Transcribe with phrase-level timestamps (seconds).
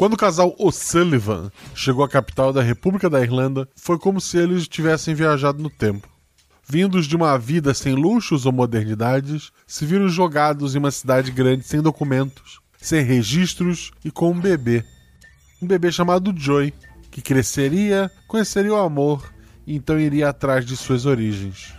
[0.00, 4.66] Quando o casal O'Sullivan chegou à capital da República da Irlanda, foi como se eles
[4.66, 6.08] tivessem viajado no tempo.
[6.66, 11.66] Vindos de uma vida sem luxos ou modernidades, se viram jogados em uma cidade grande
[11.66, 14.82] sem documentos, sem registros e com um bebê.
[15.60, 16.72] Um bebê chamado Joy,
[17.10, 19.30] que cresceria, conheceria o amor
[19.66, 21.74] e então iria atrás de suas origens.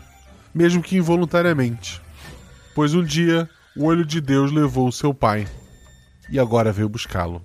[0.54, 2.00] Mesmo que involuntariamente.
[2.76, 5.48] Pois um dia o olho de Deus levou seu pai
[6.30, 7.42] e agora veio buscá-lo.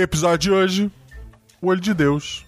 [0.00, 0.92] Episódio de hoje:
[1.60, 2.46] O Olho de Deus.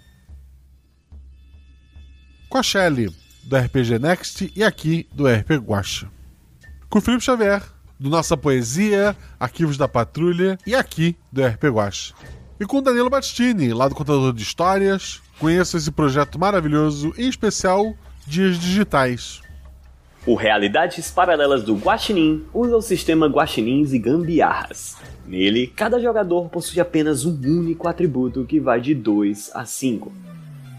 [2.48, 6.08] Com a Shelly, do RPG Next, e aqui do RP Guacha.
[6.88, 7.60] Com o Felipe Xavier,
[7.98, 12.14] do Nossa Poesia, Arquivos da Patrulha, e aqui do RP Guacha.
[12.60, 15.20] E com o Danilo Battistini, lá do Contador de Histórias.
[15.40, 17.96] Conheço esse projeto maravilhoso, em especial
[18.28, 19.40] Dias Digitais.
[20.26, 24.98] O Realidades Paralelas do Guaxinim usa o sistema Guaxinins e Gambiarras.
[25.26, 30.12] Nele, cada jogador possui apenas um único atributo que vai de 2 a 5.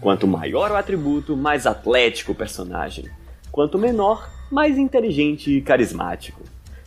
[0.00, 3.06] Quanto maior o atributo, mais atlético o personagem.
[3.50, 6.40] Quanto menor, mais inteligente e carismático.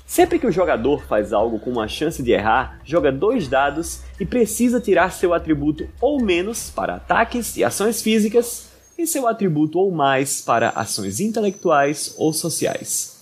[0.06, 4.26] Sempre que o jogador faz algo com uma chance de errar, joga dois dados e
[4.26, 9.92] precisa tirar seu atributo ou menos para ataques e ações físicas e seu atributo ou
[9.92, 13.16] mais para ações intelectuais ou sociais.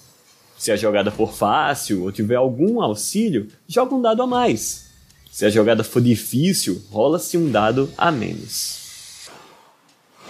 [0.58, 4.86] Se a jogada for fácil ou tiver algum auxílio, joga um dado a mais.
[5.32, 9.30] Se a jogada for difícil, rola-se um dado a menos.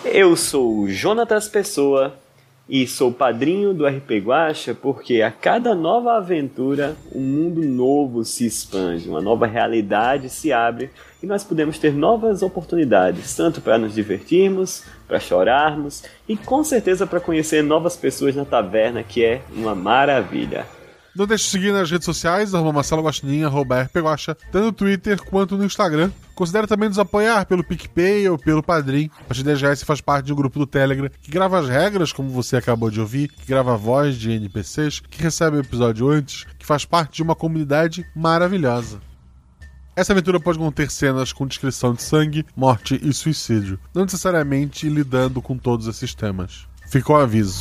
[0.05, 2.17] Eu sou Jonatas Pessoa
[2.67, 8.45] e sou padrinho do RP Guacha porque a cada nova aventura um mundo novo se
[8.45, 10.89] expande, uma nova realidade se abre
[11.21, 17.05] e nós podemos ter novas oportunidades, tanto para nos divertirmos, para chorarmos e com certeza
[17.05, 20.65] para conhecer novas pessoas na taverna, que é uma maravilha.
[21.15, 23.07] Não deixe de seguir nas redes sociais, arroba Marcelo
[23.45, 26.11] arroba RPGuacha, tanto no Twitter quanto no Instagram.
[26.33, 29.11] Considere também nos apoiar pelo PicPay ou pelo Padrim.
[29.19, 32.29] A partir já faz parte de um grupo do Telegram que grava as regras, como
[32.29, 36.45] você acabou de ouvir, que grava a voz de NPCs, que recebe o episódio antes,
[36.57, 38.99] que faz parte de uma comunidade maravilhosa.
[39.95, 45.39] Essa aventura pode conter cenas com descrição de sangue, morte e suicídio, não necessariamente lidando
[45.39, 46.67] com todos esses temas.
[46.89, 47.59] Ficou o aviso.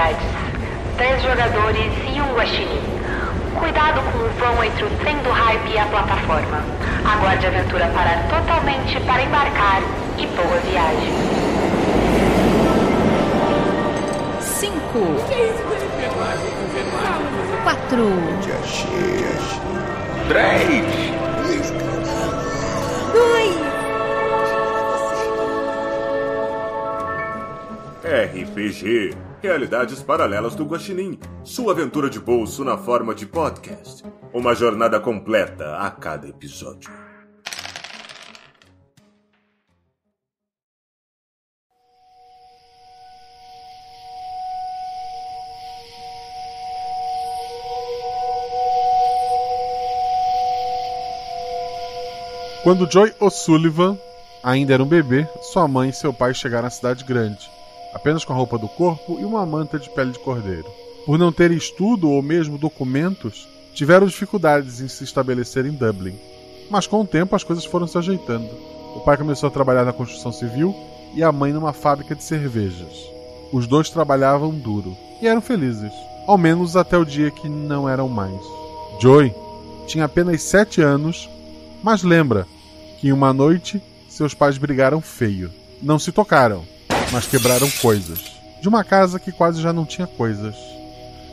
[0.00, 0.26] Possibilidades.
[0.96, 2.82] Três jogadores e um guaxinim.
[3.58, 6.64] Cuidado com o vão entre o trem do hype e a plataforma.
[7.04, 9.82] Aguarde a aventura parar totalmente para embarcar
[10.18, 11.12] e boa viagem.
[14.40, 15.00] Cinco.
[17.62, 18.10] Quatro.
[20.28, 20.84] Três.
[23.12, 23.70] Dois.
[28.02, 34.04] RPG Realidades Paralelas do Guaxinim, sua aventura de bolso na forma de podcast.
[34.34, 36.90] Uma jornada completa a cada episódio.
[52.62, 53.98] Quando Joy O'Sullivan
[54.42, 57.48] ainda era um bebê, sua mãe e seu pai chegaram à cidade grande
[57.92, 60.66] apenas com a roupa do corpo e uma manta de pele de cordeiro.
[61.06, 66.14] Por não terem estudo ou mesmo documentos, tiveram dificuldades em se estabelecer em Dublin.
[66.70, 68.50] Mas com o tempo as coisas foram se ajeitando.
[68.94, 70.74] O pai começou a trabalhar na construção civil
[71.14, 73.10] e a mãe numa fábrica de cervejas.
[73.52, 75.92] Os dois trabalhavam duro e eram felizes,
[76.26, 78.40] ao menos até o dia que não eram mais.
[79.00, 79.34] Joy
[79.86, 81.28] tinha apenas sete anos,
[81.82, 82.46] mas lembra
[83.00, 85.50] que em uma noite seus pais brigaram feio.
[85.82, 86.64] Não se tocaram,
[87.12, 88.18] mas quebraram coisas.
[88.60, 90.54] De uma casa que quase já não tinha coisas.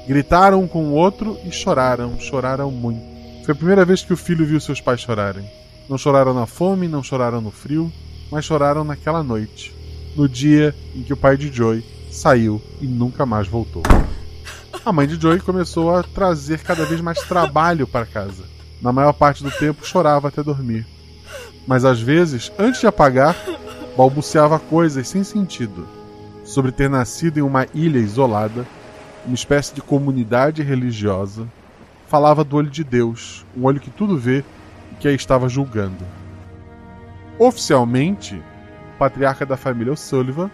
[0.07, 3.01] Gritaram um com o outro e choraram, choraram muito.
[3.45, 5.49] Foi a primeira vez que o filho viu seus pais chorarem.
[5.89, 7.91] Não choraram na fome, não choraram no frio,
[8.31, 9.73] mas choraram naquela noite,
[10.15, 13.83] no dia em que o pai de Joy saiu e nunca mais voltou.
[14.85, 18.43] A mãe de Joy começou a trazer cada vez mais trabalho para casa.
[18.81, 20.85] Na maior parte do tempo chorava até dormir.
[21.65, 23.35] Mas às vezes, antes de apagar,
[23.97, 25.87] balbuciava coisas sem sentido
[26.43, 28.65] sobre ter nascido em uma ilha isolada,
[29.25, 31.47] uma espécie de comunidade religiosa.
[32.07, 34.45] Falava do olho de Deus, um olho que tudo vê
[34.93, 36.05] e que a estava julgando.
[37.37, 40.49] Oficialmente, o patriarca da família O'Sullivan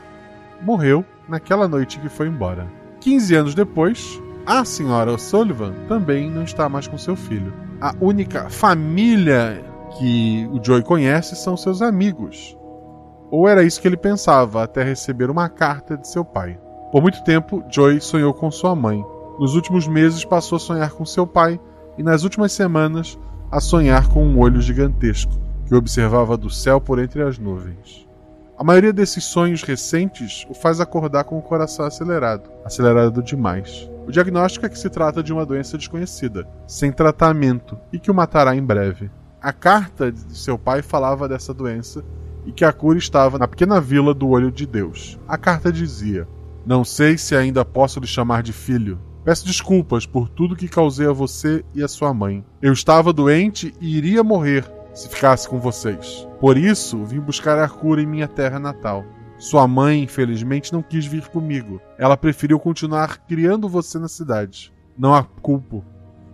[0.61, 2.65] morreu naquela noite que foi embora.
[3.01, 7.53] 15 anos depois, A senhora O'Sullivan também não está mais com seu filho.
[7.79, 9.63] A única família
[9.97, 12.57] que o Joey conhece são seus amigos.
[13.33, 16.55] Ou era isso que ele pensava até receber uma carta de seu pai.
[16.91, 19.03] Por muito tempo, Joey sonhou com sua mãe.
[19.39, 21.59] Nos últimos meses, passou a sonhar com seu pai
[21.97, 23.17] e nas últimas semanas,
[23.49, 25.33] a sonhar com um olho gigantesco
[25.65, 28.07] que observava do céu por entre as nuvens.
[28.55, 33.89] A maioria desses sonhos recentes o faz acordar com o coração acelerado, acelerado demais.
[34.05, 38.13] O diagnóstico é que se trata de uma doença desconhecida, sem tratamento e que o
[38.13, 39.09] matará em breve.
[39.41, 42.05] A carta de seu pai falava dessa doença
[42.45, 45.19] e que a cura estava na pequena vila do Olho de Deus.
[45.27, 46.27] A carta dizia:
[46.65, 48.99] Não sei se ainda posso lhe chamar de filho.
[49.23, 52.43] Peço desculpas por tudo que causei a você e a sua mãe.
[52.61, 56.27] Eu estava doente e iria morrer se ficasse com vocês.
[56.39, 59.05] Por isso, vim buscar a cura em minha terra natal.
[59.37, 61.81] Sua mãe, infelizmente, não quis vir comigo.
[61.97, 64.73] Ela preferiu continuar criando você na cidade.
[64.97, 65.83] Não a culpo.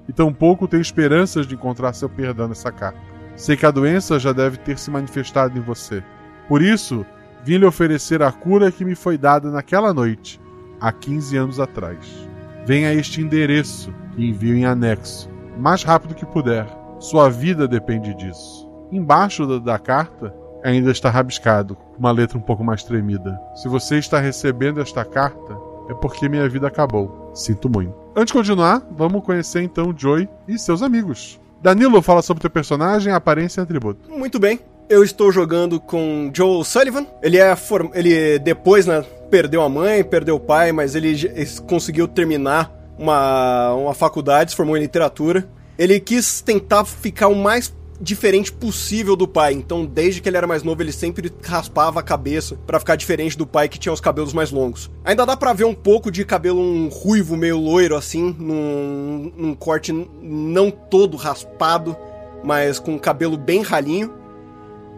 [0.07, 2.99] E tampouco tenho esperanças de encontrar seu perdão nessa carta.
[3.39, 6.03] Sei que a doença já deve ter se manifestado em você.
[6.49, 7.05] Por isso,
[7.41, 10.41] vim lhe oferecer a cura que me foi dada naquela noite,
[10.81, 12.27] há 15 anos atrás.
[12.65, 16.67] Venha a este endereço que envio em anexo, mais rápido que puder.
[16.99, 18.69] Sua vida depende disso.
[18.91, 23.39] Embaixo da, da carta ainda está rabiscado, uma letra um pouco mais tremida.
[23.55, 25.57] Se você está recebendo esta carta,
[25.89, 27.31] é porque minha vida acabou.
[27.33, 27.95] Sinto muito.
[28.13, 31.39] Antes de continuar, vamos conhecer então Joy e seus amigos.
[31.61, 34.09] Danilo, fala sobre teu personagem, aparência e atributo.
[34.11, 34.59] Muito bem.
[34.89, 37.05] Eu estou jogando com Joel Sullivan.
[37.21, 37.89] Ele é form...
[37.93, 41.15] ele depois, né, perdeu a mãe, perdeu o pai, mas ele
[41.67, 45.47] conseguiu terminar uma, uma faculdade, se formou em literatura
[45.79, 49.53] ele quis tentar ficar o mais diferente possível do pai.
[49.53, 53.37] Então, desde que ele era mais novo, ele sempre raspava a cabeça para ficar diferente
[53.37, 54.89] do pai que tinha os cabelos mais longos.
[55.03, 59.55] Ainda dá para ver um pouco de cabelo um ruivo meio loiro assim, num, num
[59.55, 59.91] corte
[60.21, 61.95] não todo raspado,
[62.43, 64.13] mas com cabelo bem ralinho.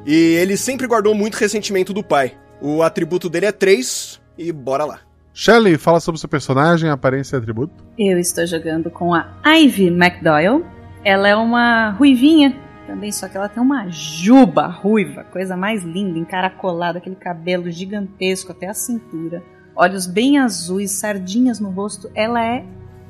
[0.05, 2.37] E ele sempre guardou muito ressentimento do pai.
[2.61, 4.99] O atributo dele é 3 e bora lá.
[5.33, 7.73] Shelley, fala sobre seu personagem, aparência e atributo.
[7.97, 10.65] Eu estou jogando com a Ivy McDoyle.
[11.03, 12.55] Ela é uma ruivinha
[12.91, 18.51] também, só que ela tem uma juba ruiva, coisa mais linda, encaracolada, aquele cabelo gigantesco
[18.51, 19.43] até a cintura,
[19.75, 22.11] olhos bem azuis, sardinhas no rosto.
[22.13, 22.65] Ela é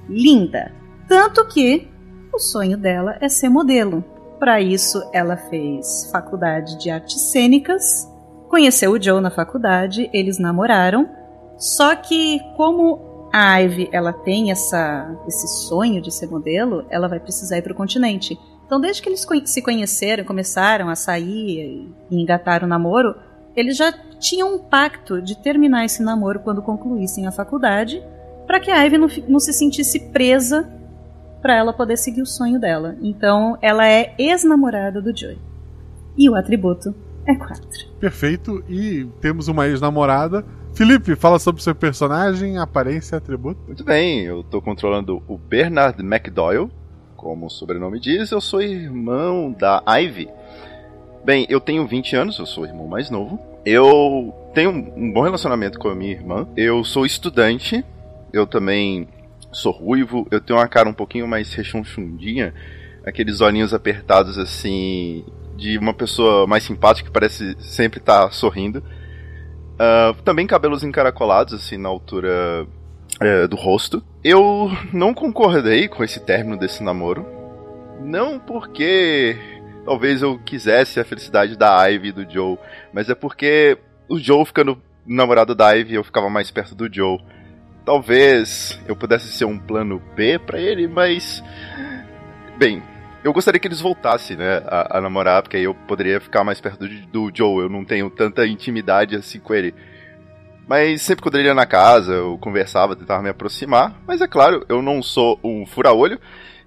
[0.07, 0.71] linda.
[1.07, 1.87] Tanto que
[2.33, 4.03] o sonho dela é ser modelo.
[4.39, 8.07] Para isso, ela fez faculdade de artes cênicas,
[8.47, 11.21] conheceu o Joe na faculdade, eles namoraram
[11.61, 17.19] só que como a Ivy ela tem essa, esse sonho de ser modelo, ela vai
[17.19, 18.35] precisar ir para o continente.
[18.71, 23.13] Então, desde que eles se conheceram, começaram a sair e engatar o namoro,
[23.53, 28.01] eles já tinham um pacto de terminar esse namoro quando concluíssem a faculdade,
[28.47, 30.71] para que a Ivy não, não se sentisse presa
[31.41, 32.95] para ela poder seguir o sonho dela.
[33.01, 35.37] Então, ela é ex-namorada do Joey.
[36.17, 36.95] E o atributo
[37.27, 37.61] é 4.
[37.99, 38.63] Perfeito.
[38.69, 43.59] E temos uma ex-namorada Felipe, fala sobre seu personagem, aparência e atributo.
[43.67, 46.71] Muito bem, eu tô controlando o Bernard McDoyle,
[47.21, 50.27] como o sobrenome diz, eu sou irmão da Ivy.
[51.23, 53.39] Bem, eu tenho 20 anos, eu sou o irmão mais novo.
[53.63, 56.47] Eu tenho um bom relacionamento com a minha irmã.
[56.57, 57.85] Eu sou estudante,
[58.33, 59.07] eu também
[59.51, 62.55] sou ruivo, eu tenho uma cara um pouquinho mais rechonchundinha,
[63.05, 65.23] aqueles olhinhos apertados assim,
[65.55, 68.83] de uma pessoa mais simpática que parece sempre estar tá sorrindo.
[69.75, 72.65] Uh, também cabelos encaracolados, assim, na altura
[73.21, 74.03] uh, do rosto.
[74.23, 77.25] Eu não concordei com esse término desse namoro.
[78.01, 79.37] Não porque
[79.85, 82.57] talvez eu quisesse a felicidade da Ivy e do Joe,
[82.91, 83.77] mas é porque
[84.09, 87.19] o Joe ficando namorado da Ivy, eu ficava mais perto do Joe.
[87.85, 91.43] Talvez eu pudesse ser um plano B para ele, mas.
[92.57, 92.83] Bem,
[93.23, 96.61] eu gostaria que eles voltassem, né, a, a, namorar, porque aí eu poderia ficar mais
[96.61, 97.63] perto do, do, Joe.
[97.63, 99.73] Eu não tenho tanta intimidade assim com ele.
[100.67, 103.95] Mas sempre quando ele ia na casa, eu conversava, tentava me aproximar.
[104.07, 106.19] Mas é claro, eu não sou um fura-olho,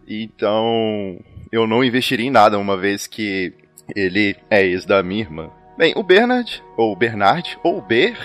[0.07, 1.19] então
[1.51, 3.55] eu não investiria em nada, uma vez que
[3.95, 5.51] ele é ex da minha irmã.
[5.77, 8.17] Bem, o Bernard, ou Bernard, ou Ber,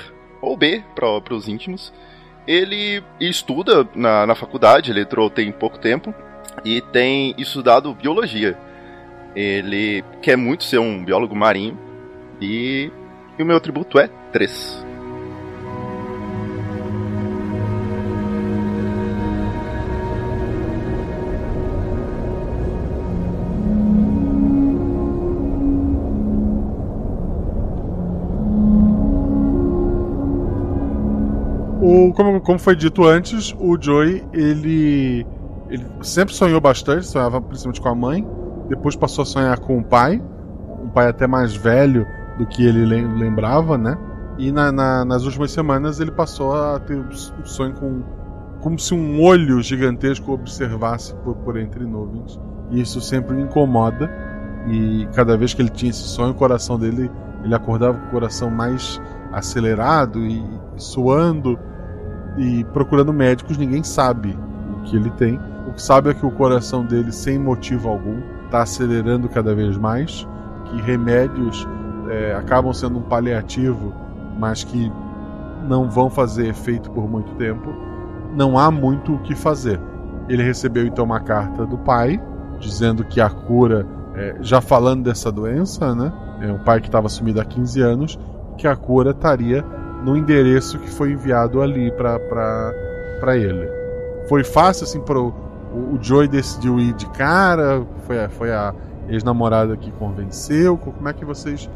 [0.41, 1.93] ou B para os íntimos,
[2.47, 6.13] ele estuda na, na faculdade, ele entrou tem pouco tempo,
[6.63, 8.57] e tem estudado biologia.
[9.35, 11.77] Ele quer muito ser um biólogo marinho
[12.41, 12.91] e,
[13.37, 14.88] e o meu atributo é 3.
[32.19, 35.25] Como, como foi dito antes, o Joey, ele,
[35.69, 38.27] ele sempre sonhou bastante, sonhava principalmente com a mãe,
[38.67, 40.21] depois passou a sonhar com o pai,
[40.83, 42.05] um pai até mais velho
[42.37, 43.97] do que ele lembrava, né?
[44.37, 48.03] E na, na, nas últimas semanas ele passou a ter o sonho com
[48.59, 52.37] como se um olho gigantesco observasse por, por entre nuvens.
[52.69, 54.11] E isso sempre me incomoda.
[54.67, 57.09] E cada vez que ele tinha esse sonho, o coração dele,
[57.45, 60.43] ele acordava com o coração mais acelerado e,
[60.75, 61.57] e suando
[62.37, 63.57] e procurando médicos.
[63.57, 64.37] Ninguém sabe
[64.77, 65.39] o que ele tem.
[65.67, 69.77] O que sabe é que o coração dele, sem motivo algum, está acelerando cada vez
[69.77, 70.27] mais.
[70.65, 71.67] Que remédios
[72.09, 73.93] é, acabam sendo um paliativo,
[74.37, 74.91] mas que
[75.67, 77.89] não vão fazer efeito por muito tempo
[78.33, 79.79] não há muito o que fazer.
[80.27, 82.21] Ele recebeu então uma carta do pai,
[82.59, 86.11] dizendo que a cura, é, já falando dessa doença, né?
[86.41, 88.19] É um pai que estava sumido há 15 anos,
[88.57, 89.65] que a cura estaria
[90.03, 93.69] no endereço que foi enviado ali para ele.
[94.27, 95.33] Foi fácil assim para o,
[95.73, 98.73] o Joey decidiu ir de cara, foi a, foi a
[99.09, 100.77] ex-namorada que convenceu.
[100.77, 101.69] Como é que vocês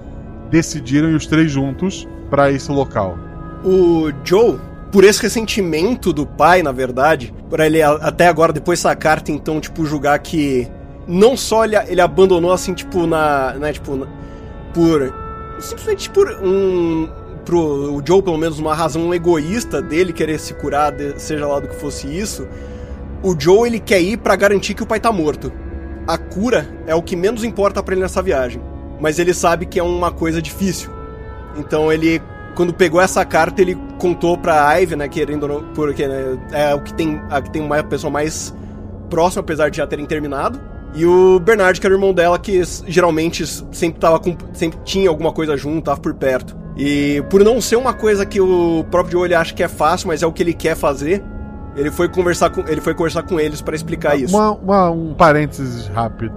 [0.49, 3.17] decidiram ir os três juntos para esse local?
[3.63, 4.59] O Joe
[4.93, 9.59] por esse ressentimento do pai, na verdade, por ele até agora, depois dessa carta, então,
[9.59, 10.69] tipo, julgar que
[11.07, 13.53] não só ele, ele abandonou, assim, tipo, na.
[13.53, 14.05] Né, tipo, na,
[14.71, 15.11] por.
[15.59, 17.09] Simplesmente por um.
[17.45, 21.59] Pro o Joe, pelo menos, uma razão egoísta dele querer se curar, de, seja lá
[21.59, 22.47] do que fosse isso.
[23.21, 25.51] O Joe, ele quer ir para garantir que o pai tá morto.
[26.07, 28.61] A cura é o que menos importa para ele nessa viagem.
[28.99, 30.89] Mas ele sabe que é uma coisa difícil.
[31.57, 32.21] Então ele
[32.55, 36.81] quando pegou essa carta, ele contou pra Ivy, né, querendo não, porque né, é o
[36.81, 38.53] que tem, a que tem uma pessoa mais
[39.09, 40.59] próxima, apesar de já terem terminado.
[40.95, 45.09] E o Bernard, que era o irmão dela, que geralmente sempre tava com, sempre tinha
[45.09, 46.55] alguma coisa junto, tava por perto.
[46.75, 50.07] E por não ser uma coisa que o próprio Joe ele acha que é fácil,
[50.07, 51.23] mas é o que ele quer fazer,
[51.75, 54.35] ele foi conversar com, ele foi conversar com eles para explicar isso.
[54.35, 56.35] Uma, uma, um parênteses rápido.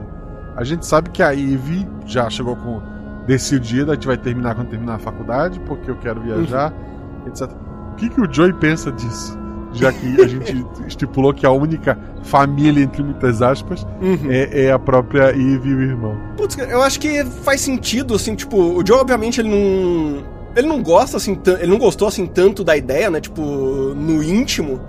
[0.56, 2.80] A gente sabe que a Ivy já chegou com
[3.26, 7.28] decidida, a gente vai terminar quando terminar a faculdade, porque eu quero viajar, uhum.
[7.28, 7.50] etc.
[7.92, 9.38] O que, que o Joey pensa disso?
[9.76, 14.30] Já que a gente estipulou que a única família, entre muitas aspas, uhum.
[14.30, 16.16] é, é, a própria Eve e o irmão.
[16.36, 20.36] Putz, eu acho que faz sentido, assim, tipo, o Joe, obviamente, ele não.
[20.56, 23.20] Ele não gosta, assim, ele não gostou, assim, tanto da ideia, né?
[23.20, 24.80] Tipo, no íntimo,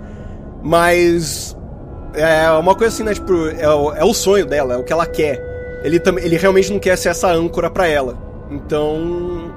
[0.62, 1.56] mas.
[2.14, 3.12] É uma coisa assim, né?
[3.12, 5.46] Tipo, é o, é o sonho dela, é o que ela quer.
[5.84, 8.16] Ele, ele realmente não quer ser essa âncora para ela.
[8.50, 9.47] Então,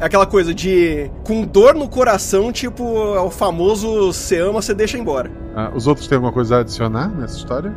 [0.00, 2.82] é aquela coisa de com dor no coração, tipo,
[3.14, 5.30] é o famoso você ama, você deixa embora.
[5.54, 7.74] Ah, os outros têm alguma coisa a adicionar nessa história?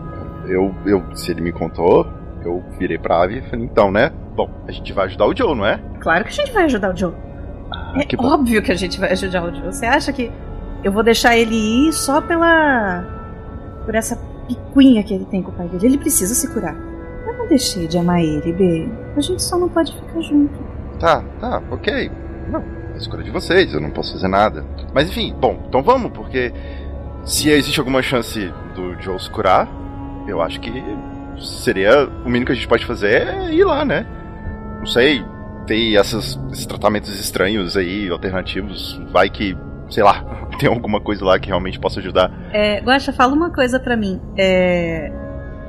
[0.47, 2.07] Eu, eu, se ele me contou,
[2.43, 4.11] eu virei pra Ave e falei, então, né?
[4.35, 5.79] Bom, a gente vai ajudar o Joe, não é?
[5.99, 7.13] Claro que a gente vai ajudar o Joe.
[7.71, 9.71] Ah, é óbvio que a gente vai ajudar o Joe.
[9.71, 10.31] Você acha que
[10.83, 13.05] eu vou deixar ele ir só pela.
[13.85, 15.87] por essa picuinha que ele tem com o pai dele?
[15.87, 16.91] Ele precisa se curar
[17.51, 18.89] deixei de amar ele, B.
[19.15, 20.70] A gente só não pode ficar junto.
[21.01, 22.11] Tá, tá, ok.
[22.47, 24.63] Não, é escolha de vocês, eu não posso fazer nada.
[24.93, 26.53] Mas enfim, bom, então vamos, porque
[27.25, 29.67] se existe alguma chance do Joe se curar,
[30.27, 30.71] eu acho que
[31.39, 34.05] seria o mínimo que a gente pode fazer é ir lá, né?
[34.77, 35.25] Não sei,
[35.65, 39.57] ter essas, esses tratamentos estranhos aí, alternativos, vai que,
[39.89, 40.23] sei lá,
[40.59, 42.31] tem alguma coisa lá que realmente possa ajudar.
[42.53, 44.21] É, Guaxa, fala uma coisa para mim.
[44.37, 45.11] É,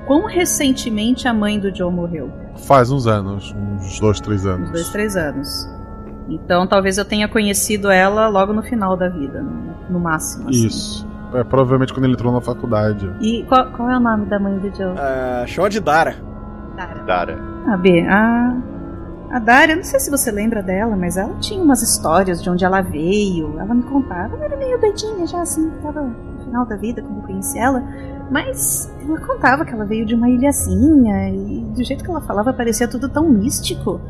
[0.06, 2.41] quão recentemente a mãe do Joe morreu?
[2.56, 4.68] Faz uns anos, uns dois, três anos.
[4.68, 5.68] Uns dois, três anos.
[6.28, 9.44] Então talvez eu tenha conhecido ela logo no final da vida,
[9.88, 10.48] no, máximo.
[10.48, 10.66] Assim.
[10.66, 11.08] Isso.
[11.34, 13.10] É, provavelmente quando ele entrou na faculdade.
[13.20, 14.92] E qual, qual é o nome da mãe do Joe?
[14.92, 16.16] Uh, chama de Dara.
[16.76, 17.02] Dara.
[17.04, 17.38] Dara.
[17.66, 18.56] A B, a.
[19.30, 22.50] A Dara, eu não sei se você lembra dela, mas ela tinha umas histórias de
[22.50, 23.58] onde ela veio.
[23.58, 24.36] Ela me contava.
[24.36, 27.82] Ela era meio doidinha já, assim, tava no final da vida quando eu conheci ela.
[28.32, 32.50] Mas ela contava que ela veio de uma ilhazinha e do jeito que ela falava
[32.50, 34.00] parecia tudo tão místico.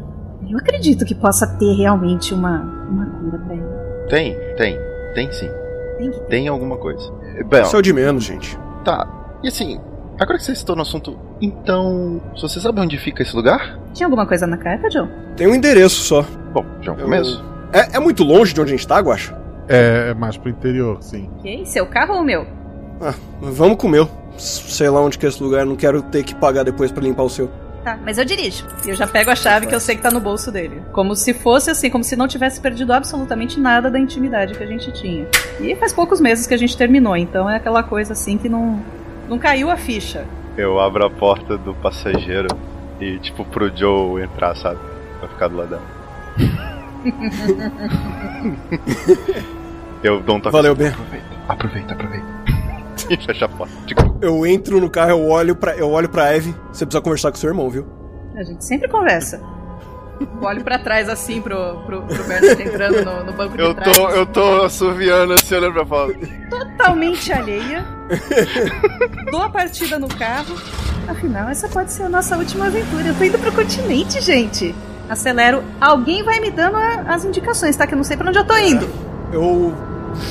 [0.48, 4.06] Eu acredito que possa ter realmente uma, uma cura pra ela.
[4.08, 4.78] Tem, tem,
[5.12, 5.50] tem sim.
[5.98, 6.26] Tem que ter.
[6.26, 7.12] Tem alguma coisa.
[7.48, 8.56] Bem, Isso é o de menos, gente.
[8.84, 9.08] Tá.
[9.42, 9.80] E assim,
[10.20, 12.20] agora que você citou no assunto, então.
[12.40, 13.76] Você sabe onde fica esse lugar?
[13.92, 15.08] Tinha alguma coisa na carta, John?
[15.36, 16.24] Tem um endereço só.
[16.52, 17.44] Bom, já é um começo.
[17.72, 19.36] É, é muito longe de onde a gente tá, Guacha?
[19.68, 21.28] É, é mais pro interior, sim.
[21.38, 22.61] Ok, seu carro ou o meu?
[23.02, 24.08] Ah, vamos com o meu.
[24.38, 27.24] Sei lá onde que é esse lugar, não quero ter que pagar depois para limpar
[27.24, 27.50] o seu.
[27.82, 28.64] Tá, mas eu dirijo.
[28.86, 30.80] E eu já pego a chave que eu sei que tá no bolso dele.
[30.92, 34.66] Como se fosse assim, como se não tivesse perdido absolutamente nada da intimidade que a
[34.66, 35.26] gente tinha.
[35.60, 38.80] E faz poucos meses que a gente terminou, então é aquela coisa assim que não,
[39.28, 40.24] não caiu a ficha.
[40.56, 42.46] Eu abro a porta do passageiro
[43.00, 44.78] e, tipo, pro Joe entrar, sabe?
[45.18, 45.82] Pra ficar do lado dela.
[50.04, 50.52] Eu dou um toque.
[50.52, 50.88] Valeu, Ben.
[50.88, 52.41] Aproveita, aproveita, aproveita.
[53.26, 53.72] Fecha a porta.
[54.20, 56.54] Eu entro no carro, eu olho pra, eu olho pra Eve.
[56.72, 57.86] Você precisa conversar com seu irmão, viu?
[58.36, 59.40] A gente sempre conversa.
[60.20, 63.74] Eu olho pra trás assim pro, pro, pro Bernard entrando no, no banco de Eu
[63.74, 63.96] trás.
[63.96, 66.14] tô, eu tô assoviando assim, olhando pra fora.
[66.48, 67.84] Totalmente alheia.
[69.30, 70.54] Dou a partida no carro.
[71.08, 73.08] Afinal, essa pode ser a nossa última aventura.
[73.08, 74.74] Eu tô indo pro continente, gente.
[75.08, 75.64] Acelero.
[75.80, 77.86] Alguém vai me dando a- as indicações, tá?
[77.86, 78.88] Que eu não sei pra onde eu tô indo.
[79.32, 79.74] Eu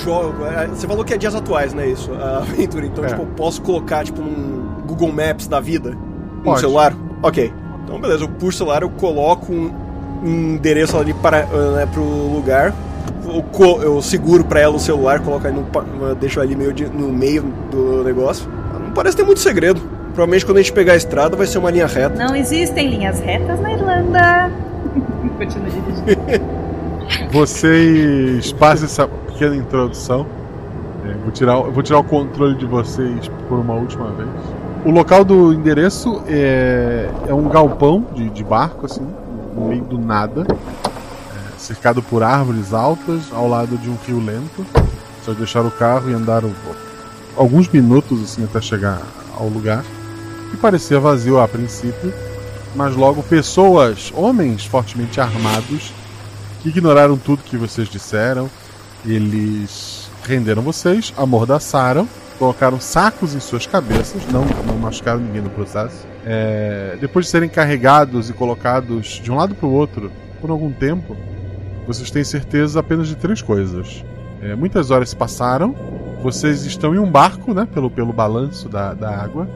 [0.04, 0.46] jogo.
[0.46, 1.88] é, Você falou que é dias atuais, né?
[1.88, 2.86] Isso, a aventura.
[2.86, 3.08] Então, É.
[3.08, 5.92] tipo, eu posso colocar, tipo, num Google Maps da vida?
[5.92, 6.60] No Pode.
[6.62, 6.94] celular?
[7.24, 7.52] Ok.
[7.84, 8.24] Então, beleza.
[8.24, 9.72] Eu puxo o celular, eu coloco um,
[10.24, 12.74] um endereço ali para, né, pro lugar.
[13.24, 17.10] Eu, eu seguro pra ela o celular, coloco aí no, deixo ali meio de- no
[17.12, 18.48] meio do negócio.
[18.84, 19.80] Não parece ter muito segredo.
[20.14, 22.16] Provavelmente quando a gente pegar a estrada vai ser uma linha reta.
[22.28, 24.52] Não existem linhas retas na Irlanda.
[25.38, 26.62] Continua dirigindo.
[27.32, 29.08] Vocês passam essa
[29.42, 30.28] pequena introdução.
[31.04, 34.30] É, vou, tirar, vou tirar o controle de vocês por uma última vez.
[34.86, 39.08] O local do endereço é, é um galpão de, de barco, assim,
[39.56, 44.64] no meio do nada, é, cercado por árvores altas, ao lado de um rio lento.
[45.24, 46.52] Vocês deixaram o carro e andaram
[47.36, 49.02] alguns minutos assim até chegar
[49.36, 49.84] ao lugar.
[50.54, 52.14] E parecia vazio a princípio,
[52.76, 55.92] mas logo pessoas, homens fortemente armados,
[56.62, 58.48] que ignoraram tudo que vocês disseram.
[59.06, 66.08] Eles renderam vocês, amordaçaram, colocaram sacos em suas cabeças, não, não machucaram ninguém no processo.
[66.26, 70.72] É, depois de serem carregados e colocados de um lado para o outro por algum
[70.72, 71.16] tempo,
[71.88, 74.04] vocês têm certeza apenas de três coisas.
[74.42, 75.76] É, muitas horas se passaram,
[76.22, 79.48] vocês estão em um barco, né, pelo, pelo balanço da, da água,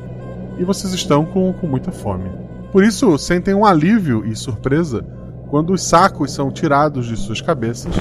[0.58, 2.30] e vocês estão com, com muita fome.
[2.72, 5.06] Por isso, sentem um alívio e surpresa
[5.50, 7.94] quando os sacos são tirados de suas cabeças.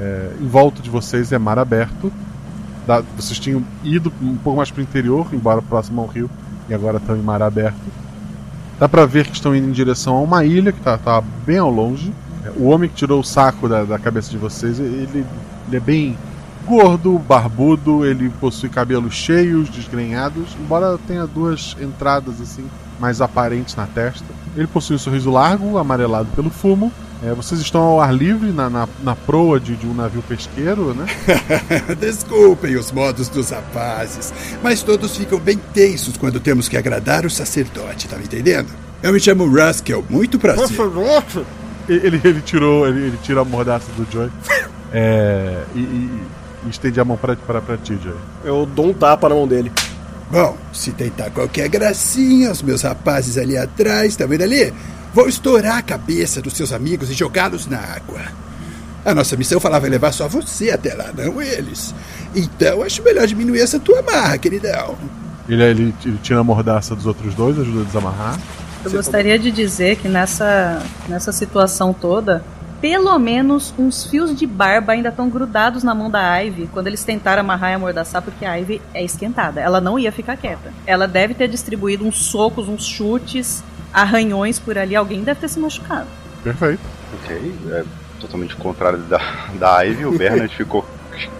[0.00, 2.12] É, em volta de vocês é mar aberto.
[2.86, 6.30] Da- vocês tinham ido um pouco mais para o interior, embora próximo ao rio,
[6.68, 7.76] e agora estão em mar aberto.
[8.78, 11.58] Dá pra ver que estão indo em direção a uma ilha que tá, tá bem
[11.58, 12.12] ao longe.
[12.44, 15.26] É, O homem que tirou o saco da, da cabeça de vocês, ele, ele
[15.72, 16.16] é bem
[16.64, 22.64] gordo, barbudo, ele possui cabelos cheios, desgrenhados, embora tenha duas entradas assim
[23.00, 24.24] mais aparentes na testa.
[24.56, 26.92] Ele possui um sorriso largo, amarelado pelo fumo.
[27.22, 30.94] É, vocês estão ao ar livre na, na, na proa de, de um navio pesqueiro,
[30.94, 31.04] né?
[31.98, 37.30] Desculpem os modos dos rapazes, mas todos ficam bem tensos quando temos que agradar o
[37.30, 38.68] sacerdote, tá me entendendo?
[39.02, 40.68] Eu me chamo Ruskell, muito prazer.
[41.88, 44.30] Ele, ele tirou, ele, ele tira a mordaça do Joy
[44.92, 46.20] é, e, e-
[46.66, 48.14] e estende a mão pra, pra, pra ti, Joy.
[48.44, 49.72] Eu dou um tapa na mão dele.
[50.30, 54.72] Bom, se tentar qualquer gracinha, os meus rapazes ali atrás, tá vendo ali?
[55.18, 58.20] Vou estourar a cabeça dos seus amigos e jogá-los na água.
[59.04, 61.92] A nossa missão falava em levar só você até lá, não eles.
[62.36, 64.96] Então acho melhor diminuir essa tua marra, queridão.
[65.48, 68.38] Ele, ele, ele tira a mordaça dos outros dois, ajuda a desamarrar.
[68.84, 72.44] Eu gostaria de dizer que nessa, nessa situação toda,
[72.80, 77.02] pelo menos uns fios de barba ainda estão grudados na mão da Ivy quando eles
[77.02, 79.60] tentaram amarrar e amordaçar, porque a Ivy é esquentada.
[79.60, 80.72] Ela não ia ficar quieta.
[80.86, 84.94] Ela deve ter distribuído uns socos, uns chutes, arranhões por ali.
[84.96, 86.06] Alguém deve ter se machucado.
[86.42, 86.80] Perfeito.
[87.22, 87.84] Ok, é
[88.20, 89.18] totalmente o contrário da,
[89.58, 90.06] da Ivy.
[90.06, 90.86] O Bernard ficou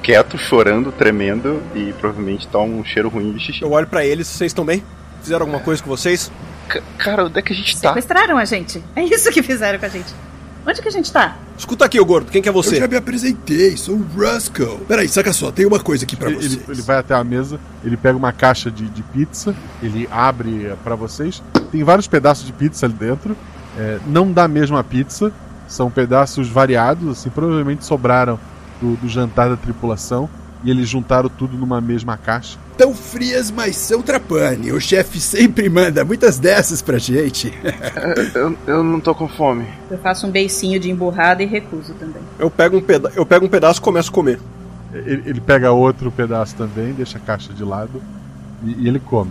[0.02, 3.62] quieto, chorando, tremendo e provavelmente tá um cheiro ruim de xixi.
[3.62, 4.82] Eu olho pra eles, vocês estão bem?
[5.22, 6.30] Fizeram alguma coisa com vocês?
[6.70, 7.88] C- cara, onde é que a gente tá?
[7.88, 8.82] Sequestraram a gente.
[8.96, 10.12] É isso que fizeram com a gente.
[10.68, 11.36] Onde que a gente tá?
[11.56, 12.76] Escuta aqui, ô gordo, quem que é Eu você?
[12.76, 14.78] já me apresentei, sou o Ruskell.
[14.86, 16.52] Peraí, saca só, tem uma coisa aqui pra Ele, vocês.
[16.52, 20.66] ele, ele vai até a mesa, ele pega uma caixa de, de pizza, ele abre
[20.66, 21.42] eh, pra vocês.
[21.72, 23.34] Tem vários pedaços de pizza ali dentro.
[23.78, 25.32] é, não da mesma pizza,
[25.66, 28.38] são pedaços variados, assim, provavelmente sobraram
[28.80, 30.28] do, do jantar da tripulação.
[30.64, 32.58] E eles juntaram tudo numa mesma caixa.
[32.76, 34.72] Tão frias, mas são trapane.
[34.72, 37.52] O chefe sempre manda muitas dessas pra gente.
[38.34, 39.66] Eu, eu não tô com fome.
[39.90, 42.22] Eu faço um beicinho de emburrada e recuso também.
[42.38, 44.40] Eu pego um, peda eu pego um pedaço e começo a comer.
[44.92, 48.02] Ele, ele pega outro pedaço também, deixa a caixa de lado
[48.64, 49.30] e, e ele come.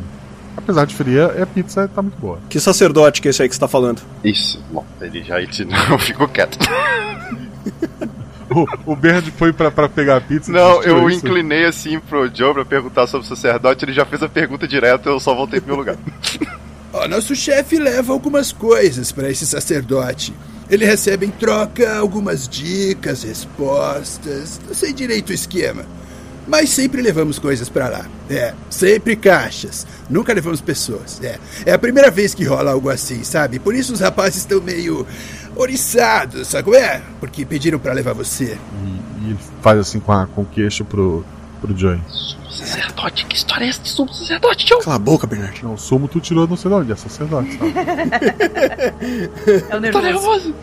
[0.55, 2.39] Apesar de fria, a pizza tá muito boa.
[2.49, 4.01] Que sacerdote que é esse aí que você tá falando?
[4.23, 5.51] Isso, bom, ele já ele,
[5.89, 6.57] não ficou quieto.
[8.57, 10.51] O, o Bernard foi pra, pra pegar a pizza.
[10.51, 11.19] Não, eu isso?
[11.19, 15.07] inclinei assim pro Joe pra perguntar sobre o sacerdote, ele já fez a pergunta direto,
[15.07, 15.97] eu só voltei pro meu lugar.
[16.91, 20.33] Ó, nosso chefe leva algumas coisas pra esse sacerdote.
[20.69, 24.59] Ele recebe em troca algumas dicas, respostas.
[24.65, 25.85] Não sei direito o esquema.
[26.47, 28.05] Mas sempre levamos coisas pra lá.
[28.29, 29.85] É, sempre caixas.
[30.09, 31.21] Nunca levamos pessoas.
[31.21, 33.59] É, é a primeira vez que rola algo assim, sabe?
[33.59, 35.05] Por isso os rapazes estão meio
[35.57, 37.01] oriçados, sabe como é?
[37.19, 38.57] Porque pediram pra levar você.
[38.83, 41.23] E, e ele faz assim com, a, com o queixo pro,
[41.61, 41.99] pro Joey.
[42.49, 44.81] Sacerdote, que história é essa de sumo sacerdote, Joe?
[44.81, 45.63] Cala a boca, Bernard.
[45.63, 47.73] Não, o sumo tu tirou não sei de onde, é sacerdote, sabe?
[49.47, 50.03] É o Tô nervoso.
[50.05, 50.55] nervoso.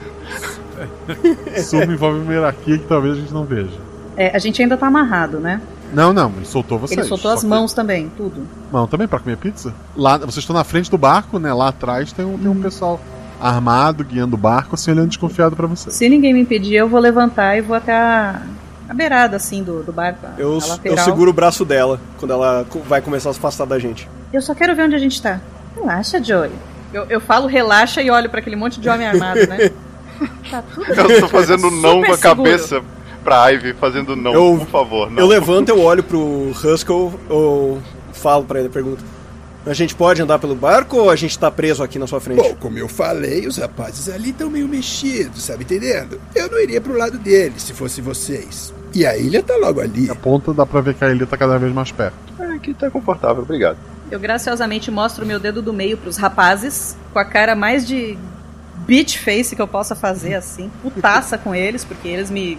[1.65, 3.71] sumo envolve uma hierarquia que talvez a gente não veja.
[4.17, 5.61] É, a gente ainda tá amarrado, né?
[5.93, 6.99] Não, não, ele soltou vocês.
[6.99, 8.47] Ele soltou as que- mãos também, tudo.
[8.73, 9.73] Mão também pra comer pizza?
[9.97, 11.53] Lá, vocês estão na frente do barco, né?
[11.53, 13.01] Lá atrás tem um, tem um pessoal
[13.45, 15.95] armado, guiando o barco, assim, olhando desconfiado pra vocês.
[15.95, 18.41] Se ninguém me impedir, eu vou levantar e vou até a,
[18.89, 20.27] a beirada, assim, do, do barco.
[20.39, 24.09] Eu, eu seguro o braço dela quando ela vai começar a se afastar da gente.
[24.33, 25.41] Eu só quero ver onde a gente tá.
[25.77, 26.51] Relaxa, Joey.
[26.93, 29.71] Eu, eu falo relaxa e olho pra aquele monte de homem armado, né?
[30.49, 32.81] Tá tudo Eu tô fazendo não com a cabeça
[33.25, 35.11] pra Ivy, fazendo não, Eu- por favor.
[35.11, 35.19] Não.
[35.19, 39.03] Eu levanto, eu olho pro Huskell, eu falo pra ele, pergunto.
[39.66, 42.37] A gente pode andar pelo barco ou a gente tá preso aqui na sua frente?
[42.37, 46.20] Bom, como eu falei, os rapazes ali estão meio mexidos, sabe entendendo?
[46.35, 48.74] Eu não iria pro lado deles se fosse vocês.
[48.94, 50.11] E a ilha tá logo ali.
[50.11, 52.14] A ponta dá pra ver que a ilha tá cada vez mais perto.
[52.38, 53.79] É, aqui tá confortável, obrigado.
[54.11, 58.18] Eu graciosamente mostro o meu dedo do meio pros rapazes, com a cara mais de
[58.87, 60.70] bitch face que eu possa fazer, assim.
[60.83, 62.59] Putaça com eles, porque eles me.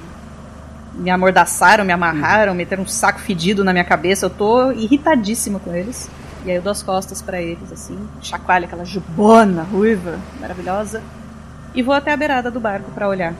[0.95, 4.25] Me amordaçaram, me amarraram, meteram um saco fedido na minha cabeça.
[4.27, 6.09] Eu tô irritadíssima com eles.
[6.45, 11.01] E aí eu dou as costas pra eles, assim, chacoalho aquela jubona ruiva, maravilhosa.
[11.73, 13.33] E vou até a beirada do barco pra olhar.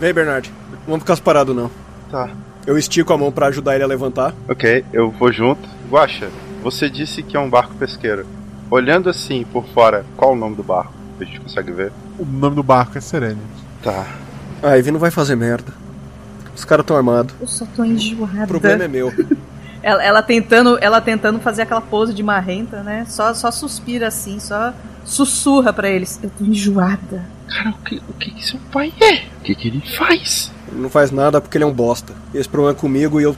[0.00, 0.52] Vem, Bernard.
[0.70, 1.70] Não vamos ficar parados, não.
[2.10, 2.28] Tá.
[2.66, 4.34] Eu estico a mão pra ajudar ele a levantar.
[4.48, 5.68] Ok, eu vou junto.
[5.88, 6.28] Guaxa,
[6.62, 8.26] você disse que é um barco pesqueiro.
[8.70, 10.92] Olhando assim por fora, qual o nome do barco?
[11.20, 11.92] A gente consegue ver?
[12.18, 13.40] O nome do barco é Serenity.
[13.82, 14.04] Tá.
[14.62, 15.72] A Ivy não vai fazer merda.
[16.54, 17.34] Os caras tão armados.
[17.40, 18.44] Eu só tô enjoada.
[18.44, 19.12] O problema é meu.
[19.82, 23.04] Ela, ela tentando, ela tentando fazer aquela pose de marrenta, né?
[23.08, 24.72] Só, só suspira assim, só
[25.04, 26.18] sussurra pra eles.
[26.22, 27.24] Eu tô enjoada.
[27.48, 29.22] Cara, o que, o que, que seu pai é?
[29.38, 30.52] O que, que ele faz?
[30.70, 32.12] Ele não faz nada porque ele é um bosta.
[32.34, 33.36] Esse problema é comigo e eu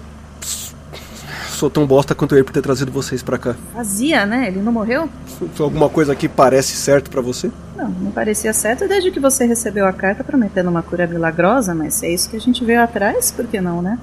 [1.60, 3.54] sou tão bosta quanto ele por ter trazido vocês pra cá.
[3.74, 4.48] Fazia, né?
[4.48, 5.08] Ele não morreu?
[5.26, 7.50] Se alguma coisa aqui parece certo pra você?
[7.76, 11.94] Não, não parecia certo desde que você recebeu a carta prometendo uma cura milagrosa, mas
[11.94, 13.98] se é isso que a gente veio atrás, por que não, né?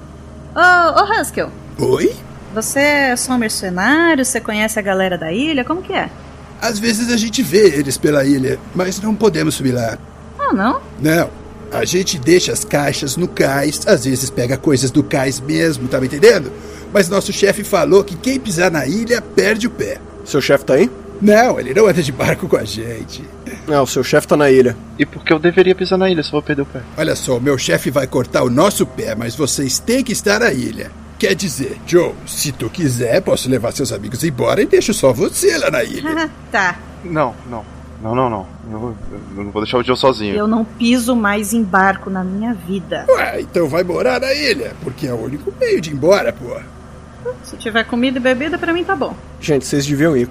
[0.54, 0.60] Ô,
[1.00, 2.14] ô Haskell, Oi?
[2.54, 4.24] você é só um mercenário?
[4.24, 5.64] Você conhece a galera da ilha?
[5.64, 6.10] Como que é?
[6.60, 9.96] Às vezes a gente vê eles pela ilha, mas não podemos subir lá.
[10.38, 10.80] Ah, não?
[11.00, 11.30] Não.
[11.70, 16.00] A gente deixa as caixas no cais, às vezes pega coisas do cais mesmo, tá
[16.00, 16.50] me entendendo?
[16.92, 19.98] Mas nosso chefe falou que quem pisar na ilha perde o pé.
[20.24, 20.90] Seu chefe tá aí?
[21.20, 23.24] Não, ele não anda de barco com a gente.
[23.66, 24.76] Não, o seu chefe tá na ilha.
[24.98, 26.80] E por que eu deveria pisar na ilha se eu vou perder o pé?
[26.96, 30.40] Olha só, o meu chefe vai cortar o nosso pé, mas vocês têm que estar
[30.40, 30.90] na ilha.
[31.18, 35.58] Quer dizer, Joe, se tu quiser, posso levar seus amigos embora e deixo só você
[35.58, 36.24] lá na ilha.
[36.24, 36.78] Ah, tá.
[37.04, 37.64] Não, não.
[38.00, 38.46] Não, não, não.
[38.70, 38.96] Eu,
[39.36, 40.36] eu não vou deixar o Joe sozinho.
[40.36, 43.04] Eu não piso mais em barco na minha vida.
[43.08, 46.56] Ué, então vai morar na ilha, porque é o único meio de ir embora, pô.
[47.42, 49.14] Se tiver comida e bebida, pra mim tá bom.
[49.40, 50.28] Gente, vocês deviam ir.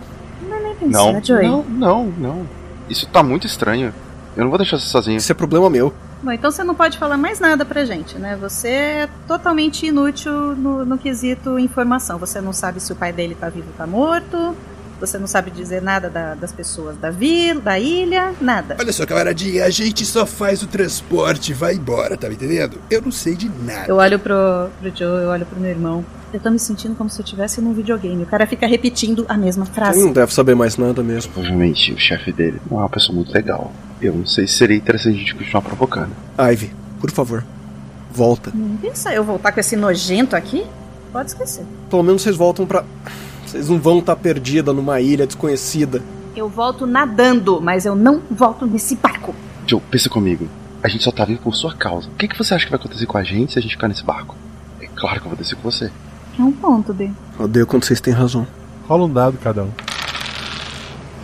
[0.82, 1.48] Não é nem pensar, Não, Joey.
[1.48, 2.50] não, não, não.
[2.90, 3.94] Isso tá muito estranho.
[4.36, 5.18] Eu não vou deixar você sozinho.
[5.18, 5.94] Isso é problema meu.
[6.22, 8.36] Bom, então você não pode falar mais nada pra gente, né?
[8.42, 12.18] Você é totalmente inútil no, no quesito informação.
[12.18, 14.56] Você não sabe se o pai dele tá vivo ou tá morto.
[15.00, 18.76] Você não sabe dizer nada da- das pessoas da vila, da ilha, nada.
[18.80, 22.78] Olha só, camaradinha, a gente só faz o transporte e vai embora, tá me entendendo?
[22.90, 23.86] Eu não sei de nada.
[23.88, 24.34] Eu olho pro,
[24.82, 26.04] pro Joe, eu olho pro meu irmão.
[26.34, 28.22] Eu tô me sentindo como se eu estivesse num videogame.
[28.24, 30.00] O cara fica repetindo a mesma Ele frase.
[30.00, 31.32] não deve saber mais nada mesmo.
[31.32, 33.72] Provavelmente o chefe dele não é uma pessoa muito legal.
[34.02, 36.12] Eu não sei se seria interessante a gente continuar provocando.
[36.38, 37.46] Ivy, por favor,
[38.12, 38.52] volta.
[38.54, 40.66] Nem pensar eu voltar com esse nojento aqui?
[41.14, 41.64] Pode esquecer.
[41.90, 42.84] Pelo menos vocês voltam pra.
[43.48, 46.04] Vocês não vão estar perdida numa ilha desconhecida.
[46.36, 49.34] Eu volto nadando, mas eu não volto nesse barco.
[49.66, 50.50] Joe, pensa comigo.
[50.84, 52.10] A gente só tá vivo por sua causa.
[52.10, 53.88] O que, que você acha que vai acontecer com a gente se a gente ficar
[53.88, 54.36] nesse barco?
[54.82, 55.90] É claro que eu vou descer com você.
[56.38, 57.10] É um ponto, B.
[57.40, 58.46] Odeio quando vocês têm razão.
[58.86, 59.72] Rola um dado cada um.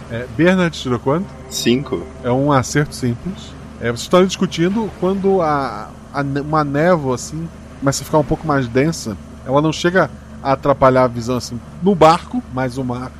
[0.09, 1.27] É, Bernard tirou quanto?
[1.49, 2.03] Cinco?
[2.23, 3.53] É um acerto simples.
[3.81, 8.47] É, vocês estão discutindo quando a, a uma névoa assim começa a ficar um pouco
[8.47, 9.17] mais densa.
[9.45, 10.09] Ela não chega
[10.43, 13.12] atrapalhar a visão assim no barco, mas o mar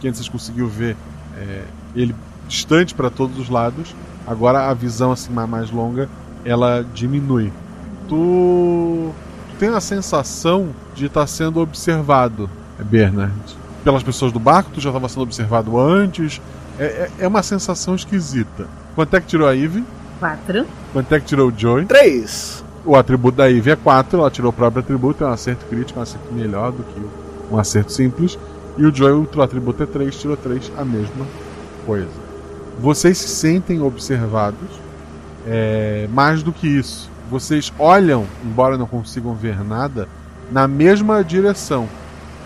[0.00, 0.96] que antes vocês conseguiram ver
[1.36, 1.62] é,
[1.94, 2.14] ele
[2.46, 3.94] distante para todos os lados.
[4.26, 6.08] Agora a visão assim mais, mais longa
[6.44, 7.52] ela diminui.
[8.08, 9.10] Tu,
[9.50, 13.32] tu tem a sensação de estar sendo observado, é, Bernard,
[13.82, 14.70] pelas pessoas do barco.
[14.74, 16.40] Tu já estava sendo observado antes.
[16.78, 18.68] É, é- é uma sensação esquisita.
[18.94, 19.82] Quanto é que tirou a Eve?
[20.20, 20.66] Quatro.
[20.92, 21.86] Quanto é que tirou o Joey?
[21.86, 22.62] Três!
[22.86, 25.98] O atributo da Eve é 4, ela tirou o próprio atributo, é um acerto crítico,
[25.98, 27.02] é um acerto melhor do que
[27.50, 28.38] um acerto simples.
[28.78, 31.26] E o Joey, o atributo é 3, tirou 3, a mesma
[31.84, 32.08] coisa.
[32.80, 34.86] Vocês se sentem observados
[35.48, 40.08] É, mais do que isso, vocês olham, embora não consigam ver nada,
[40.50, 41.88] na mesma direção,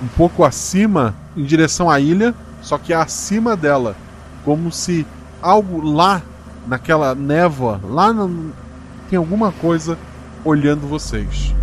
[0.03, 3.97] um pouco acima, em direção à ilha, só que acima dela,
[4.45, 5.07] como se
[5.41, 6.21] algo lá
[6.67, 8.53] naquela névoa, lá no,
[9.09, 9.97] tem alguma coisa
[10.45, 11.55] olhando vocês.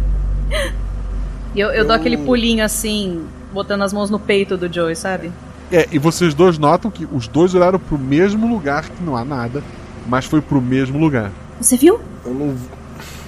[1.56, 5.32] E eu, eu, dou aquele pulinho assim, botando as mãos no peito do Joey, sabe?
[5.72, 9.26] É, e vocês dois notam que os dois olharam pro mesmo lugar, que não há
[9.26, 9.63] nada,
[10.08, 11.32] mas foi pro mesmo lugar.
[11.60, 12.00] Você viu?
[12.26, 12.56] Eu não,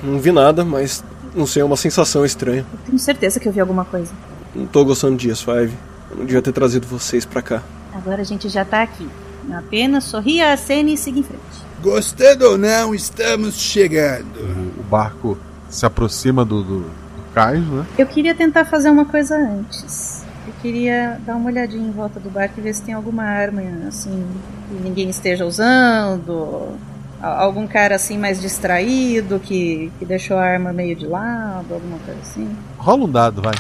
[0.04, 1.04] não vi nada, mas
[1.36, 2.66] não sei, é uma sensação estranha.
[2.72, 4.14] Eu tenho certeza que eu vi alguma coisa.
[4.56, 5.74] Não tô gostando disso, Five.
[6.12, 7.62] Eu não devia ter trazido vocês pra cá.
[7.94, 9.08] Agora a gente já tá aqui.
[9.52, 11.69] Apenas sorria a cena e siga em frente.
[11.82, 14.38] Gostando ou não, estamos chegando.
[14.38, 15.38] O, o barco
[15.70, 17.86] se aproxima do, do, do cais, né?
[17.98, 20.24] Eu queria tentar fazer uma coisa antes.
[20.48, 23.62] Eu queria dar uma olhadinha em volta do barco e ver se tem alguma arma,
[23.88, 24.26] assim,
[24.68, 26.76] que ninguém esteja usando.
[27.22, 32.20] Algum cara assim mais distraído que, que deixou a arma meio de lado, alguma coisa
[32.22, 32.50] assim.
[32.78, 33.54] Rola um dado, vai.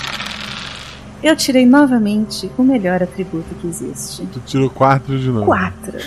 [1.21, 4.25] Eu tirei novamente o melhor atributo que existe.
[4.27, 5.45] Tu tirou quatro de novo.
[5.45, 5.97] Quatro.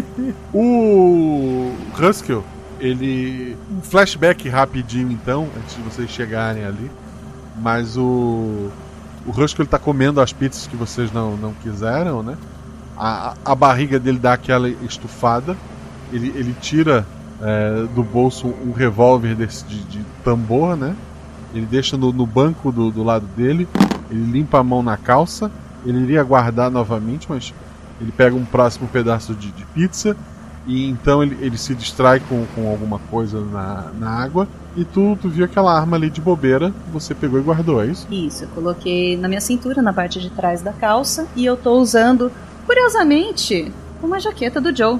[0.52, 2.42] o Huskel,
[2.80, 3.56] ele.
[3.70, 6.90] Um flashback rapidinho então, antes de vocês chegarem ali.
[7.60, 8.70] Mas o.
[9.26, 12.36] O Huskel ele tá comendo as pizzas que vocês não, não quiseram, né?
[12.96, 15.56] A, a barriga dele dá aquela estufada.
[16.12, 17.06] Ele, ele tira
[17.42, 20.94] é, do bolso um revólver desse de, de, tambor, né?
[21.54, 23.68] Ele deixa no, no banco do, do lado dele.
[24.14, 25.50] Ele limpa a mão na calça.
[25.84, 27.52] Ele iria guardar novamente, mas
[28.00, 30.16] ele pega um próximo pedaço de, de pizza.
[30.66, 34.48] E então ele, ele se distrai com, com alguma coisa na, na água.
[34.76, 38.06] E tu, tu viu aquela arma ali de bobeira, você pegou e guardou, é isso?
[38.10, 41.26] Isso, eu coloquei na minha cintura, na parte de trás da calça.
[41.36, 42.30] E eu tô usando,
[42.66, 43.72] curiosamente,
[44.02, 44.98] uma jaqueta do Joe.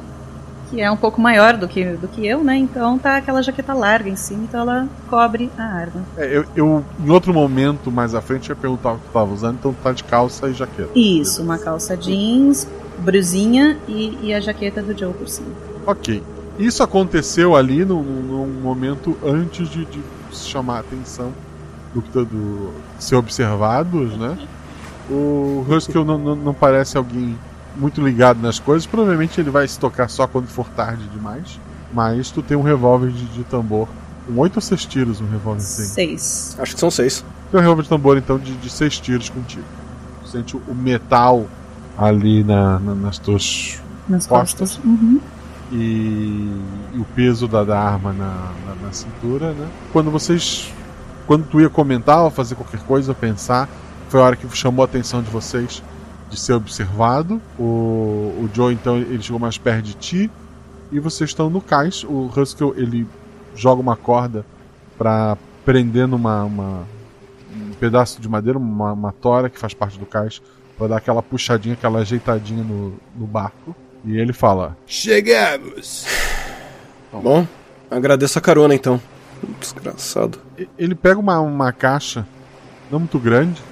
[0.75, 2.57] Que é um pouco maior do que, do que eu, né?
[2.57, 6.05] Então tá aquela jaqueta larga em cima, então ela cobre a arma.
[6.17, 9.33] É, eu, eu, em outro momento, mais à frente, ia perguntar o que tu tava
[9.33, 10.91] usando, então tá de calça e jaqueta.
[10.97, 12.67] Isso, uma calça jeans,
[12.99, 15.47] brusinha e, e a jaqueta do Joe por cima.
[15.87, 16.21] Ok.
[16.59, 20.01] Isso aconteceu ali num, num momento antes de, de,
[20.33, 21.33] chamar a atenção
[21.95, 24.37] do, do ser observados, né?
[25.09, 27.39] O Huskel não, não, não parece alguém
[27.77, 28.87] muito ligado nas coisas.
[28.87, 31.59] Provavelmente ele vai se tocar só quando for tarde demais.
[31.93, 33.89] Mas tu tem um revólver de, de tambor.
[34.27, 35.85] Com oito ou seis tiros um revólver tem?
[35.87, 36.57] Seis.
[36.59, 37.25] Acho que são seis.
[37.51, 39.65] Tem um revólver de tambor então de, de seis tiros contigo.
[40.23, 41.47] Tu sente o metal
[41.97, 44.77] ali na, na, nas tuas nas costas.
[44.77, 44.85] costas.
[44.85, 45.21] Uhum.
[45.73, 45.77] E,
[46.95, 49.69] e, o peso da, da arma na, na, na, cintura, né?
[49.93, 50.73] Quando vocês.
[51.27, 53.67] Quando tu ia comentar ou fazer qualquer coisa, pensar,
[54.11, 55.83] foi a hora que chamou a atenção de vocês
[56.35, 57.41] de ser observado.
[57.59, 57.63] O,
[58.43, 60.31] o Joe, então, ele chegou mais perto de ti.
[60.93, 62.05] E vocês estão no cais.
[62.05, 63.07] O Huskel, ele
[63.55, 64.45] joga uma corda
[64.99, 66.87] para prender numa uma,
[67.55, 70.43] um pedaço de madeira, uma, uma tora que faz parte do cais,
[70.77, 73.75] para dar aquela puxadinha, aquela ajeitadinha no, no barco.
[74.05, 76.07] E ele fala: Chegamos!
[77.13, 77.47] Bom,
[77.91, 79.01] agradeço a carona então.
[79.61, 80.39] Desgraçado.
[80.79, 82.27] Ele pega uma, uma caixa,
[82.91, 83.63] não muito grande,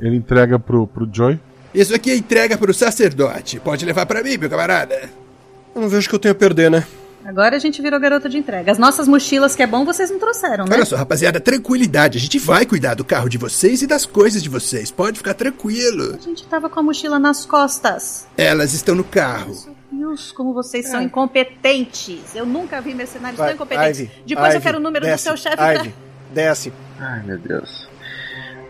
[0.00, 1.38] ele entrega pro, pro Joy.
[1.74, 3.60] Isso aqui é entrega pro sacerdote.
[3.60, 5.10] Pode levar para mim, meu camarada.
[5.74, 6.86] Eu não vejo que eu tenho a perder, né?
[7.24, 8.72] Agora a gente virou garota de entrega.
[8.72, 10.74] As nossas mochilas, que é bom, vocês não trouxeram, né?
[10.74, 12.16] Olha só, rapaziada, tranquilidade.
[12.16, 14.90] A gente vai cuidar do carro de vocês e das coisas de vocês.
[14.90, 16.14] Pode ficar tranquilo.
[16.14, 18.26] A gente tava com a mochila nas costas.
[18.36, 19.54] Elas estão no carro.
[19.92, 20.90] Deus, como vocês é.
[20.90, 22.34] são incompetentes.
[22.34, 24.00] Eu nunca vi mercenários vai, tão incompetentes.
[24.00, 25.62] Ivy, Depois Ivy, eu quero o número desce, do seu chefe.
[25.62, 25.94] Ivy,
[26.32, 26.72] desce.
[26.98, 27.88] Ai, meu Deus.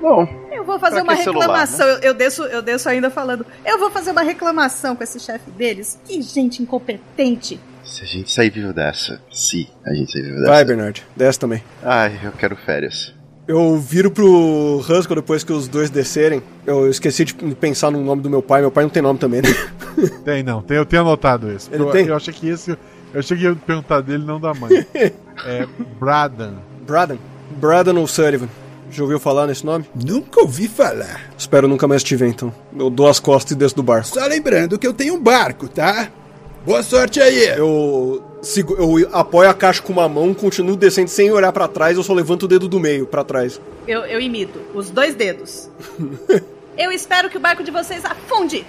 [0.01, 0.27] Bom,
[0.59, 1.77] eu vou fazer uma reclamação.
[1.79, 2.07] Celular, né?
[2.07, 3.47] eu, eu, desço, eu desço ainda falando.
[3.65, 5.99] Eu vou fazer uma reclamação com esse chefe deles.
[6.05, 7.61] Que gente incompetente.
[7.85, 9.21] Se a gente sair vivo dessa.
[9.33, 10.51] Se a gente sair vivo dessa.
[10.51, 11.07] Vai, Bernard.
[11.17, 11.63] Desce também.
[11.83, 13.15] Ai, eu quero férias.
[13.47, 16.43] Eu viro pro Husky depois que os dois descerem.
[16.67, 18.61] Eu esqueci de pensar no nome do meu pai.
[18.61, 19.49] Meu pai não tem nome também, né?
[20.25, 20.63] Tem, não.
[20.63, 21.69] Tem, eu tenho anotado isso.
[21.73, 22.07] Ele eu, tem?
[22.07, 22.71] eu achei que esse.
[22.71, 24.87] Eu achei que ia perguntar dele, não da mãe.
[24.95, 25.67] é
[25.99, 26.55] Bradan.
[26.87, 27.17] Bradan.
[27.59, 28.49] Bradan O'Sullivan.
[28.91, 29.85] Já ouviu falar nesse nome?
[29.95, 31.31] Nunca ouvi falar.
[31.37, 32.53] Espero nunca mais te ver, então.
[32.77, 34.09] Eu dou as costas e desço do barco.
[34.09, 36.11] Só lembrando que eu tenho um barco, tá?
[36.65, 37.49] Boa sorte aí!
[37.49, 41.97] Eu, sigo, eu apoio a caixa com uma mão, continuo descendo sem olhar para trás,
[41.97, 43.61] eu só levanto o dedo do meio para trás.
[43.87, 45.71] Eu, eu imito, os dois dedos.
[46.77, 48.67] eu espero que o barco de vocês afunde!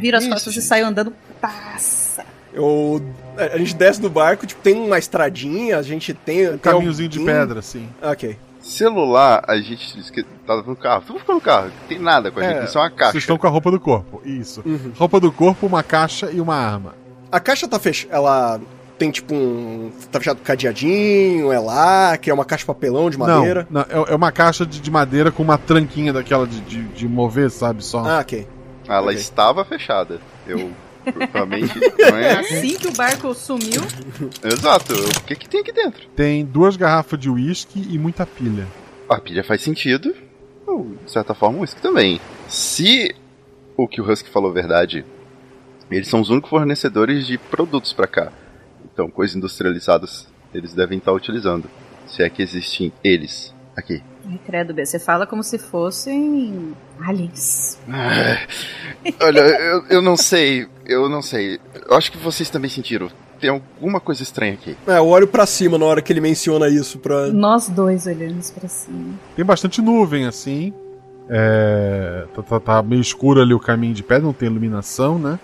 [0.00, 1.12] Vira as costas e saio andando.
[1.40, 2.24] Passa!
[2.52, 3.02] Eu.
[3.36, 6.48] A gente desce do barco, tipo, tem uma estradinha, a gente tem.
[6.50, 7.24] Um caminhozinho algum...
[7.24, 7.88] de pedra, assim.
[8.00, 8.36] Ok.
[8.64, 11.02] Celular, a gente disse que tava no carro.
[11.06, 11.66] Tudo ficou no carro.
[11.66, 13.12] Não tem nada com a É, gente, só uma caixa.
[13.12, 14.62] Vocês estão com a roupa do corpo, isso.
[14.64, 14.92] Uhum.
[14.96, 16.94] Roupa do corpo, uma caixa e uma arma.
[17.30, 18.14] A caixa tá fechada.
[18.14, 18.60] Ela.
[18.98, 19.92] tem tipo um.
[20.10, 23.66] Tá fechado cadeadinho, é lacre, é uma caixa de papelão de madeira.
[23.70, 26.82] Não, não, é é uma caixa de, de madeira com uma tranquinha daquela de, de,
[26.84, 27.84] de mover, sabe?
[27.84, 27.98] Só.
[27.98, 28.48] Ah, ok.
[28.88, 29.14] Ela Ok.
[29.14, 30.20] estava fechada.
[30.46, 30.70] Eu
[31.12, 32.38] provavelmente não é.
[32.40, 33.82] Assim que o barco sumiu,
[34.42, 34.94] Exato.
[34.94, 36.06] O que que tem aqui dentro?
[36.16, 38.66] Tem duas garrafas de uísque e muita pilha.
[39.08, 40.14] A pilha faz sentido.
[40.66, 42.20] Ou, de certa forma, o whisky também.
[42.48, 43.14] Se
[43.76, 45.04] o que o Husky falou é verdade,
[45.90, 48.32] eles são os únicos fornecedores de produtos pra cá.
[48.84, 51.68] Então, coisas industrializadas eles devem estar utilizando.
[52.06, 54.02] Se é que existem eles aqui.
[54.26, 57.78] Ai, credo, B, você fala como se fossem aliens.
[57.90, 58.38] Ah,
[59.20, 61.58] Olha, eu, eu não sei, eu não sei.
[61.88, 63.10] Eu acho que vocês também sentiram.
[63.40, 64.76] Tem alguma coisa estranha aqui.
[64.86, 67.26] É, eu olho pra cima na hora que ele menciona isso pra.
[67.28, 69.14] Nós dois olhamos pra cima.
[69.36, 70.72] Tem bastante nuvem assim.
[71.28, 75.38] É, tá, tá- tá meio escuro ali o caminho de pedra, não tem iluminação, né?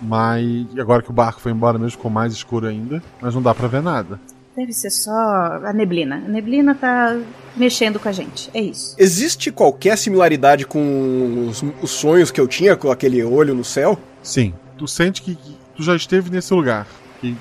[0.00, 3.02] Mas agora que o barco foi embora mesmo, ficou mais escuro ainda.
[3.20, 4.20] Mas não dá pra ver nada.
[4.58, 6.16] Deve ser só a neblina.
[6.16, 7.16] A neblina tá
[7.56, 8.50] mexendo com a gente.
[8.52, 8.96] É isso.
[8.98, 13.96] Existe qualquer similaridade com os, os sonhos que eu tinha com aquele olho no céu?
[14.20, 14.52] Sim.
[14.76, 16.88] Tu sente que, que tu já esteve nesse lugar.
[17.20, 17.36] Que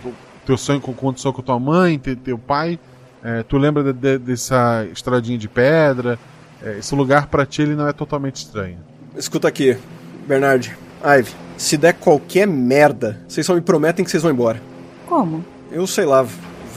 [0.46, 2.80] teu sonho com- aconteceu com tua mãe, te- teu pai.
[3.24, 6.20] é, tu lembra de- de- dessa estradinha de pedra.
[6.64, 8.78] É, esse lugar pra ti ele não é totalmente estranho.
[9.18, 9.76] Escuta aqui,
[10.28, 11.32] Bernard, Ive.
[11.58, 14.62] Se der qualquer merda, vocês só me prometem que vocês vão embora.
[15.08, 15.44] Como?
[15.72, 16.26] Eu sei lá,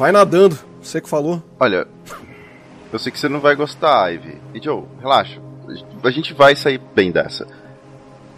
[0.00, 0.58] vai nadando.
[0.80, 1.42] Você que falou.
[1.60, 1.86] Olha,
[2.90, 4.38] eu sei que você não vai gostar, Ivy.
[4.54, 5.38] E Joe, relaxa.
[6.02, 7.46] A gente vai sair bem dessa.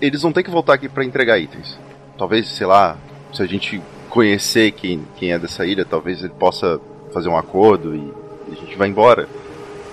[0.00, 1.78] Eles vão ter que voltar aqui pra entregar itens.
[2.18, 2.98] Talvez, sei lá,
[3.32, 6.80] se a gente conhecer quem, quem é dessa ilha, talvez ele possa
[7.14, 8.12] fazer um acordo e
[8.50, 9.28] a gente vai embora.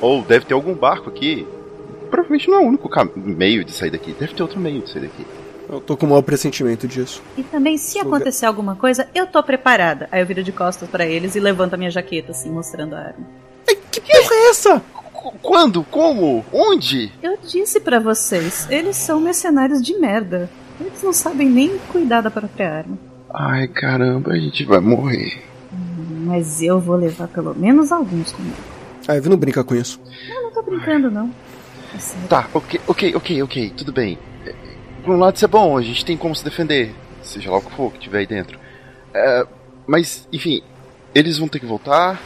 [0.02, 1.48] Ou deve ter algum barco aqui.
[2.10, 4.16] Provavelmente não é o único meio de sair daqui.
[4.20, 5.24] Deve ter outro meio de sair daqui.
[5.70, 7.22] Eu tô com o mau pressentimento disso.
[7.38, 10.10] E também, se acontecer alguma coisa, eu tô preparada.
[10.12, 13.00] Aí eu viro de costas pra eles e levanto a minha jaqueta, assim, mostrando a
[13.00, 13.26] arma.
[13.92, 14.82] Que porra é essa?
[15.14, 15.84] Qu- Quando?
[15.84, 16.44] Como?
[16.52, 17.12] Onde?
[17.22, 20.50] Eu disse pra vocês, eles são mercenários de merda.
[20.80, 22.98] Eles não sabem nem cuidar da própria arma.
[23.32, 25.44] Ai, caramba, a gente vai morrer.
[26.26, 28.56] Mas eu vou levar pelo menos alguns comigo.
[29.08, 30.00] A Ivy não brinca com isso.
[30.30, 31.30] Eu não tô brincando, não.
[31.94, 32.28] É.
[32.28, 34.18] Tá, ok, ok, ok, ok, tudo bem.
[35.10, 36.94] Por um lado isso é bom, a gente tem como se defender,
[37.24, 38.60] seja lá o que for que tiver aí dentro.
[39.12, 39.48] É,
[39.88, 40.62] mas, enfim,
[41.16, 42.22] eles vão ter que voltar,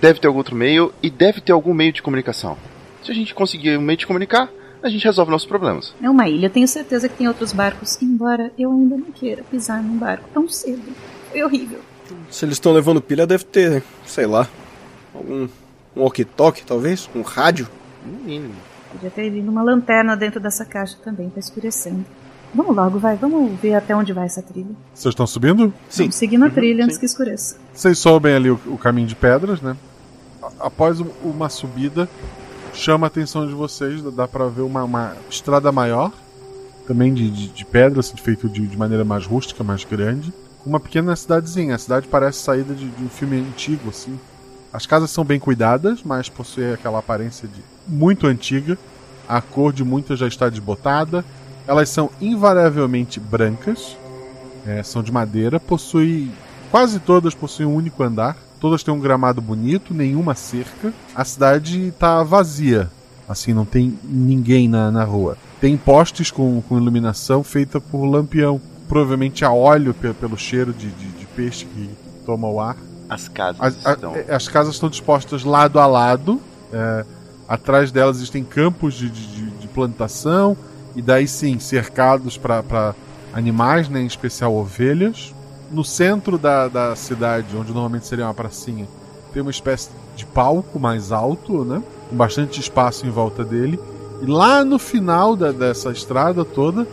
[0.00, 2.56] deve ter algum outro meio, e deve ter algum meio de comunicação.
[3.04, 4.48] Se a gente conseguir um meio de comunicar,
[4.82, 5.94] a gente resolve nossos problemas.
[6.02, 9.42] É uma ilha, eu tenho certeza que tem outros barcos, embora eu ainda não queira
[9.42, 10.90] pisar num barco tão cedo.
[11.30, 11.80] Foi horrível.
[12.30, 14.48] Se eles estão levando pilha, deve ter, sei lá,
[15.14, 15.46] algum
[15.94, 17.06] um walkie-talkie, talvez?
[17.14, 17.68] Um rádio?
[18.02, 18.54] No mínimo.
[18.92, 22.04] Podia ter vindo uma lanterna dentro dessa caixa também, tá escurecendo.
[22.54, 24.70] Vamos logo, vai, vamos ver até onde vai essa trilha.
[24.94, 25.72] Vocês estão subindo?
[25.88, 26.04] Sim.
[26.04, 27.56] Vamos seguir na trilha antes que escureça.
[27.74, 29.76] Vocês sobem ali o, o caminho de pedras, né?
[30.42, 32.08] A- Após um- uma subida,
[32.72, 36.10] chama a atenção de vocês, dá pra ver uma, uma estrada maior,
[36.86, 40.32] também de, de, de pedra, assim, feito de, de maneira mais rústica, mais grande,
[40.64, 41.74] com uma pequena cidadezinha.
[41.74, 44.18] A cidade parece saída de, de um filme antigo, assim.
[44.78, 48.78] As casas são bem cuidadas, mas possui aquela aparência de muito antiga.
[49.28, 51.24] A cor de muitas já está desbotada.
[51.66, 53.96] Elas são invariavelmente brancas,
[54.64, 56.30] é, são de madeira, possui
[56.70, 60.92] Quase todas possuem um único andar, todas têm um gramado bonito, nenhuma cerca.
[61.12, 62.88] A cidade tá vazia,
[63.28, 65.36] assim, não tem ninguém na, na rua.
[65.60, 70.88] Tem postes com, com iluminação feita por lampião, provavelmente a óleo pe- pelo cheiro de,
[70.88, 71.90] de, de peixe que
[72.24, 72.76] toma o ar.
[73.08, 74.14] As casas As, a- estão.
[74.16, 76.40] é, as casas estão dispostas lado a lado.
[76.72, 77.04] é,
[77.48, 80.56] atrás delas existem campos de, de- de- de plantação.
[80.94, 82.94] E daí sim, cercados para
[83.32, 85.32] animais, né, em especial ovelhas.
[85.70, 88.86] No centro da, da cidade, onde normalmente seria uma pracinha,
[89.32, 91.82] tem uma espécie de palco mais alto, né?
[92.10, 93.78] Com bastante espaço em volta dele.
[94.22, 96.86] E lá no final da- dessa estrada toda,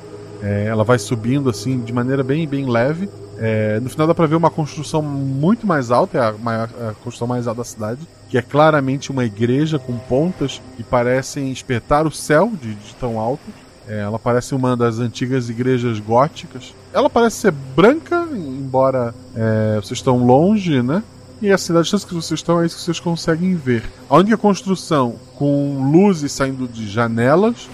[0.44, 3.10] é, ela vai subindo assim de maneira bem, bem leve.
[3.38, 6.94] É, no final dá pra ver uma construção muito mais alta, é a, maior, a
[7.04, 12.08] construção mais alta da cidade, que é claramente uma igreja com pontas que parecem espetar
[12.08, 13.44] o céu de, de tão alto.
[13.88, 16.74] É, ela parece uma das antigas igrejas góticas.
[16.92, 21.04] Ela parece ser branca, embora é, vocês estão longe, né?
[21.42, 23.84] E a cidade que vocês estão é isso que vocês conseguem ver.
[24.10, 27.70] A única construção com luzes saindo de janelas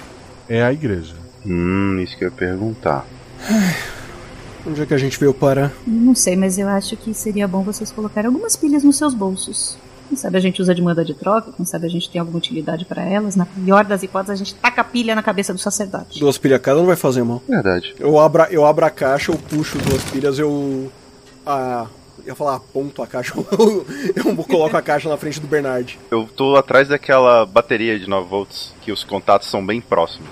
[0.50, 1.16] é a igreja.
[1.46, 3.06] Hum, isso que eu ia perguntar.
[4.66, 5.72] Onde é que a gente veio parar?
[5.88, 9.78] Não sei, mas eu acho que seria bom vocês colocarem algumas pilhas nos seus bolsos.
[10.08, 12.38] Quem sabe a gente usa de moeda de troca, quem sabe a gente tem alguma
[12.38, 13.36] utilidade pra elas.
[13.36, 16.20] Na pior das hipóteses, a gente taca a pilha na cabeça do sacerdote.
[16.20, 17.42] Duas pilhas cada não vai fazer mal.
[17.48, 17.96] Verdade.
[17.98, 20.92] Eu abro, a- eu abro a caixa, eu puxo duas pilhas, eu.
[21.46, 21.88] Ah,
[22.28, 23.86] ia falar aponto a caixa, eu,
[24.16, 25.98] eu coloco a caixa na frente do Bernard.
[26.12, 30.30] Eu tô atrás daquela bateria de 9 volts, que os contatos são bem próximos.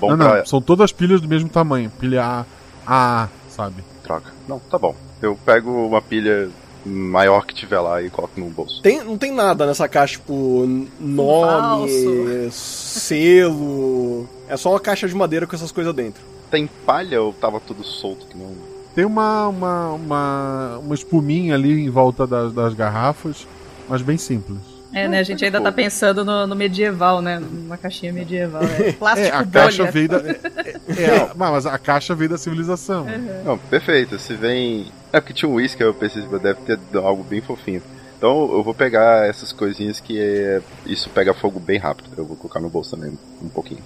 [0.00, 0.38] Bom não, pra...
[0.38, 1.90] não, são todas pilhas do mesmo tamanho.
[1.98, 2.44] Pilha A,
[2.86, 3.84] A, sabe?
[4.02, 4.26] Droga.
[4.48, 4.94] Não, tá bom.
[5.22, 6.50] Eu pego uma pilha
[6.84, 8.82] maior que tiver lá e coloco no bolso.
[8.82, 10.66] Tem, não tem nada nessa caixa, tipo,
[11.00, 14.28] nome, selo.
[14.48, 16.22] É só uma caixa de madeira com essas coisas dentro.
[16.50, 18.52] Tem palha ou tava tudo solto que não.
[18.94, 23.46] Tem uma, uma, uma, uma espuminha ali em volta das, das garrafas,
[23.88, 24.73] mas bem simples.
[24.94, 25.18] É, né?
[25.18, 27.40] A gente ainda tá pensando no, no medieval, né?
[27.40, 28.62] Numa caixinha medieval.
[28.62, 29.64] É plástico É, a bolha.
[29.64, 30.16] caixa veio da.
[30.18, 33.06] É, é, mas a caixa veio da civilização.
[33.44, 34.18] Não, perfeito.
[34.18, 34.86] Se vem.
[35.12, 37.82] É porque tinha um whisky, eu pensei que deve ter algo bem fofinho.
[38.16, 40.62] Então eu vou pegar essas coisinhas que é...
[40.86, 42.10] isso pega fogo bem rápido.
[42.16, 43.82] Eu vou colocar no bolso também um pouquinho.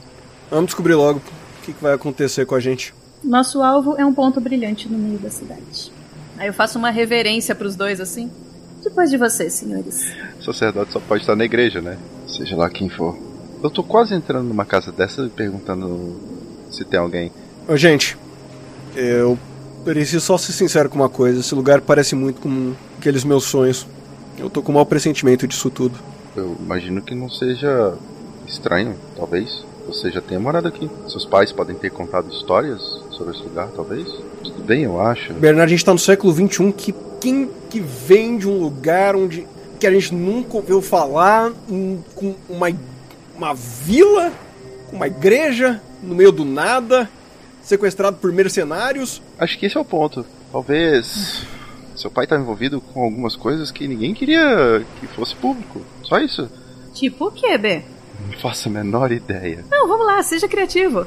[0.50, 2.94] Vamos descobrir logo o que, que vai acontecer com a gente.
[3.22, 5.92] Nosso alvo é um ponto brilhante no meio da cidade.
[6.36, 8.30] Aí eu faço uma reverência pros dois assim.
[8.82, 10.12] Depois de vocês, senhores.
[10.40, 11.98] O sacerdote só pode estar na igreja, né?
[12.26, 13.16] Seja lá quem for.
[13.62, 16.16] Eu tô quase entrando numa casa dessa e perguntando
[16.70, 17.32] se tem alguém.
[17.66, 18.16] Ô, gente,
[18.94, 19.38] eu
[19.84, 21.40] preciso só ser sincero com uma coisa.
[21.40, 23.86] Esse lugar parece muito com aqueles meus sonhos.
[24.38, 25.98] Eu tô com um mau pressentimento disso tudo.
[26.36, 27.94] Eu imagino que não seja
[28.46, 29.64] estranho, talvez.
[29.86, 30.88] Você já tenha morado aqui.
[31.08, 34.06] Seus pais podem ter contado histórias sobre esse lugar, talvez.
[34.44, 35.32] Tudo bem, eu acho.
[35.32, 36.72] Bernardo, a gente tá no século XXI.
[36.72, 39.46] Que, quem que vem de um lugar onde
[39.78, 42.68] que a gente nunca ouviu falar, um- com uma,
[43.36, 44.32] uma vila,
[44.90, 47.08] com uma igreja, no meio do nada,
[47.62, 49.22] sequestrado por mercenários?
[49.38, 50.24] Acho que esse é o ponto.
[50.50, 51.42] Talvez
[51.94, 55.80] seu pai estava envolvido com algumas coisas que ninguém queria que fosse público.
[56.02, 56.48] Só isso.
[56.94, 57.82] Tipo o quê, B?
[58.32, 59.64] Não faço a menor ideia.
[59.70, 61.06] Não, vamos lá, seja criativo.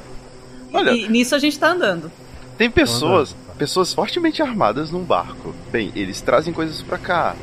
[0.73, 2.09] Olha- E nisso a gente tá andando.
[2.57, 5.53] Tem pessoas, pessoas fortemente armadas num barco.
[5.71, 7.35] Bem, eles trazem coisas pra cá.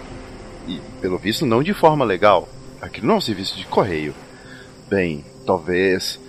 [0.67, 2.49] E, pelo visto, não de forma legal.
[2.81, 4.15] Aquilo não é um serviço de correio.
[4.89, 6.21] Bem, talvez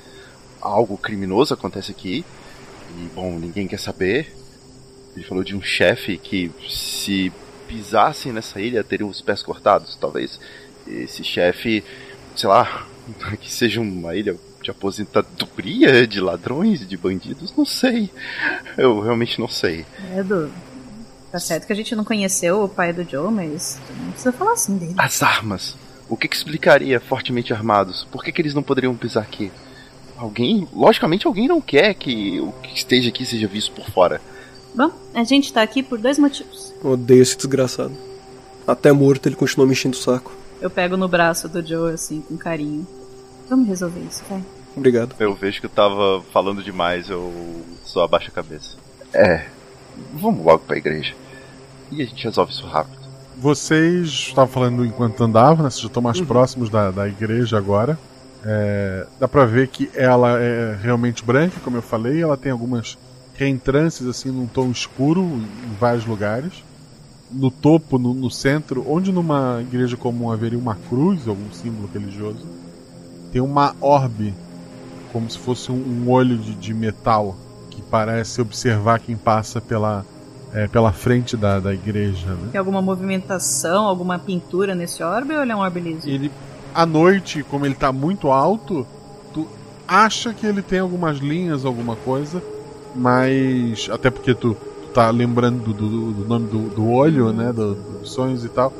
[0.62, 2.26] algo criminoso acontece aqui.
[2.98, 4.34] E, bom, ninguém quer saber.
[5.16, 7.32] Ele falou de um chefe que, se
[7.68, 9.96] pisassem nessa ilha, teriam os pés cortados.
[9.96, 10.40] Talvez
[10.88, 11.84] esse chefe,
[12.36, 12.88] sei lá,
[13.40, 18.10] que seja uma ilha de aposentadoria de ladrões, de bandidos, não sei.
[18.78, 19.86] Eu realmente não sei.
[20.18, 20.52] Edu,
[21.32, 24.32] tá certo que a gente não conheceu o pai do Joe, mas tu não precisa
[24.32, 24.96] falar assim dele.
[24.98, 25.76] As armas.
[26.10, 28.04] O que, que explicaria fortemente armados?
[28.12, 29.52] Por que, que eles não poderiam pisar aqui?
[30.18, 34.20] Alguém, logicamente, alguém não quer que o que esteja aqui seja visto por fora.
[34.76, 36.74] Bom, a gente tá aqui por dois motivos.
[36.84, 37.96] Odeio esse desgraçado.
[38.68, 40.32] Até morto ele continua me enchendo o saco.
[40.62, 42.86] Eu pego no braço do Joe, assim, com carinho.
[43.50, 44.44] Vamos resolver isso, vai.
[44.76, 45.16] Obrigado.
[45.20, 47.34] Eu vejo que eu tava falando demais, eu
[47.84, 48.78] só abaixo a cabeça.
[49.14, 49.46] É,
[50.14, 51.14] vamos logo pra igreja.
[51.92, 53.00] E a gente resolve isso rápido.
[53.36, 55.70] Vocês estavam falando enquanto andavam, né?
[55.70, 57.98] Vocês já estão mais próximos da, da igreja agora.
[58.46, 62.22] É, dá pra ver que ela é realmente branca, como eu falei.
[62.22, 62.98] Ela tem algumas
[63.36, 66.64] reentrances assim num tom escuro em vários lugares.
[67.32, 72.46] No topo, no, no centro, onde numa igreja comum haveria uma cruz, algum símbolo religioso,
[73.32, 74.34] tem uma orbe,
[75.12, 77.36] como se fosse um, olho de, de metal
[77.70, 80.06] que parece observar quem passa pela,
[80.54, 82.28] é, pela frente da, da igreja.
[82.28, 82.50] Né?
[82.52, 86.08] Tem alguma movimentação, alguma pintura nesse orbe ou ele é um orbe liso?
[86.10, 86.32] Ele,
[86.74, 88.86] à noite, como ele tá muito alto,
[89.34, 89.48] tu
[89.88, 92.42] acha que ele tem algumas linhas, alguma coisa,
[92.96, 97.52] mas até porque tu, tu tá lembrando do, do- do nome do, do olho, né,
[97.54, 98.74] do- dos sonhos e tal,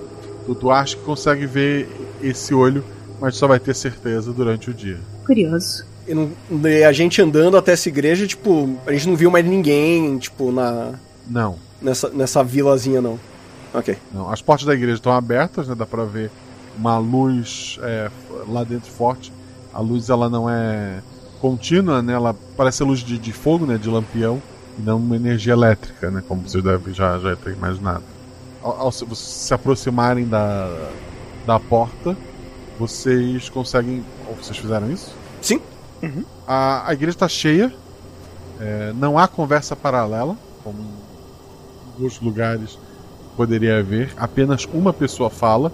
[0.46, 1.88] tu, tu acha que consegue ver
[2.22, 2.84] esse olho,
[3.20, 4.98] mas só vai ter certeza durante o dia.
[5.26, 5.86] Curioso.
[6.08, 6.32] E não-
[6.64, 10.52] e a gente andando até essa igreja, tipo, a gente não viu mais ninguém, tipo,
[10.52, 10.94] na
[11.30, 13.20] Não, nessa, nessa vilazinha, não.
[13.74, 13.96] Ok.
[14.12, 14.32] não.
[14.32, 16.32] As portas da igreja estão abertas, né, dá pra ver
[16.78, 18.10] uma luz é,
[18.48, 19.32] lá dentro forte.
[19.72, 21.00] A luz ela não é
[21.40, 22.14] contínua, né?
[22.14, 23.78] Ela parece luz de, de fogo, né?
[23.78, 24.42] De lampião
[24.78, 26.24] e não uma energia elétrica, né?
[26.28, 28.04] Como vocês devem já, já ter imaginado.
[28.64, 30.90] Ao, ao se, vocês se aproximarem da,
[31.46, 32.18] da porta,
[32.80, 34.06] vocês conseguem.
[34.28, 35.14] Ou vocês fizeram isso?
[35.42, 35.62] Sim.
[36.48, 37.74] A, a igreja está cheia.
[38.60, 42.80] é, não há conversa paralela, como em outros lugares
[43.36, 44.14] poderia haver.
[44.18, 45.72] Apenas uma pessoa fala,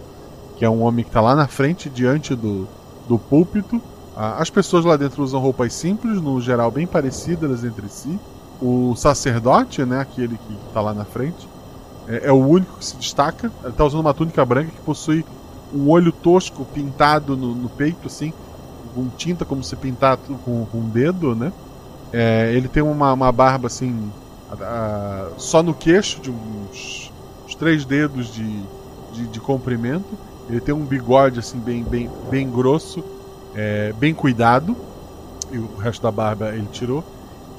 [0.57, 2.67] que é um homem que está lá na frente, diante do,
[3.07, 3.81] do púlpito.
[4.15, 8.19] Ah, As pessoas lá dentro usam roupas simples, no geral bem parecidas entre si.
[8.61, 11.47] O sacerdote, né, aquele que está lá na frente,
[12.07, 13.51] é, é o único que se destaca.
[13.63, 15.25] Ele está usando uma túnica branca que possui
[15.71, 18.33] um olho tosco pintado no, no peito, assim,
[18.93, 21.53] com tinta como se pintar tu- com, com um dedo, né?
[22.11, 24.13] É, ele tem uma, uma barba assim,
[24.47, 24.55] a-
[25.33, 27.13] a- só no queixo, de uns
[27.47, 28.71] uns três dedos de,
[29.09, 30.19] de, de comprimento.
[30.47, 33.05] Ele tem um bigode assim bem, bem, bem grosso,
[33.53, 34.77] é, bem cuidado.
[35.51, 37.05] E o resto da barba ele tirou.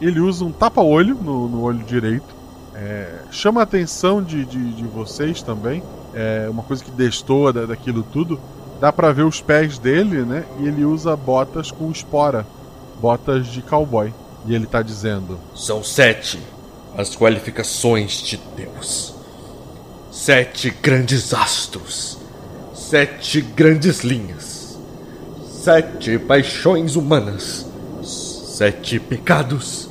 [0.01, 2.37] Ele usa um tapa-olho no, no olho direito.
[2.73, 5.83] É, chama a atenção de, de, de vocês também.
[6.19, 8.41] É uma coisa que destoa da, daquilo tudo.
[8.81, 10.47] Dá pra ver os pés dele, né?
[10.59, 12.47] E ele usa botas com espora.
[12.99, 14.15] Botas de cowboy.
[14.47, 16.41] E ele tá dizendo: São sete
[16.97, 19.15] as qualificações de Deus.
[20.11, 22.17] Sete grandes astros.
[22.75, 24.79] Sete grandes linhas.
[25.63, 27.67] Sete paixões humanas.
[28.03, 29.87] Sete pecados.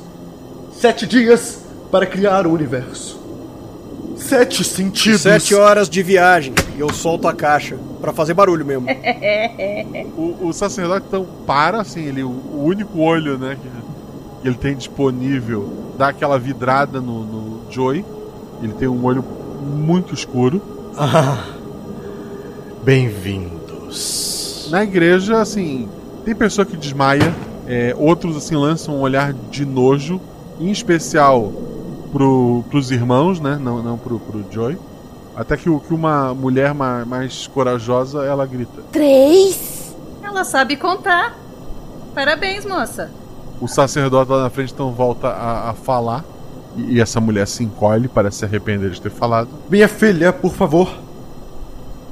[0.76, 1.60] Sete dias
[1.92, 3.25] para criar o universo.
[4.16, 5.20] Sete sentidos.
[5.20, 8.86] Sete horas de viagem e eu solto a caixa pra fazer barulho mesmo.
[10.16, 13.68] O, o sacerdote então para, assim, ele, o, o único olho, né, que,
[14.40, 18.04] que ele tem disponível, dá aquela vidrada no, no Joey.
[18.62, 19.22] Ele tem um olho
[19.62, 20.62] muito escuro.
[20.96, 21.44] Ah,
[22.82, 24.68] bem-vindos.
[24.70, 25.88] Na igreja, assim,
[26.24, 27.34] tem pessoa que desmaia,
[27.68, 30.20] é, outros assim lançam um olhar de nojo,
[30.58, 31.52] em especial
[32.16, 33.58] pro, pros irmãos, né?
[33.60, 34.78] Não, não pro, pro Joy.
[35.36, 38.80] Até que, que uma mulher ma- mais corajosa, ela grita.
[38.90, 39.94] Três?
[40.22, 41.36] Ela sabe contar.
[42.14, 43.10] Parabéns, moça.
[43.60, 46.24] O sacerdote lá na frente então volta a, a falar.
[46.74, 49.48] E, e essa mulher se encolhe, parece se arrepender de ter falado.
[49.68, 50.88] Minha filha, por favor,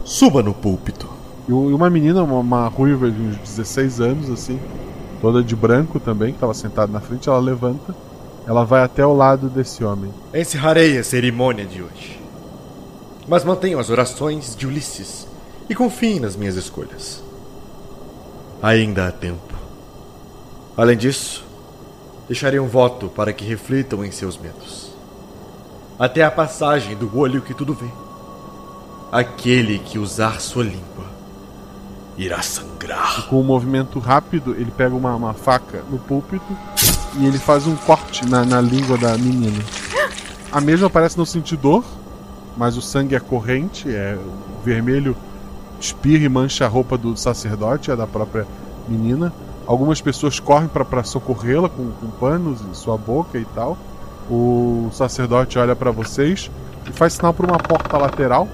[0.04, 1.08] suba no púlpito.
[1.48, 4.60] E e uma menina, uma, uma ruiva de uns 16 anos, assim,
[5.22, 7.94] toda de branco também, que estava sentada na frente, ela levanta.
[8.46, 10.12] Ela vai até o lado desse homem.
[10.34, 12.20] Encerrarei a cerimônia de hoje.
[13.26, 15.26] Mas mantenham as orações de Ulisses
[15.68, 17.22] e confiem nas minhas escolhas.
[18.62, 19.54] Ainda há tempo.
[20.76, 21.44] Além disso,
[22.28, 24.92] deixarei um voto para que reflitam em seus medos.
[25.98, 27.88] Até a passagem do olho que tudo vê.
[29.10, 31.04] Aquele que usar sua língua
[32.18, 33.26] irá sangrar.
[33.28, 36.56] Com um movimento rápido, ele pega uma, uma faca no púlpito
[37.18, 39.62] e ele faz um corte na, na língua da menina.
[40.50, 41.84] A mesma parece não sentir dor,
[42.56, 44.16] mas o sangue é corrente, é
[44.64, 45.16] vermelho,
[45.80, 48.46] espirra e mancha a roupa do sacerdote, a da própria
[48.88, 49.32] menina.
[49.66, 53.76] Algumas pessoas correm para socorrê-la com, com panos em sua boca e tal.
[54.30, 56.50] O sacerdote olha para vocês
[56.88, 58.48] e faz sinal para uma porta lateral.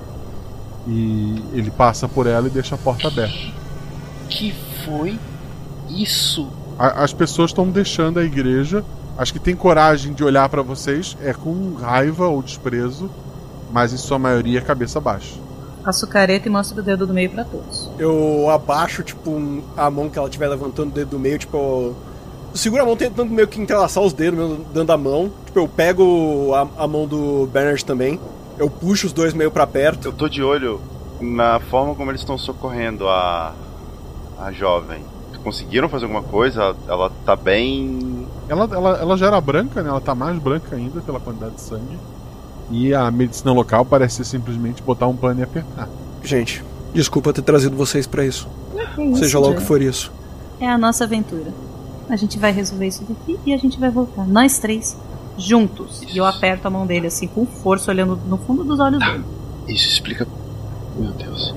[0.87, 3.37] E ele passa por ela e deixa a porta aberta.
[4.29, 4.55] Que
[4.85, 5.19] foi
[5.89, 6.49] isso?
[6.81, 8.83] A- as pessoas estão deixando a igreja.
[9.19, 13.11] As que têm coragem de olhar pra vocês é com raiva ou desprezo,
[13.71, 15.35] mas em sua maioria cabeça baixa.
[15.85, 17.91] Faço careta e mostro o dedo do meio pra todos.
[17.99, 21.57] Eu abaixo, tipo, um- a mão que ela estiver levantando o dedo do meio, tipo.
[21.57, 25.31] Eu seguro a mão tentando meio que entrelaçar os dedos meio dentro da mão.
[25.47, 28.19] Tipo, eu pego a, a mão do Bernard também.
[28.59, 30.09] Eu puxo os dois meio pra perto.
[30.09, 30.81] Eu tô de olho
[31.21, 33.53] na forma como eles estão socorrendo a.
[34.39, 35.03] a jovem.
[35.43, 36.61] Conseguiram fazer alguma coisa?
[36.63, 38.27] Ela, ela tá bem.
[38.49, 39.89] Ela, ela, ela já era branca, né?
[39.89, 41.99] Ela tá mais branca ainda pela quantidade de sangue.
[42.71, 45.89] E a medicina local parece simplesmente botar um pano e apertar.
[46.23, 46.63] Gente,
[46.93, 48.47] desculpa ter trazido vocês pra isso.
[48.95, 49.67] Que isso, Seja lá o que Johnny?
[49.67, 50.13] for isso.
[50.61, 51.53] É a nossa aventura.
[52.09, 54.27] A gente vai resolver isso daqui e a gente vai voltar.
[54.27, 54.97] Nós três,
[55.39, 56.03] juntos.
[56.03, 59.25] E eu aperto a mão dele assim, com força, olhando no fundo dos olhos dele.
[59.67, 60.27] Isso explica.
[60.97, 61.55] Meu Deus.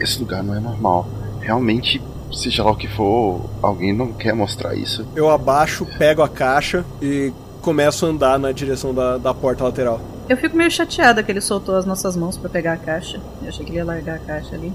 [0.00, 1.08] Esse lugar não é normal.
[1.40, 2.00] Realmente,
[2.32, 5.06] seja lá o que for, alguém não quer mostrar isso.
[5.14, 10.00] Eu abaixo, pego a caixa e começo a andar na direção da, da porta lateral.
[10.28, 13.20] Eu fico meio chateada que ele soltou as nossas mãos pra pegar a caixa.
[13.42, 14.72] Eu achei que ele ia largar a caixa ali.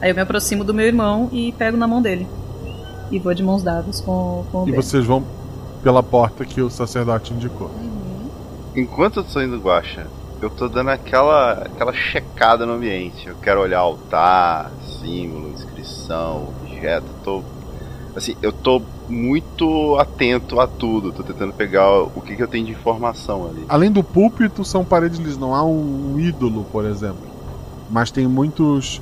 [0.00, 2.26] Aí eu me aproximo do meu irmão e pego na mão dele.
[3.10, 4.80] E vou de mãos dadas com, com o E Ben.
[4.80, 5.22] vocês vão
[5.82, 7.70] pela porta que o sacerdote indicou.
[8.74, 10.06] Enquanto eu tô indo guacha,
[10.40, 13.28] eu tô dando aquela aquela checada no ambiente.
[13.28, 14.70] Eu quero olhar altar,
[15.00, 16.48] símbolo, inscrição,
[16.82, 17.06] objeto.
[17.24, 17.42] Tô
[18.16, 21.12] assim, eu tô muito atento a tudo.
[21.12, 23.64] Tô tentando pegar o que, que eu tenho de informação ali.
[23.68, 25.38] Além do púlpito, são paredes lisas.
[25.38, 27.30] Não há um ídolo, por exemplo.
[27.88, 29.00] Mas tem muitos.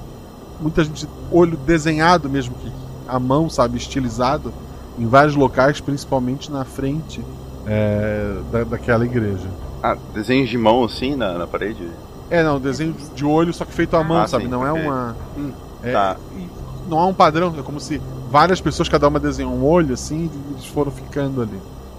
[0.60, 1.08] Muita gente.
[1.32, 2.70] Olho desenhado mesmo, que
[3.08, 4.52] a mão, sabe, estilizado.
[4.98, 7.24] Em vários locais, principalmente na frente
[7.66, 9.48] é, da, daquela igreja.
[9.82, 11.88] Ah, desenhos de mão assim na, na parede?
[12.28, 14.44] É, não, desenho de olho, só que feito à mão, Ah, sabe?
[14.44, 14.84] sim, não é ok.
[14.84, 15.16] uma.
[15.82, 16.16] é- Tá.
[16.90, 20.28] Não há um padrão, é como se várias pessoas, cada uma desenhou um olho assim,
[20.32, 21.58] e eles foram ficando ali.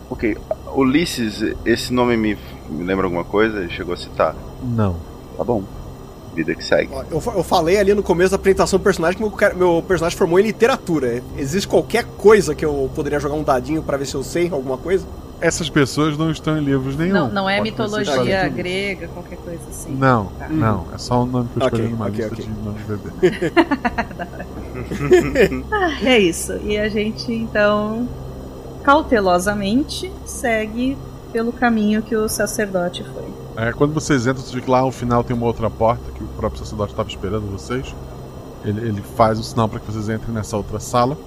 [0.09, 0.37] Ok,
[0.75, 2.37] Ulisses, esse nome me,
[2.69, 3.59] me lembra alguma coisa?
[3.59, 4.35] Ele chegou a citar?
[4.61, 4.97] Não.
[5.37, 5.63] Tá bom.
[6.35, 6.89] Vida que segue.
[6.93, 10.17] Ó, Eu, eu falei ali no começo da apresentação do personagem que meu, meu personagem
[10.17, 11.23] formou em literatura.
[11.37, 14.77] Existe qualquer coisa que eu poderia jogar um dadinho pra ver se eu sei alguma
[14.77, 15.05] coisa?
[15.41, 17.13] Essas pessoas não estão em livros nenhum.
[17.13, 19.93] Não, não é Pode mitologia grega, qualquer coisa assim.
[19.95, 20.47] Não, Tá.
[20.49, 20.85] não.
[20.93, 22.45] É só um nome que eu escolhi Ok, numa ok, lista ok.
[22.45, 23.51] de nomes de bebê.
[25.71, 26.53] Ah, é isso.
[26.63, 28.07] E a gente então
[28.83, 30.97] cautelosamente segue
[31.31, 33.31] pelo caminho que o sacerdote foi.
[33.63, 36.23] É, quando vocês entram, vocês veem que lá ao final tem uma outra porta que
[36.23, 37.93] o próprio sacerdote estava esperando vocês.
[38.63, 41.17] Ele, ele faz o sinal para que vocês entrem nessa outra sala.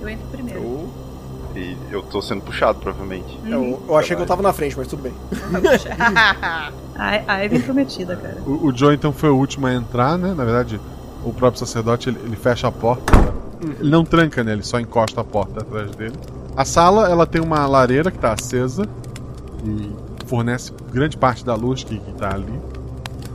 [0.00, 0.60] Eu entro primeiro.
[0.60, 0.88] Eu,
[1.56, 3.38] e eu tô sendo puxado, provavelmente.
[3.44, 5.12] Eu, eu achei que eu tava na frente, mas tudo bem.
[6.96, 8.38] a, a Eve prometida, cara.
[8.46, 10.32] O, o Joe então foi o último a entrar, né?
[10.34, 10.80] Na verdade,
[11.24, 13.12] o próprio sacerdote ele, ele fecha a porta.
[13.78, 14.52] Ele não tranca, né?
[14.52, 16.14] Ele só encosta a porta atrás dele.
[16.56, 18.88] A sala ela tem uma lareira que está acesa
[19.64, 19.90] e
[20.26, 22.60] fornece grande parte da luz que, que tá ali.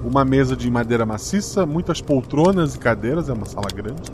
[0.04, 4.12] Uma mesa de madeira maciça, muitas poltronas e cadeiras, é uma sala grande.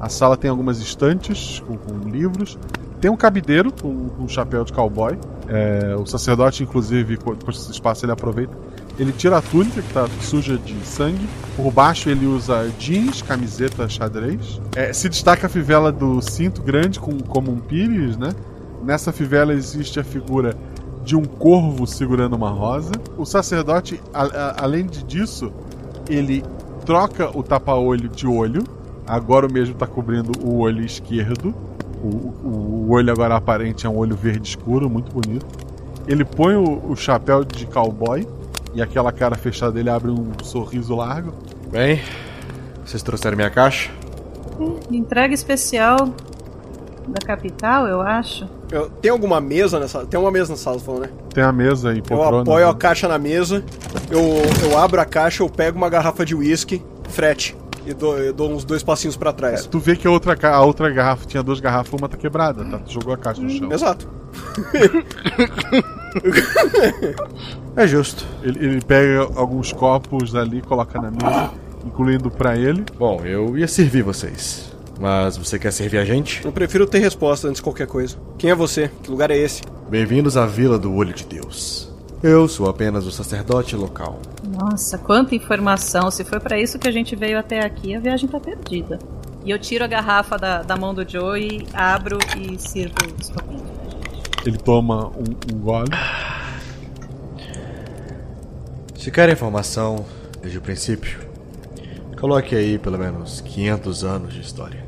[0.00, 2.58] A sala tem algumas estantes com, com livros.
[3.00, 5.18] Tem um cabideiro com, um chapéu de cowboy.
[5.48, 8.52] É, o sacerdote, inclusive, com esse espaço ele aproveita.
[8.98, 11.26] Ele tira a túnica, que está suja de sangue.
[11.56, 14.60] Por baixo ele usa jeans, camiseta xadrez.
[14.76, 18.30] É, se destaca a fivela do cinto grande, com, como um pires, né?
[18.84, 20.54] Nessa fivela existe a figura
[21.04, 22.92] de um corvo segurando uma rosa.
[23.16, 25.50] O sacerdote, a- a- além disso,
[26.08, 26.42] ele
[26.84, 28.62] troca o tapa-olho de olho.
[29.06, 31.54] Agora o mesmo está cobrindo o olho esquerdo.
[32.02, 35.46] O, o- o olho agora aparente é um olho verde escuro, muito bonito.
[36.06, 38.26] Ele põe o, o chapéu de cowboy
[38.74, 41.32] e aquela cara fechada dele abre um sorriso largo.
[41.70, 42.00] Bem,
[42.84, 43.90] vocês trouxeram minha caixa?
[44.90, 46.10] Entrega especial
[47.08, 48.48] da capital, eu acho.
[48.70, 50.04] Eu- tem alguma mesa nessa.
[50.06, 51.08] Tem uma mesa nessa sala, falou, né?
[51.34, 53.64] Tem a mesa e Eu apoio a caixa na mesa,
[54.10, 54.20] eu,
[54.68, 57.56] eu abro a caixa, eu pego uma garrafa de uísque, frete,
[57.86, 59.66] e dou, eu dou uns dois passinhos pra trás.
[59.66, 62.78] Tu vê que a outra, a outra garrafa tinha duas garrafas, uma tá quebrada, tá?
[62.78, 63.72] Tu jogou a caixa no chão.
[63.72, 64.08] Exato.
[67.76, 68.26] É justo.
[68.42, 71.50] Ele, ele pega alguns copos ali, coloca na mesa,
[71.84, 72.84] incluindo pra ele.
[72.98, 74.70] Bom, eu ia servir vocês.
[74.98, 76.44] Mas você quer servir a gente?
[76.44, 78.18] Eu prefiro ter resposta antes de qualquer coisa.
[78.36, 78.90] Quem é você?
[79.02, 79.62] Que lugar é esse?
[79.88, 81.90] Bem-vindos à Vila do Olho de Deus.
[82.22, 84.20] Eu sou apenas o sacerdote local.
[84.46, 86.10] Nossa, quanta informação.
[86.10, 88.98] Se foi pra isso que a gente veio até aqui, a viagem tá perdida.
[89.42, 93.30] E eu tiro a garrafa da, da mão do Joe e abro e sirvo os
[93.30, 93.69] copinhos.
[94.44, 95.90] Ele toma um, um gole.
[98.96, 100.04] Se quer informação
[100.40, 101.18] desde o princípio,
[102.18, 104.84] coloque aí pelo menos 500 anos de história.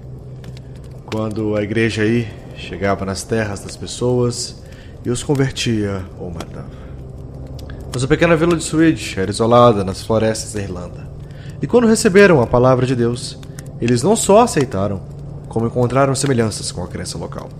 [1.06, 4.62] Quando a igreja aí chegava nas terras das pessoas
[5.04, 6.82] e os convertia ou matava.
[7.92, 11.10] Mas a pequena vila de Swede era isolada nas florestas da Irlanda.
[11.60, 13.38] E quando receberam a palavra de Deus,
[13.80, 15.02] eles não só aceitaram,
[15.48, 17.50] como encontraram semelhanças com a crença local.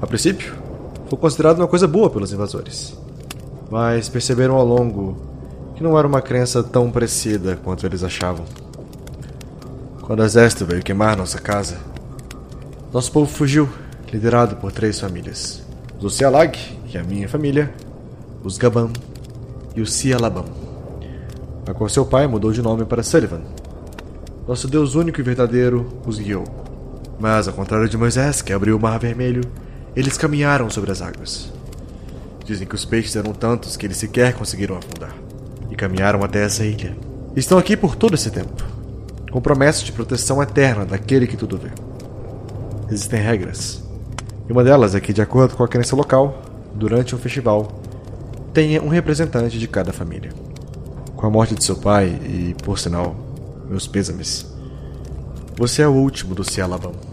[0.00, 0.61] A princípio,
[1.12, 2.96] foi considerado uma coisa boa pelos invasores.
[3.70, 5.14] Mas perceberam ao longo
[5.74, 8.46] que não era uma crença tão parecida quanto eles achavam.
[10.00, 11.76] Quando o exército veio queimar nossa casa,
[12.90, 13.68] nosso povo fugiu,
[14.10, 15.62] liderado por três famílias:
[15.98, 17.70] os Ocealag, que é a minha família,
[18.42, 18.90] os Gaban
[19.76, 20.46] e os Cialabam.
[21.66, 23.42] A qual seu pai mudou de nome para Sullivan.
[24.48, 26.44] Nosso Deus único e verdadeiro os guiou.
[27.20, 29.42] Mas, ao contrário de Moisés, que abriu o Mar Vermelho,
[29.94, 31.52] eles caminharam sobre as águas.
[32.44, 35.14] Dizem que os peixes eram tantos que eles sequer conseguiram afundar.
[35.70, 36.96] E caminharam até essa ilha.
[37.36, 38.62] Estão aqui por todo esse tempo,
[39.30, 41.70] com promessas de proteção eterna daquele que tudo vê.
[42.90, 43.82] Existem regras.
[44.48, 46.42] E uma delas é que, de acordo com a crença local,
[46.74, 47.80] durante um festival,
[48.52, 50.32] tenha um representante de cada família.
[51.16, 53.14] Com a morte de seu pai, e por sinal,
[53.68, 54.46] meus pêsames,
[55.56, 57.11] você é o último do Cialabão.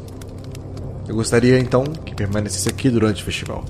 [1.10, 3.66] Eu gostaria então que permanecesse aqui durante o festival,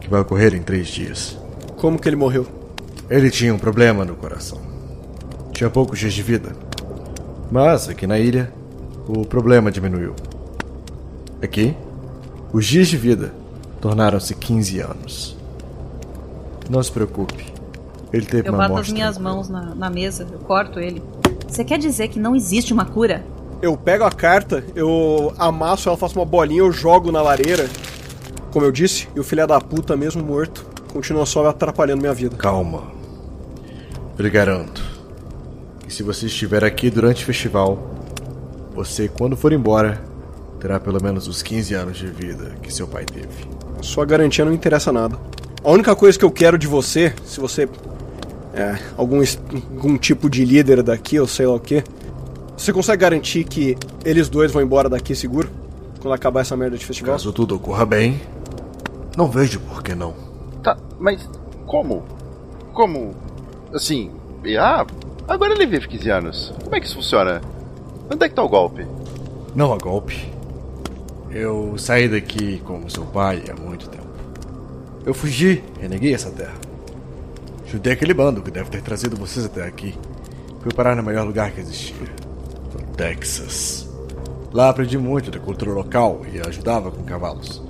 [0.00, 1.36] que vai ocorrer em três dias.
[1.76, 2.46] Como que ele morreu?
[3.10, 4.60] Ele tinha um problema no coração.
[5.52, 6.54] Tinha poucos dias de vida.
[7.50, 8.52] Mas aqui na ilha,
[9.08, 10.14] o problema diminuiu.
[11.42, 11.76] Aqui,
[12.52, 13.34] os dias de vida
[13.80, 15.36] tornaram-se 15 anos.
[16.70, 17.52] Não se preocupe.
[18.12, 19.34] Ele teve Eu uma bato morte as minhas tranquila.
[19.34, 21.02] mãos na, na mesa, eu corto ele.
[21.48, 23.24] Você quer dizer que não existe uma cura?
[23.64, 27.66] Eu pego a carta, eu amasso ela, faço uma bolinha, eu jogo na lareira.
[28.52, 32.36] Como eu disse, e o filho da puta, mesmo morto, continua só atrapalhando minha vida.
[32.36, 32.82] Calma.
[34.18, 34.84] Eu lhe garanto
[35.80, 37.90] que se você estiver aqui durante o festival,
[38.74, 40.04] você, quando for embora,
[40.60, 43.48] terá pelo menos os 15 anos de vida que seu pai teve.
[43.80, 45.18] Sua garantia não interessa nada.
[45.64, 47.66] A única coisa que eu quero de você, se você
[48.52, 49.22] é algum,
[49.74, 51.82] algum tipo de líder daqui, ou sei lá o que,
[52.56, 55.50] você consegue garantir que eles dois vão embora daqui seguro?
[56.00, 57.14] Quando acabar essa merda de festival?
[57.14, 58.20] Caso tudo ocorra bem,
[59.16, 60.14] Não vejo por que não.
[60.62, 61.28] Tá, mas
[61.66, 62.04] como?
[62.72, 63.14] Como?
[63.72, 64.10] Assim,
[64.58, 64.84] ah,
[65.28, 66.54] agora ele vive 15 anos.
[66.62, 67.40] Como é que isso funciona?
[68.12, 68.86] Onde é que tá o golpe?
[69.54, 70.32] Não há golpe.
[71.30, 74.04] Eu saí daqui com seu pai há muito tempo.
[75.06, 76.54] Eu fugi, reneguei essa terra.
[77.66, 79.94] Ajudei aquele bando que deve ter trazido vocês até aqui.
[80.60, 82.13] Fui parar no melhor lugar que existia.
[82.96, 83.88] Texas.
[84.52, 87.62] Lá aprendi muito da cultura local e ajudava com cavalos.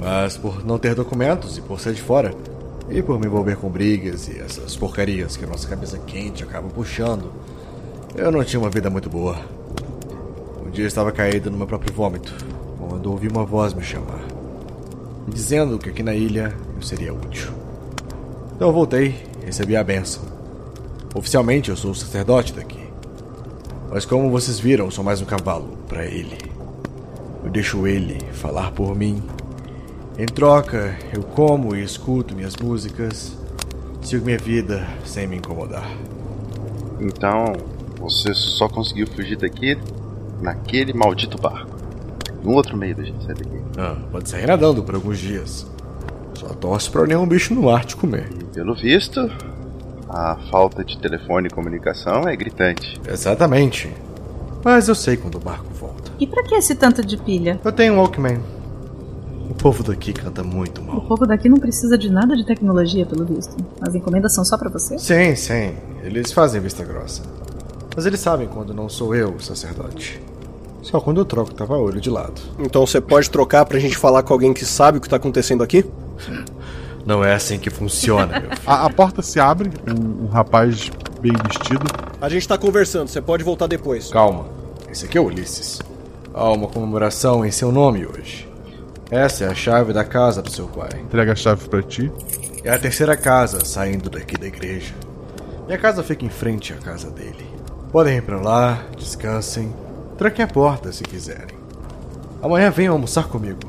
[0.00, 2.34] Mas por não ter documentos e por ser de fora,
[2.88, 6.68] e por me envolver com brigas e essas porcarias que a nossa cabeça quente acaba
[6.68, 7.32] puxando,
[8.14, 9.36] eu não tinha uma vida muito boa.
[10.64, 12.34] Um dia estava caído no meu próprio vômito,
[12.78, 14.24] quando ouvi uma voz me chamar,
[15.28, 17.52] dizendo que aqui na ilha eu seria útil.
[18.54, 20.24] Então voltei recebi a benção.
[21.14, 22.75] Oficialmente eu sou o sacerdote daqui.
[23.96, 26.36] Mas como vocês viram, sou mais um cavalo para ele.
[27.42, 29.22] Eu deixo ele falar por mim.
[30.18, 33.34] Em troca, eu como e escuto minhas músicas.
[34.02, 35.90] Sigo minha vida sem me incomodar.
[37.00, 37.54] Então,
[37.98, 39.78] você só conseguiu fugir daqui
[40.42, 41.78] naquele maldito barco.
[42.44, 43.62] No outro meio da gente sair daqui.
[43.78, 45.66] Ah, pode sair nadando por alguns dias.
[46.34, 48.28] Só torce pra nenhum bicho no ar te comer.
[48.38, 49.26] E pelo visto,
[50.08, 53.00] a falta de telefone e comunicação é gritante.
[53.08, 53.90] Exatamente.
[54.64, 56.10] Mas eu sei quando o barco volta.
[56.18, 57.60] E pra que esse tanto de pilha?
[57.64, 58.40] Eu tenho um Walkman.
[59.50, 61.00] O povo daqui canta muito O mal.
[61.02, 63.56] povo daqui não precisa de nada de tecnologia, pelo visto.
[63.80, 64.98] As encomendas são só pra você?
[64.98, 65.74] Sim, sim.
[66.02, 67.22] Eles fazem vista grossa.
[67.94, 70.20] Mas eles sabem quando não sou eu o sacerdote.
[70.82, 72.40] Só quando eu troco tava-olho de lado.
[72.58, 75.62] Então você pode trocar pra gente falar com alguém que sabe o que tá acontecendo
[75.62, 75.84] aqui?
[77.06, 78.62] Não é assim que funciona, meu filho.
[78.66, 80.90] A, a porta se abre, um, um rapaz
[81.20, 81.86] bem vestido.
[82.20, 84.10] A gente tá conversando, você pode voltar depois.
[84.10, 84.46] Calma.
[84.90, 85.80] Esse aqui é Ulisses.
[86.34, 88.50] Há uma comemoração em seu nome hoje.
[89.08, 91.00] Essa é a chave da casa do seu pai.
[91.00, 92.10] Entrega a chave pra ti.
[92.64, 94.92] É a terceira casa saindo daqui da igreja.
[95.66, 97.46] Minha casa fica em frente à casa dele.
[97.92, 99.72] Podem ir pra lá, descansem,
[100.18, 101.56] tranquem a porta se quiserem.
[102.42, 103.60] Amanhã venham almoçar comigo.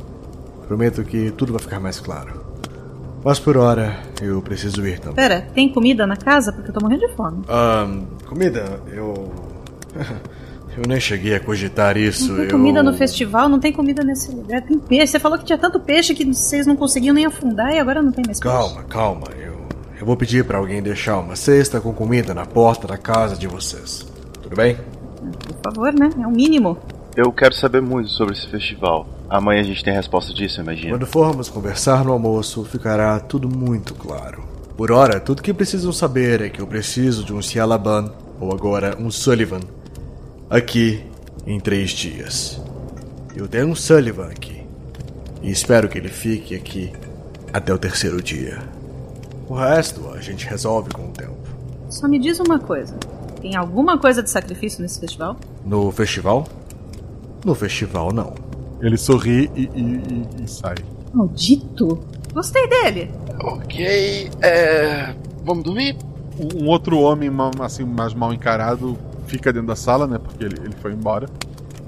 [0.67, 2.46] Prometo que tudo vai ficar mais claro.
[3.27, 5.15] Mas por hora, eu preciso ir também.
[5.15, 6.53] Pera, tem comida na casa?
[6.53, 7.43] Porque eu tô morrendo de fome.
[7.49, 9.33] Ahn, comida, eu.
[10.77, 12.29] eu nem cheguei a cogitar isso.
[12.29, 12.51] Não tem eu...
[12.51, 14.61] comida no festival, não tem comida nesse lugar.
[14.61, 15.07] Tem peixe.
[15.07, 18.13] Você falou que tinha tanto peixe que vocês não conseguiam nem afundar e agora não
[18.13, 18.57] tem mais peixe.
[18.57, 19.27] Calma, calma.
[19.37, 19.59] Eu,
[19.99, 23.45] eu vou pedir pra alguém deixar uma cesta com comida na porta da casa de
[23.45, 24.07] vocês.
[24.41, 24.77] Tudo bem?
[24.77, 26.09] Por favor, né?
[26.17, 26.77] É o mínimo.
[27.13, 29.16] Eu quero saber muito sobre esse festival.
[29.29, 30.91] Amanhã a gente tem a resposta disso, imagina.
[30.91, 34.43] Quando formos conversar no almoço, ficará tudo muito claro.
[34.77, 38.95] Por hora, tudo que precisam saber é que eu preciso de um Cialaban, ou agora
[38.99, 39.59] um Sullivan,
[40.49, 41.03] aqui
[41.45, 42.61] em três dias.
[43.35, 44.65] Eu tenho um Sullivan aqui.
[45.41, 46.93] E espero que ele fique aqui
[47.51, 48.59] até o terceiro dia.
[49.47, 51.35] O resto a gente resolve com o tempo.
[51.89, 52.95] Só me diz uma coisa.
[53.41, 55.37] Tem alguma coisa de sacrifício nesse festival?
[55.65, 56.47] No festival?
[57.45, 58.46] No festival, não.
[58.81, 60.01] Ele sorri e, e-
[60.39, 60.75] e- e sai.
[61.13, 61.99] Maldito!
[62.33, 63.11] Gostei dele.
[63.41, 65.13] Ok, é.
[65.43, 65.95] Vamos dormir?
[66.55, 70.19] Um outro homem assim, mais mal encarado fica dentro da sala, né?
[70.19, 71.27] Porque ele, ele foi embora.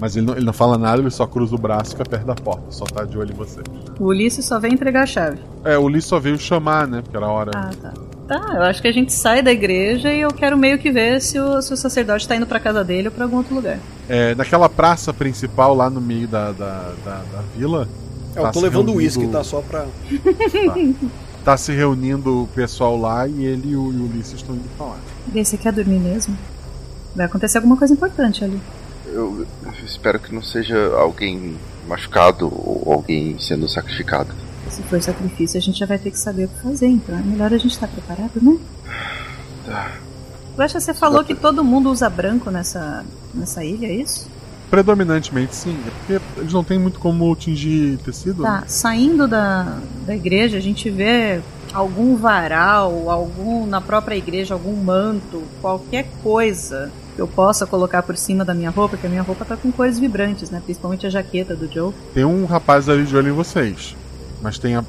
[0.00, 2.24] Mas ele não, ele não fala nada, ele só cruza o braço e fica perto
[2.26, 2.62] da porta.
[2.70, 3.60] Só tá de olho em você.
[3.98, 5.38] O Ulisses só vem entregar a chave.
[5.62, 7.02] É, o Lee só veio chamar, né?
[7.02, 7.50] Porque era a hora.
[7.54, 7.92] Ah, tá.
[8.30, 11.20] Tá, eu acho que a gente sai da igreja e eu quero meio que ver
[11.20, 13.76] se o, se o sacerdote tá indo pra casa dele ou pra algum outro lugar.
[14.08, 17.88] É, naquela praça principal lá no meio da, da, da, da vila.
[18.36, 19.42] É, eu tá tô se levando reunindo- uísque, tá?
[19.42, 19.84] Só pra.
[21.44, 24.68] Tá se reunindo o pessoal lá e ele e o, e o Ulisses estão indo
[24.76, 24.98] falar.
[25.26, 26.36] Vê, você quer dormir mesmo?
[27.16, 28.60] Vai acontecer alguma coisa importante ali.
[29.06, 29.46] Eu
[29.82, 31.56] espero que não seja alguém
[31.88, 34.34] machucado ou alguém sendo sacrificado.
[34.70, 37.22] Se for sacrifício, a gente já vai ter que saber o que fazer, então é
[37.22, 38.56] melhor a gente estar preparado, né?
[39.66, 39.92] Tá.
[40.56, 43.04] Guaxa, você falou que todo mundo usa branco nessa,
[43.34, 44.28] nessa ilha, é isso?
[44.70, 48.42] Predominantemente sim, é porque eles não têm muito como tingir tecido.
[48.42, 48.64] Tá, né?
[48.68, 51.40] saindo da, da igreja, a gente vê
[51.72, 58.16] algum varal, algum na própria igreja, algum manto, qualquer coisa que eu possa colocar por
[58.16, 60.62] cima da minha roupa, porque a minha roupa tá com cores vibrantes, né?
[60.64, 61.92] Principalmente a jaqueta do Joe.
[62.14, 63.96] Tem um rapaz ali de olho em vocês.
[64.42, 64.84] Mas tem a.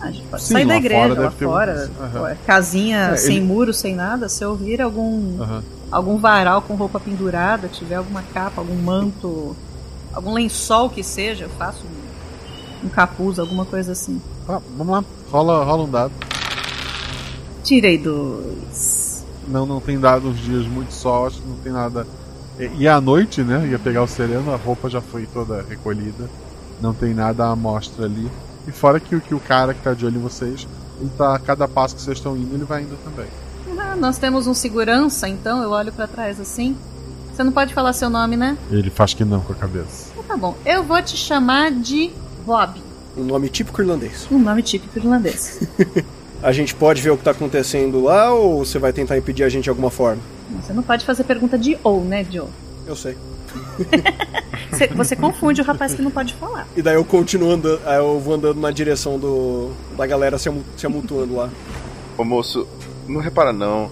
[0.00, 1.90] A gente pode Sim, sair da igreja, fora lá um- fora,
[2.22, 5.62] ué, casinha É, sem ele- muro, sem nada, se eu vir algum Aham.
[5.90, 9.56] algum varal com roupa pendurada, tiver alguma capa, algum manto,
[10.12, 14.20] algum lençol que seja, eu faço um, um capuz, alguma coisa assim.
[14.46, 16.12] Tá, vamos lá, rola, rola um dado.
[17.62, 19.24] Tirei dois.
[19.48, 22.06] Não, não tem dado uns dias muito sol, acho que não tem nada.
[22.58, 23.66] E, e à noite, né?
[23.70, 26.28] Ia pegar o sereno, a roupa já foi toda recolhida.
[26.80, 28.30] Não tem nada à mostra ali.
[28.66, 30.66] E fora que, o- que o cara que tá de olho em vocês,
[31.00, 33.26] ele tá, a cada passo que vocês estão indo, ele vai indo também.
[33.78, 36.76] Ah, nós temos um segurança, então eu olho pra trás assim.
[37.34, 38.56] Você não pode falar seu nome, né?
[38.70, 40.10] Ele faz que não com a cabeça.
[40.12, 40.56] Então tá bom.
[40.64, 42.10] Eu vou te chamar de
[42.46, 42.80] Bob.
[43.16, 44.26] Um nome típico irlandês.
[44.30, 45.60] Um nome típico irlandês.
[46.42, 49.48] A gente pode ver o que tá acontecendo lá ou você vai tentar impedir a
[49.48, 50.20] gente de alguma forma?
[50.60, 52.48] Você não pode fazer pergunta de ou, né, Joe?
[52.86, 53.16] Eu sei.
[54.70, 56.66] Você, você confunde o rapaz que não pode falar.
[56.76, 60.50] E daí eu continuo andando, aí eu vou andando na direção do da galera se,
[60.76, 61.48] se amultuando lá.
[62.18, 62.66] Ô moço,
[63.06, 63.88] não repara não.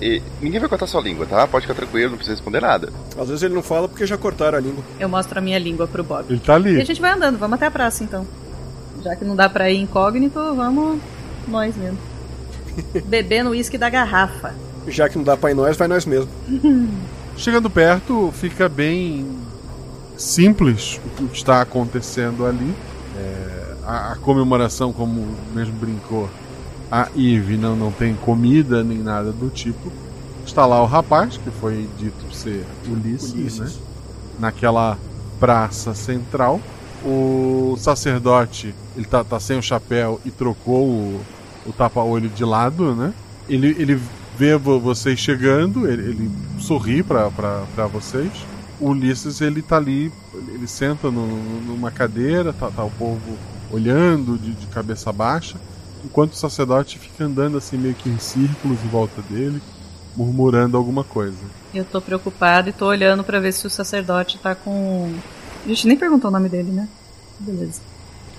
[0.00, 1.46] E ninguém vai cortar sua língua, tá?
[1.46, 2.92] Pode ficar tranquilo, não precisa responder nada.
[3.18, 4.84] Às vezes ele não fala porque já cortaram a língua.
[5.00, 6.26] Eu mostro a minha língua pro Bob.
[6.28, 6.74] Ele tá ali.
[6.76, 8.26] E a gente vai andando, vamos até a praça então.
[9.02, 11.00] Já que não dá pra ir incógnito, vamos
[11.48, 11.98] nós mesmo.
[13.06, 14.54] Bebendo uísque da garrafa.
[14.86, 16.28] Já que não dá pra ir nós, vai nós mesmo.
[17.36, 19.26] Chegando perto, fica bem
[20.16, 22.74] simples o que está acontecendo ali.
[23.16, 26.28] É, a, a comemoração, como mesmo brincou
[26.90, 29.92] a Eve, não, não tem comida nem nada do tipo.
[30.46, 33.58] Está lá o rapaz, que foi dito ser Ulisses, Ulisses.
[33.58, 33.70] né?
[34.38, 34.96] naquela
[35.38, 36.60] praça central.
[37.04, 41.20] O sacerdote, ele tá, tá sem o chapéu e trocou o,
[41.66, 43.12] o tapa-olho de lado, né?
[43.48, 44.00] Ele, ele
[44.36, 47.28] vê vo- vocês chegando, ele, ele sorri pra
[47.92, 48.30] vocês.
[48.80, 50.12] O Ulisses, ele tá ali,
[50.52, 53.20] ele senta no- numa cadeira, tá, tá o povo
[53.72, 55.56] olhando de, de cabeça baixa,
[56.04, 59.60] enquanto o sacerdote fica andando assim meio que em círculos em volta dele,
[60.16, 61.36] murmurando alguma coisa.
[61.74, 65.12] Eu tô preocupado e tô olhando pra ver se o sacerdote tá com.
[65.64, 66.88] A gente nem perguntou o nome dele, né?
[67.40, 67.80] Beleza.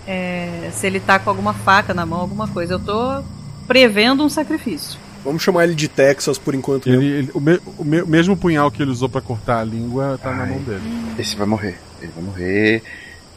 [0.08, 2.76] É, se ele tá com alguma faca na mão, alguma coisa.
[2.76, 3.22] Eu tô
[3.68, 4.98] prevendo um sacrifício.
[5.28, 6.88] Vamos chamar ele de Texas por enquanto.
[6.88, 10.18] Ele, ele- o, me- o me- mesmo punhal que ele usou pra cortar a língua
[10.22, 10.50] tá na Ai.
[10.50, 10.82] mão dele.
[11.20, 11.78] Esse vai morrer.
[12.02, 12.76] Ele vai morrer.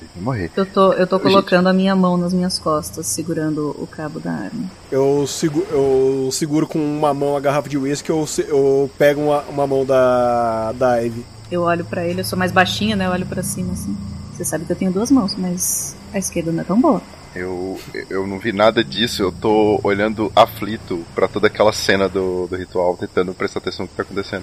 [0.00, 0.50] Ele vai morrer.
[0.56, 1.24] Eu tô, eu tô Gente.
[1.28, 4.64] colocando a minha mão nas minhas costas, segurando o cabo da arma.
[4.90, 9.40] Eu, segu- eu seguro com uma mão a garrafa de uísque, eu, eu pego uma,
[9.42, 11.24] uma mão da, da Ivy.
[11.50, 13.06] Eu olho pra ele, eu sou mais baixinha, né?
[13.06, 13.96] Eu olho pra cima assim.
[14.32, 17.02] Você sabe que eu tenho duas mãos, mas a esquerda não é tão boa.
[17.34, 22.46] Eu, eu não vi nada disso, eu tô olhando aflito pra toda aquela cena do,
[22.48, 24.42] do ritual, tentando prestar atenção no que tá acontecendo.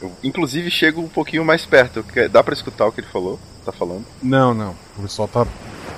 [0.00, 2.02] Eu, inclusive, chego um pouquinho mais perto.
[2.04, 3.38] que- Dá pra escutar o que ele falou?
[3.64, 4.04] Tá falando?
[4.22, 4.74] Não, não.
[4.96, 5.46] O pessoal tá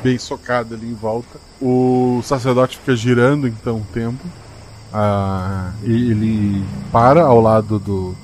[0.02, 1.38] bem socado ali em volta.
[1.60, 4.24] O sacerdote fica girando então um tempo.
[4.92, 8.16] Ah, e ele para ao lado do,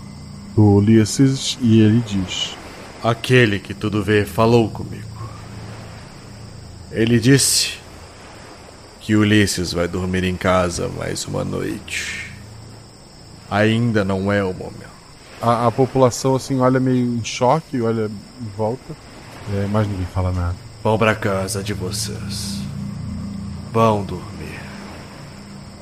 [0.57, 2.57] do Ulisses e ele diz:
[3.05, 5.07] Aquele que tudo vê falou comigo.
[6.91, 7.78] Ele disse
[9.09, 12.31] que Ulisses vai dormir em casa mais uma noite.
[13.51, 14.87] Ainda não é o momento.
[15.41, 18.95] A, a população assim olha meio em choque, olha em volta,
[19.55, 20.57] é, mas ninguém fala nada.
[20.85, 22.59] Vão pra casa de vocês.
[23.73, 24.61] Vão dormir.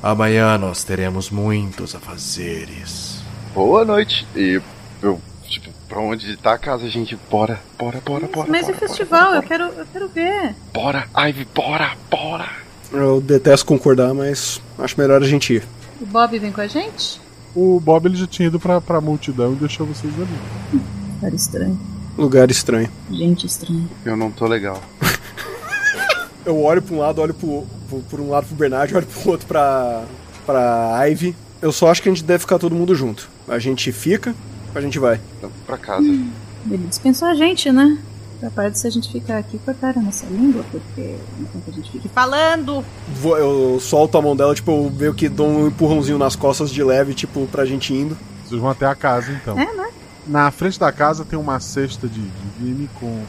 [0.01, 3.19] Amanhã nós teremos muitos afazeres.
[3.53, 4.25] Boa noite.
[4.37, 4.61] E
[5.01, 7.19] eu, tipo, pra onde tá a casa, gente?
[7.29, 8.49] Bora, bora, bora, bora.
[8.49, 9.25] mas bora, o festival?
[9.25, 10.55] Bora, Eu quero, eu quero ver.
[10.73, 11.27] bora, bora.
[11.27, 12.66] Ivy, bora, bora.
[12.91, 15.63] Eu detesto concordar, mas acho melhor a gente ir.
[15.99, 17.19] O Bob vem com a gente?
[17.55, 20.81] O Bob ele já tinha ido pra, pra multidão e deixou vocês ali.
[21.19, 21.79] Cara estranho.
[22.17, 22.89] Lugar estranho.
[23.11, 23.87] Gente estranha.
[24.05, 24.81] Eu não tô legal.
[26.45, 29.31] Eu olho pra um lado, olho pro, pro, por um lado pro Bernard, olho pro
[29.31, 30.05] outro pra,
[30.45, 31.35] pra Ivy.
[31.61, 33.29] Eu só acho que a gente deve ficar todo mundo junto.
[33.47, 34.33] A gente fica,
[34.73, 35.19] a gente vai.
[35.37, 36.07] Então, pra casa.
[36.07, 37.97] Ele dispensou a gente, né?
[38.39, 41.69] Capaz de se a gente ficar aqui cortar a nossa língua, porque não tem que
[41.71, 42.85] a gente fique falando.
[43.15, 46.69] Vou- eu solto a mão dela, tipo, eu meio que dou um empurrãozinho nas costas
[46.69, 48.15] de leve, tipo, pra gente indo.
[48.45, 49.57] Vocês vão até a casa então.
[49.59, 49.89] É, né?
[50.27, 52.29] Na frente da casa tem uma cesta de, de
[52.59, 53.23] vime com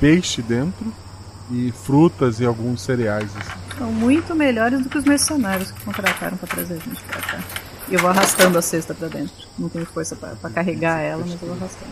[0.00, 0.92] peixe dentro
[1.50, 3.30] e frutas e alguns cereais.
[3.36, 3.78] Assim.
[3.78, 7.38] São muito melhores do que os mercenários que contrataram pra trazer a gente pra cá.
[7.88, 9.32] E eu vou arrastando a cesta pra dentro.
[9.58, 11.90] Não tenho força pra carregar ela, mas eu vou arrastando.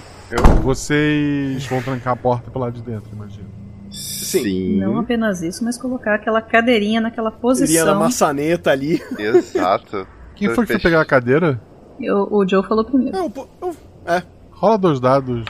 [0.62, 3.48] Vocês vão trancar a porta pelo lado de dentro, imagino.
[3.90, 4.76] Sim.
[4.78, 7.98] Não apenas isso, mas colocar aquela cadeirinha naquela Iria na posição.
[7.98, 9.02] maçaneta ali.
[9.18, 10.06] Exato.
[10.36, 11.60] Quem foi que foi pegar a cadeira?
[12.00, 13.16] Eu- o Joe falou primeiro.
[13.16, 13.76] Eu, eu,
[14.06, 14.22] é.
[14.52, 15.44] Rola dois dados.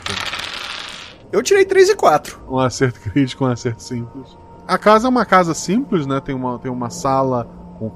[1.32, 2.40] Eu tirei 3 e 4.
[2.48, 4.36] Um acerto crítico, um acerto simples.
[4.66, 6.20] A casa é uma casa simples, né?
[6.20, 7.44] Tem uma, tem uma sala
[7.78, 7.88] com,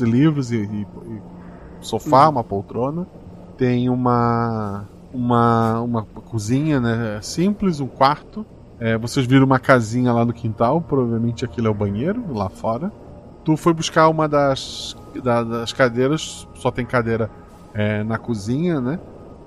[0.00, 1.20] e livros e, e- e
[1.80, 3.06] sofá, uma poltrona.
[3.56, 7.18] Tem uma, uma, uma cozinha, né?
[7.22, 8.44] Simples, um quarto.
[8.80, 12.92] É, vocês viram uma casinha lá no quintal, provavelmente aquilo é o banheiro, lá fora.
[13.44, 17.30] Tu foi buscar uma das, da- das cadeiras, só tem cadeira
[17.74, 19.00] é, na cozinha, né?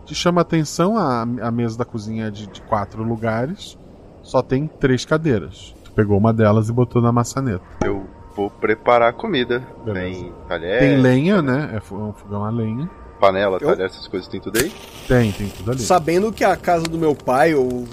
[0.06, 3.78] Te chama a atenção a, a mesa da cozinha de, de quatro lugares,
[4.22, 5.74] só tem três cadeiras.
[5.84, 7.62] Tu pegou uma delas e botou na maçaneta.
[7.86, 8.06] Eu
[8.36, 9.62] vou preparar comida.
[9.86, 10.20] Beleza.
[10.24, 11.70] Tem talher, Tem lenha, né?
[11.74, 12.90] É é um fogão a lenha.
[13.22, 14.74] Panela, Eu- talher, essas coisas tem tudo aí.
[15.08, 15.80] Tem, tem tudo ali.
[15.80, 17.88] Sabendo que é a casa do meu pai, eu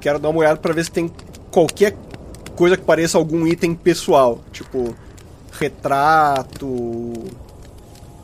[0.00, 1.10] quero dar uma olhada pra ver se tem
[1.50, 1.96] qualquer
[2.56, 4.40] coisa que pareça algum item pessoal.
[4.52, 4.94] Tipo,
[5.52, 6.66] retrato.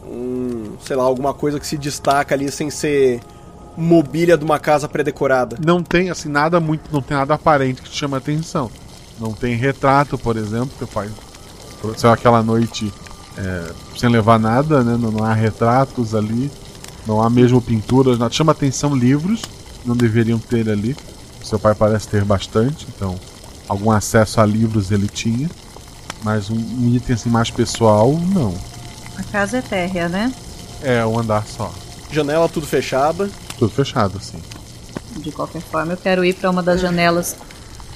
[0.05, 3.20] Um, sei lá, alguma coisa que se destaca ali sem ser
[3.76, 5.57] mobília de uma casa pré-decorada.
[5.64, 6.92] Não tem, assim, nada muito.
[6.92, 8.68] Não tem nada aparente que te chama atenção.
[9.20, 11.12] Não tem retrato, por exemplo, que faz.
[11.96, 12.92] Saiu aquela noite
[13.41, 14.97] é, sem levar nada, né?
[15.01, 16.51] Não, não há retratos ali.
[17.07, 18.18] Não há mesmo pinturas.
[18.18, 18.32] Nada.
[18.32, 19.43] Chama atenção livros.
[19.84, 20.95] Não deveriam ter ali.
[21.43, 23.18] Seu pai parece ter bastante, então
[23.66, 25.49] algum acesso a livros ele tinha.
[26.22, 28.55] Mas um, um item assim mais pessoal, não.
[29.16, 30.32] A casa é térrea, né?
[30.82, 31.72] É um andar só.
[32.12, 33.30] Janela tudo fechada.
[33.59, 34.38] Tudo fechado, assim.
[35.16, 37.36] De qualquer forma, eu quero ir para uma das janelas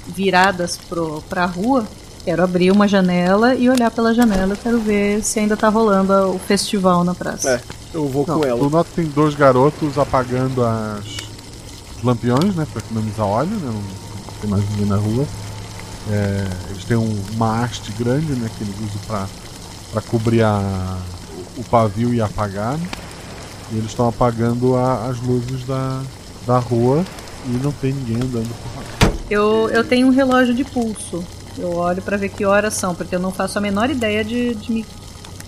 [0.06, 1.86] viradas pro, pra rua.
[2.24, 4.54] Quero abrir uma janela e olhar pela janela.
[4.54, 7.50] Eu quero ver se ainda tá rolando o festival na praça.
[7.50, 7.60] É,
[7.92, 8.58] eu vou Não, com ela.
[8.58, 11.04] Tu nota que tem dois garotos apagando as
[11.98, 12.66] os lampiões, né?
[12.72, 13.70] Pra economizar óleo, né?
[13.70, 15.26] Não tem mais ninguém na rua.
[16.10, 18.48] É, eles têm um, uma haste grande, né?
[18.56, 19.26] Que eles usam pra,
[19.92, 20.60] pra cobrir a,
[21.56, 22.78] o, o pavio e apagar.
[22.78, 22.88] né?
[23.70, 26.00] E eles estão apagando a- as luzes da,
[26.46, 27.04] da rua
[27.46, 29.12] e não tem ninguém andando por lá.
[29.30, 31.22] Eu, eu tenho um relógio de pulso.
[31.58, 34.54] Eu olho pra ver que horas são, porque eu não faço a menor ideia de,
[34.54, 34.86] de me,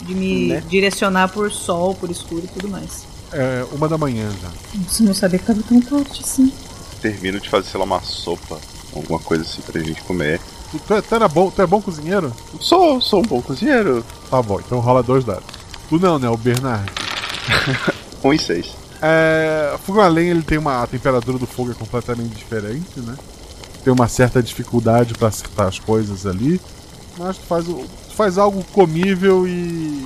[0.02, 0.62] de me Né?
[0.68, 3.04] direcionar por sol, por escuro e tudo mais.
[3.32, 4.48] É uma da manhã já.
[4.80, 6.52] Nossa, não sabia que tava tão tarde assim.
[7.02, 8.59] Termino de fazer, sei lá, uma sopa,
[8.94, 10.40] alguma coisa assim pra gente comer.
[10.70, 12.32] Tu, tu, é- tu era bom, tu é bom cozinheiro?
[12.61, 14.04] Sou, sou um bom cozinheiro.
[14.30, 15.44] Tá bom, então rola dois dados.
[15.88, 16.28] Tu não, né?
[16.28, 16.90] O Bernard.
[18.22, 18.76] 1 e 6.
[19.02, 23.14] É, fogão a lenha ele tem uma a temperatura do fogo é completamente diferente, né?
[23.87, 26.61] Tem uma certa dificuldade para acertar as coisas ali,
[27.16, 30.05] mas tu faz, o- tu faz algo comível e, e-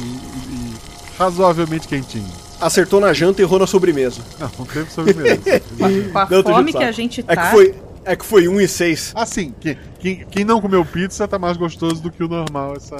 [0.00, 0.74] e
[1.16, 2.26] razoavelmente quentinho.
[2.60, 4.20] Acertou na janta e errou na sobremesa.
[4.40, 5.40] Não, não teve sobremesa.
[6.12, 7.44] Com a Não, fome que a gente É tá.
[7.44, 9.12] que foi, é que foi 1 e 6.
[9.14, 12.96] assim, quem, quem, quem não comeu pizza tá mais gostoso do que o normal essa.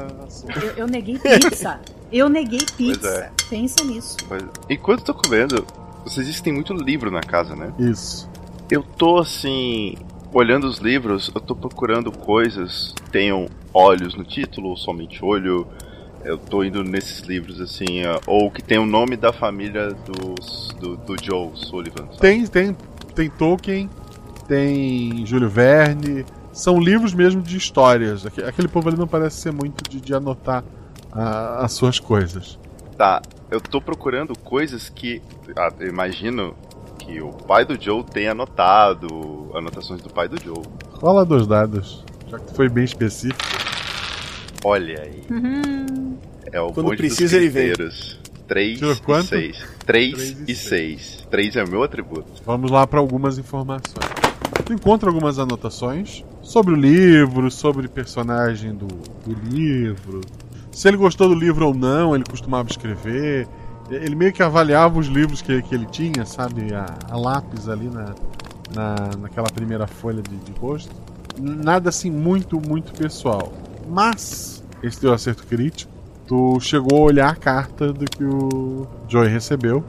[0.62, 1.80] Eu, eu neguei pizza.
[2.12, 3.08] Eu neguei pizza.
[3.08, 3.30] é.
[3.50, 4.18] Pensa nisso.
[4.30, 5.66] Mas, enquanto eu tô comendo,
[6.04, 7.72] vocês dizem que tem muito livro na casa, né?
[7.76, 8.30] Isso.
[8.70, 9.96] Eu tô assim.
[10.32, 15.66] Olhando os livros, eu tô procurando coisas que tenham olhos no título, ou somente olho.
[16.24, 20.96] Eu tô indo nesses livros assim, ou que tem o nome da família dos, do,
[20.96, 22.06] do Joe Sullivan.
[22.06, 22.18] sabe?
[22.20, 22.76] Tem, tem,
[23.14, 23.90] tem Tolkien,
[24.46, 28.24] tem Júlio Verne, são livros mesmo de histórias.
[28.24, 30.62] Aque- Aquele povo ali não parece ser muito de, de anotar
[31.12, 32.56] ah, as suas coisas.
[32.96, 33.20] Tá,
[33.50, 35.20] eu tô procurando coisas que.
[35.56, 36.54] ah, imagino
[37.04, 39.50] que o pai do Joe tenha anotado.
[39.54, 40.62] Anotações do pai do Joe.
[40.92, 43.40] Rola dois dados, já que tu foi bem específico.
[44.64, 45.22] Olha aí.
[45.30, 46.16] Uhum.
[46.52, 47.68] É o Quando precisa, dos ele vem.
[47.68, 48.20] criteiros.
[48.46, 49.28] 3 Tirou e quanto?
[49.28, 49.56] 6.
[49.56, 51.26] 3 Três e e 6.
[51.30, 52.42] 3 é o meu atributo.
[52.44, 54.06] Vamos lá para algumas informações.
[54.64, 60.20] Tu encontra algumas anotações sobre o livro, sobre o personagem do, do livro.
[60.70, 63.48] Se ele gostou do livro ou não, ele costumava escrever.
[63.90, 66.72] Ele meio que avaliava os livros que, que ele tinha, sabe?
[66.74, 68.14] A, a lápis ali na,
[68.74, 70.94] na, naquela primeira folha de, de rosto.
[71.38, 73.52] Nada assim muito, muito pessoal.
[73.88, 75.92] Mas, esse teu acerto crítico,
[76.26, 79.84] tu chegou a olhar a carta do que o Joey recebeu.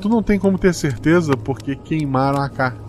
[0.00, 2.80] Tu não tem como ter certeza porque queimaram a carta.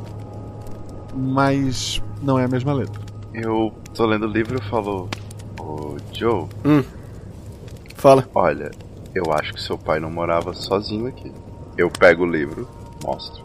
[1.14, 3.02] Mas não é a mesma letra.
[3.34, 5.10] Eu tô lendo o livro e falo.
[5.60, 6.48] Ô Joe,
[7.96, 8.28] Fala.
[8.34, 8.72] olha,
[9.14, 11.32] eu acho que seu pai não morava sozinho aqui.
[11.78, 12.68] Eu pego o livro,
[13.03, 13.43] mostro.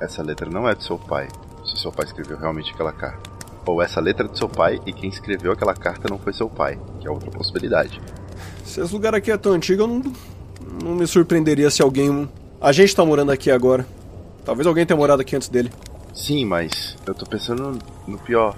[0.00, 1.28] Essa letra não é do seu pai.
[1.64, 3.30] Se seu pai escreveu realmente aquela carta.
[3.64, 6.48] Ou essa letra é do seu pai e quem escreveu aquela carta não foi seu
[6.48, 8.00] pai, que é outra possibilidade.
[8.64, 10.02] Se esse lugar aqui é tão antigo, eu não,
[10.82, 12.28] não me surpreenderia se alguém.
[12.60, 13.86] A gente tá morando aqui agora.
[14.44, 15.70] Talvez alguém tenha morado aqui antes dele.
[16.12, 18.56] Sim, mas eu tô pensando no pior.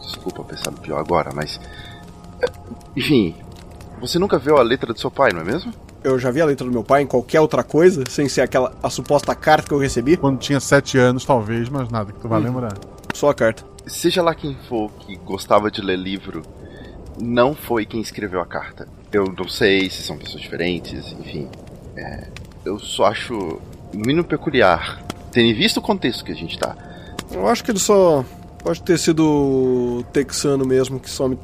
[0.00, 1.60] Desculpa pensar no pior agora, mas.
[2.40, 2.46] é,
[2.96, 3.34] Enfim,
[4.02, 5.72] você nunca viu a letra do seu pai, não é mesmo?
[6.04, 8.74] Eu já vi a letra do meu pai em qualquer outra coisa, sem ser aquela
[8.82, 10.16] a suposta carta que eu recebi.
[10.16, 12.44] Quando tinha sete anos, talvez, mas nada que tu vai Hum.
[12.44, 12.72] lembrar.
[13.14, 13.64] Só a carta.
[13.86, 16.42] Seja lá quem for que gostava de ler livro,
[17.20, 18.86] não foi quem escreveu a carta.
[19.12, 21.48] Eu não sei se são pessoas diferentes, enfim.
[21.96, 22.28] É,
[22.64, 23.34] eu só acho,
[23.92, 25.02] no mínimo, peculiar.
[25.30, 26.76] Tendo visto o contexto que a gente tá.
[27.30, 28.24] Eu acho que ele só
[28.62, 31.38] pode ter sido texano mesmo que só me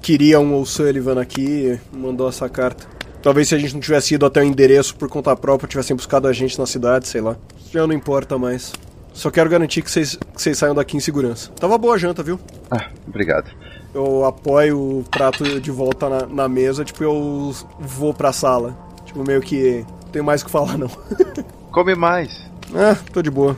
[0.00, 2.86] queria um O'Sullivan aqui e mandou essa carta.
[3.22, 6.28] Talvez se a gente não tivesse ido até o endereço por conta própria, tivessem buscado
[6.28, 7.36] a gente na cidade, sei lá.
[7.72, 8.72] Já não importa mais.
[9.12, 11.50] Só quero garantir que vocês que vocês saiam daqui em segurança.
[11.52, 12.38] Tava boa a janta, viu?
[12.70, 13.50] Ah, obrigado.
[13.92, 18.78] Eu apoio o prato de volta na, na mesa, tipo, eu vou pra sala.
[19.04, 19.84] Tipo, meio que.
[20.04, 20.88] Não tenho mais o que falar, não.
[21.72, 22.48] Come mais.
[22.74, 23.56] Ah, tô de boa.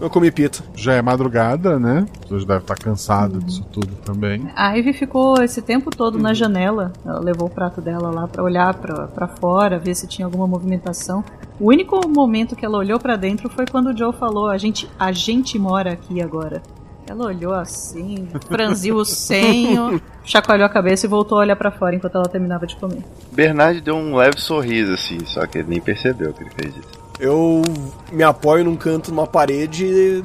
[0.00, 0.64] Eu comi pizza.
[0.74, 2.06] Já é madrugada, né?
[2.10, 4.48] As pessoas devem estar cansadas disso tudo também.
[4.56, 6.92] A Ivy ficou esse tempo todo na janela.
[7.04, 10.46] Ela levou o prato dela lá pra olhar pra, pra fora, ver se tinha alguma
[10.46, 11.22] movimentação.
[11.58, 14.88] O único momento que ela olhou pra dentro foi quando o Joe falou: a gente,
[14.98, 16.62] a gente mora aqui agora.
[17.06, 21.96] Ela olhou assim, franziu o senho, chacoalhou a cabeça e voltou a olhar pra fora
[21.96, 23.02] enquanto ela terminava de comer.
[23.32, 27.09] Bernard deu um leve sorriso assim, só que ele nem percebeu que ele fez isso.
[27.20, 27.62] Eu
[28.10, 30.24] me apoio num canto numa parede e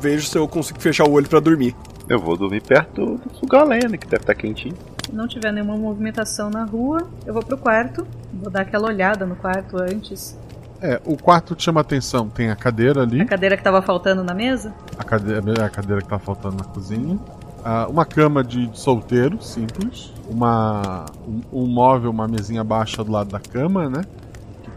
[0.00, 1.74] vejo se eu consigo fechar o olho pra dormir.
[2.08, 4.74] Eu vou dormir perto do fogão a lenha, né, que deve estar quentinho.
[5.06, 8.06] Se não tiver nenhuma movimentação na rua, eu vou pro quarto.
[8.32, 10.36] Vou dar aquela olhada no quarto antes.
[10.82, 12.28] É, o quarto te chama atenção.
[12.28, 14.74] Tem a cadeira ali, A cadeira que tava faltando na mesa.
[14.98, 17.18] a cadeira, a cadeira que tá faltando na cozinha.
[17.64, 20.12] Ah, uma cama de solteiro, simples.
[20.28, 24.02] Uma, um, um móvel, uma mesinha baixa do lado da cama, né?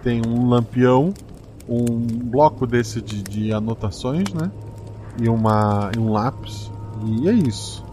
[0.07, 1.13] Tem um lampião,
[1.67, 4.49] um bloco desse de, de anotações, né?
[5.21, 6.71] E, uma, e um lápis.
[7.05, 7.83] E é isso.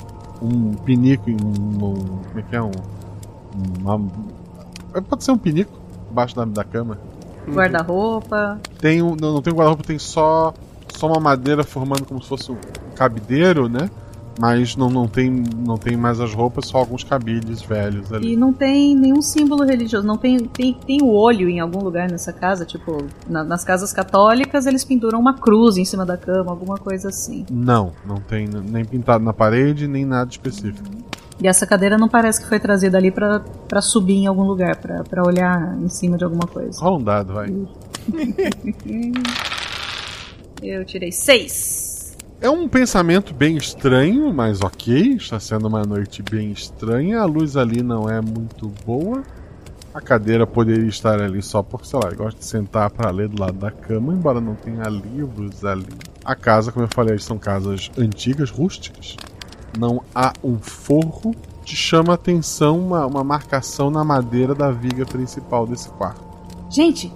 [0.41, 2.63] Um pinico, um, um- como é que é?
[2.63, 2.71] Um,
[3.81, 4.01] uma-
[5.09, 5.73] pode ser um pinico
[6.09, 7.01] embaixo da, da cama.
[7.49, 8.61] Guarda-roupa.
[8.79, 10.55] Tem um, não, não tem guarda-roupa, tem só
[10.97, 12.57] só uma madeira formando como se fosse um
[12.95, 13.91] cabideiro, né?
[14.39, 18.33] Mas não, não, tem, não tem mais as roupas, só alguns cabides velhos ali.
[18.33, 20.05] E não tem nenhum símbolo religioso.
[20.07, 22.65] Não tem, tem, tem o olho em algum lugar nessa casa.
[22.67, 27.09] Tipo, na- nas casas católicas eles penduram uma cruz em cima da cama, alguma coisa
[27.11, 27.47] assim.
[27.51, 30.85] Não, não tem nem pintado na parede, nem nada específico.
[31.41, 34.77] E essa cadeira não parece que foi trazida ali pra, pra subir em algum lugar,
[34.77, 36.81] pra, pra olhar em cima de alguma coisa.
[36.81, 37.49] Rola um dado, vai.
[40.63, 41.84] Eu tirei seis.
[42.45, 45.15] É um pensamento bem estranho, mas ok.
[45.15, 47.21] Está sendo uma noite bem estranha.
[47.21, 49.23] A luz ali não é muito boa.
[49.95, 53.29] A cadeira poderia estar ali só porque, sei lá, eu gosto de sentar para ler
[53.29, 55.87] do lado da cama, embora não tenha livros ali.
[56.23, 59.17] A casa, como eu falei, são casas antigas, rústicas.
[59.79, 61.35] Não há um forro.
[61.65, 66.23] Te chama a atenção uma, uma marcação na madeira da viga principal desse quarto.
[66.69, 67.11] Gente,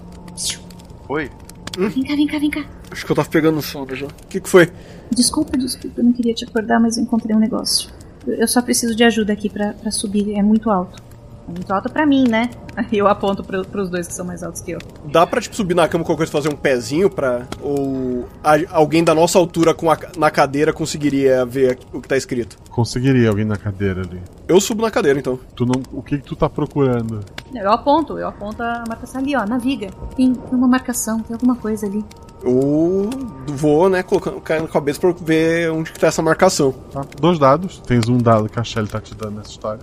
[1.06, 1.30] Oi?
[1.76, 2.77] vem cá, vem cá, vem cá.
[2.90, 4.06] Acho que eu tava pegando sono já.
[4.06, 4.70] O que, que foi?
[5.10, 7.90] Desculpa, desculpa, eu não queria te acordar, mas eu encontrei um negócio.
[8.26, 11.02] Eu só preciso de ajuda aqui pra, pra subir, é muito alto.
[11.48, 12.50] É muito alto pra mim, né?
[12.76, 14.78] Aí eu aponto pro, pros dois que são mais altos que eu.
[15.10, 17.46] Dá pra, tipo, subir na cama com qualquer coisa, fazer um pezinho pra...
[17.62, 22.18] Ou a- alguém da nossa altura com a, na cadeira conseguiria ver o que tá
[22.18, 22.58] escrito?
[22.70, 24.20] Conseguiria alguém na cadeira ali.
[24.46, 25.38] Eu subo na cadeira, então.
[25.56, 27.20] Tu não, o que, que tu tá procurando?
[27.54, 29.88] Eu aponto, eu aponto a marcação ali, ó, na viga.
[30.14, 32.04] Tem, tem uma marcação, tem alguma coisa ali.
[32.42, 33.10] Eu
[33.48, 36.72] vou, né, colocando caindo na cabeça pra ver onde que tá essa marcação.
[36.92, 37.04] Tá?
[37.20, 37.78] Dois dados.
[37.86, 39.80] Tens um dado que a Shelly tá te dando nessa história.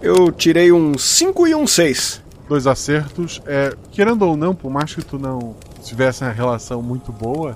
[0.00, 2.22] Eu tirei um 5 e um 6.
[2.48, 3.42] Dois acertos.
[3.46, 7.54] É, querendo ou não, por mais que tu não tivesse uma relação muito boa,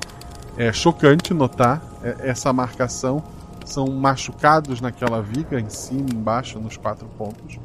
[0.57, 3.23] é chocante notar é, essa marcação.
[3.65, 7.59] São machucados naquela viga, em cima, embaixo, nos quatro pontos.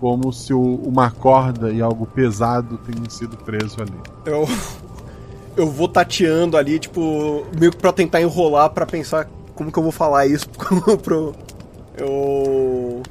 [0.00, 3.94] Como se o- uma corda e algo pesado tenham sido preso ali.
[4.26, 4.46] Eu,
[5.56, 9.82] eu vou tateando ali, tipo, meio que pra tentar enrolar pra pensar como que eu
[9.82, 10.48] vou falar isso
[11.02, 11.34] pro.
[11.96, 13.02] Eu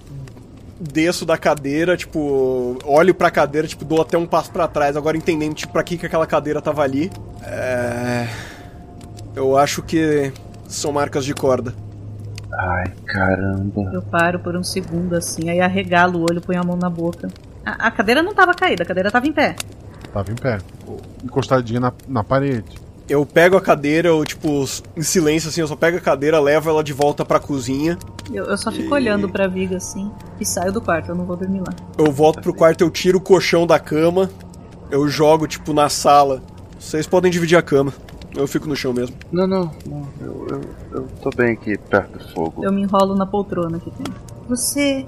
[0.79, 5.17] desço da cadeira, tipo, olho pra cadeira, tipo, dou até um passo pra trás, agora
[5.17, 7.11] entendendo, tipo, pra que, que aquela cadeira tava ali.
[7.43, 8.27] É.
[9.35, 10.31] Eu acho que
[10.67, 11.73] são marcas de corda.
[12.53, 13.91] Ai, caramba.
[13.93, 17.27] Eu paro por um segundo assim, aí arregalo o olho, ponho a mão na boca.
[17.65, 19.55] A, a cadeira não tava caída, a cadeira tava em pé.
[20.15, 20.59] Tava em pé,
[21.25, 22.77] encostadinha na, na parede.
[23.09, 24.63] Eu pego a cadeira, eu, tipo,
[24.95, 27.97] em silêncio, assim, eu só pego a cadeira, levo ela de volta pra cozinha.
[28.33, 30.09] Eu, eu só fico E- olhando pra viga assim
[30.39, 31.73] e saio do quarto, eu não vou dormir lá.
[31.97, 34.29] Eu volto pro quarto, eu tiro o colchão da cama,
[34.89, 36.41] eu jogo, tipo, na sala.
[36.79, 37.93] Vocês podem dividir a cama.
[38.33, 39.17] Eu fico no chão mesmo.
[39.33, 40.07] Não, não, não.
[40.21, 40.61] Eu, eu,
[40.93, 42.63] eu tô bem aqui perto do fogo.
[42.63, 44.05] Eu me enrolo na poltrona que tem.
[44.47, 45.05] Você.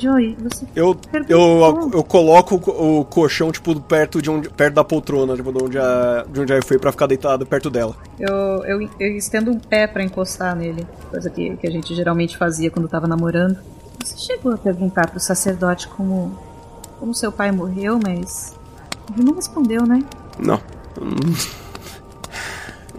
[0.00, 0.66] Joey, você.
[0.74, 0.96] Eu,
[1.28, 5.62] eu, eu coloco o o colchão, tipo, perto, de onde, perto da poltrona, tipo, de
[5.62, 7.94] onde a, de onde a foi pra ficar deitado perto dela.
[8.18, 12.36] Eu, eu, eu estendo um pé pra encostar nele, coisa que, que a gente geralmente
[12.36, 13.58] fazia quando tava namorando.
[14.02, 16.38] Você chegou a perguntar pro sacerdote como.
[16.98, 18.54] como seu pai morreu, mas.
[19.14, 20.02] Ele não respondeu, né?
[20.38, 20.60] Não.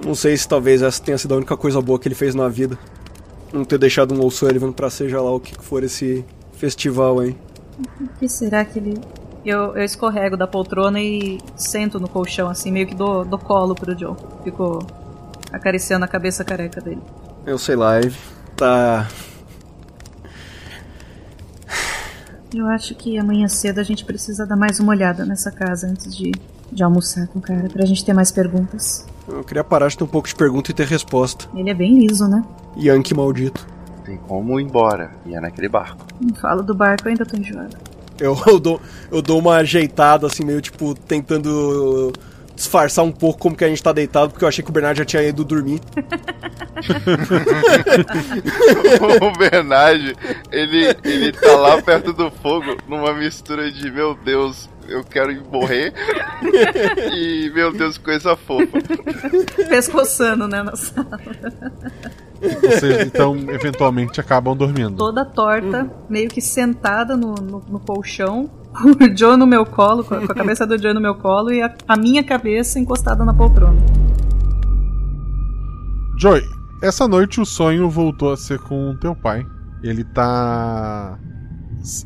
[0.06, 2.48] Não sei se talvez essa tenha sido a única coisa boa que ele fez na
[2.48, 2.78] vida.
[3.52, 7.36] Não ter deixado um O'Sullivan pra seja lá o que for esse festival aí.
[8.00, 9.00] O que será que ele.
[9.46, 13.76] Eu, eu escorrego da poltrona e sento no colchão, assim, meio que dou, dou colo
[13.76, 14.16] pro Joe.
[14.44, 14.86] Fico
[15.52, 17.02] acariciando a cabeça careca dele.
[17.46, 18.18] Eu sei lá, Eve.
[18.56, 19.08] Tá.
[22.54, 26.16] Eu acho que amanhã cedo a gente precisa dar mais uma olhada nessa casa antes
[26.16, 26.32] de,
[26.72, 29.06] de almoçar com o cara, pra gente ter mais perguntas.
[29.28, 31.50] Eu queria parar de ter um pouco de pergunta e ter resposta.
[31.56, 32.44] Ele é bem liso, né?
[32.78, 33.66] Yankee maldito.
[34.04, 35.12] Tem como ir embora.
[35.26, 36.06] E é naquele barco.
[36.22, 37.78] Não falo do barco, eu ainda tô enjoada.
[38.20, 38.82] Eu, eu, dou,
[39.12, 42.14] eu dou uma ajeitada, assim, meio tipo, tentando
[42.56, 44.98] disfarçar um pouco como que a gente tá deitado, porque eu achei que o Bernard
[44.98, 45.82] já tinha ido dormir.
[49.22, 50.16] o Bernard,
[50.52, 55.94] ele, ele tá lá perto do fogo, numa mistura de, meu Deus, eu quero morrer,
[57.16, 58.68] e, meu Deus, coisa fofa.
[59.70, 61.20] Pescoçando, né, na sala.
[62.62, 64.96] Vocês então eventualmente acabam dormindo.
[64.98, 70.16] Toda torta, meio que sentada no, no, no colchão, o Joe no meu colo, com
[70.16, 73.80] a, cabeça do Joe no meu colo e a, a minha cabeça encostada na poltrona.
[76.18, 76.42] Joy,
[76.82, 79.46] essa noite o sonho voltou a ser com o teu pai.
[79.82, 81.18] Ele tá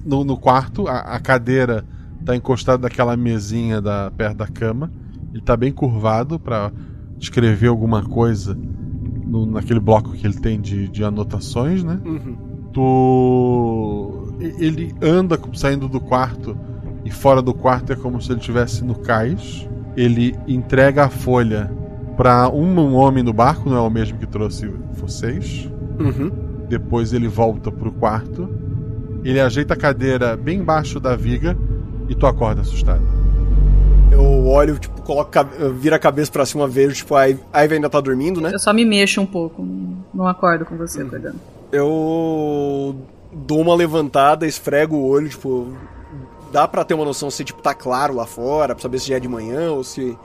[0.05, 1.85] no, no quarto, a, a, cadeira
[2.27, 4.91] tá encostada naquela mesinha da, perto da cama.
[5.33, 6.71] Ele tá bem curvado para
[7.17, 8.57] escrever alguma coisa
[9.25, 11.99] no, naquele bloco que ele tem de, de anotações, né?
[12.05, 12.37] Uhum.
[12.73, 14.35] Tu.
[14.59, 16.55] Ele anda saindo do quarto
[17.03, 19.67] e fora do quarto é como se ele estivesse no cais.
[19.95, 21.71] Ele entrega a folha
[22.15, 25.71] para um, um, homem no barco, não é o mesmo que trouxe vocês.
[25.97, 26.29] Uhum.
[26.67, 28.49] Depois ele volta pro quarto.
[29.23, 31.57] Ele ajeita a cadeira bem embaixo da viga
[32.07, 33.01] e tu acorda assustado.
[34.11, 35.31] Eu olho, tipo, coloco,
[35.75, 38.51] vira a cabeça pra cima, vejo, tipo, a Ivy ainda tá dormindo, né?
[38.53, 39.65] Eu só me mexo um pouco,
[40.13, 41.07] não acordo com você uhum.
[41.07, 41.35] acordando.
[41.71, 42.95] Eu
[43.33, 45.67] dou uma levantada, esfrego o olho, tipo,
[46.51, 49.17] dá pra ter uma noção se, tipo, tá claro lá fora, pra saber se já
[49.17, 50.17] é de manhã ou se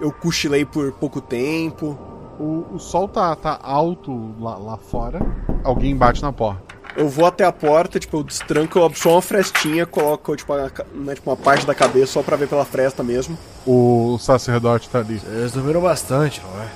[0.00, 1.98] eu cochilei por pouco tempo.
[2.40, 5.20] O, o sol tá, tá alto lá, lá fora.
[5.64, 6.67] Alguém bate na porta.
[6.98, 10.52] Eu vou até a porta, tipo, eu destranco, eu abro só uma frestinha, coloco tipo,
[10.52, 13.38] a, né, tipo, uma parte da cabeça só pra ver pela fresta mesmo.
[13.64, 15.20] O sacerdote tá ali.
[15.20, 16.68] Vocês dormiram bastante, não é?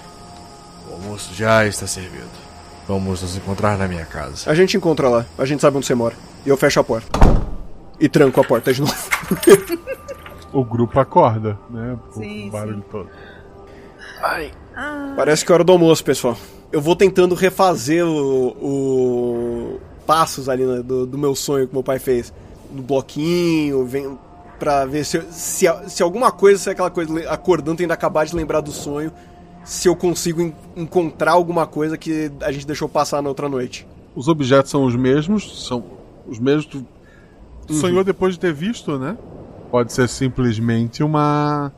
[0.88, 2.30] O almoço já está servido.
[2.86, 4.48] Vamos nos encontrar na minha casa.
[4.48, 6.14] A gente encontra lá, a gente sabe onde você mora.
[6.46, 7.18] E eu fecho a porta.
[7.98, 8.94] E tranco a porta de novo.
[10.54, 11.98] o grupo acorda, né?
[12.12, 12.84] Sim, o barulho sim.
[12.92, 13.10] todo.
[14.22, 14.52] Ai.
[15.16, 16.36] Parece que é hora do almoço, pessoal.
[16.70, 21.82] Eu vou tentando refazer o, o passos ali né, do, do, meu sonho que meu
[21.82, 22.32] pai fez.
[22.72, 24.18] No bloquinho, vem
[24.58, 28.34] pra ver se, se, se alguma coisa, se é aquela coisa acordando, tendo acabar de
[28.34, 29.12] lembrar do sonho,
[29.64, 33.86] se eu consigo en encontrar alguma coisa que a gente deixou passar na outra noite.
[34.14, 35.84] Os objetos são os mesmos, são
[36.26, 36.66] os mesmos.
[36.66, 36.84] Tu
[37.68, 37.74] uhum.
[37.80, 39.16] sonhou depois de ter visto, né?
[39.70, 41.72] Pode ser simplesmente uma.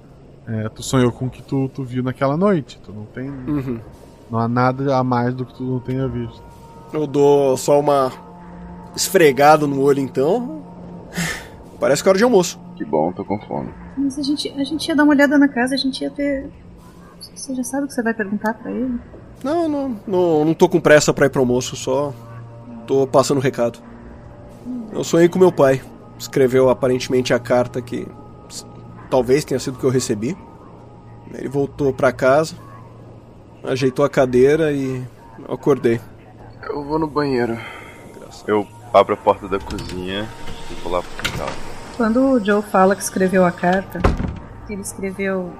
[0.47, 2.81] É, tu sonhou com o que tu, tu viu naquela noite.
[2.85, 3.31] Tu não tem.
[3.31, 3.81] Uhum.
[4.31, 6.43] Não há nada a mais do que tu não tenha visto.
[6.95, 8.13] Eu dou só uma
[8.95, 10.63] esfregada no olho então.
[11.81, 12.59] Parece que é hora de almoço.
[12.77, 13.73] Que bom, tô com fome.
[13.97, 16.51] Mas a gente, a gente ia dar uma olhada na casa, a gente ia ter.
[17.35, 18.99] Você já sabe o que você vai perguntar para ele?
[19.43, 22.13] Não, não, não, não tô com pressa pra ir pro almoço, só
[22.87, 23.79] tô passando o recado.
[24.93, 25.83] Eu sonhei com meu pai.
[26.19, 28.07] Escreveu aparentemente a carta que
[29.11, 30.37] talvez tenha sido que eu recebi.
[31.33, 32.55] Ele voltou para casa,
[33.65, 35.03] ajeitou a cadeira e
[35.47, 36.01] eu acordei.
[36.69, 37.59] Eu vou no banheiro.
[38.47, 40.27] Eu abro a porta da cozinha
[40.71, 41.49] e vou lá pro quintal.
[41.97, 44.01] Quando o Joe fala que escreveu a carta,
[44.69, 45.53] ele escreveu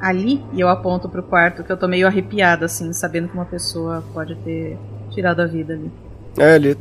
[0.00, 3.44] ali e eu aponto pro quarto que eu tô meio arrepiada assim, sabendo que uma
[3.44, 4.78] pessoa pode ter
[5.10, 5.90] tirado a vida ali.
[6.38, 6.76] É, ele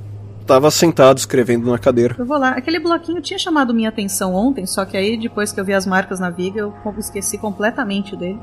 [0.46, 2.16] tava sentado escrevendo na cadeira.
[2.18, 2.50] Eu vou lá.
[2.52, 5.86] Aquele bloquinho tinha chamado minha atenção ontem, só que aí depois que eu vi as
[5.86, 8.40] marcas na viga, eu esqueci completamente dele.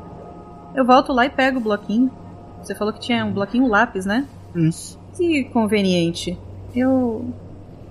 [0.75, 2.11] Eu volto lá e pego o bloquinho.
[2.63, 4.27] Você falou que tinha um bloquinho lápis, né?
[4.55, 5.02] Isso.
[5.17, 6.39] Que conveniente.
[6.75, 7.25] Eu.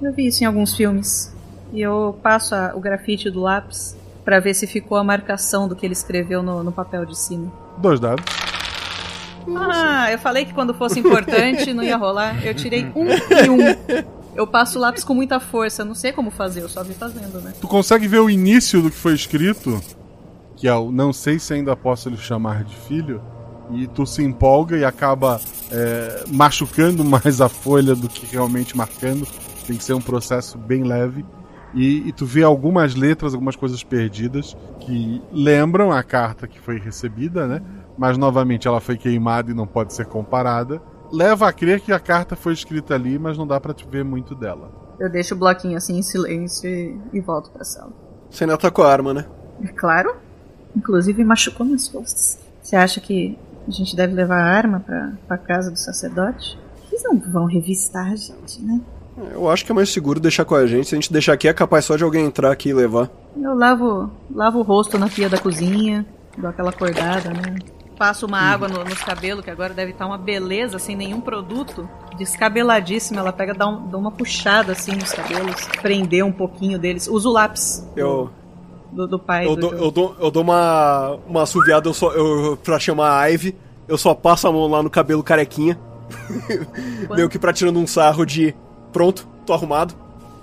[0.01, 1.33] Eu vi isso em alguns filmes.
[1.71, 3.95] E eu passo a, o grafite do lápis
[4.25, 7.51] para ver se ficou a marcação do que ele escreveu no, no papel de cima.
[7.77, 8.25] Dois dados.
[9.55, 12.45] Ah, eu falei que quando fosse importante não ia rolar.
[12.45, 14.05] Eu tirei um e um.
[14.35, 15.83] Eu passo o lápis com muita força.
[15.83, 17.53] Não sei como fazer, eu só vi fazendo, né?
[17.59, 19.81] Tu consegue ver o início do que foi escrito?
[20.55, 23.21] Que é o não sei se ainda posso lhe chamar de filho.
[23.73, 25.39] E tu se empolga e acaba
[25.71, 29.27] é, machucando mais a folha do que realmente marcando.
[29.65, 31.25] Tem que ser um processo bem leve.
[31.73, 36.77] E, e, tu vê algumas letras, algumas coisas perdidas que lembram a carta que foi
[36.77, 37.61] recebida, né?
[37.97, 40.81] Mas novamente ela foi queimada e não pode ser comparada.
[41.11, 44.03] Leva a crer que a carta foi escrita ali, mas não dá para te ver
[44.03, 44.69] muito dela.
[44.99, 47.91] Eu deixo o bloquinho assim em silêncio e, e volto pra sala.
[48.29, 49.25] Você ainda tá com a arma, né?
[49.63, 50.15] É claro.
[50.75, 52.39] Inclusive machucou minhas costas.
[52.61, 56.57] Você acha que a gente deve levar a arma pra, pra casa do sacerdote?
[56.91, 58.79] Eles não vão revistar a gente, né?
[59.33, 60.87] Eu acho que é mais seguro deixar com a gente.
[60.87, 63.09] Se a gente deixar aqui, é capaz só de alguém entrar aqui e levar.
[63.39, 66.05] Eu lavo, lavo o rosto na pia da cozinha,
[66.37, 67.55] dou aquela acordada, né?
[67.97, 71.87] Passo uma água no- nos cabelos, que agora deve estar uma beleza, sem nenhum produto.
[72.17, 77.07] Descabeladíssima, ela pega, dá, um- dá uma puxada assim nos cabelos, prender um pouquinho deles.
[77.07, 78.31] Uso o lápis Eu,
[78.91, 79.45] do, do pai.
[79.47, 83.19] eu, do dou, eu, dou, eu dou uma, uma assoviada eu só, eu, pra chamar
[83.19, 83.55] a Ivy.
[83.87, 85.77] Eu só passo a mão lá no cabelo carequinha.
[87.09, 88.55] Meio que pra tirando um sarro de
[88.91, 89.93] pronto, tô arrumado.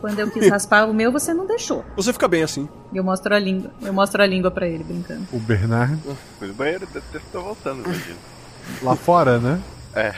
[0.01, 1.85] Quando eu quis raspar o meu, você não deixou.
[1.97, 2.69] Você fica bem assim.
[2.93, 3.71] E eu mostro a língua.
[3.83, 5.27] Eu mostro a língua pra ele, brincando.
[5.33, 5.99] O Bernard,
[6.39, 8.17] Fui no banheiro, deve ter tô voltando, imagina.
[8.83, 9.61] lá fora, né?
[9.95, 10.15] É.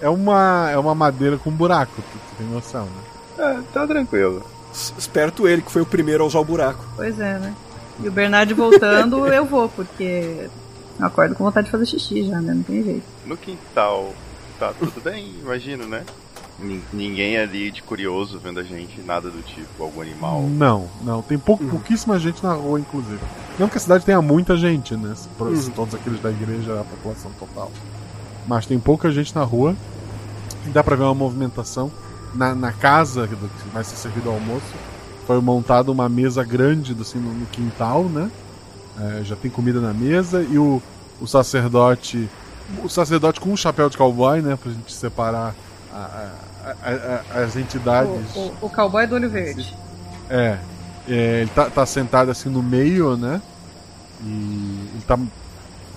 [0.00, 3.02] É uma, é uma madeira com buraco, tu tem noção, né?
[3.38, 4.42] É, tá tranquilo.
[4.72, 6.84] Esperto ele, que foi o primeiro a usar o buraco.
[6.96, 7.54] Pois é, né?
[8.02, 10.48] E o Bernard voltando, eu vou, porque
[10.98, 12.54] eu acordo com vontade de fazer xixi já, né?
[12.54, 13.02] Não tem jeito.
[13.26, 14.14] No quintal,
[14.58, 16.04] tá tudo bem, imagino, né?
[16.58, 20.42] Nin- Ninguém ali de curioso vendo a gente, nada do tipo, algum animal.
[20.42, 21.22] Não, não.
[21.22, 23.18] Tem pouco, pouquíssima gente na rua, inclusive.
[23.58, 25.14] Não que a cidade tenha muita gente, né?
[25.16, 27.70] Se, por- se todos aqueles da igreja, a população total.
[28.46, 29.74] Mas tem pouca gente na rua.
[30.66, 31.90] E dá pra ver uma movimentação.
[32.34, 34.66] Na, na casa do que vai ser servido ao almoço,
[35.26, 38.30] foi montada uma mesa grande assim, no, no quintal, né?
[39.00, 40.80] É, já tem comida na mesa e o,
[41.20, 42.28] o sacerdote.
[42.84, 44.56] O sacerdote com um chapéu de cowboy, né?
[44.60, 45.54] Pra gente separar
[45.92, 46.30] a-
[46.64, 48.34] a- a- a- as entidades.
[48.36, 49.74] O, o, o cowboy do olho verde.
[50.28, 50.58] É,
[51.08, 53.40] é, ele tá, tá sentado assim no meio, né?
[54.22, 55.18] E ele tá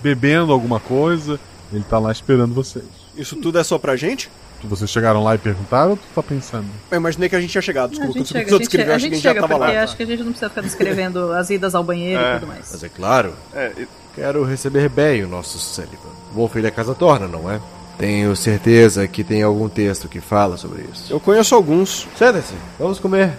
[0.02, 1.38] bebendo alguma coisa.
[1.72, 2.84] Ele tá lá esperando vocês.
[3.16, 4.30] Isso tudo é só pra gente?
[4.68, 6.66] Vocês chegaram lá e perguntaram ou tu tá pensando?
[6.90, 7.86] Eu imaginei que a gente tinha chegado.
[7.86, 9.22] a Desculpa, gente quando chega, você a gente, descreveu, a acho que a gente gente
[9.24, 9.82] já chega tava porque lá.
[9.84, 12.30] acho que a gente não precisa ficar descrevendo as idas ao banheiro É.
[12.36, 12.68] e tudo mais.
[12.72, 15.98] Mas é claro, É, e- quero receber bem o nosso Sullivan.
[16.34, 17.60] Wolf ele é casa torna, não é?
[17.98, 21.12] Tenho certeza que tem algum texto que fala sobre isso.
[21.12, 22.08] Eu conheço alguns.
[22.18, 23.32] Sentem-se, vamos comer.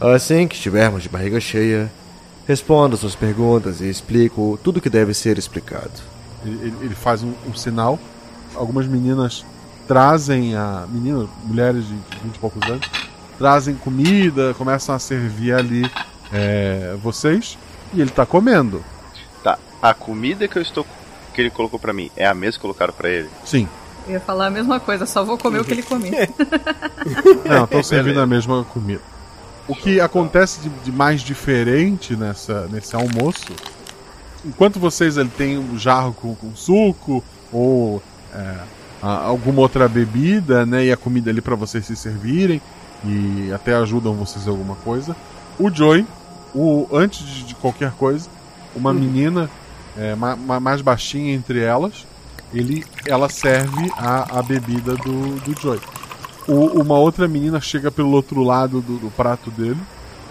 [0.00, 1.90] Assim que estivermos de barriga cheia,
[2.46, 5.90] respondo suas perguntas e explico tudo que deve ser explicado.
[6.44, 7.98] Ele, ele- ele faz um, um sinal.
[8.54, 9.44] Algumas meninas
[9.86, 10.86] trazem a.
[10.88, 12.86] Meninas, mulheres de 20 e poucos anos,
[13.38, 15.90] trazem comida, começam a servir ali
[16.32, 17.58] é, vocês.
[17.92, 18.84] E ele tá comendo.
[19.42, 19.58] tá.
[19.80, 20.84] A comida que eu estou.
[21.32, 23.28] que ele colocou pra mim é a mesma que colocaram pra ele?
[23.44, 23.68] Sim.
[24.06, 26.12] Eu ia falar a mesma coisa, só vou comer o que ele comeu.
[27.48, 29.00] Não, estão servindo a mesma comida.
[29.66, 33.54] O que acontece de, de mais diferente nessa, nesse almoço,
[34.44, 38.02] enquanto vocês ele tem um jarro com, com suco ou
[38.34, 38.56] é,
[39.04, 42.60] a- alguma outra bebida, né, e a comida ali para vocês se servirem
[43.04, 45.14] e até ajudam vocês em alguma coisa,
[45.58, 46.06] o Joey,
[46.54, 48.28] o antes de, de qualquer coisa,
[48.74, 49.50] uma menina
[49.96, 52.06] é, ma- ma- mais baixinha entre elas,
[52.52, 55.80] ele, ela serve a, a bebida do, do Joey.
[56.48, 59.80] O- uma outra menina chega pelo outro lado do, do prato dele,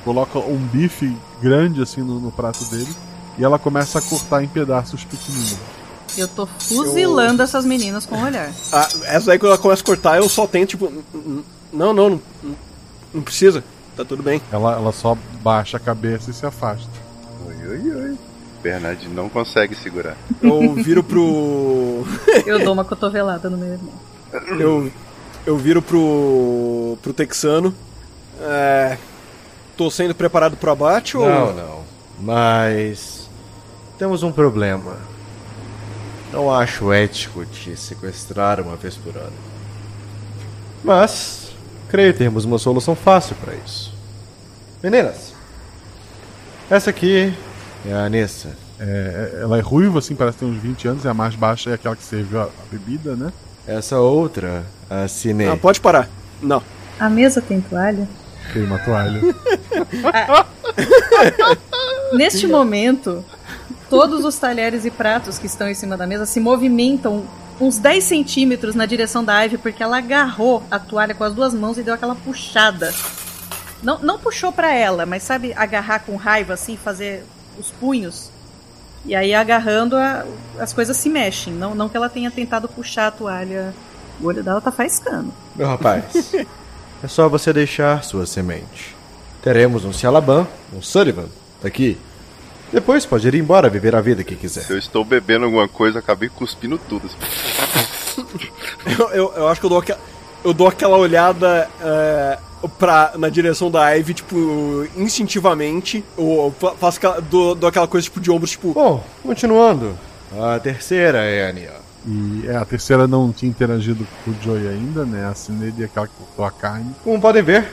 [0.04, 2.94] coloca um bife grande assim no, no prato dele
[3.38, 5.58] e ela começa a cortar em pedaços pequeninos.
[6.18, 8.52] Eu tô fuzilando essas meninas com o olhar.
[8.72, 11.94] Ah, essa daí quando ela começa a cortar, eu só tento, tipo, "N- n- não,
[11.94, 12.22] não, não,
[13.14, 13.64] não precisa.
[13.96, 14.42] Tá tudo bem.
[14.52, 16.90] Ela, ela só baixa a cabeça e se afasta.
[17.48, 18.18] Oi, oi, oi.
[18.62, 20.16] Bernard não consegue segurar.
[20.42, 22.04] Eu viro pro.
[22.46, 23.94] Eu dou uma cotovelada no meu irmão.
[24.60, 24.92] eu,
[25.46, 26.98] eu viro pro.
[27.02, 27.74] pro texano.
[28.42, 28.98] É.
[29.78, 31.28] Tô sendo preparado pro abate ou.
[31.28, 31.80] Não, não.
[32.20, 33.30] Mas.
[34.00, 34.98] Temos um problema.
[36.34, 39.32] Não acho ético te sequestrar uma vez por ano.
[40.84, 41.54] Mas.
[41.90, 43.94] Creio termos uma solução fácil para isso.
[44.82, 45.32] Meninas.
[46.72, 47.32] Essa aqui
[47.86, 48.58] é a Anissa.
[48.80, 51.74] É, ela é ruiva, assim, parece ter uns 20 anos, e a mais baixa é
[51.76, 53.32] aquela que serviu a, a bebida, né?
[53.68, 55.46] Essa outra, a Cine.
[55.46, 56.10] Ah, pode parar.
[56.42, 56.64] Não.
[57.00, 58.10] A mesa tem toalha?
[58.52, 59.22] Tem uma toalha.
[62.14, 63.24] Neste momento,
[63.90, 67.24] todos os talheres e pratos que estão em cima da mesa se movimentam
[67.62, 71.54] uns 10 centímetros na direção da Ivy, porque ela agarrou a toalha com as duas
[71.54, 72.94] mãos e deu aquela puxada.
[73.82, 77.24] Não, não puxou pra ela, mas sabe agarrar com raiva assim, fazer
[77.60, 78.30] os punhos?
[79.06, 80.26] E aí agarrando a-
[80.60, 81.54] as coisas se mexem.
[81.54, 83.74] Não, não que ela tenha tentado puxar a toalha.
[84.22, 85.34] O olho dela tá faiscando.
[85.56, 86.34] Meu rapaz,
[87.04, 88.96] é só você deixar sua semente.
[89.42, 91.26] Teremos um Cialaban, um Sullivan,
[91.62, 91.98] daqui.
[92.74, 94.62] Depois pode ir embora viver a vida que quiser.
[94.64, 97.08] Se eu estou bebendo alguma coisa, acabei cuspindo tudo.
[99.00, 99.98] Eu, eu, eu acho que eu dou, aqua,
[100.44, 102.38] eu dou aquela olhada é,
[102.78, 106.04] pra, na direção da Ivy, tipo, instintivamente.
[106.18, 108.74] Ou fa- faço aquela, dou, dou aquela coisa tipo de ombros, tipo.
[108.74, 109.98] Bom, continuando.
[110.40, 111.74] A terceira é a Nia.
[112.06, 115.26] E é, a terceira não tinha interagido com o Joey ainda, né?
[115.26, 116.94] A Cineide e aquela que cortou a carne.
[117.04, 117.68] Como podem ver,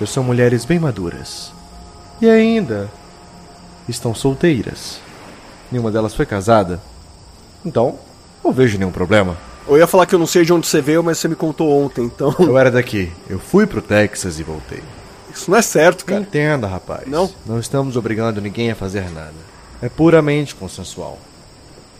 [0.00, 1.52] já são mulheres bem maduras.
[2.22, 2.88] E ainda
[3.88, 5.00] estão solteiras.
[5.70, 6.80] Nenhuma delas foi casada.
[7.64, 7.98] Então,
[8.44, 9.36] não vejo nenhum problema.
[9.68, 11.84] Eu ia falar que eu não sei de onde você veio, mas você me contou
[11.84, 12.34] ontem, então.
[12.38, 13.12] Eu era daqui.
[13.28, 14.82] Eu fui pro Texas e voltei.
[15.34, 16.20] Isso não é certo, cara.
[16.20, 17.06] Entenda, rapaz.
[17.08, 17.30] Não?
[17.44, 19.34] Não estamos obrigando ninguém a fazer nada.
[19.82, 21.18] É puramente consensual.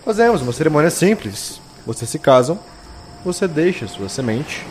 [0.05, 1.61] Fazemos uma cerimônia simples.
[1.85, 2.59] Vocês se casam,
[3.25, 4.65] você deixa sua semente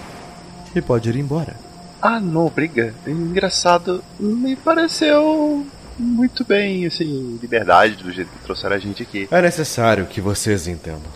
[0.74, 1.56] e pode ir embora.
[2.02, 2.94] Ah, não, briga.
[3.06, 5.66] Engraçado, me pareceu
[5.98, 9.28] muito bem, assim, liberdade do jeito que trouxeram a gente aqui.
[9.32, 11.12] É necessário que vocês entendam.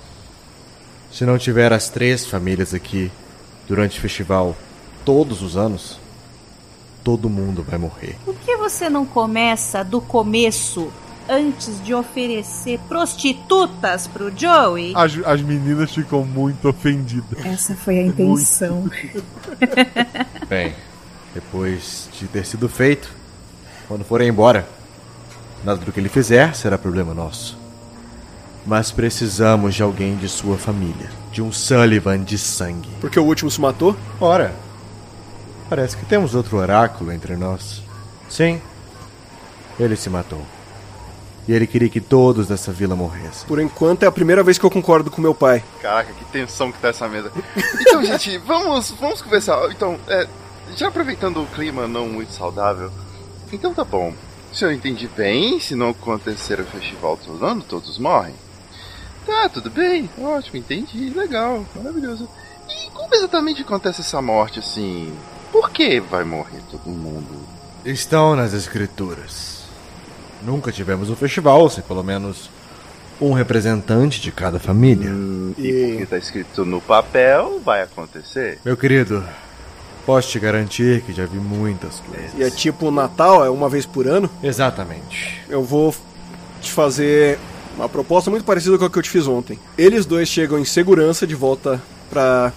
[1.12, 3.12] Se não tiver as três famílias aqui
[3.68, 4.56] durante o festival
[5.04, 6.00] todos os anos,
[7.04, 8.16] todo mundo vai morrer.
[8.24, 10.92] Por que você não começa do começo
[11.28, 14.94] antes de oferecer prostitutas pro Joey?
[14.96, 17.46] As, as meninas ficam muito ofendidas.
[17.46, 18.90] Essa foi a intenção.
[20.48, 20.76] Bem,
[21.34, 23.19] depois de ter sido feito,
[23.90, 24.68] quando forem embora,
[25.64, 27.58] nada do que ele fizer será problema nosso.
[28.64, 32.90] Mas precisamos de alguém de sua família, de um Sullivan de sangue.
[33.02, 33.98] Porque o último se matou?
[34.22, 34.54] Ora,
[35.68, 37.82] parece que temos outro oráculo entre nós.
[38.30, 38.62] Sim,
[39.80, 40.46] ele se matou.
[41.48, 43.48] E ele queria que todos dessa vila morressem.
[43.48, 45.64] Por enquanto é a primeira vez que eu concordo com meu pai.
[45.82, 47.32] Caraca, que tensão que tá essa mesa.
[47.82, 49.68] Então, gente, vamos, vamos conversar.
[49.72, 50.28] Então, é,
[50.76, 52.92] já aproveitando o clima não muito saudável.
[53.52, 54.14] Então tá bom.
[54.52, 58.34] Se eu entendi bem, se não acontecer o festival todo ano, todos morrem.
[59.26, 60.10] Tá, tudo bem.
[60.20, 61.12] Ótimo, entendi.
[61.12, 62.28] Legal, maravilhoso.
[62.68, 65.14] E como exatamente acontece essa morte assim?
[65.52, 67.48] Por que vai morrer todo mundo?
[67.86, 69.64] Estão nas escrituras.
[70.42, 72.50] Nunca tivemos um festival sem pelo menos
[73.20, 75.10] um representante de cada família.
[75.10, 78.60] Hum, e porque tá escrito no papel, vai acontecer?
[78.64, 79.26] Meu querido,
[80.10, 82.32] posso te garantir que já vi muitas coisas.
[82.36, 84.28] E é tipo o Natal, é uma vez por ano?
[84.42, 85.40] Exatamente.
[85.48, 85.94] Eu vou
[86.60, 87.38] te fazer
[87.76, 89.60] uma proposta muito parecida com a que eu te fiz ontem.
[89.78, 91.80] Eles dois chegam em segurança de volta
[92.10, 92.52] pra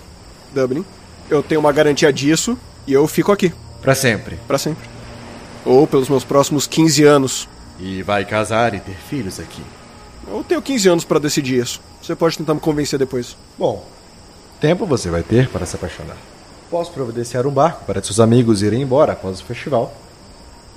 [0.55, 0.83] Dublin.
[1.29, 2.57] Eu tenho uma garantia disso
[2.87, 3.53] e eu fico aqui.
[3.83, 4.39] Pra sempre.
[4.49, 4.89] Pra sempre.
[5.63, 7.49] Ou pelos meus próximos 15 anos.
[7.79, 9.63] E vai casar e ter filhos aqui.
[10.27, 11.83] Eu tenho 15 anos pra decidir isso.
[12.01, 13.37] Você pode tentar me convencer depois.
[13.59, 13.87] Bom,
[14.59, 16.17] tempo você vai ter para se apaixonar.
[16.73, 19.95] Posso providenciar um barco para seus amigos irem embora após o festival.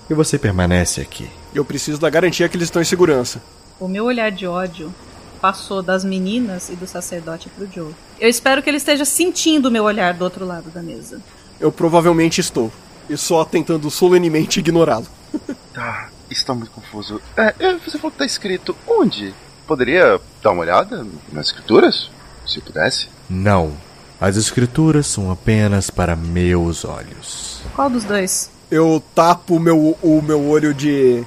[0.09, 1.29] E você permanece aqui.
[1.53, 3.41] Eu preciso da garantia que eles estão em segurança.
[3.79, 4.93] O meu olhar de ódio
[5.39, 7.95] passou das meninas e do sacerdote pro Joe.
[8.19, 11.21] Eu espero que ele esteja sentindo o meu olhar do outro lado da mesa.
[11.61, 12.69] Eu provavelmente estou.
[13.09, 15.07] E só tentando solenemente ignorá-lo.
[15.73, 17.21] Tá, está muito confuso.
[17.35, 19.33] É, é, você falou que tá escrito onde?
[19.67, 22.09] Poderia dar uma olhada nas escrituras?
[22.45, 23.09] Se pudesse?
[23.29, 23.75] Não.
[24.19, 27.61] As escrituras são apenas para meus olhos.
[27.75, 28.49] Qual dos dois?
[28.71, 31.23] Eu tapo o meu, o meu olho de.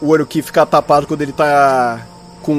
[0.00, 2.06] O olho que fica tapado quando ele tá
[2.42, 2.54] com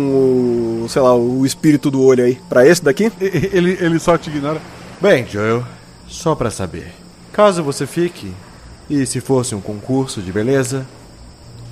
[0.84, 0.86] o.
[0.88, 2.36] sei lá, o espírito do olho aí.
[2.48, 3.12] Pra esse daqui?
[3.20, 4.62] Ele, ele só te ignora.
[5.02, 5.66] Bem, Joel,
[6.08, 6.94] só para saber.
[7.34, 8.34] Caso você fique,
[8.90, 10.86] e se fosse um concurso de beleza,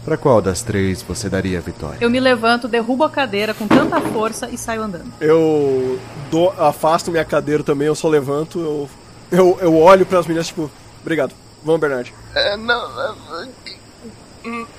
[0.10, 1.99] para qual das três você daria a vitória?
[2.02, 5.14] Eu me levanto, derrubo a cadeira com tanta força e saio andando.
[5.22, 5.99] Eu
[6.31, 8.90] dou, afasto minha cadeira também, eu só levanto, eu.
[9.31, 11.36] Eu, eu olho pras meninas, tipo, obrigado.
[11.64, 12.11] Vamos, Bernard.
[12.34, 12.90] É, não.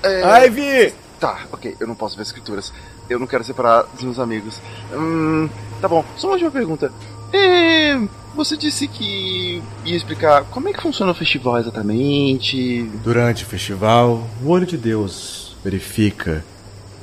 [0.03, 0.93] É, é, Ivy!
[1.17, 2.73] Tá, ok, eu não posso ver escrituras.
[3.09, 4.59] Eu não quero separar dos meus amigos.
[4.93, 5.49] Hum,
[5.79, 6.91] tá bom, só uma última pergunta.
[7.31, 7.97] É,
[8.35, 12.83] você disse que ia explicar como é que funciona o festival exatamente.
[13.03, 16.43] Durante o festival, o olho de Deus verifica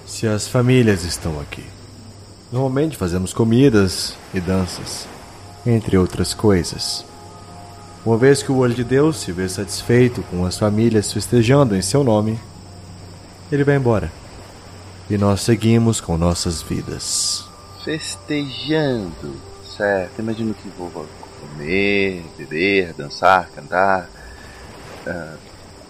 [0.06, 1.64] se as famílias estão aqui.
[2.50, 5.06] Normalmente fazemos comidas e danças,
[5.66, 7.04] entre outras coisas.
[8.06, 11.82] Uma vez que o olho de Deus se vê satisfeito com as famílias festejando em
[11.82, 12.38] seu nome,
[13.52, 14.10] ele vai embora.
[15.10, 17.44] E nós seguimos com nossas vidas.
[17.84, 19.36] Festejando,
[19.76, 20.20] certo?
[20.20, 20.88] Imagino que vou
[21.40, 24.08] comer, beber, dançar, cantar.
[25.06, 25.34] Ah,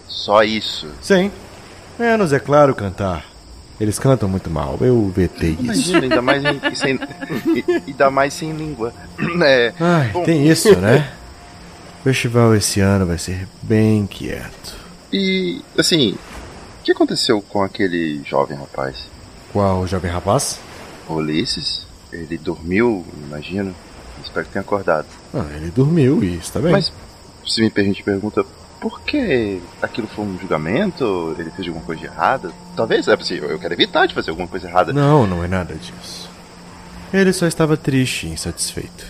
[0.07, 0.89] só isso.
[1.01, 1.31] Sim.
[1.97, 3.25] Menos, é claro, cantar.
[3.79, 5.61] Eles cantam muito mal, eu vetei isso.
[5.63, 6.99] Imagina, ainda mais em, sem,
[7.55, 8.93] e- ainda mais sem língua.
[9.43, 11.11] É, Ai, bom, tem isso, né?
[11.99, 14.75] O festival esse ano vai ser bem quieto.
[15.11, 16.11] E, assim,
[16.79, 18.95] o que aconteceu com aquele jovem rapaz?
[19.51, 20.59] Qual jovem rapaz?
[21.07, 21.85] Ulisses?
[22.11, 23.73] Ele dormiu, imagino.
[24.23, 25.07] Espero que tenha acordado.
[25.33, 26.71] Ah, ele dormiu e está bem.
[26.71, 26.91] Mas,
[27.45, 28.45] se me permite pergunta,
[28.79, 31.35] por que aquilo foi um julgamento?
[31.37, 32.51] Ele fez alguma coisa de errada?
[32.75, 34.93] Talvez, é possível, eu quero evitar de fazer alguma coisa errada.
[34.93, 36.29] Não, não é nada disso.
[37.11, 39.05] Ele só estava triste e insatisfeito.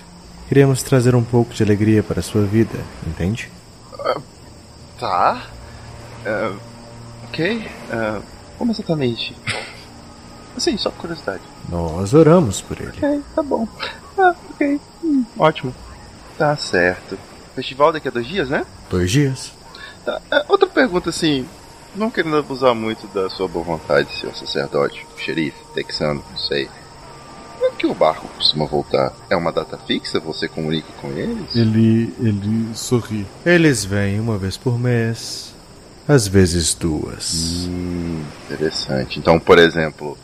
[0.48, 3.52] Queríamos trazer um pouco de alegria para a sua vida, entende?
[5.00, 5.44] Tá.
[6.26, 6.52] É,
[7.26, 7.68] ok.
[7.92, 8.22] É,
[8.58, 9.36] como exatamente?
[10.58, 11.42] Sim, só por curiosidade.
[11.70, 12.90] Nós oramos por ele.
[12.98, 13.68] Ok, tá bom.
[14.20, 14.80] Ah, ok.
[15.04, 15.74] Hum, ótimo.
[16.38, 17.18] Tá certo.
[17.56, 18.66] Festival daqui a dois dias, né?
[18.90, 19.52] Dois dias.
[20.06, 20.22] Tá.
[20.32, 21.46] É, outra pergunta, assim.
[21.96, 26.70] Não querendo abusar muito da sua boa vontade, senhor sacerdote, xerife, texano, não sei.
[27.58, 29.12] Quando que o barco costuma voltar?
[29.28, 30.20] É uma data fixa?
[30.20, 31.56] Você comunica com eles?
[31.56, 33.26] Ele, ele sorri.
[33.44, 35.52] Eles vêm uma vez por mês,
[36.08, 37.66] às vezes duas.
[37.68, 39.18] Hum, interessante.
[39.18, 40.16] Então, por exemplo,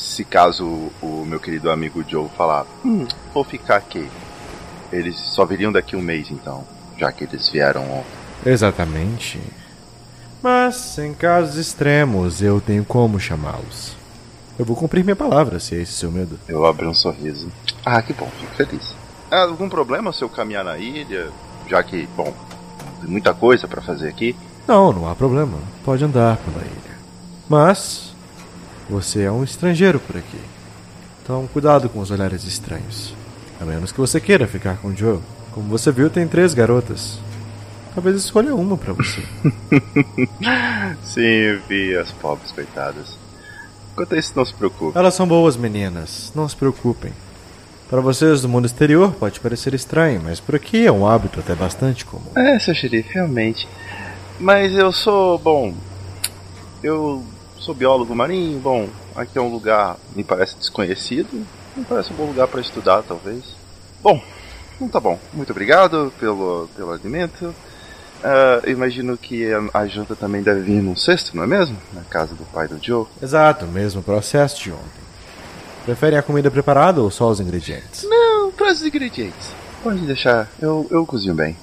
[0.00, 4.08] se caso o meu querido amigo Joe falar, hum, vou ficar aqui,
[4.92, 6.64] eles só viriam daqui um mês então,
[6.98, 8.20] já que eles vieram ontem.
[8.46, 9.40] Exatamente.
[10.42, 13.94] Mas, em casos extremos, eu tenho como chamá-los.
[14.58, 16.38] Eu vou cumprir minha palavra, se é esse seu medo.
[16.48, 17.52] Eu abri um sorriso.
[17.84, 18.94] Ah, que bom, fico feliz.
[19.30, 21.28] Há algum problema se eu caminhar na ilha?
[21.68, 22.34] Já que, bom,
[23.00, 24.34] tem muita coisa para fazer aqui.
[24.66, 25.58] Não, não há problema.
[25.84, 26.98] Pode andar pela ilha.
[27.48, 28.09] Mas,
[28.90, 30.40] você é um estrangeiro por aqui.
[31.22, 33.14] Então, cuidado com os olhares estranhos.
[33.60, 35.20] A menos que você queira ficar com o Joe.
[35.52, 37.18] Como você viu, tem três garotas.
[37.94, 39.22] Talvez escolha uma para você.
[41.04, 43.16] Sim, eu vi as pobres coitadas.
[43.94, 44.98] Quanto a isso, não se preocupe.
[44.98, 47.12] Elas são boas meninas, não se preocupem.
[47.88, 51.54] Para vocês do mundo exterior pode parecer estranho, mas por aqui é um hábito até
[51.54, 52.30] bastante comum.
[52.36, 53.68] É, seu xerife, realmente.
[54.38, 55.74] Mas eu sou, bom.
[56.82, 57.24] Eu
[57.60, 61.46] sou biólogo marinho, bom, aqui é um lugar me parece desconhecido.
[61.76, 63.44] Me parece um bom lugar para estudar, talvez.
[64.02, 64.20] Bom,
[64.74, 65.18] então tá bom.
[65.32, 67.54] Muito obrigado pelo, pelo alimento.
[68.64, 71.76] Eu imagino que a, a janta também deve vir num cesto, não é mesmo?
[71.92, 73.06] Na casa do pai do Joe.
[73.22, 75.00] Exato, mesmo processo de ontem.
[75.84, 78.04] Preferem a comida preparada ou só os ingredientes?
[78.04, 79.54] Não, traz os ingredientes.
[79.82, 81.56] Pode deixar, eu, eu cozinho bem.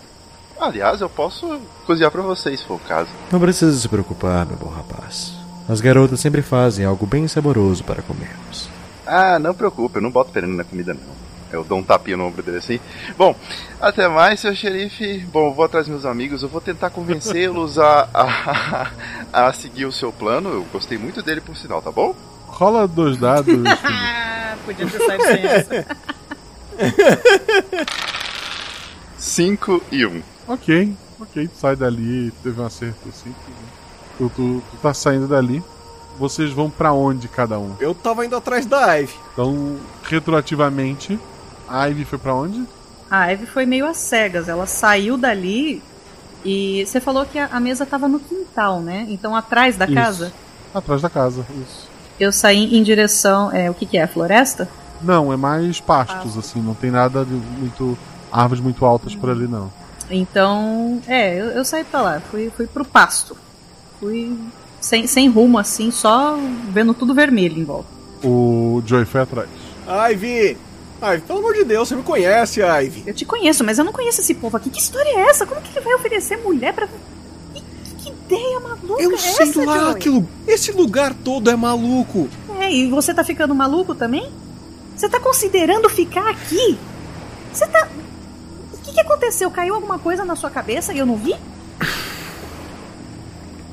[0.59, 3.09] Aliás, eu posso cozinhar para vocês, se for o caso.
[3.31, 5.36] Não precisa se preocupar, meu bom rapaz.
[5.67, 8.69] As garotas sempre fazem algo bem saboroso para comermos.
[9.05, 11.27] Ah, não preocupe, eu não boto veneno na comida não.
[11.51, 12.79] Eu dou um tapinha no ombro dele assim.
[13.17, 13.35] Bom,
[13.79, 15.19] até mais, seu xerife.
[15.31, 16.43] Bom, eu vou atrás dos meus amigos.
[16.43, 18.91] Eu vou tentar convencê-los a, a,
[19.47, 20.49] a, seguir o seu plano.
[20.49, 22.13] Eu gostei muito dele, por sinal, tá bom?
[22.47, 23.55] Rola dois dados.
[24.65, 25.85] Podia ter saído sem essa.
[29.17, 30.09] 5 e 1.
[30.09, 30.21] Um.
[30.47, 31.49] Ok, ok.
[31.55, 33.33] Sai dali, teve um acerto assim.
[34.17, 35.63] Tu, tu, tu tá saindo dali.
[36.17, 37.75] Vocês vão para onde cada um?
[37.79, 39.13] Eu tava indo atrás da Ivy.
[39.33, 41.19] Então, retroativamente,
[41.69, 42.63] a Ivy foi para onde?
[43.09, 44.49] A Ivy foi meio às cegas.
[44.49, 45.81] Ela saiu dali
[46.43, 49.05] e você falou que a, a mesa tava no quintal, né?
[49.09, 49.93] Então atrás da Isso.
[49.93, 50.33] casa?
[50.73, 51.87] Atrás da casa, isso.
[52.19, 53.51] Eu saí em direção.
[53.51, 54.05] É, o que, que é?
[54.07, 54.67] Floresta?
[55.01, 57.97] Não, é mais pastos, assim, não tem nada de muito.
[58.31, 59.71] árvores muito altas por ali, não.
[60.09, 63.37] Então, é, eu, eu saí pra lá, fui, fui pro pasto.
[63.99, 64.37] Fui
[64.79, 66.37] sem, sem rumo, assim, só
[66.69, 67.87] vendo tudo vermelho em volta.
[68.23, 69.49] O Joey foi atrás.
[70.11, 70.57] Ivy!
[71.01, 73.03] Ivy, pelo amor de Deus, você me conhece, Ivy.
[73.05, 74.69] Eu te conheço, mas eu não conheço esse povo aqui.
[74.69, 75.45] Que história é essa?
[75.45, 76.87] Como que ele vai oferecer mulher pra.
[77.53, 77.61] Que,
[77.99, 79.91] que ideia maluca Eu é sei essa, lá, Joey?
[79.91, 82.27] aquilo, esse lugar todo é maluco.
[82.59, 84.31] É, e você tá ficando maluco também?
[84.95, 86.77] Você tá considerando ficar aqui?
[87.53, 87.87] Você tá.
[88.73, 89.51] O que, que aconteceu?
[89.51, 91.35] Caiu alguma coisa na sua cabeça e eu não vi?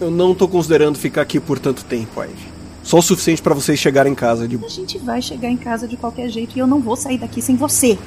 [0.01, 2.53] Eu não tô considerando ficar aqui por tanto tempo, Ivy.
[2.83, 5.89] Só o suficiente pra vocês chegarem em casa de A gente vai chegar em casa
[5.89, 7.99] de qualquer jeito e eu não vou sair daqui sem você.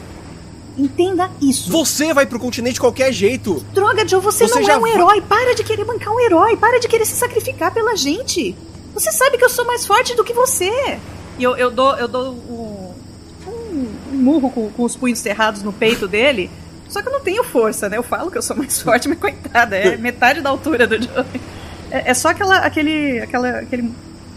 [0.77, 1.71] Entenda isso.
[1.71, 3.63] Você vai pro continente de qualquer jeito.
[3.73, 5.21] Droga, Joe, você, Você não já é um vai- herói.
[5.21, 6.55] Para de querer bancar um herói.
[6.55, 8.55] Para de querer se sacrificar pela gente.
[8.93, 10.99] Você sabe que eu sou mais forte do que você.
[11.39, 12.93] E eu, eu dou, eu dou um,
[13.47, 16.51] um- um murro com, com os punhos cerrados no peito dele.
[16.87, 17.97] Só que eu não tenho força, né?
[17.97, 21.25] Eu falo que eu sou mais forte, mas coitada, é metade da altura do Joe.
[21.91, 23.91] É, é só aquela, aquele, aquela, aquele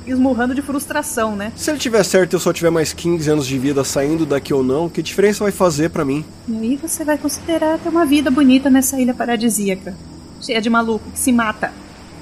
[0.06, 1.52] esmurrando de frustração, né?
[1.56, 4.52] Se ele tiver certo e eu só tiver mais 15 anos de vida saindo daqui
[4.52, 6.24] ou não, que diferença vai fazer pra mim?
[6.48, 9.94] E aí você vai considerar ter uma vida bonita nessa ilha paradisíaca.
[10.40, 11.72] Cheia de maluco que se mata.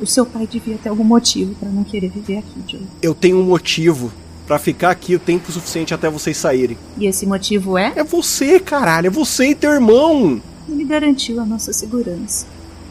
[0.00, 2.82] O seu pai devia ter algum motivo pra não querer viver aqui, Joe.
[3.02, 4.12] Eu tenho um motivo
[4.46, 6.76] pra ficar aqui o tempo suficiente até vocês saírem.
[6.96, 7.92] E esse motivo é?
[7.96, 10.40] É você, caralho, é você e teu irmão.
[10.68, 12.46] Ele garantiu a nossa segurança.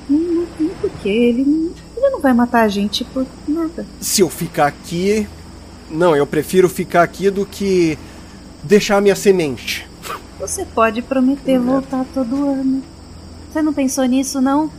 [0.10, 1.10] Não, não tem porquê.
[1.10, 3.86] Ele, não- ele não vai matar a gente por nada.
[4.00, 5.28] Se eu ficar aqui.
[5.90, 7.98] Não, eu prefiro ficar aqui do que
[8.64, 9.88] deixar minha semente.
[10.40, 12.84] Você pode prometer voltar todo ano.
[13.50, 14.70] Você não pensou nisso, não?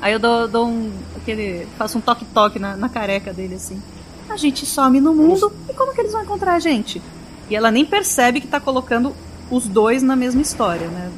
[0.00, 0.92] Aí eu dou, dou um.
[1.16, 1.66] aquele.
[1.76, 3.80] faço um toque-toque na, na careca dele assim.
[4.28, 7.00] A gente some no mundo e como que eles vão encontrar a gente?
[7.48, 9.14] E ela nem percebe que tá colocando
[9.50, 11.10] os dois na mesma história, né?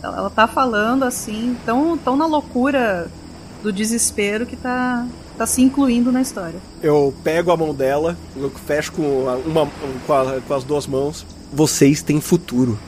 [0.00, 3.10] Ela, ela tá falando assim, tão, tão na loucura
[3.64, 5.06] do desespero que tá,
[5.38, 6.60] tá se incluindo na história.
[6.82, 9.66] Eu pego a mão dela, eu fecho com, uma,
[10.06, 11.26] com, a, com as duas mãos.
[11.50, 12.78] Vocês têm futuro.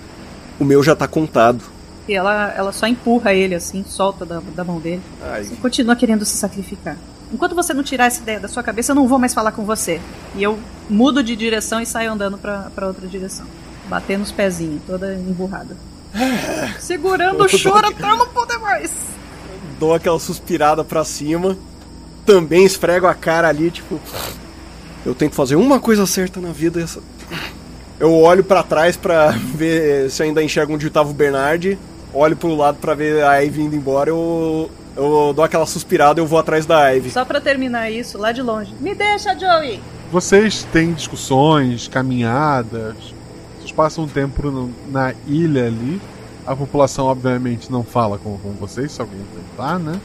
[0.61, 1.65] O meu já tá contado.
[2.07, 5.01] E ela, ela só empurra ele assim, solta da, da mão dele.
[5.23, 5.45] Ai.
[5.45, 6.99] Você continua querendo se sacrificar.
[7.33, 9.65] Enquanto você não tirar essa ideia da sua cabeça, eu não vou mais falar com
[9.65, 9.99] você.
[10.35, 10.59] E eu
[10.91, 13.47] mudo de direção e saio andando pra, pra outra direção.
[13.89, 15.75] Batendo os pezinhos, toda emburrada.
[16.79, 19.16] Segurando o choro até não poder mais.
[19.79, 21.57] Dou aquela suspirada pra cima.
[22.25, 24.01] Também esfrego a cara ali, tipo.
[25.05, 26.81] Eu tenho que fazer uma coisa certa na vida.
[26.81, 27.01] Essa...
[28.01, 31.79] Eu olho para trás pra ver se ainda enxergo onde tava o Bernard.
[32.13, 34.11] Olho pro lado pra ver a Ivy indo embora.
[34.11, 37.11] Eu, eu dou aquela suspirada e eu vou atrás da Ivy.
[37.11, 38.73] Só pra terminar isso, lá de longe.
[38.81, 39.81] Me deixa, Joey!
[40.11, 42.95] Vocês têm discussões, caminhadas.
[43.59, 46.01] Vocês passam um tempo no- na ilha ali.
[46.47, 50.01] A população, obviamente, não fala com, com vocês, se alguém tentar, né?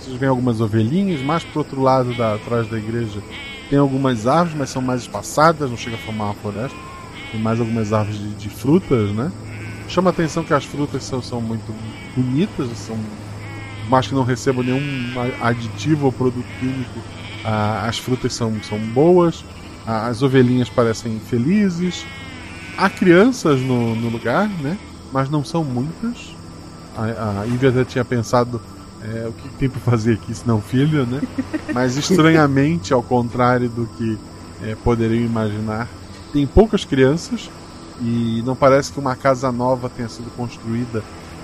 [0.00, 3.22] Vocês veem algumas ovelhinhas, mais pro outro lado, da, atrás da igreja,
[3.70, 6.76] tem algumas árvores, mas são mais espaçadas, não chega a formar uma floresta.
[7.30, 9.30] Tem mais algumas árvores de, de frutas, né?
[9.88, 11.72] Chama a atenção que as frutas são, são muito
[12.16, 12.96] bonitas, são
[13.88, 14.80] mais que não recebam nenhum
[15.40, 17.00] aditivo ou produto químico,
[17.44, 19.44] ah, as frutas são, são boas,
[19.86, 22.04] ah, as ovelhinhas parecem felizes.
[22.76, 24.78] Há crianças no, no lugar, né?
[25.12, 26.34] Mas não são muitas.
[26.96, 28.60] A, a até tinha pensado
[29.02, 31.20] é, o que tem para fazer aqui se não filho, né?
[31.72, 34.18] Mas estranhamente, ao contrário do que
[34.62, 35.88] é, poderiam imaginar,
[36.32, 37.50] tem poucas crianças
[38.00, 41.02] e não parece que uma casa nova tenha sido construída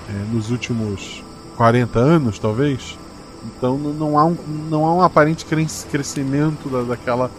[0.09, 1.23] é, nos últimos
[1.55, 2.97] 40 anos, talvez.
[3.45, 4.35] Então não há um,
[4.69, 7.29] não há um aparente cres- crescimento da, daquela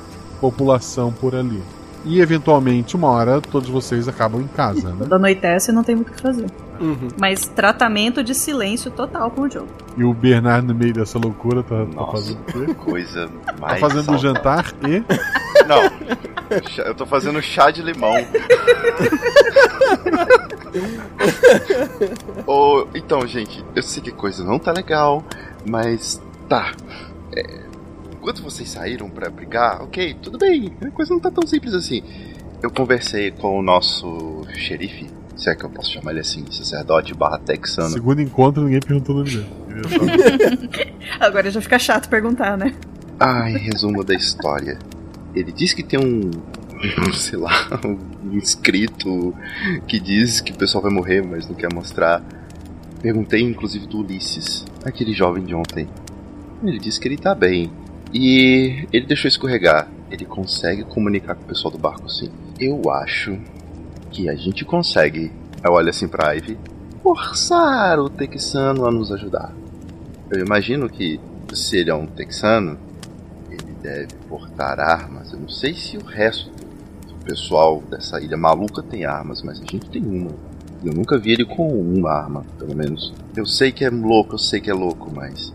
[0.40, 1.62] população por ali.
[2.08, 4.94] E eventualmente, uma hora, todos vocês acabam em casa, né?
[5.00, 6.46] Quando anoitece, não tem muito o que fazer.
[6.80, 7.08] Uhum.
[7.20, 9.64] Mas tratamento de silêncio total com o Joe.
[9.96, 12.66] E o Bernard, no meio dessa loucura, tá, tá Nossa, fazendo o quê?
[12.66, 13.80] que coisa Tá mais.
[13.80, 14.34] fazendo o saudável.
[14.34, 15.02] jantar e.
[15.66, 15.82] Não.
[16.84, 18.14] Eu tô fazendo chá de limão.
[22.46, 25.24] Ô, então, gente, eu sei que a coisa não tá legal,
[25.68, 26.72] mas tá.
[27.34, 27.60] É,
[28.26, 30.72] enquanto vocês saíram pra brigar, ok, tudo bem.
[30.82, 32.02] A coisa não tá tão simples assim.
[32.60, 37.14] Eu conversei com o nosso xerife, se é que eu posso chamar ele assim, sacerdote
[37.14, 37.90] barra texano.
[37.90, 39.46] Segundo encontro, ninguém perguntou o nome dele.
[41.20, 42.74] Agora já fica chato perguntar, né?
[43.20, 44.76] Ai, resumo da história.
[45.32, 46.28] Ele diz que tem um.
[47.14, 47.52] sei lá,
[47.84, 49.32] um escrito
[49.86, 52.24] que diz que o pessoal vai morrer, mas não quer mostrar.
[53.00, 55.88] Perguntei inclusive do Ulisses, aquele jovem de ontem.
[56.64, 57.70] Ele disse que ele tá bem.
[58.18, 59.90] E ele deixou escorregar.
[60.10, 62.30] Ele consegue comunicar com o pessoal do barco sim.
[62.58, 63.38] Eu acho
[64.10, 65.30] que a gente consegue.
[65.62, 66.56] Eu olho assim pra Ivy.
[67.02, 69.52] Forçar o texano a nos ajudar.
[70.30, 71.20] Eu imagino que
[71.52, 72.78] se ele é um texano,
[73.50, 75.34] ele deve portar armas.
[75.34, 76.50] Eu não sei se o resto
[77.06, 80.30] do pessoal dessa ilha maluca tem armas, mas a gente tem uma.
[80.82, 83.12] Eu nunca vi ele com uma arma, pelo menos.
[83.36, 85.52] Eu sei que é louco, eu sei que é louco, mas.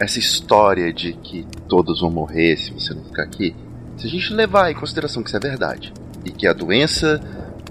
[0.00, 3.54] Essa história de que todos vão morrer se você não ficar aqui.
[3.96, 5.92] Se a gente levar em consideração que isso é verdade,
[6.24, 7.20] e que a doença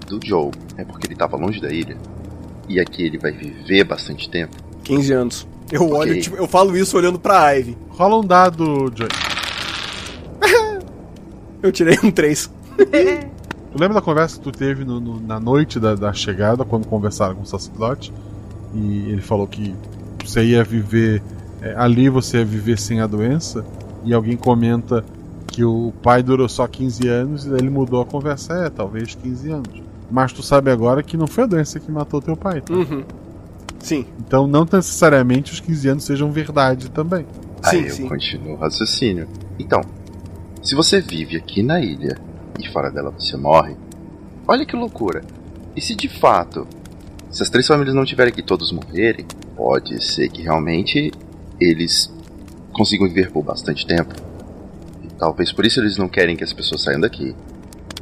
[0.06, 1.96] do Joe é porque ele estava longe da ilha,
[2.68, 5.48] e aqui ele vai viver bastante tempo, 15 anos.
[5.72, 6.22] Eu olho, Ok.
[6.22, 7.76] tipo, eu falo isso olhando pra Ivy.
[7.90, 9.08] Rola um dado, Joey.
[11.62, 12.50] Eu tirei um 3.
[12.76, 12.84] Tu
[13.78, 17.34] lembra da conversa que tu teve no- no- na noite da, da chegada, quando conversaram
[17.34, 18.12] com o sacerdote?
[18.74, 19.74] E ele falou que
[20.24, 21.22] você ia viver.
[21.62, 23.64] É, ali você ia viver sem a doença.
[24.04, 25.04] E alguém comenta
[25.46, 28.52] que o pai durou só 15 anos e daí ele mudou a conversa.
[28.54, 29.82] É, talvez 15 anos.
[30.10, 32.60] Mas tu sabe agora que não foi a doença que matou teu pai.
[32.60, 32.72] tá?
[32.72, 33.04] Uhum.
[33.78, 34.06] Sim.
[34.18, 37.26] Então não necessariamente os 15 anos sejam verdade também.
[37.62, 38.08] Aí Sim, eu sim.
[38.08, 39.28] continuo o raciocínio.
[39.58, 39.80] Então,
[40.62, 42.16] se você vive aqui na ilha
[42.58, 43.76] e fora dela você morre,
[44.46, 45.22] olha que loucura.
[45.74, 46.66] E se de fato,
[47.30, 49.26] se as três famílias não tiverem aqui todos morrerem,
[49.56, 51.12] pode ser que realmente
[51.60, 52.12] eles
[52.72, 54.14] consigam viver por bastante tempo.
[55.04, 57.34] E talvez por isso eles não querem que as pessoas saiam daqui.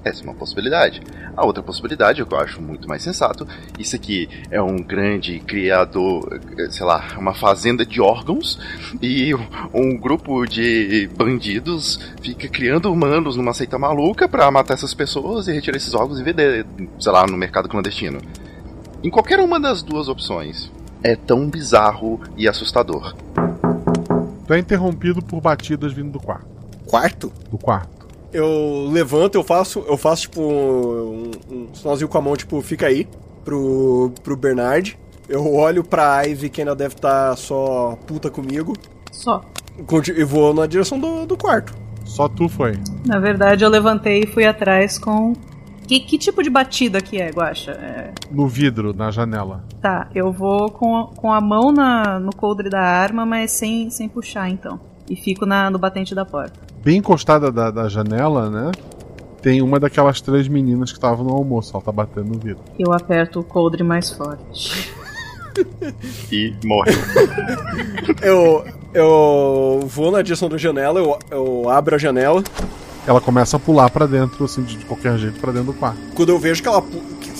[0.04, 1.02] Essa é uma possibilidade.
[1.36, 3.46] A outra possibilidade, que eu acho muito mais sensato,
[3.76, 8.56] isso aqui é um grande criador, sei lá, uma fazenda de órgãos
[9.02, 9.34] e
[9.74, 15.52] um- grupo de bandidos fica criando humanos numa seita maluca pra matar essas pessoas e
[15.52, 16.64] retirar esses órgãos e vender,
[17.00, 18.20] sei lá, no mercado clandestino.
[19.02, 20.70] Em qualquer uma das duas opções,
[21.06, 23.14] é tão bizarro e assustador.
[24.44, 26.46] Tu é interrompido por batidas vindo do quarto.
[26.84, 27.32] Quarto?
[27.48, 28.06] Do quarto.
[28.32, 32.86] Eu levanto, eu faço, eu faço tipo um, um sinalzinho com a mão, tipo, fica
[32.86, 33.06] aí,
[33.44, 34.98] pro, pro Bernard.
[35.28, 38.74] Eu olho pra Ivy, que ainda deve estar só puta comigo,
[39.12, 39.44] Só.
[40.16, 41.72] e vou na direção do, do quarto.
[42.04, 42.78] Só tu foi.
[43.04, 45.34] Na verdade, eu levantei e fui atrás com.
[45.86, 47.70] Que, que tipo de batida que é, Guaxa?
[47.72, 49.62] É, No vidro, na janela.
[49.80, 53.88] Tá, eu vou com, a- com a mão na, no coldre da arma, mas sem,
[53.90, 54.80] sem puxar, então.
[55.08, 56.58] E fico na, no batente da porta.
[56.82, 58.72] Bem encostada da, da janela, né?
[59.40, 61.70] Tem uma daquelas três meninas que estavam no almoço.
[61.74, 62.58] Ela tá batendo no vidro.
[62.76, 64.94] Eu aperto o coldre mais forte.
[66.30, 66.92] E morre.
[68.20, 72.44] Eu, eu vou na direção da janela, eu, eu abro a janela.
[73.06, 75.98] Ela começa a pular pra dentro, assim, de qualquer jeito, pra dentro do quarto.
[76.14, 76.82] Quando eu vejo que ela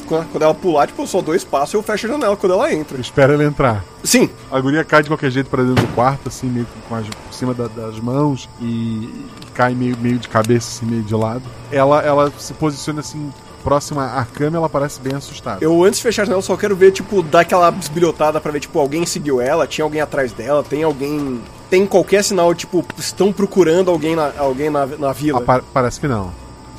[0.07, 3.01] quando ela pular, tipo, eu só dois passos eu fecho a janela quando ela entra.
[3.01, 3.85] Espera ela entrar.
[4.05, 4.31] Sim.
[4.53, 7.07] A guria cai de qualquer jeito pra dentro do quarto, assim, meio que com as,
[7.09, 11.13] por cima da- das mãos e, e cai meio, meio de cabeça, assim, meio de
[11.15, 11.43] lado.
[11.73, 13.33] Ela, ela se posiciona, assim,
[13.65, 15.59] próxima à cama ela parece bem assustada.
[15.61, 18.61] Eu, antes de fechar a janela, só quero ver, tipo, dar aquela bisbilhotada pra ver,
[18.61, 21.41] tipo, alguém seguiu ela, tinha alguém atrás dela, tem alguém.
[21.71, 25.39] Tem qualquer sinal, tipo, estão procurando alguém na, alguém na, na vila.
[25.41, 26.31] Ah, pa- parece que não.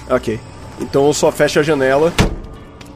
[0.09, 0.39] Ok.
[0.79, 2.13] Então eu só fecho a janela.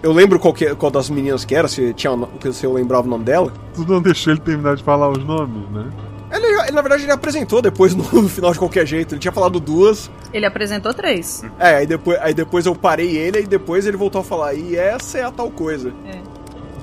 [0.02, 2.12] Eu lembro qual, que, qual das meninas que era, se, tinha,
[2.54, 3.52] se eu lembrava o nome dela.
[3.76, 5.86] Tu não deixou ele terminar de falar os nomes, né?
[6.32, 9.14] Ele, ele, na verdade, ele apresentou depois no, no final de qualquer jeito.
[9.14, 10.10] Ele tinha falado duas.
[10.34, 11.44] Ele apresentou três.
[11.60, 14.54] É, aí depois, aí depois eu parei ele e depois ele voltou a falar.
[14.54, 15.92] E essa é a tal coisa.
[16.06, 16.22] É.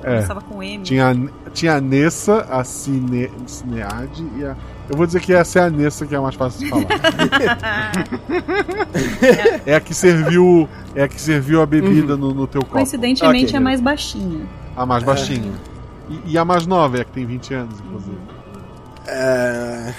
[0.02, 0.14] É.
[0.16, 0.84] Começava com M.
[0.84, 4.54] Tinha, a- tinha a Nessa, a Cine, Cineade e a.
[4.88, 6.86] Eu vou dizer que essa é a Nessa que é mais fácil de falar.
[9.66, 10.68] é a que serviu.
[10.94, 12.72] É a que serviu a bebida no, no teu copo.
[12.72, 13.56] Coincidentemente Ok.
[13.56, 14.46] é mais baixinha.
[14.74, 15.52] A mais baixinha.
[16.08, 18.16] E, e a mais nova, é a que tem 20 anos, inclusive.
[19.06, 19.92] É,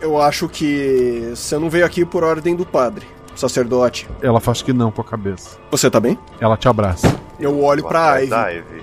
[0.00, 3.06] eu acho que você não veio aqui por ordem do padre,
[3.36, 4.08] sacerdote.
[4.20, 5.56] Ela faz que não com a cabeça.
[5.70, 6.18] Você tá bem?
[6.40, 7.14] Ela te abraça.
[7.38, 8.30] Eu olho pra Ivy.
[8.30, 8.82] da Ivy.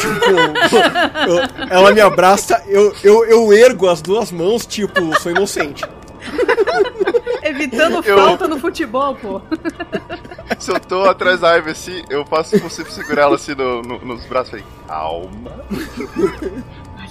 [0.00, 5.84] Tipo, eu- ela me abraça, eu, eu, eu ergo as duas mãos, tipo, sou inocente.
[7.42, 9.40] Evitando Eu- falta no futebol, pô.
[10.58, 13.98] Se eu tô atrás da Ivy assim, eu faço pra segurar ela assim no- no-
[14.04, 15.64] nos braços e falei, calma.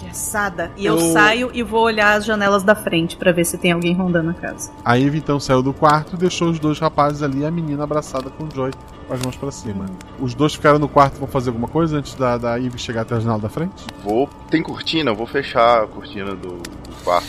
[0.09, 0.71] Palhaçada.
[0.75, 3.71] E eu, Eu- saio e vou olhar as janelas da frente pra ver se tem
[3.71, 4.71] alguém rondando a casa.
[4.83, 7.83] A Eve então saiu do quarto e deixou os dois rapazes ali e a menina
[7.83, 8.71] abraçada com o Joy
[9.07, 9.85] com as mãos pra cima.
[10.19, 13.15] Os dois ficaram no quarto vão fazer alguma coisa antes da, da Eve chegar até
[13.15, 13.85] a janela da frente?
[14.03, 14.29] Vou.
[14.49, 17.27] Tem cortina, eu vou fechar a cortina do, do quarto.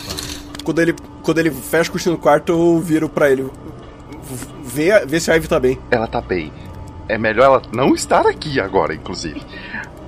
[0.63, 3.49] Quando ele, quando ele fecha o curso no quarto, eu viro pra ele.
[4.63, 5.79] Vê, vê se a Ivy tá bem.
[5.89, 6.51] Ela tá bem.
[7.09, 9.41] É melhor ela não estar aqui agora, inclusive.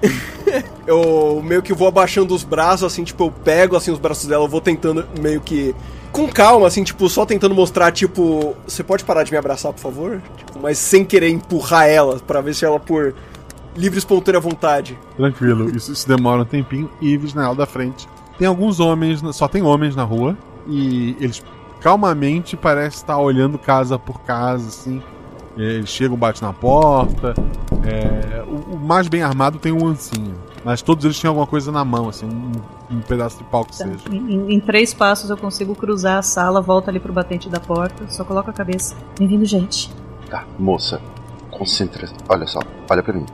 [0.86, 4.44] Eu meio que vou abaixando os braços, assim, tipo, eu pego assim os braços dela,
[4.44, 5.74] eu vou tentando meio que.
[6.12, 9.80] Com calma, assim, tipo, só tentando mostrar, tipo, você pode parar de me abraçar, por
[9.80, 10.22] favor?
[10.38, 13.16] Tipo, mas sem querer empurrar ela, pra ver se ela, por
[13.76, 15.00] livre espontânea vontade.
[15.16, 16.90] Tranquilo, isso, demora um tempinho.
[17.02, 18.08] Ives na janela da frente.
[18.38, 20.38] Tem alguns homens, só tem homens na rua.
[20.68, 21.42] E eles
[21.82, 25.02] calmamente parecem estar olhando casa por casa, assim.
[25.58, 27.34] Eles chegam, batem na porta.
[27.86, 30.36] É, o, o mais bem armado tem um ancinho.
[30.64, 32.52] Mas todos eles têm alguma coisa na mão, assim, um,
[32.96, 33.86] um pedaço de pau que Tá.
[33.86, 34.00] seja.
[34.10, 38.06] Em, em três passos eu consigo cruzar a sala, volto ali pro batente da porta,
[38.10, 38.96] só coloco a cabeça.
[39.20, 39.92] Bem-vindo, gente.
[40.30, 41.02] Tá, moça,
[41.52, 42.08] concentra.
[42.30, 43.26] Olha só, olha pra mim.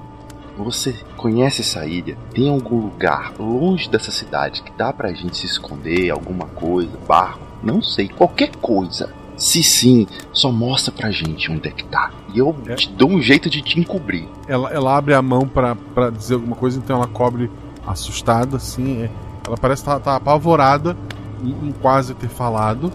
[0.57, 2.17] Você conhece essa ilha?
[2.33, 6.09] Tem algum lugar longe dessa cidade que dá pra gente se esconder?
[6.09, 6.91] Alguma coisa?
[7.07, 7.39] Barco?
[7.63, 9.13] Não sei, qualquer coisa.
[9.39, 12.11] Se sim, só mostra pra gente onde é que tá.
[12.33, 12.75] E eu É.
[12.75, 14.27] te dou um jeito de te encobrir.
[14.47, 17.49] Ela, ela abre a mão pra, pra dizer alguma coisa, então ela cobre
[17.87, 19.03] assustada, assim.
[19.03, 19.09] é.
[19.47, 20.95] Ela parece estar tá, apavorada
[21.43, 22.91] em, em quase ter falado.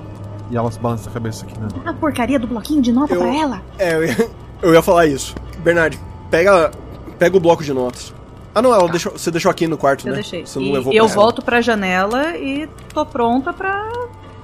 [0.51, 1.66] E ela se balança a cabeça aqui, né?
[1.87, 3.62] A porcaria do bloquinho de nota Eu- pra ela?
[3.79, 4.31] É, eu ia,
[4.62, 5.35] eu ia falar isso.
[5.65, 5.99] Bernard,
[6.31, 6.71] pega,
[7.19, 8.12] pega o bloco de notas.
[8.55, 10.16] Ah, não, ela deixou, você deixou aqui no quarto, Eu né?
[10.16, 10.45] deixei.
[10.47, 13.91] Você não E levou eu pra volto pra janela e tô pronta pra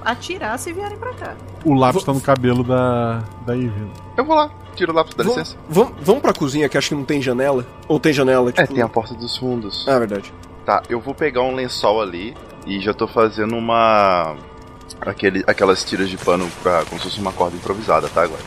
[0.03, 1.35] atirar se vierem pra cá.
[1.65, 3.91] O lápis Vou- tá no cabelo da, da Ivy.
[4.17, 5.57] Eu vou lá, tiro o lápis, dá Vam- licença.
[5.69, 7.65] vam- vamos pra cozinha, que acho que não tem janela.
[7.87, 8.73] Ou tem janela, É, tipo...
[8.73, 9.85] tem a porta dos fundos.
[9.87, 10.33] Ah, verdade.
[10.65, 14.35] Tá, eu vou pegar um lençol ali e já tô fazendo uma.
[15.01, 18.41] Aquele, aquelas tiras de pano pra, como se fosse uma corda improvisada, tá, agora?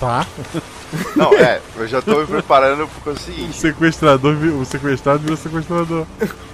[0.00, 0.26] Tá?
[1.16, 3.56] Não, é, eu já tô me preparando pro O seguinte.
[3.56, 6.06] sequestrador, vi- o sequestrado vira sequestrador.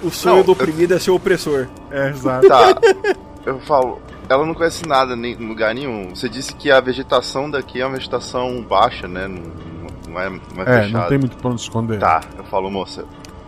[0.03, 1.67] O sonho Não, do eu- oprimido é ser opressor.
[1.91, 2.47] É, exato.
[2.49, 2.75] Tá,
[3.45, 4.01] eu falo,
[4.31, 6.11] ela não conhece nada em lugar nenhum.
[6.15, 9.27] Você disse que a vegetação daqui é uma vegetação baixa, né?
[9.27, 9.43] Não,
[10.09, 10.99] não é, não é É, fechada.
[11.03, 11.99] não tem muito pra onde esconder.
[11.99, 13.05] Tá, eu falo, moça,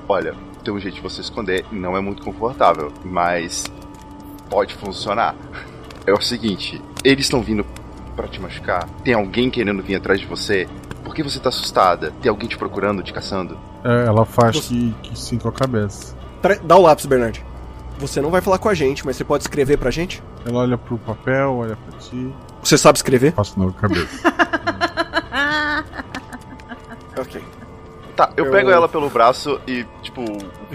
[0.09, 0.35] olha,
[0.65, 3.65] tem um jeito de você esconder, não é muito confortável, mas
[4.51, 5.35] pode funcionar.
[6.05, 7.65] É o seguinte, eles estão vindo
[8.17, 8.89] pra te machucar?
[9.05, 10.67] Tem alguém querendo vir atrás de você?
[11.05, 12.13] Por que você tá assustada?
[12.21, 13.57] Tem alguém te procurando, te caçando?
[13.85, 16.17] É, ela faz que, que sim com a cabeça.
[16.65, 17.45] Dá o lápis, Bernard.
[18.03, 20.21] Você não vai falar com a gente, mas você pode escrever pra gente?
[20.45, 22.35] Ela olha pro papel, olha pra ti.
[22.61, 23.33] Você sabe escrever?
[23.33, 24.33] Faço não com a cabeça.
[27.17, 27.45] Ok.
[28.17, 30.23] Tá, eu, Eu- pego ela pelo braço e, tipo.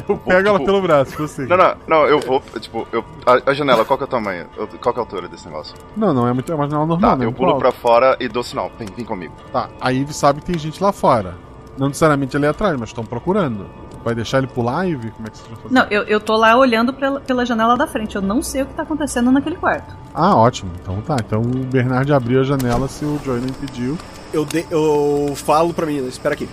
[0.07, 1.45] Eu pego ela pelo braço, você.
[1.45, 4.47] Não, não, não, eu vou, tipo, eu, a, a janela, qual que é o tamanho?
[4.55, 5.75] Eu- qual que é a altura desse negócio?
[5.95, 7.11] Não, não, é muito é uma janela normal.
[7.11, 7.25] Tá, né?
[7.25, 7.59] eu pulo alto.
[7.59, 8.71] pra fora e dou sinal.
[8.79, 9.33] Vem, vem comigo.
[9.51, 11.35] Tá, a Ivy sabe que tem gente lá fora.
[11.77, 13.67] Não necessariamente ali atrás, mas estão procurando.
[14.03, 15.11] Vai deixar ele pular, Ivy?
[15.11, 15.73] Como é que você vai fazer?
[15.73, 18.15] Não, eu, eu tô lá olhando pela, pela janela da frente.
[18.15, 19.95] Eu não sei o que tá acontecendo naquele quarto.
[20.13, 20.71] Ah, ótimo.
[20.81, 21.17] Então tá.
[21.19, 23.97] Então o Bernard abriu a janela se o Joey não impediu.
[24.33, 26.47] Eu, de- eu falo pra menina, espera aqui.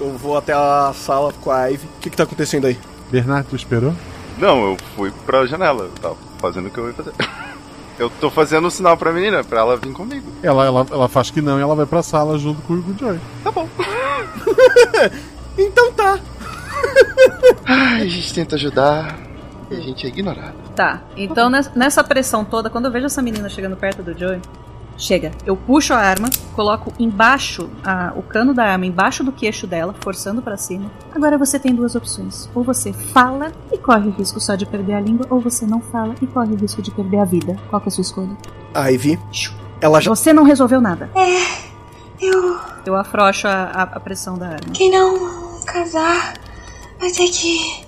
[0.00, 1.86] Eu vou até a sala com a Ivy.
[1.86, 2.78] O que, que tá acontecendo aí?
[3.10, 3.92] Bernard, tu esperou?
[4.38, 7.12] Não, eu fui pra janela, eu tava fazendo o que eu ia fazer.
[7.96, 10.26] Eu tô fazendo o sinal pra menina, pra ela vir comigo.
[10.42, 13.20] Ela, ela, ela faz que não e ela vai pra sala junto com o Joey.
[13.44, 13.68] Tá bom.
[15.56, 16.18] Então tá.
[17.66, 19.16] Ai, a gente tenta ajudar
[19.70, 20.54] e a gente é ignorado.
[20.74, 24.40] Tá, então nes- nessa pressão toda, quando eu vejo essa menina chegando perto do Joey,
[24.96, 29.66] chega, eu puxo a arma, coloco embaixo, a- o cano da arma embaixo do queixo
[29.66, 30.90] dela, forçando pra cima.
[31.14, 32.48] Agora você tem duas opções.
[32.54, 35.80] Ou você fala e corre o risco só de perder a língua, ou você não
[35.80, 37.56] fala e corre o risco de perder a vida.
[37.70, 38.36] Qual que é a sua escolha?
[38.74, 39.18] A Ivy,
[39.80, 40.10] ela já.
[40.10, 41.08] Você não resolveu nada.
[41.14, 41.64] É,
[42.20, 42.58] eu.
[42.84, 44.72] Eu afrouxo a, a- a pressão da arma.
[44.72, 46.34] Quem não casar
[46.98, 47.84] vai ter que.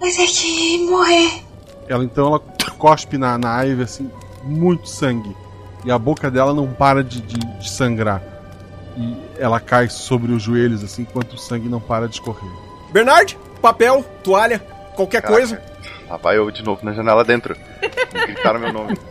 [0.00, 1.42] vai ter que morrer.
[1.88, 2.40] Ela então ela
[2.78, 4.10] cospe na, na Ivy assim,
[4.44, 5.36] muito sangue.
[5.84, 8.22] E a boca dela não para de, de- de sangrar.
[8.96, 12.50] E ela cai sobre os joelhos assim, enquanto o sangue não para de escorrer.
[12.92, 14.58] Bernard, papel, toalha,
[14.94, 15.40] qualquer Caraca.
[15.40, 15.62] coisa.
[16.08, 17.56] Lá vai eu de novo na janela dentro.
[18.12, 18.96] Gritaram meu nome.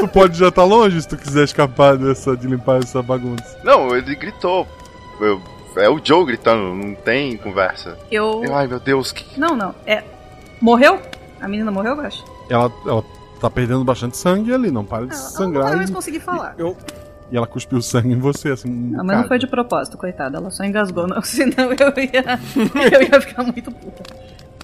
[0.00, 3.58] tu pode já estar longe se tu quiser escapar dessa, de limpar essa bagunça.
[3.64, 4.66] Não, ele gritou.
[5.20, 5.40] Eu-
[5.76, 7.98] é o Joe gritando, não tem conversa.
[8.10, 8.42] Eu.
[8.44, 9.38] Eu, ai meu Deus, que.
[9.38, 9.74] Não, não.
[9.86, 10.02] É.
[10.60, 11.00] Morreu?
[11.40, 12.22] A menina morreu, Gash?
[12.48, 13.04] Ela, ela
[13.40, 15.64] tá perdendo bastante sangue ali, não para de Ela não sangrar.
[15.64, 16.54] vai mais e, conseguir falar.
[16.58, 16.76] Eu,
[17.30, 18.68] e ela cuspiu sangue em você, assim.
[18.68, 20.36] um Não, mas não foi de propósito, coitada.
[20.36, 21.22] Ela só engasgou, não.
[21.22, 22.92] Senão eu ia.
[22.92, 24.02] eu ia ficar muito puta.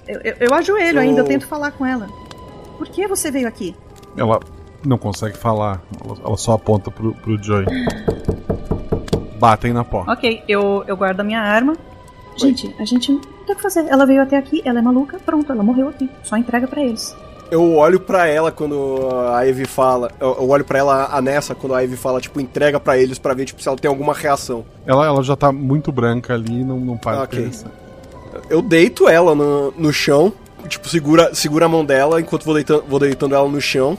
[0.07, 2.07] Eu, eu, eu ajoelho ainda, eu tento falar com ela.
[2.77, 3.75] Por que você veio aqui?
[4.15, 4.39] Ela
[4.85, 7.65] não consegue falar, ela, ela só aponta pro, pro Joey.
[9.39, 10.11] Batem na porta.
[10.11, 11.75] Ok, eu, eu guardo a minha arma.
[12.37, 13.85] Gente, a gente não tem o que fazer.
[13.87, 16.09] Ela veio até aqui, ela é maluca, pronto, ela morreu aqui.
[16.23, 17.15] Só entrega pra eles.
[17.49, 20.11] eu olho pra ela quando a Ivy fala.
[20.19, 23.33] Eu, olho pra ela, a Nessa, quando a Ivy fala, tipo, entrega pra eles pra
[23.33, 24.63] ver tipo, se ela tem alguma reação.
[24.85, 27.39] Ela, ela já tá muito branca ali, não, não para Ok.
[27.39, 27.71] de pensar.
[28.49, 30.31] Eu deito ela no, no chão,
[30.67, 33.97] tipo, segura, segura a mão dela enquanto vou deitando, vou deitando ela no chão.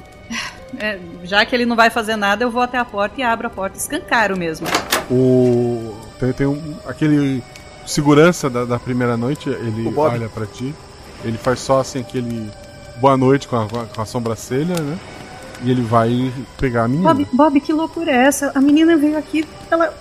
[0.79, 3.47] É, já que ele não vai fazer nada, eu vou até a porta e abro
[3.47, 3.79] a porta.
[3.79, 4.67] Escancaro mesmo.
[5.11, 5.95] O.
[6.19, 6.75] Tem, tem um.
[6.87, 7.43] Aquele.
[7.87, 10.75] Segurança da, da primeira noite, ele olha pra ti.
[11.25, 12.51] Ele faz só assim aquele.
[13.01, 14.99] Boa noite com a, com a- sobrancelha, né?
[15.63, 17.15] E ele vai pegar a menina.
[17.15, 18.53] Bob, Bob, que loucura é essa?
[18.55, 19.93] A menina veio aqui, ela.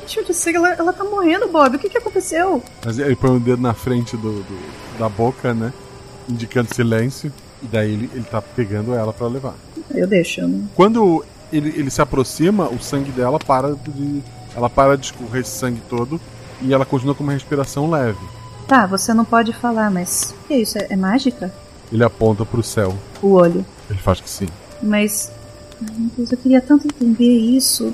[0.00, 1.76] Deixa eu dizer, ela, ela tá morrendo, Bob.
[1.76, 2.62] O que que aconteceu?
[2.84, 5.72] Mas ele põe o dedo na frente do, do- da boca, né?
[6.28, 7.30] Indicando silêncio.
[7.66, 9.54] E daí ele, ele tá pegando ela pra levar.
[9.92, 10.68] Eu deixo, eu não.
[10.74, 14.22] Quando ele, ele se aproxima, o sangue dela para de.
[14.54, 16.20] Ela para de escorrer esse sangue todo.
[16.62, 18.18] E ela continua com uma respiração leve.
[18.68, 20.34] Tá, você não pode falar, mas.
[20.44, 20.78] O que é isso?
[20.78, 21.52] É, é mágica?
[21.92, 22.94] Ele aponta pro céu.
[23.20, 23.66] O olho.
[23.90, 24.48] Ele faz que sim.
[24.82, 25.32] Mas.
[25.82, 27.92] Ai, meu Deus, eu queria tanto entender isso.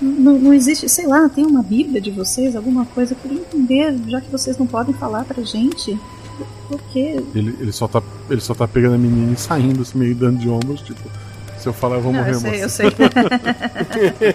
[0.00, 3.14] Não, não existe, sei lá, tem uma bíblia de vocês, alguma coisa.
[3.14, 5.98] Eu queria entender, já que vocês não podem falar pra gente.
[6.68, 7.16] Por, quê?
[7.34, 10.38] Ele, ele, só tá, ele só tá pegando a menina e saindo, assim, meio dando
[10.38, 11.00] de ombros, tipo,
[11.58, 12.62] se eu falar eu vou Não, morrer, eu sei, moça.
[12.62, 12.90] eu sei.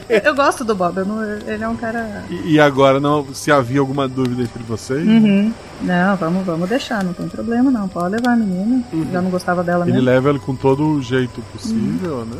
[0.26, 2.24] eu gosto do Bob, não- ele é um cara.
[2.30, 5.54] E, e agora, não, se havia alguma dúvida entre vocês, Uhum.
[5.82, 7.90] Não, vamos, vamos deixar, não tem problema não.
[7.90, 8.82] Pode levar a menina.
[9.12, 10.06] Já não gostava dela ele mesmo.
[10.06, 12.38] leva ele com todo o jeito possível, né?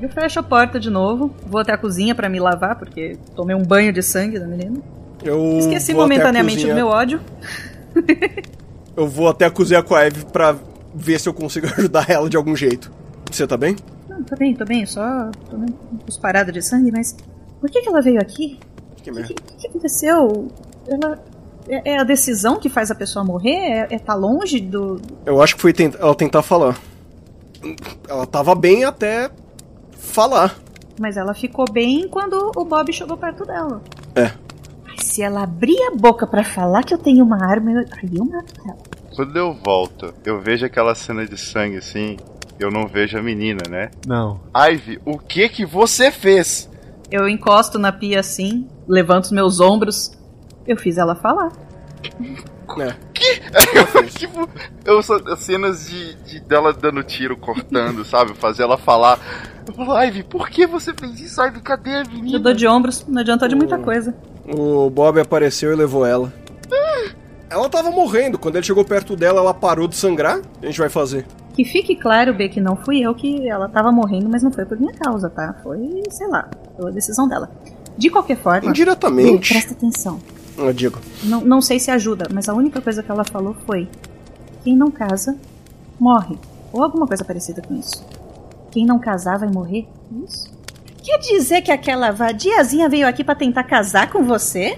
[0.00, 3.54] Eu fecho a porta de novo, vou até a cozinha pra me lavar, porque tomei
[3.54, 4.78] um banho de sangue da menina.
[5.22, 7.20] Eu Esqueci momentaneamente do meu ódio.
[8.96, 10.56] Eu vou até a cozinha com a Eve pra
[10.94, 12.90] ver se eu consigo ajudar ela de algum jeito.
[13.30, 13.76] Você tá bem?
[14.08, 15.68] Não, tô bem, tô bem, só tomei
[16.08, 17.14] uns paradas de sangue, mas
[17.60, 18.58] por que, que ela veio aqui?
[19.02, 19.34] Que O merda.
[19.34, 20.48] que, que aconteceu?
[20.88, 21.22] Ela.
[21.68, 23.50] É, é a decisão que faz a pessoa morrer?
[23.56, 25.00] É, é tá longe do.
[25.26, 26.78] Eu acho que foi tent- ela tentar falar.
[28.08, 29.30] Ela tava bem até
[29.98, 30.56] falar.
[30.98, 33.82] Mas ela ficou bem quando o Bob chegou perto dela.
[34.14, 34.30] É.
[34.96, 37.78] Se ela abrir a boca pra falar que eu tenho uma arma, eu...
[37.78, 38.78] aí eu mato ela.
[39.14, 42.16] Quando eu volto, eu vejo aquela cena de sangue assim.
[42.58, 43.90] Eu não vejo a menina, né?
[44.06, 44.40] Não.
[44.54, 46.70] Ivy, o que que você fez?
[47.10, 50.12] Eu encosto na pia assim, levanto os meus ombros.
[50.66, 51.52] Eu fiz ela falar.
[52.78, 52.94] É.
[54.18, 54.48] tipo,
[54.84, 58.34] eu só cenas de, de dela dando tiro, cortando, sabe?
[58.34, 59.18] Fazer ela falar.
[59.66, 61.60] Eu falo, Ivy, por que você fez isso, Ivy?
[61.60, 62.36] Cadê a menina?
[62.36, 64.14] Eu dou de ombros, não adianta de muita coisa.
[64.48, 66.32] O Bob apareceu e levou ela.
[67.48, 68.38] Ela tava morrendo.
[68.38, 70.40] Quando ele chegou perto dela, ela parou de sangrar.
[70.62, 71.24] A gente vai fazer?
[71.54, 74.66] Que fique claro, B, que não fui eu que ela tava morrendo, mas não foi
[74.66, 75.54] por minha causa, tá?
[75.62, 77.50] Foi, sei lá, pela decisão dela.
[77.96, 78.68] De qualquer forma.
[78.68, 79.54] Indiretamente.
[79.54, 80.20] B, presta atenção.
[80.58, 80.98] Eu digo.
[81.22, 83.88] Não, não sei se ajuda, mas a única coisa que ela falou foi:
[84.62, 85.36] quem não casa,
[85.98, 86.38] morre.
[86.72, 88.04] Ou alguma coisa parecida com isso.
[88.70, 89.88] Quem não casar vai morrer?
[90.26, 90.55] Isso.
[91.06, 94.76] Quer dizer que aquela vadiazinha veio aqui pra tentar casar com você?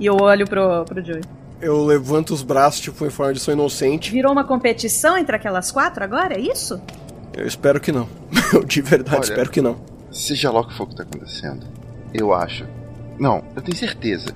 [0.00, 1.20] E eu olho pro, pro Joey.
[1.60, 4.10] Eu levanto os braços, tipo, em forma de sou inocente.
[4.10, 6.80] Virou uma competição entre aquelas quatro agora, é isso?
[7.36, 8.08] Eu espero que não.
[8.50, 9.76] Eu de verdade Olha, espero que não.
[10.10, 11.66] Seja lá o que for que tá acontecendo,
[12.14, 12.66] eu acho.
[13.18, 14.34] Não, eu tenho certeza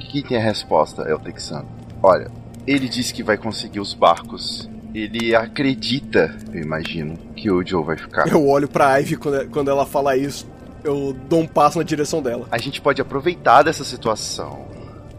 [0.00, 1.68] que quem tem a resposta é o Texano.
[2.02, 2.28] Olha,
[2.66, 4.68] ele disse que vai conseguir os barcos.
[4.94, 8.28] Ele acredita, eu imagino, que o Joe vai ficar.
[8.28, 10.46] Eu olho pra Ivy quando, quando ela fala isso.
[10.84, 12.46] Eu dou um passo na direção dela.
[12.50, 14.66] A gente pode aproveitar dessa situação.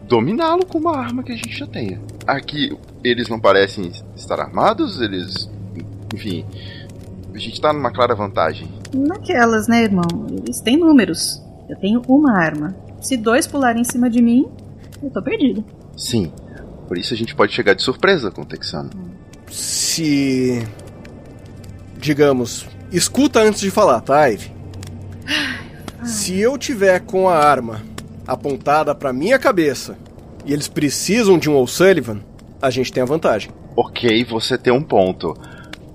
[0.07, 1.99] Dominá-lo com uma arma que a gente já tenha.
[2.25, 5.49] Aqui, eles não parecem estar armados, eles.
[6.13, 6.45] Enfim.
[7.33, 8.69] A gente tá numa clara vantagem.
[8.93, 10.05] Naquelas, né, irmão?
[10.29, 11.43] Eles têm números.
[11.67, 12.73] Eu tenho uma arma.
[13.01, 14.47] Se dois pularem em cima de mim,
[15.03, 15.65] eu tô perdido.
[15.97, 16.31] Sim.
[16.87, 18.91] Por isso a gente pode chegar de surpresa com o Texano.
[19.55, 20.61] Se.
[21.97, 22.67] Digamos.
[22.91, 24.51] Escuta antes de falar, tá, Ivy?
[26.03, 27.81] Se eu tiver com a arma
[28.27, 29.97] apontada pra minha cabeça
[30.45, 32.19] e eles precisam de um O'Sullivan,
[32.61, 33.49] a gente tem a vantagem.
[33.77, 35.33] Ok, você tem um ponto.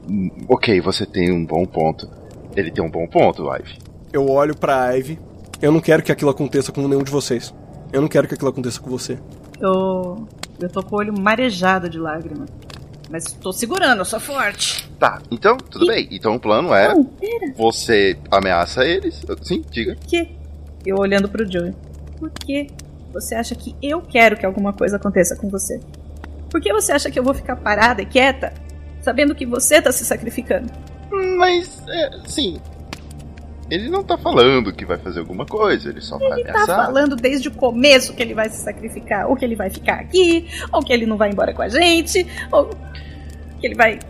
[0.08, 2.08] Hum, Ok, você tem um bom ponto.
[2.56, 3.78] Ele tem um bom ponto, Ivy.
[4.12, 5.18] Eu olho pra Ivy.
[5.60, 7.54] Eu não quero que aquilo aconteça com nenhum de vocês.
[7.92, 9.18] Eu não quero que aquilo aconteça com você.
[9.60, 10.26] Eu.
[10.58, 12.46] Eu tô com o olho marejado de lágrima.
[13.10, 14.88] Mas tô segurando, eu sou forte.
[14.98, 16.08] Tá, então, tudo bem.
[16.12, 16.94] Então o plano é.
[16.94, 17.52] Não, pera.
[17.56, 19.20] Você ameaça eles.
[19.42, 19.96] Sim, diga.
[19.96, 20.28] Por quê?
[20.86, 21.74] Eu olhando pro Joey.
[22.18, 22.68] Por que
[23.12, 25.80] você acha que eu quero que alguma coisa aconteça com você?
[26.48, 28.52] Por que você acha que eu vou ficar parada e quieta,
[29.00, 30.70] sabendo que você tá se sacrificando?
[31.36, 32.60] Mas, é, sim.
[33.70, 37.14] Ele não tá falando que vai fazer alguma coisa, ele só vai Ele tá falando
[37.14, 40.82] desde o começo que ele vai se sacrificar, ou que ele vai ficar aqui, ou
[40.82, 42.68] que ele não vai embora com a gente, ou
[43.60, 44.00] que ele vai.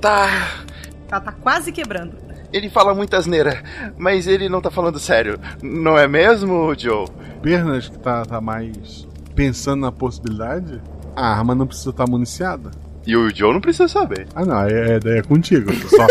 [0.00, 0.64] Tá.
[1.10, 2.24] Ela tá quase quebrando.
[2.52, 3.62] Ele fala muita asneira,
[3.96, 5.38] mas ele não tá falando sério.
[5.62, 7.06] Não é mesmo, Joe?
[7.42, 10.80] Pernas que tá, tá mais pensando na possibilidade,
[11.16, 12.70] a arma não precisa estar municiada.
[13.06, 14.26] E o Joe não precisa saber.
[14.34, 15.72] Ah, não, é, é, é contigo.
[15.74, 16.06] Só,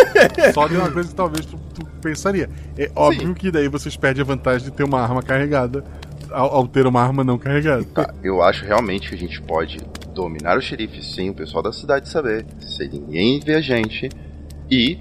[0.53, 2.49] só de uma coisa que talvez tu, tu pensaria.
[2.77, 5.83] É óbvio que daí vocês perdem a vantagem de ter uma arma carregada
[6.33, 7.83] ao, ao ter uma arma não carregada.
[7.85, 9.77] Tá, eu acho realmente que a gente pode
[10.13, 14.09] dominar o xerife sem o pessoal da cidade saber, sem ninguém ver a gente.
[14.69, 14.99] E,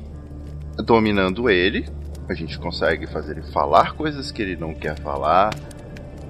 [0.78, 1.86] dominando ele,
[2.28, 5.50] a gente consegue fazer ele falar coisas que ele não quer falar.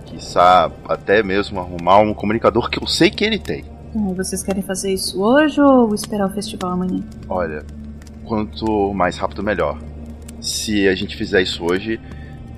[0.07, 3.65] Quiçá até mesmo arrumar um comunicador que eu sei que ele tem.
[3.95, 7.03] Vocês querem fazer isso hoje ou esperar o festival amanhã?
[7.29, 7.65] Olha,
[8.25, 9.79] quanto mais rápido melhor.
[10.41, 12.01] Se a gente fizer isso hoje,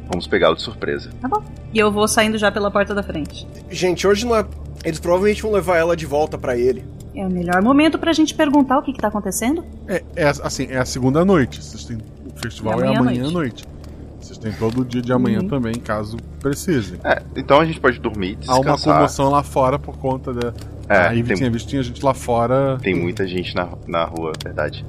[0.09, 1.11] vamos pegá-lo de surpresa.
[1.21, 1.43] Tá bom.
[1.73, 3.47] E eu vou saindo já pela porta da frente.
[3.69, 4.45] Gente, hoje não é.
[4.85, 6.85] Eles provavelmente vão levar ela de volta pra ele.
[7.15, 9.65] É o melhor momento pra gente perguntar o que, que tá acontecendo.
[9.89, 11.63] É, é assim, é a segunda noite.
[11.63, 13.35] Vocês têm, o festival é amanhã à amanhã à noite.
[13.35, 13.74] noite.
[14.45, 15.49] Têm todo o dia de amanhã Uhum.
[15.49, 17.01] também, caso precisem.
[17.03, 18.95] É, então a gente pode dormir, Há uma descansar.
[18.97, 20.53] comoção lá fora por conta da.
[20.87, 22.77] É, a Ivy tem- tinha visto tinha gente lá fora.
[22.83, 24.85] Tem muita gente na, na rua, é verdade.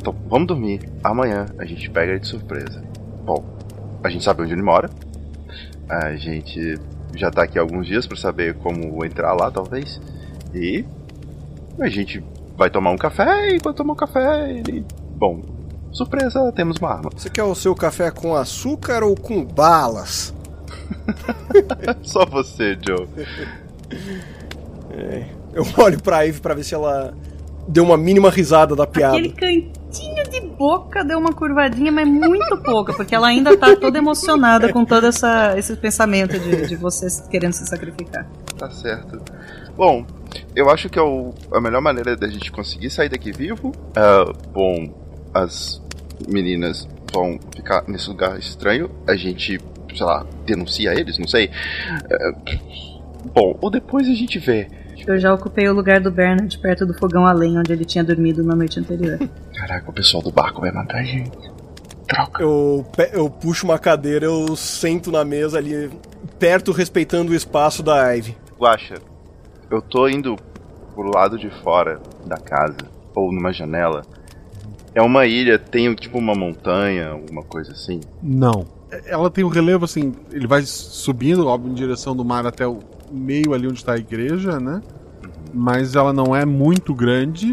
[0.00, 0.80] Então, vamos dormir.
[1.04, 2.82] Amanhã a gente pega ele de surpresa.
[3.24, 3.44] Bom,
[4.02, 4.90] a gente sabe onde ele mora.
[5.88, 6.76] A gente
[7.14, 10.00] já tá aqui há alguns dias pra saber como entrar lá, talvez.
[10.52, 10.84] E
[11.78, 12.24] a gente
[12.56, 14.84] vai tomar um café e quando tomar um café, ele.
[15.16, 15.40] Bom,
[15.92, 17.10] surpresa, temos uma arma.
[17.16, 20.32] Você quer o seu café com açúcar ou com balas?
[22.02, 23.06] Só você, Joe.
[24.90, 25.24] É.
[25.52, 27.12] Eu olho pra Ivy pra ver se ela
[27.66, 29.16] deu uma mínima risada da piada.
[29.16, 33.98] Aquele cantinho de boca deu uma curvadinha, mas muito pouca, porque ela ainda tá toda
[33.98, 38.26] emocionada com todo essa, esse pensamento de, de vocês querendo se sacrificar.
[38.56, 39.20] Tá certo.
[39.76, 40.04] Bom,
[40.54, 43.72] eu acho que é o- a melhor maneira da gente conseguir sair daqui vivo.
[43.96, 44.88] é, bom,
[45.34, 45.82] as
[46.28, 48.90] meninas vão ficar nesse lugar estranho.
[49.06, 49.58] A gente,
[49.94, 51.50] sei lá, denuncia eles, não sei.
[52.10, 52.32] É,
[53.34, 54.68] bom, ou depois a gente vê.
[55.06, 58.04] Eu já ocupei o lugar do Bernard perto do fogão a lenha onde ele tinha
[58.04, 59.18] dormido na noite anterior.
[59.54, 61.50] Caraca, o pessoal do barco vai matar a gente.
[62.06, 62.42] Troca.
[62.42, 65.90] Eu, eu puxo uma cadeira, eu sento na mesa ali,
[66.38, 68.36] perto, respeitando o espaço da Ivy.
[68.58, 68.96] Guaxa,
[69.70, 70.36] eu tô indo
[70.94, 72.76] pro lado de fora da casa,
[73.14, 74.02] ou numa janela.
[74.94, 78.00] É uma ilha, tem tipo uma montanha, alguma coisa assim.
[78.22, 78.64] Não.
[79.06, 82.80] Ela tem um relevo assim, ele vai subindo, óbvio, em direção do mar até o
[83.10, 84.80] meio ali onde está a igreja, né?
[85.54, 87.52] Mas ela não é muito grande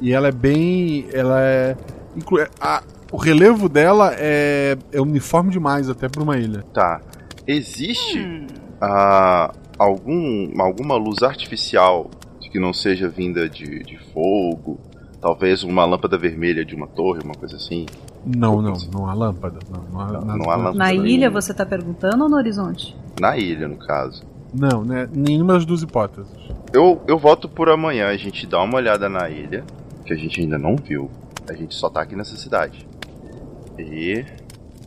[0.00, 1.06] e ela é bem.
[1.12, 1.76] Ela é.
[2.16, 6.64] inclu- a- o relevo dela é, é uniforme demais até para uma ilha.
[6.72, 7.00] Tá.
[7.46, 8.46] Existe
[8.80, 12.10] ah, algum, alguma luz artificial
[12.50, 14.78] que não seja vinda de, de fogo?
[15.26, 17.84] Talvez uma lâmpada vermelha de uma torre, uma coisa assim?
[18.24, 19.58] Não, não, não há lâmpada.
[19.68, 20.78] Não, não há, nada não há lâmpada.
[20.78, 21.08] Na nenhuma.
[21.08, 22.96] ilha você tá perguntando ou no horizonte?
[23.20, 24.22] Na ilha, no caso.
[24.54, 25.08] Não, né?
[25.12, 26.30] Nenhuma das duas hipóteses.
[26.72, 29.64] Eu, eu voto por amanhã a gente dá uma olhada na ilha,
[30.04, 31.10] que a gente ainda não viu.
[31.50, 32.86] A gente só tá aqui nessa cidade.
[33.76, 34.24] E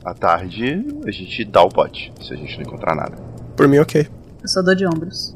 [0.05, 3.17] à tarde a gente dá o bote, se a gente não encontrar nada.
[3.57, 4.07] Por mim, ok.
[4.41, 5.33] Eu só dou de ombros.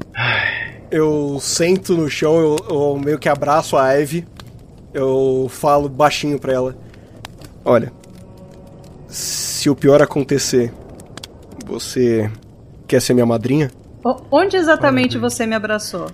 [0.90, 4.32] Eu sento no chão, eu, eu meio que abraço a Ivy.
[4.94, 6.76] Eu falo baixinho pra ela.
[7.64, 7.92] Olha,
[9.08, 10.72] se o pior acontecer,
[11.66, 12.30] você
[12.86, 13.70] quer ser minha madrinha?
[14.04, 16.06] O- onde exatamente você me abraçou?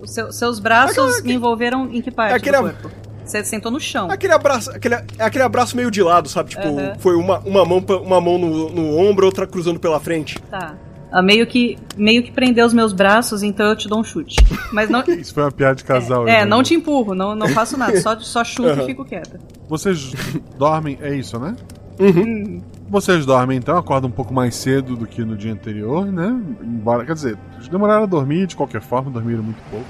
[0.00, 2.90] Os seu- seus braços me envolveram em que parte Aquele do corpo?
[3.24, 4.10] Você sentou no chão.
[4.10, 6.50] Aquele abraço, aquele, aquele abraço meio de lado, sabe?
[6.50, 6.62] Tipo,
[6.98, 10.38] foi uma, uma mão, uma mão no, no ombro, outra cruzando pela frente.
[10.50, 10.74] Tá.
[11.10, 14.36] Ah, meio que meio que prendeu os meus braços, então eu te dou um chute.
[14.72, 15.02] Mas não.
[15.08, 16.28] Isso foi uma piada de casal.
[16.28, 16.44] É, né?
[16.44, 18.82] não te empurro, não, não faço nada, só, só chuto Aham.
[18.82, 19.40] e fico quieta.
[19.68, 20.12] Vocês
[20.58, 21.56] dormem, é isso, né?
[21.98, 22.60] Uhum.
[22.88, 26.40] Vocês dormem então, acordam um pouco mais cedo do que no dia anterior, né?
[26.62, 27.38] Embora, quer dizer,
[27.70, 29.86] demoraram a dormir de qualquer forma, dormiram muito pouco.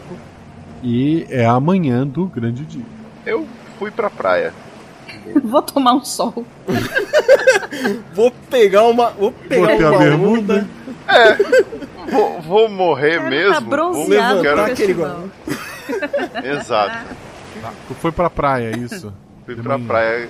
[0.83, 2.85] E é amanhã do grande dia.
[3.27, 3.47] Eu
[3.79, 4.55] fui pra praia.
[5.43, 6.45] Vou tomar um sol.
[8.15, 9.11] Vou pegar uma.
[9.11, 10.55] Vou pegar Botei a uma bermuda.
[10.55, 10.69] onda.
[11.09, 13.55] É, vou, vou morrer mesmo.
[13.55, 15.25] tá vou- bronzeado quero- pro aquele festival.
[16.45, 16.99] Exato.
[17.89, 19.13] Tu foi pra praia, é isso?
[19.45, 19.87] Fui De pra manhã.
[19.89, 20.29] praia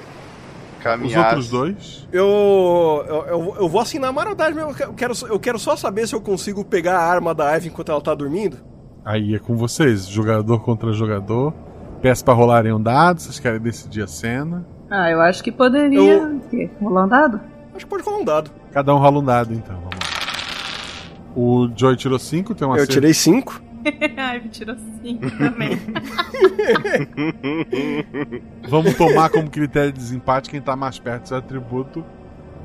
[0.79, 1.25] Os caminhar.
[1.27, 2.09] outros dois?
[2.13, 4.71] Eu, eu, eu, eu vou assim na marodade mesmo.
[4.79, 7.91] Eu quero, eu quero só saber se eu consigo pegar a arma da Ivy enquanto
[7.93, 8.57] ela tá dormindo.
[9.05, 11.53] Aí é com vocês, jogador contra jogador.
[12.01, 14.65] Peço pra rolarem um dado, vocês querem decidir a cena.
[14.91, 16.23] Ah, eu acho que poderia.
[16.23, 16.71] O quê?
[16.81, 17.41] Rolar um dado?
[17.75, 18.51] Acho que pode rolar um dado.
[18.73, 19.75] Cada um rola um dado, então.
[19.77, 20.08] Vamos lá.
[21.41, 22.95] O Joy tirou 5, tem um Eu acerto.
[22.95, 23.63] tirei 5.
[24.19, 25.79] Ai, me tirou cinco também.
[28.69, 32.05] Vamos tomar como critério de desempate quem tá mais perto do seu atributo.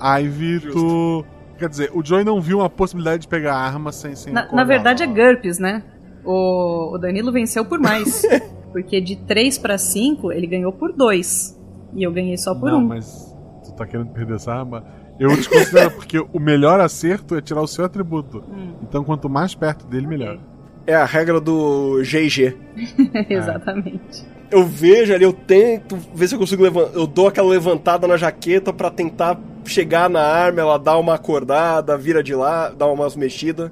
[0.01, 1.23] Ivy, tu.
[1.59, 4.15] Quer dizer, o Joy não viu uma possibilidade de pegar a arma sem.
[4.15, 5.83] sem Na, na verdade é GURPS, né?
[6.25, 8.23] O, o Danilo venceu por mais.
[8.73, 11.61] porque de 3 pra 5, ele ganhou por 2.
[11.93, 12.81] E eu ganhei só por Não, 1.
[12.81, 12.87] Um.
[12.87, 14.83] mas tu tá querendo perder essa arma?
[15.19, 18.43] Eu desconsidero porque o melhor acerto é tirar o seu atributo.
[18.49, 18.73] Hum.
[18.81, 20.39] Então quanto mais perto dele, melhor.
[20.85, 22.55] É a regra do GG.
[23.29, 24.25] Exatamente.
[24.51, 26.93] Eu vejo ali, eu tento ver se eu consigo levantar.
[26.97, 31.97] Eu dou aquela levantada na jaqueta pra tentar chegar na arma, ela dá uma acordada,
[31.97, 33.71] vira de lá, dá umas mexidas.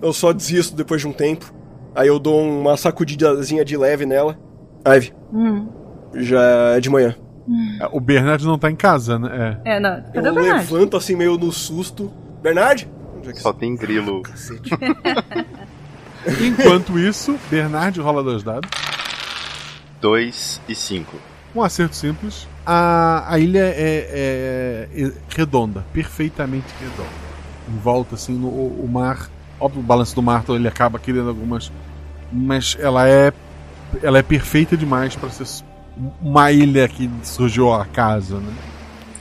[0.00, 1.52] Eu só desisto depois de um tempo.
[1.94, 4.38] Aí eu dou uma sacudidazinha de leve nela.
[4.86, 5.68] Ivy, Hum.
[6.14, 6.40] já
[6.76, 7.14] é de manhã.
[7.92, 9.60] O Bernard não tá em casa, né?
[9.64, 10.02] É, não.
[10.12, 10.72] Cadê Eu o Bernard?
[10.72, 12.12] levanto assim meio no susto.
[12.42, 12.88] Bernard?
[13.16, 14.22] Onde é que Só tem grilo.
[14.76, 15.44] É.
[16.46, 18.68] Enquanto isso, Bernard rola dois dados.
[20.00, 21.16] 2 e 5.
[21.54, 22.46] Um acerto simples.
[22.66, 27.08] A, a ilha é, é- é redonda, perfeitamente redonda.
[27.68, 29.28] Em volta, assim, no, o mar.
[29.58, 31.72] Óbvio, o balanço do mar então ele acaba criando algumas.
[32.32, 33.32] Mas ela é.
[34.02, 35.46] Ela é perfeita demais para ser
[36.20, 38.52] uma ilha que surgiu a casa, né?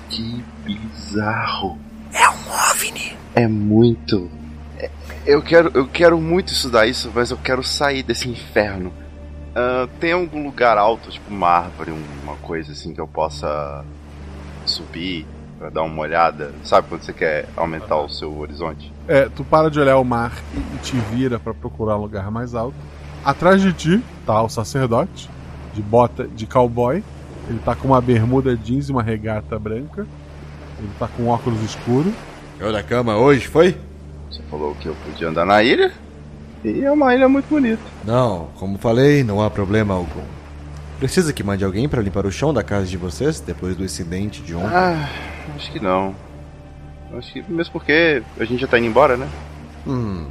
[0.10, 1.78] Que bizarro.
[2.14, 3.18] É um OVNI.
[3.36, 4.30] É muito.
[4.78, 4.90] É,
[5.26, 8.92] Eu quero, eu quero muito estudar isso, mas eu quero sair desse inferno.
[9.56, 11.94] Ah, tem algum lugar alto, tipo uma árvore,
[12.24, 13.86] uma coisa assim que eu possa
[14.66, 15.26] subir
[15.58, 16.54] pra dar uma olhada?
[16.64, 18.92] Sabe quando você quer aumentar o seu horizonte?
[19.08, 22.30] É, tu para de olhar o mar e, e te vira para procurar um lugar
[22.30, 22.76] mais alto.
[23.24, 25.30] Atrás de ti tá o sacerdote,
[25.76, 27.04] de bota de cowboy.
[27.48, 30.08] Ele tá com uma bermuda jeans e uma regata branca.
[30.80, 32.12] Ele tá com óculos escuro.
[32.60, 33.78] Eu da cama hoje, foi?
[34.32, 35.92] Você falou que eu podia andar na ilha?
[36.64, 37.82] E é uma ilha muito bonita.
[38.04, 40.24] Não, como falei, não há problema algum.
[40.98, 44.42] Precisa que mande alguém para limpar o chão da casa de vocês depois do incidente
[44.42, 44.74] de ontem?
[44.74, 45.10] Ah,
[45.56, 46.16] acho que não.
[47.18, 49.28] Acho que mesmo porque a gente já tá indo embora, né?
[49.86, 50.26] Hum.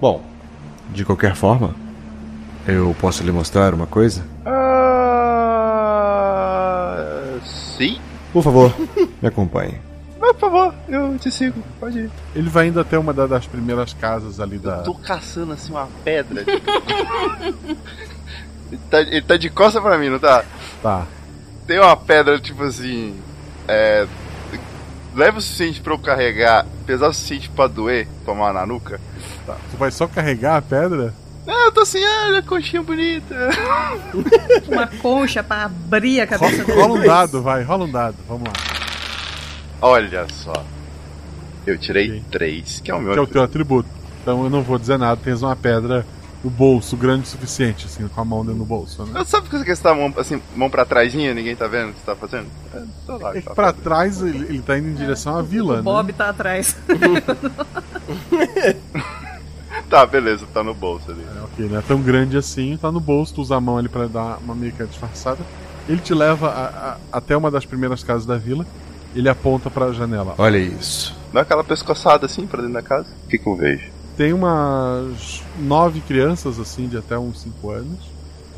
[0.00, 0.22] Bom,
[0.90, 1.74] de qualquer forma,
[2.66, 4.24] Eu posso lhe mostrar uma coisa?
[6.04, 7.38] Ah.
[7.76, 8.00] Sim?
[8.32, 8.74] Por favor,
[9.20, 9.78] me acompanhe.
[10.20, 11.62] Ah, por favor, eu te sigo.
[11.78, 12.10] Pode ir.
[12.34, 14.78] Ele vai indo até uma da- das primeiras casas ali da.
[14.78, 16.44] Tô caçando assim uma pedra.
[16.44, 16.70] tipo.
[18.72, 20.44] ele, tá, ele tá de costa pra mim, não tá?
[20.82, 21.06] Tá.
[21.66, 23.14] Tem uma pedra, tipo assim.
[23.68, 24.06] É.
[25.14, 29.00] Leva o suficiente pra eu carregar, pesar o suficiente pra doer, tomar na nuca.
[29.46, 29.56] Tá.
[29.70, 31.14] Tu vai só carregar a pedra?
[31.46, 33.34] Ah, eu tô assim, ah, olha a conchinha bonita.
[34.66, 36.80] Uma concha pra abrir a cabeça Rola, dele.
[36.80, 38.16] rola um dado, vai, rola um dado.
[38.28, 38.54] Vamos lá.
[39.82, 40.64] Olha só.
[41.66, 43.12] Eu tirei três, que é o meu.
[43.12, 43.88] Que é o teu atributo.
[44.22, 46.06] Então eu não vou dizer nada, tens uma pedra
[46.42, 49.18] no bolso grande o suficiente, assim, com a mão dentro do bolso, né?
[49.20, 51.92] Eu sabe que você tá a mão, assim, mão pra trásinha, ninguém tá vendo o
[51.94, 52.46] que você tá fazendo?
[52.74, 53.82] É, tô lá, É que tá pra fazendo.
[53.82, 55.82] trás ele, ele tá indo em direção à vila, O né?
[55.82, 56.76] Bob tá atrás.
[59.94, 61.22] Tá, beleza, tá no bolso ali.
[61.36, 63.88] É, ok, não é tão grande assim, tá no bolso, tu usa a mão ali
[63.88, 65.38] pra dar uma meio que disfarçada.
[65.88, 68.66] Ele te leva a- a- até uma das primeiras casas da vila,
[69.14, 70.34] ele aponta pra janela.
[70.36, 71.14] Olha isso.
[71.32, 73.06] Dá aquela pescoçada assim pra dentro da casa.
[73.24, 73.88] O que que eu vejo?
[74.16, 78.00] Tem umas nove crianças, assim, de até uns cinco anos,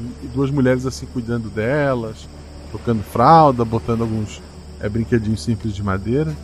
[0.00, 2.26] e, e duas mulheres, assim, cuidando delas,
[2.72, 4.40] tocando fralda, botando alguns
[4.80, 6.34] é, brinquedinhos simples de madeira.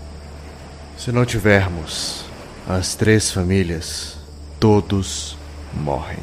[0.99, 2.27] Se não tivermos
[2.69, 4.21] as três famílias,
[4.63, 5.37] todos
[5.75, 6.21] morrem.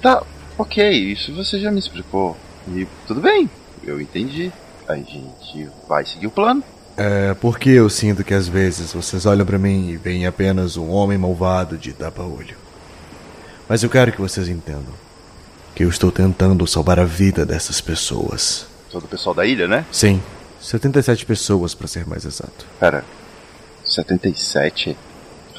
[0.00, 0.22] Tá,
[0.56, 2.36] ok, isso você já me explicou.
[2.68, 3.50] E tudo bem,
[3.82, 4.52] eu entendi.
[4.86, 6.62] A gente vai seguir o plano.
[6.96, 10.88] É porque eu sinto que às vezes vocês olham pra mim e veem apenas um
[10.88, 12.56] homem malvado de tapa-olho.
[13.68, 14.94] Mas eu quero que vocês entendam
[15.74, 18.68] que eu estou tentando salvar a vida dessas pessoas.
[18.88, 19.84] Todo o pessoal da ilha, né?
[19.90, 20.22] Sim,
[20.60, 22.66] 77 pessoas pra ser mais exato.
[22.78, 23.04] Pera,
[23.84, 24.96] 77?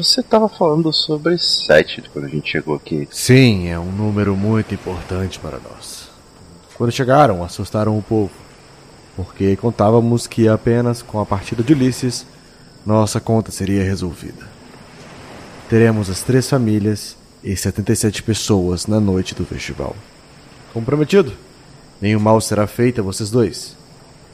[0.02, 3.08] Você tava falando sobre 7 quando a gente chegou aqui.
[3.12, 6.10] Sim, é um número muito importante para nós.
[6.74, 8.32] Quando chegaram, assustaram o povo,
[9.16, 12.26] porque contávamos que apenas com a partida de Ulisses
[12.84, 14.48] nossa conta seria resolvida.
[15.70, 19.96] Teremos as três famílias e 77 pessoas na noite do festival.
[20.74, 21.32] Comprometido?
[22.02, 23.78] Nenhum mal será feito a vocês dois.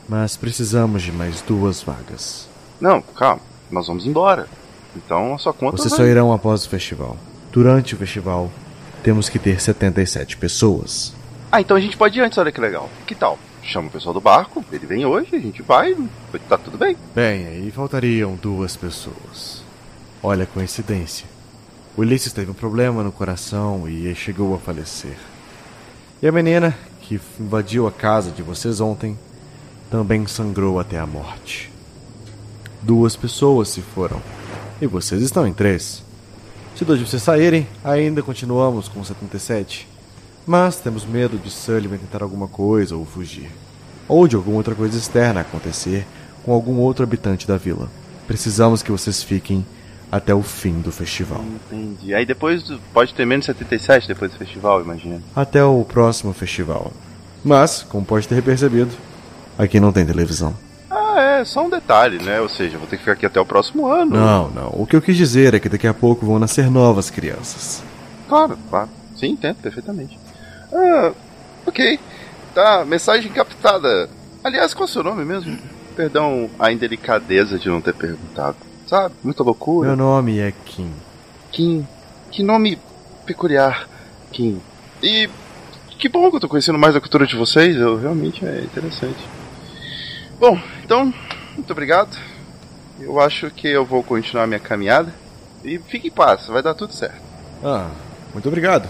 [0.08, 2.48] Mas precisamos de mais duas vagas.
[2.80, 4.48] Não, calma, nós vamos embora.
[4.98, 6.00] Então a sua conta Vocês vai...
[6.00, 7.16] só irão após o festival.
[7.52, 8.52] Durante o festival,
[9.04, 11.14] temos que ter 77 pessoas.
[11.52, 12.90] Ah, então a gente pode ir antes, olha que legal.
[13.06, 13.40] Que tal?
[13.64, 15.96] Chama o pessoal do barco, ele vem hoje, a gente vai,
[16.48, 16.96] tá tudo bem.
[17.14, 19.62] Bem, aí faltariam duas pessoas.
[20.24, 21.28] Olha a coincidência.
[21.98, 25.18] Ulisses teve um problema no coração e chegou a falecer.
[26.22, 29.18] E a menina, que invadiu a casa de vocês ontem,
[29.90, 31.72] também sangrou até a morte.
[32.82, 34.22] Duas pessoas se foram.
[34.82, 36.04] E vocês estão em três.
[36.76, 39.88] Se dois de vocês saírem, ainda continuamos com 77.
[40.46, 43.50] Mas temos medo de Sullivan tentar alguma coisa ou fugir.
[44.08, 46.06] Ou de alguma outra coisa externa acontecer
[46.44, 47.90] com algum outro habitante da vila.
[48.28, 49.66] Precisamos que vocês fiquem
[50.12, 51.44] até o fim do festival.
[51.72, 52.14] Entendi.
[52.14, 52.64] Aí depois
[52.94, 55.22] pode ter menos 77 depois do festival, imagina.
[55.36, 56.94] Até o próximo festival.
[57.44, 58.92] Mas, como pode ter percebido,
[59.58, 60.54] aqui não tem televisão.
[61.18, 62.40] É, só um detalhe, né?
[62.40, 64.12] Ou seja, vou ter que ficar aqui até o próximo ano.
[64.12, 64.70] Não, não.
[64.74, 67.84] O que eu quis dizer é que daqui a pouco vão nascer novas crianças.
[68.30, 68.90] Claro, claro.
[69.16, 70.20] Sim, entendo perfeitamente.
[70.72, 71.12] Ah,
[71.66, 72.00] ok.
[72.54, 74.08] Tá, mensagem captada.
[74.44, 75.58] Aliás, qual é o seu nome mesmo?
[75.96, 78.58] Perdão a indelicadeza de não ter perguntado.
[78.86, 79.16] Sabe?
[79.24, 79.88] Muita loucura.
[79.88, 80.92] Meu nome é Kim.
[81.52, 81.88] Kim.
[82.30, 82.78] Que nome
[83.26, 83.88] peculiar,
[84.32, 84.62] Kim.
[85.02, 85.28] E
[85.98, 89.18] que bom que eu tô conhecendo mais da cultura de vocês, eu realmente é interessante.
[90.40, 91.14] Bom, então,
[91.56, 92.16] muito obrigado.
[93.00, 95.14] Eu acho que eu vou continuar minha caminhada.
[95.64, 97.22] E fique em paz, vai dar tudo certo.
[97.64, 97.90] Ah,
[98.34, 98.88] muito obrigado.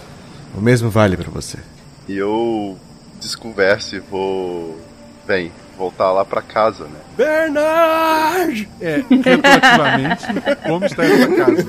[0.54, 1.58] O mesmo vale pra você.
[2.06, 2.78] E eu
[3.20, 4.78] desconverso e vou.
[5.26, 7.00] Bem, voltar lá pra casa, né?
[7.16, 8.68] Bernard!
[8.80, 10.26] É, retroativamente,
[10.66, 11.66] como está essa casa?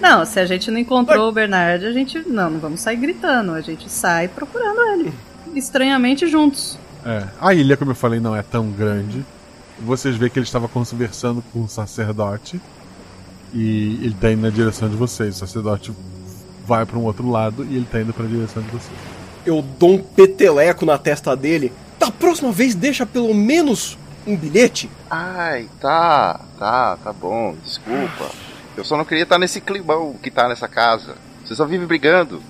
[0.00, 2.18] Não, se a gente não encontrou o Bernard, a gente.
[2.28, 3.52] Não, não vamos sair gritando.
[3.52, 5.12] A gente sai procurando ele.
[5.54, 6.78] Estranhamente juntos.
[7.04, 9.24] É, a ilha, como eu falei, não é tão grande.
[9.78, 12.60] Vocês veem que ele estava conversando com um sacerdote
[13.52, 15.36] e ele tá indo na direção de vocês.
[15.36, 15.92] O sacerdote
[16.66, 18.98] vai para um outro lado e ele tá indo para a direção de vocês.
[19.44, 21.72] Eu dou um peteleco na testa dele.
[21.98, 24.88] Da próxima vez, deixa pelo menos um bilhete.
[25.10, 28.30] Ai, tá, tá, tá bom, desculpa.
[28.76, 31.16] Eu só não queria estar nesse climão que tá nessa casa.
[31.44, 32.42] Vocês só vivem brigando.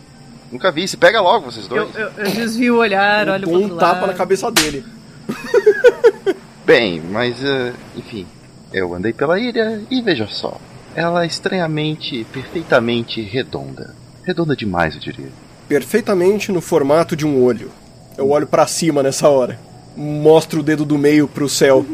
[0.52, 1.96] Nunca vi, se pega logo vocês Eu, dois.
[1.96, 4.06] eu, eu desvio o olhar, Eu olho pro um outro tapa lado.
[4.08, 4.84] na cabeça dele.
[6.64, 8.26] Bem, mas eh, enfim,
[8.72, 10.60] eu andei pela ilha e veja só.
[10.94, 13.94] Ela é estranhamente, perfeitamente redonda.
[14.24, 15.30] Redonda demais, eu diria.
[15.68, 17.70] perfeitamente no formato de um olho.
[18.16, 19.58] Eu olho pra cima nessa hora.
[19.96, 21.84] Mostro o dedo do meio pro céu.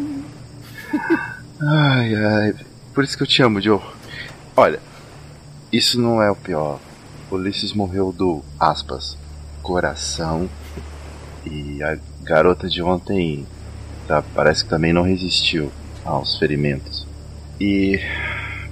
[1.61, 2.55] Ai, ai.
[2.95, 3.81] Por isso que eu te amo, Joe.
[4.57, 4.79] Olha,
[5.73, 6.79] isso não é o pior.
[7.31, 9.17] Ulisses morreu do, aspas,
[9.63, 10.49] coração.
[11.45, 13.47] E a garota de ontem
[14.07, 15.71] tá, parece que também não resistiu
[16.05, 17.07] aos ferimentos.
[17.61, 18.01] E,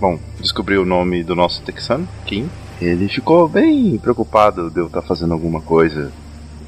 [0.00, 2.48] bom, descobri o nome do nosso texano, Kim.
[2.80, 6.12] Ele ficou bem preocupado de eu estar fazendo alguma coisa.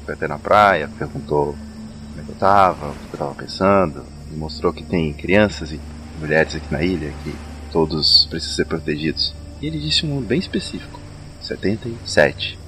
[0.05, 1.55] Foi até na praia, perguntou
[2.15, 4.03] como é eu tava, o que eu tava pensando.
[4.31, 5.79] Me mostrou que tem crianças e
[6.19, 7.33] mulheres aqui na ilha, que
[7.71, 9.33] todos precisam ser protegidos.
[9.61, 10.98] E ele disse um número bem específico:
[11.49, 12.59] 77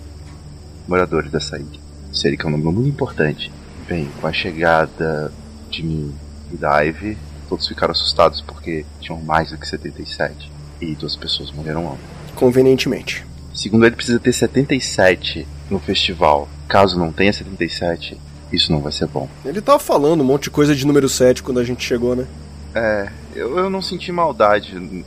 [0.87, 1.79] moradores dessa ilha.
[2.11, 3.51] Seria que é um número muito importante.
[3.87, 5.31] Bem, com a chegada
[5.69, 6.13] de mim
[6.51, 7.17] e da Ivy,
[7.47, 10.51] todos ficaram assustados porque tinham mais do que 77
[10.81, 12.03] e duas pessoas morreram ontem.
[12.35, 13.25] Convenientemente.
[13.53, 16.49] Segundo ele, precisa ter 77 no festival.
[16.67, 18.17] Caso não tenha 77,
[18.51, 19.29] isso não vai ser bom.
[19.45, 22.25] Ele tava falando um monte de coisa de número 7 quando a gente chegou, né?
[22.73, 25.05] É, eu, eu não senti maldade.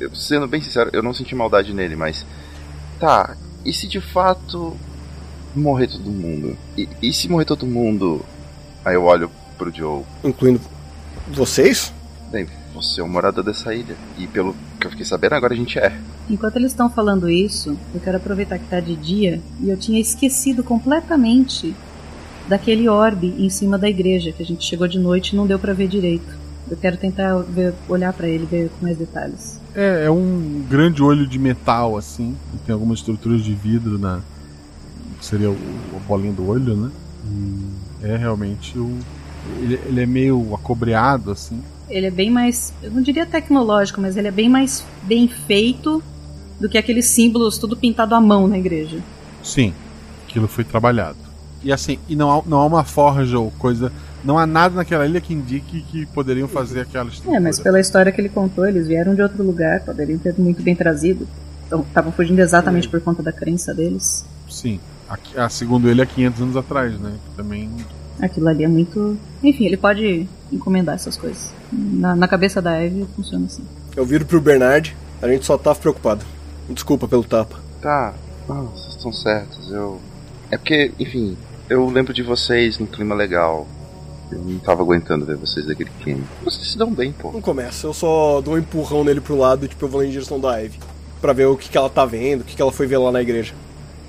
[0.00, 2.24] Eu, sendo bem sincero, eu não senti maldade nele, mas.
[2.98, 4.76] Tá, e se de fato
[5.54, 6.56] morrer todo mundo?
[6.76, 8.24] E, e se morrer todo mundo?
[8.84, 10.02] Aí eu olho pro Joe.
[10.22, 10.60] Incluindo
[11.28, 11.92] vocês?
[12.30, 13.96] Bem, você é um morador dessa ilha.
[14.18, 15.96] E pelo que eu fiquei sabendo, agora a gente é.
[16.28, 20.00] Enquanto eles estão falando isso, eu quero aproveitar que tá de dia e eu tinha
[20.00, 21.74] esquecido completamente
[22.48, 25.58] daquele orbe em cima da igreja que a gente chegou de noite e não deu
[25.58, 26.36] para ver direito.
[26.70, 29.60] Eu quero tentar ver, olhar para ele, ver com mais detalhes.
[29.74, 32.36] É, é um grande olho de metal, assim.
[32.64, 34.20] Tem algumas estruturas de vidro na.
[35.20, 35.56] seria o,
[35.96, 36.90] a bolinha do olho, né?
[37.26, 38.96] E é realmente o.
[39.60, 41.60] Ele, ele é meio acobreado, assim.
[41.88, 46.02] Ele é bem mais, eu não diria tecnológico, mas ele é bem mais bem feito
[46.58, 49.02] do que aqueles símbolos tudo pintado à mão na igreja.
[49.42, 49.74] Sim,
[50.26, 51.18] aquilo foi trabalhado.
[51.62, 53.92] E assim, e não há, não há uma forja ou coisa.
[54.24, 57.36] Não há nada naquela ilha que indique que poderiam fazer aquela estrutura.
[57.36, 60.62] É, mas pela história que ele contou, eles vieram de outro lugar, poderiam ter muito
[60.62, 61.28] bem trazido.
[61.66, 64.24] Então, estavam fugindo exatamente por conta da crença deles.
[64.48, 64.80] Sim.
[65.08, 67.12] Aqui, ah, segundo ele, há 500 anos atrás, né?
[67.36, 67.70] Também.
[68.20, 69.18] Aquilo ali é muito.
[69.42, 71.52] Enfim, ele pode encomendar essas coisas.
[71.70, 73.64] Na, na cabeça da Eve funciona assim.
[73.94, 76.24] Eu viro pro Bernard, a gente só tava preocupado.
[76.70, 77.60] Desculpa pelo tapa.
[77.82, 78.14] Tá,
[78.48, 79.70] não, vocês estão certos.
[79.70, 80.00] Eu.
[80.50, 81.36] É porque, enfim,
[81.68, 83.66] eu lembro de vocês num clima legal.
[84.32, 86.22] Eu não tava aguentando ver vocês daquele clima.
[86.44, 87.30] Vocês se dão bem, pô.
[87.32, 90.10] Não começa, eu só dou um empurrão nele pro lado, tipo, eu vou lá em
[90.10, 90.78] direção da Ivy.
[91.20, 93.12] Pra ver o que, que ela tá vendo, o que, que ela foi ver lá
[93.12, 93.54] na igreja.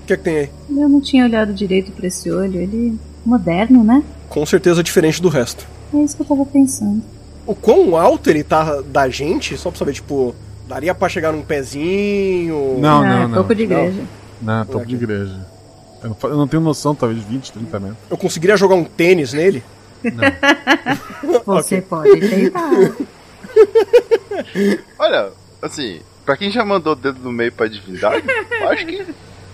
[0.03, 0.49] O que é que tem aí?
[0.69, 2.97] Eu não tinha olhado direito pra esse olho, ele.
[3.25, 4.03] moderno, né?
[4.29, 5.65] Com certeza diferente do resto.
[5.93, 7.01] É isso que eu tava pensando.
[7.45, 10.33] O quão alto ele tá da gente, só pra saber, tipo,
[10.67, 12.77] daria pra chegar num pezinho.
[12.79, 13.33] Não, Ah, não, é não.
[13.35, 14.01] topo de igreja.
[14.41, 15.47] Não, topo de igreja.
[16.03, 17.97] Eu não, fa- eu não tenho noção, talvez 20, 30 metros.
[18.09, 19.63] Eu conseguiria jogar um tênis nele?
[21.45, 22.69] Você pode tentar.
[24.99, 28.23] Olha, assim, pra quem já mandou o dedo no meio pra divindade,
[28.61, 29.05] eu acho que.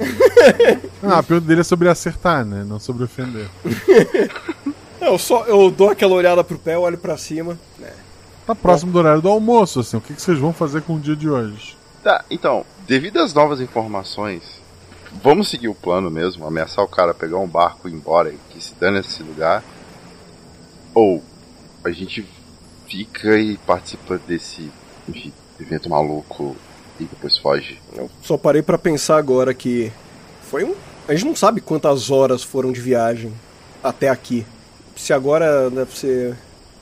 [1.04, 2.66] Ah, a pergunta dele é sobre acertar, né?
[2.68, 3.48] Não sobre ofender.
[5.00, 7.58] Eu só eu dou aquela olhada pro pé, olho pra cima.
[8.48, 9.98] Tá próximo do horário do almoço, assim.
[9.98, 11.78] O que, que vocês vão fazer com o dia de hoje?
[12.04, 14.42] Tá, então, devido às novas informações,
[15.24, 18.38] vamos seguir o plano mesmo, ameaçar o cara, pegar um barco e ir embora e
[18.50, 19.64] que se dane esse lugar.
[20.94, 21.24] Ou
[21.84, 22.26] a gente
[22.88, 24.70] fica e participa desse
[25.08, 26.56] enfim, evento maluco
[27.00, 27.80] e depois foge.
[27.96, 29.92] Eu só parei pra pensar agora que
[30.44, 30.76] foi um.
[31.08, 33.34] A gente não sabe quantas horas foram de viagem
[33.84, 34.46] até aqui.
[34.96, 36.38] Se agora deve ser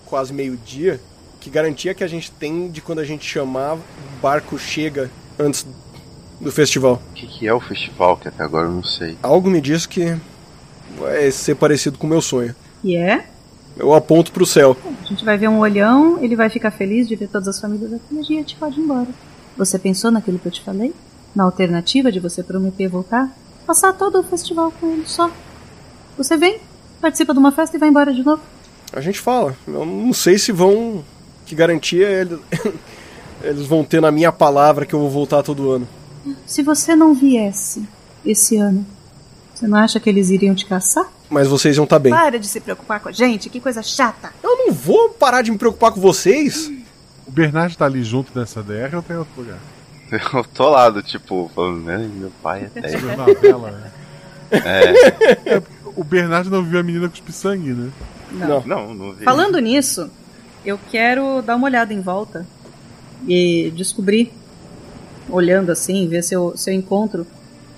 [0.06, 1.00] quase meio-dia,
[1.40, 3.82] que garantia que a gente tem de quando a gente chamar, o
[4.22, 5.66] barco chega antes
[6.42, 7.02] do festival?
[7.12, 9.18] O que, que é o festival que até agora eu não sei?
[9.22, 10.18] Algo me diz que
[10.98, 12.56] vai ser parecido com o meu sonho.
[12.84, 13.26] E é?
[13.80, 14.76] Eu aponto pro céu.
[15.02, 17.94] A gente vai ver um olhão, ele vai ficar feliz de ver todas as famílias
[17.94, 19.08] aqui e a gente pode ir embora.
[19.58, 20.94] Você pensou naquilo que eu te falei?
[21.34, 23.34] Na alternativa de você prometer voltar?
[23.66, 25.32] Passar todo o festival com ele só.
[26.18, 26.60] Você vem,
[27.00, 28.42] participa de uma festa e vai embora de novo.
[28.92, 29.56] A gente fala.
[29.66, 31.04] Eu não sei se vão.
[31.46, 32.40] Que garantia eles,
[33.42, 35.88] eles vão ter na minha palavra que eu vou voltar todo ano.
[36.46, 37.88] Se você não viesse
[38.26, 38.86] esse ano,
[39.60, 41.06] você não acha que eles iriam te caçar?
[41.30, 42.14] Mas vocês iam estar bem.
[42.14, 44.32] Para de se preocupar com a gente, que coisa chata.
[44.42, 46.72] Eu não vou parar de me preocupar com vocês.
[47.28, 49.58] O Bernard tá ali junto nessa DR ou tem outro lugar?
[50.34, 51.98] Eu tô lá do tipo, falando, né?
[51.98, 52.98] Meu pai até.
[53.00, 53.92] Uma vela, né?
[54.52, 55.62] É.
[55.94, 57.92] O Bernard não viu a menina cuspir sangue, né?
[58.32, 58.64] Não.
[58.66, 59.26] Não, não vi.
[59.26, 60.10] Falando nisso,
[60.64, 62.48] eu quero dar uma olhada em volta
[63.28, 64.32] e descobrir,
[65.30, 67.28] olhando assim, ver se eu, se eu encontro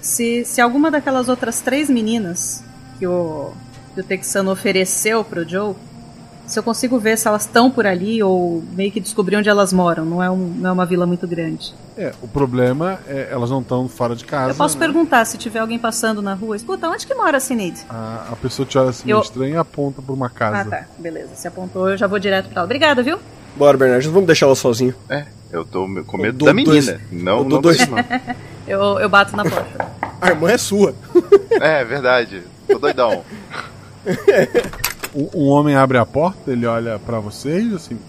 [0.01, 2.63] se, se alguma daquelas outras três meninas
[2.99, 3.51] que o,
[3.93, 5.75] que o Texano ofereceu pro Joe,
[6.47, 9.71] se eu consigo ver se elas estão por ali ou meio que descobrir onde elas
[9.71, 10.03] moram.
[10.03, 11.73] Não é, um, não é uma vila muito grande.
[11.97, 14.51] É, o problema é elas não estão fora de casa.
[14.51, 14.85] eu posso né?
[14.85, 16.55] perguntar se tiver alguém passando na rua.
[16.57, 17.85] Escuta, onde que mora a Sinead?
[17.89, 20.57] A, a pessoa te olha assim Eu- estranho e aponta pra uma casa.
[20.61, 20.85] Ah, tá.
[20.99, 21.29] Beleza.
[21.35, 22.65] Se apontou, eu já vou direto pra ela.
[22.65, 23.17] Obrigada, viu?
[23.55, 24.93] Bora, Bernardo, não vamos deixar ela sozinha.
[25.09, 26.73] É, eu tô com medo da menina.
[26.73, 27.89] dois- não, eu dou não dois- dois...
[27.89, 27.97] não.
[28.71, 29.91] Eu, eu bato na porta.
[30.21, 30.95] A irmã é sua.
[31.59, 32.41] É, verdade.
[32.67, 33.23] Tô doidão.
[35.13, 37.99] Um, um homem abre a porta, ele olha pra vocês, assim.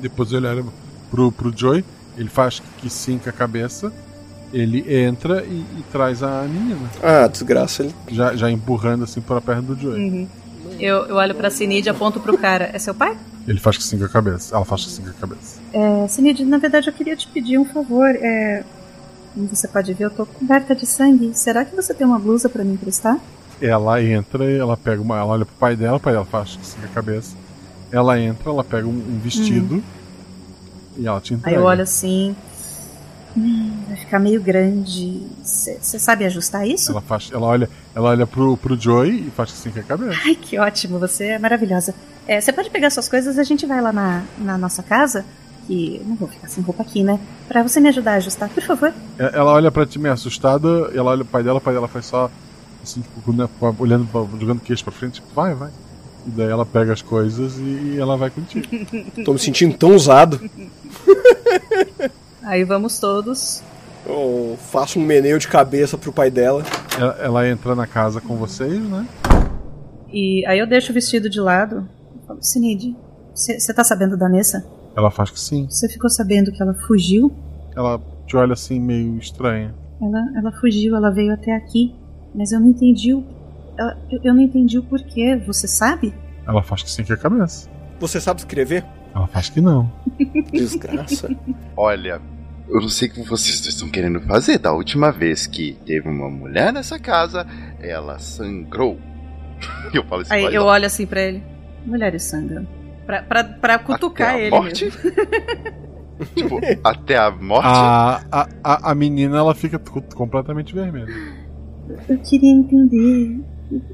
[0.00, 0.64] Depois ele olha
[1.08, 1.84] pro, pro Joey,
[2.16, 3.92] ele faz que sim com a cabeça.
[4.52, 6.90] Ele entra e, e traz a menina.
[7.02, 7.82] Ah, desgraça.
[7.84, 7.94] Ele...
[8.10, 10.00] Já, já empurrando assim pra perto do Joey.
[10.00, 10.28] Uhum.
[10.80, 12.70] Eu, eu olho pra Sinead e aponto pro cara.
[12.72, 13.16] É seu pai?
[13.46, 14.56] Ele faz que sim com a cabeça.
[14.56, 15.60] Ela faz que sim com a cabeça.
[15.72, 18.08] É, Sinead, na verdade eu queria te pedir um favor.
[18.08, 18.64] É,
[19.36, 21.30] como você pode ver, eu tô coberta de sangue.
[21.34, 23.18] Será que você tem uma blusa pra me emprestar?
[23.60, 25.16] Ela entra ela pega uma.
[25.18, 27.36] Ela olha pro pai dela, o pai dela faz que sim com a cabeça.
[27.92, 29.82] Ela entra, ela pega um, um vestido
[30.96, 31.56] e ela te Aí entrega.
[31.58, 32.34] eu olho assim.
[33.36, 35.26] Hum, vai ficar meio grande.
[35.44, 36.92] Você sabe ajustar isso?
[36.92, 39.82] Ela, faz, ela olha, ela olha pro, pro Joey e faz que sim com a
[39.82, 40.18] cabeça.
[40.24, 41.94] Ai, que ótimo, você é maravilhosa.
[42.26, 45.24] É, Você pode pegar suas coisas, a gente vai lá na, na nossa casa.
[45.68, 47.18] E não vou ficar sem roupa aqui, né?
[47.48, 48.92] Pra você me ajudar a ajustar, por favor.
[49.18, 51.88] É, Ela olha pra ti meio assustada, ela olha pro pai dela, o pai dela
[51.88, 52.30] faz só
[52.82, 53.48] assim, tipo, né,
[53.80, 54.06] olhando,
[54.38, 55.70] jogando queixo pra frente, tipo, vai, vai.
[56.24, 58.66] E daí ela pega as coisas e ela vai contigo.
[59.24, 60.40] Tô me sentindo tão usado.
[62.42, 63.62] Aí vamos todos.
[64.04, 66.62] Eu faço um meneio de cabeça pro pai dela.
[66.96, 69.04] Ela, ela entra na casa com vocês, né?
[70.12, 71.88] E aí eu deixo o vestido de lado.
[72.40, 72.96] Sinead,
[73.34, 74.64] você tá sabendo da Nessa?
[74.96, 75.66] Ela faz que sim.
[75.68, 77.30] Você ficou sabendo que ela fugiu?
[77.76, 79.74] Ela te olha assim meio estranha.
[80.00, 81.94] Ela, ela fugiu, ela veio até aqui.
[82.34, 83.24] Mas eu não entendi o.
[83.78, 86.14] ela- eu, eu não entendi o porquê, você sabe?
[86.46, 87.68] Ela faz que sim com a cabeça.
[88.00, 88.84] Você sabe escrever?
[89.14, 89.90] Ela faz que não.
[90.52, 91.28] Desgraça.
[91.76, 92.20] Olha,
[92.68, 94.58] eu não sei o que vocês estão querendo fazer.
[94.58, 97.46] Da última vez que teve uma mulher nessa casa,
[97.80, 98.98] ela sangrou.
[99.94, 101.42] Eu falo isso Aí eu olho assim pra ele.
[101.86, 102.66] Mulheres sangram.
[103.06, 104.50] Pra, pra, pra cutucar Até a ele.
[104.50, 104.84] morte?
[104.84, 105.00] mesmo.
[106.34, 107.66] tipo, até a morte.
[107.66, 111.06] A, a, a, a menina ela fica co- completamente vermelha.
[112.08, 113.40] Eu queria entender.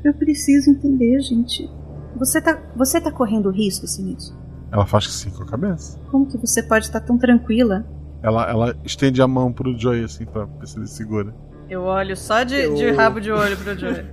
[0.04, 1.68] Eu- preciso entender, gente.
[2.16, 4.22] Você tá, você tá correndo risco, Sinead?
[4.70, 5.98] Ela faz que sim com a cabeça.
[6.10, 7.84] Como que você pode estar tão tranquila?
[8.22, 11.34] Ela, ela estende a mão pro Joey assim pra ver se ele segura.
[11.68, 14.04] Eu olho só de, Eu- de rabo de olho pro Joey.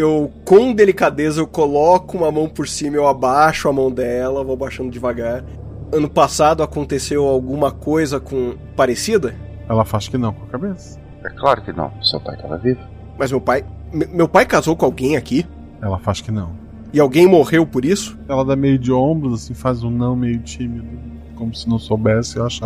[0.00, 4.56] Eu, com delicadeza, eu coloco uma mão por cima, eu abaixo a mão dela, vou
[4.56, 5.44] baixando devagar.
[5.92, 9.34] Ano passado aconteceu alguma coisa com parecida?
[9.68, 10.98] Ela faz que não com a cabeça.
[11.24, 11.92] É claro que não.
[12.02, 12.80] Seu pai estava vivo.
[13.18, 13.62] Mas meu pai,
[13.92, 15.44] me- meu pai casou com alguém aqui
[15.82, 16.52] Ela faz que não.
[16.94, 18.18] e alguém morreu por isso?
[18.26, 20.88] Ela dá meio de ombros, assim, faz um não meio tímido.
[21.36, 22.36] Como se não soubesse.
[22.38, 22.60] Eu acho,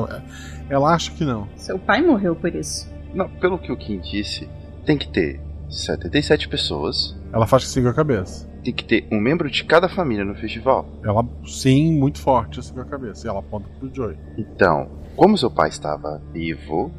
[0.71, 1.49] ela acha que não.
[1.57, 2.89] Seu pai morreu por isso.
[3.13, 4.49] Não, pelo que o Kim disse,
[4.87, 7.17] tem que ter 77 pessoas.
[7.35, 8.49] Ela faz que com a cabeça.
[8.63, 10.87] Tem que ter um membro de cada família no festival.
[11.05, 13.27] Ela, sim, muito forte com a cabeça.
[13.27, 14.17] E ela aponta pro Joey.
[14.39, 16.93] Então, como seu pai estava vivo,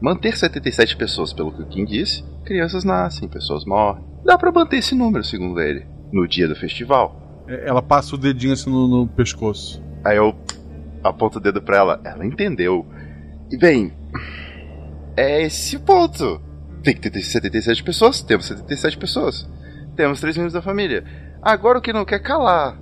[0.00, 4.04] manter 77 pessoas, pelo que o Kim disse, crianças nascem, pessoas morrem.
[4.24, 7.44] Dá pra manter esse número, segundo ele, no dia do festival.
[7.46, 9.80] É, Ela passa o dedinho assim no, no pescoço.
[10.04, 10.34] Aí eu
[11.04, 12.84] aponto o dedo pra ela, ela entendeu.
[13.48, 13.92] E bem,
[15.16, 16.40] é esse o ponto.
[16.82, 19.48] Tem que ter 77 pessoas, temos 77 pessoas.
[19.98, 21.02] Temos três membros da família.
[21.42, 22.78] Agora o que não quer calar,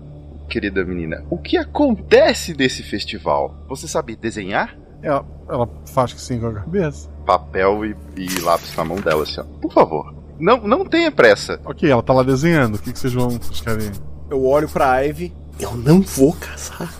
[0.50, 3.54] querida menina, o que acontece nesse festival?
[3.70, 4.76] Você sabe desenhar?
[5.02, 7.08] Ela, ela faz que sim com a cabeça.
[7.24, 9.44] Papel e, e lápis na mão dela, assim, ó.
[9.44, 10.14] Por favor.
[10.38, 11.58] Não, não tenha pressa.
[11.64, 12.74] Ok, ela tá lá desenhando.
[12.74, 13.90] O que, que vocês vão querem?
[14.28, 15.34] Eu olho pra Ivy.
[15.58, 16.92] Eu não vou casar.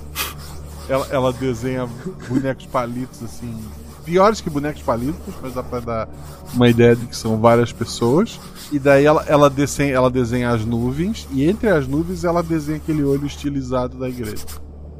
[0.89, 1.87] Ela, ela desenha
[2.27, 3.55] bonecos palitos assim.
[4.07, 6.09] Piores que bonecos palitos, mas dá pra dar
[6.55, 8.41] uma ideia de que são várias pessoas.
[8.71, 12.79] E daí ela, ela, desenha, ela desenha as nuvens, e entre as nuvens ela desenha
[12.79, 14.45] aquele olho estilizado da igreja.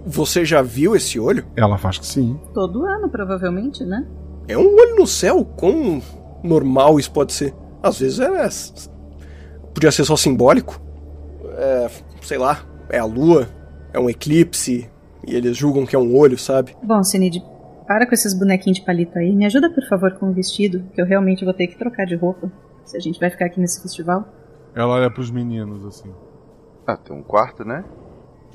[0.05, 1.47] Você já viu esse olho?
[1.55, 2.39] Ela faz que sim.
[2.53, 4.05] Todo ano, provavelmente, né?
[4.49, 5.45] É um olho no céu?
[5.45, 6.03] Quão
[6.43, 7.55] normal isso pode ser?
[7.83, 8.49] Às vezes é.
[9.73, 10.81] Podia ser só simbólico.
[11.57, 11.91] É.
[12.23, 12.61] Sei lá.
[12.89, 13.49] É a lua.
[13.93, 14.89] É um eclipse.
[15.27, 16.77] E eles julgam que é um olho, sabe?
[16.85, 17.43] Bom, Sinead,
[17.87, 19.35] para com esses bonequinhos de palito aí.
[19.35, 22.15] Me ajuda, por favor, com o vestido, que eu realmente vou ter que trocar de
[22.17, 22.51] roupa.
[22.85, 24.27] Se a gente vai ficar aqui nesse festival.
[24.75, 26.13] Ela olha pros meninos assim.
[26.87, 27.85] Ah, tem um quarto, né?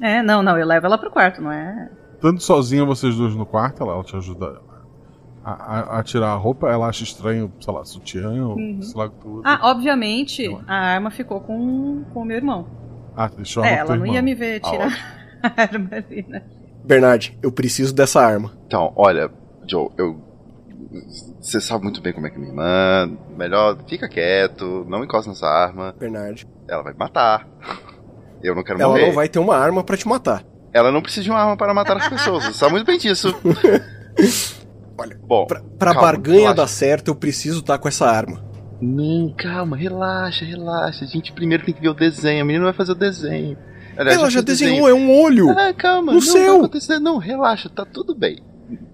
[0.02, 1.90] É, não, não, eu levo ela pro quarto, não é?
[2.22, 4.62] Tanto sozinha vocês dois no quarto, ela, ela te ajuda
[5.44, 8.82] a, a- a tirar a roupa, ela acha estranho, sei lá, sutiã ou Uhum.
[8.82, 9.42] sei lá o que tu usa.
[9.46, 12.66] Ah, obviamente, a arma ficou com, com o meu irmão.
[13.16, 14.24] Ah, deixou a É, ela não teu ia irmão.
[14.24, 14.88] me ver Ah, tirar
[15.44, 16.42] a arma ali, né?
[16.84, 18.52] Bernard, eu preciso dessa arma.
[18.68, 19.30] Então, olha,
[19.70, 20.20] Joe, eu.
[21.40, 23.18] Você sabe muito bem como é que é minha irmã.
[23.38, 25.96] Melhor, fica quieto, não encosta nessa arma.
[25.98, 26.48] Bernard.
[26.68, 27.48] Ela vai me matar.
[28.44, 29.06] Eu não quero Ela morrer.
[29.08, 30.44] não vai ter uma arma pra te matar.
[30.74, 32.44] Ela não precisa de uma arma para matar as pessoas.
[32.46, 33.34] Você sabe muito bem disso.
[34.98, 36.56] Olha, Bom, pra, pra calma, barganha relaxa.
[36.56, 38.44] dar certo, eu preciso estar com essa arma.
[38.82, 41.06] Não, calma, relaxa, relaxa.
[41.06, 42.42] A gente primeiro tem que ver o desenho.
[42.42, 43.58] A menina vai fazer o desenho.
[43.98, 44.90] Aliás, Ela já desenhou, desenho.
[44.90, 45.50] é um olho.
[45.52, 46.46] Ah, calma, No não céu.
[46.48, 47.00] vai acontecer.
[47.00, 48.40] Não, relaxa, tá tudo bem.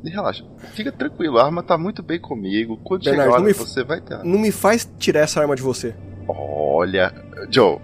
[0.03, 0.44] Relaxa,
[0.74, 2.78] fica tranquilo, a arma tá muito bem comigo.
[2.84, 4.24] Quando Bernardo, chegar a hora, você vai ter.
[4.24, 5.94] Não me faz tirar essa arma de você.
[6.28, 7.14] Olha,
[7.52, 7.78] Joe,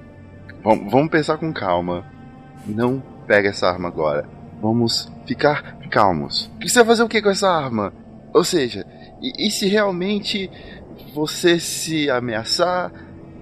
[0.64, 2.04] vamos, vamos pensar com calma.
[2.66, 4.26] Não pega essa arma agora.
[4.62, 6.50] Vamos ficar calmos.
[6.56, 7.94] O que você vai fazer o que com essa arma?
[8.34, 8.86] Ou seja,
[9.22, 10.50] e, e se realmente
[11.14, 12.92] você se ameaçar,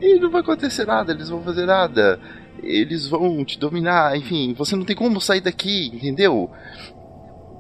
[0.02, 2.20] e não vai acontecer nada, eles não vão fazer nada.
[2.64, 6.50] Eles vão te dominar, enfim, você não tem como sair daqui, entendeu?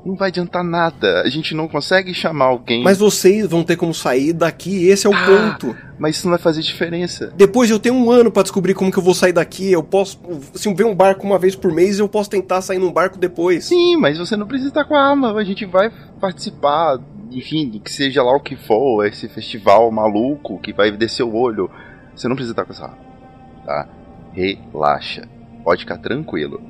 [0.03, 1.21] Não vai adiantar nada.
[1.21, 2.83] A gente não consegue chamar alguém.
[2.83, 5.25] Mas vocês vão ter como sair daqui, esse é o Ah.
[5.59, 5.77] ponto.
[5.99, 7.31] Mas isso não vai fazer diferença.
[7.37, 9.71] Depois eu tenho um ano pra descobrir como que eu vou sair daqui.
[9.71, 10.19] Eu posso.
[10.55, 13.19] Se eu ver um barco uma vez por mês, eu posso tentar sair num barco
[13.19, 13.65] depois.
[13.65, 15.33] Sim, mas você não precisa estar com a arma.
[15.37, 16.99] A gente vai participar,
[17.29, 21.35] enfim, do que seja lá o que for, esse festival maluco que vai descer o
[21.35, 21.69] olho.
[22.15, 22.97] Você não precisa estar com essa arma,
[23.63, 23.87] tá?
[24.33, 25.27] Relaxa.
[25.63, 26.61] Pode ficar tranquilo.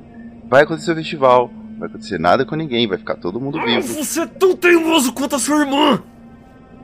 [0.49, 3.81] Vai acontecer o festival, não vai acontecer nada com ninguém, vai ficar todo mundo vivo.
[3.81, 6.01] Você é tão teimoso quanto a sua irmã!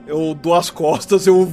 [0.08, 1.52] Eu dou as costas, eu.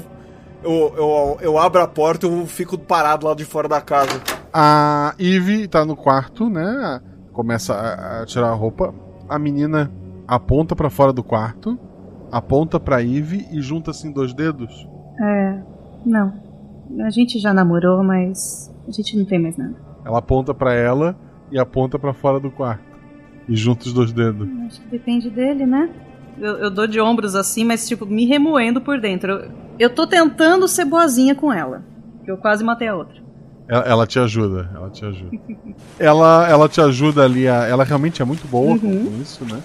[0.63, 4.23] Eu, eu, eu abro a porta eu fico parado lá de fora da casa.
[4.53, 7.03] A Eve tá no quarto, né?
[7.33, 8.95] Começa a, a tirar a roupa.
[9.29, 9.93] A menina
[10.27, 11.79] aponta pra fora do quarto,
[12.31, 14.89] aponta pra Eve e junta assim dois dedos.
[15.21, 15.63] É,
[16.07, 16.33] não.
[17.05, 19.75] A gente já namorou, mas a gente não tem mais nada.
[20.05, 21.17] Ela aponta pra ela
[21.51, 22.83] e aponta pra fora do quarto.
[23.49, 24.49] E junta os dois dedos.
[24.67, 25.91] Acho que depende dele, né?
[26.39, 29.33] Eu, eu dou de ombros assim, mas tipo, me remoendo por dentro.
[29.33, 31.83] Eu, eu tô tentando ser boazinha com ela.
[32.25, 33.23] Que eu quase matei a outra.
[33.69, 35.31] Ela, ela te ajuda, ela te ajuda.
[35.99, 37.65] ela, ela te ajuda ali a.
[37.67, 39.07] Ela realmente é muito boa com- Uhum.
[39.11, 39.61] com isso, né?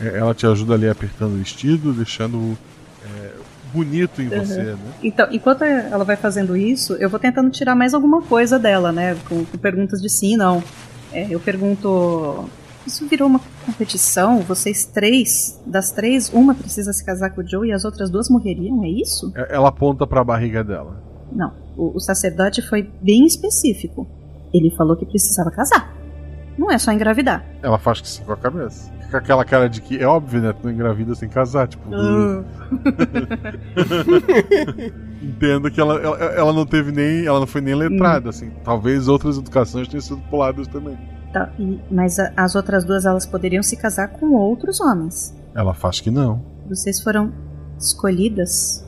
[0.00, 2.56] É, Ela te ajuda ali apertando o vestido, deixando
[3.72, 4.44] bonito em Uhum.
[4.44, 4.78] você, né?
[5.02, 9.16] Então, enquanto ela vai fazendo isso, eu vou tentando tirar mais alguma coisa dela, né?
[9.28, 10.62] Com, com perguntas de sim e não.
[11.12, 12.44] É, eu pergunto.
[12.86, 14.38] Isso virou uma competição?
[14.40, 18.28] Vocês três, das três, uma precisa se casar com o Joe e as outras duas
[18.30, 18.82] morreriam?
[18.84, 19.30] É isso?
[19.36, 21.02] É, Ela aponta pra barriga dela.
[21.30, 21.52] Não.
[21.76, 24.06] O, o sacerdote foi bem específico.
[24.52, 25.94] Ele falou que precisava casar.
[26.58, 27.44] Não é só engravidar.
[27.62, 28.90] Ela faz que sim com a cabeça.
[29.04, 30.52] Fica aquela cara de que é óbvio, né?
[30.52, 31.82] Tu não engravida sem casar, tipo.
[31.92, 32.44] Ah.
[35.22, 37.26] Entendo que ela, ela, ela não teve nem.
[37.26, 38.50] Ela não foi nem letrada, assim.
[38.64, 40.98] Talvez outras educações tenham sido puladas também.
[41.32, 45.36] Tá, e- mas a- as outras duas elas poderiam se casar com outros homens.
[45.54, 46.42] Ela faz que não.
[46.68, 47.32] Vocês foram
[47.78, 48.84] escolhidas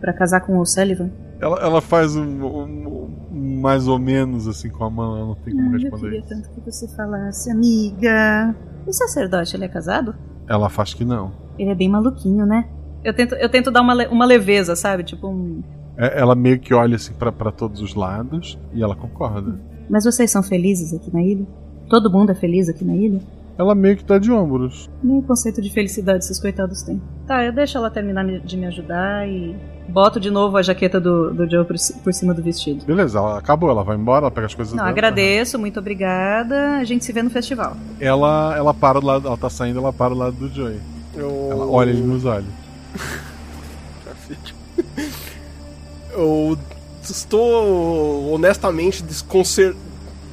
[0.00, 1.10] pra casar com o Sullivan?
[1.44, 5.34] Ela, ela faz um, um- um mais ou menos assim com a mão, ela não
[5.34, 6.28] tem como Ah, eu responder queria isso.
[6.28, 8.54] tanto que você falasse, amiga.
[8.86, 10.14] O sacerdote, ele é casado?
[10.48, 11.32] Ela faz que não.
[11.58, 12.66] Ele é bem maluquinho, né?
[13.02, 15.04] Eu tento, eu tento dar uma, uma leveza, sabe?
[15.04, 15.62] Tipo um.
[15.96, 19.58] É, ela meio que olha assim pra todos os lados e ela concorda.
[19.88, 21.46] Mas vocês são felizes aqui na ilha?
[21.88, 23.20] Todo mundo é feliz aqui na ilha?
[23.56, 24.90] Ela meio que tá de ombros.
[25.02, 27.00] Nem o conceito de felicidade esses coitados têm.
[27.26, 29.54] Tá, eu deixo ela terminar de me ajudar e
[29.88, 32.84] boto de novo a jaqueta do, do Joe por, por cima do vestido.
[32.84, 34.90] Beleza, ela acabou, ela vai embora, ela pega as coisas Não, dela.
[34.90, 36.78] agradeço, muito obrigada.
[36.78, 37.76] A gente se vê no festival.
[38.00, 40.80] Ela, ela para do lado, ela tá saindo, ela para do lado do Joey.
[41.14, 41.48] Eu...
[41.52, 42.48] Ela olha ele nos olhos.
[46.12, 46.56] Eu
[47.02, 49.74] estou honestamente desconcer...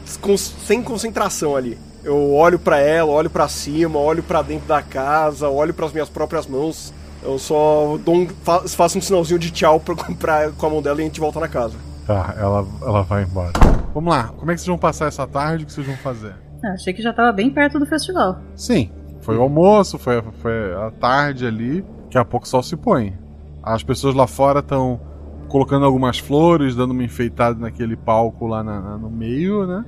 [0.05, 1.77] descon- sem concentração ali.
[2.03, 6.09] Eu olho pra ela, olho pra cima, olho pra dentro da casa, olho pras minhas
[6.09, 6.93] próprias mãos.
[7.23, 10.81] Eu só dou um, fa- faço um sinalzinho de tchau pra, pra, com a mão
[10.81, 11.75] dela e a gente volta na casa.
[12.07, 13.51] Tá, ela, ela vai embora.
[13.93, 15.63] Vamos lá, como é que vocês vão passar essa tarde?
[15.63, 16.33] O que vocês vão fazer?
[16.65, 18.39] Ah, achei que já tava bem perto do festival.
[18.55, 18.89] Sim,
[19.21, 21.85] foi o almoço, foi, foi a tarde ali.
[22.05, 23.15] Daqui a pouco o sol se põe.
[23.61, 24.99] As pessoas lá fora estão
[25.47, 29.85] colocando algumas flores, dando uma enfeitada naquele palco lá na- na- no meio, né?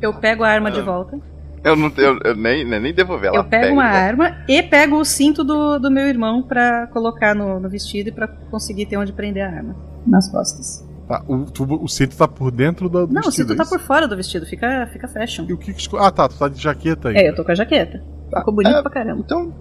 [0.00, 1.18] Eu pego a arma de volta.
[1.62, 3.38] Eu não eu, eu nem, nem nem devolver ela.
[3.38, 3.72] eu pego pega.
[3.74, 8.08] uma arma e pego o cinto do, do meu irmão pra colocar no, no vestido
[8.08, 9.76] e pra conseguir ter onde prender a arma.
[10.06, 10.88] Nas costas.
[11.06, 13.48] Tá, o, tu- o cinto tá por dentro do, do Não, o vestido.
[13.48, 15.44] cinto é tá por fora do vestido, fica, fica fashion.
[15.48, 17.16] E o que que Ah, tá, tu tá de jaqueta aí.
[17.16, 18.02] É, eu tô com a jaqueta.
[18.34, 19.20] Ficou bonito É, pra caramba.
[19.20, 19.52] Então,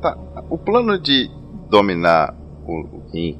[0.00, 0.16] tá.
[0.48, 1.28] O plano de
[1.68, 2.34] dominar
[2.64, 3.38] o, o Rim,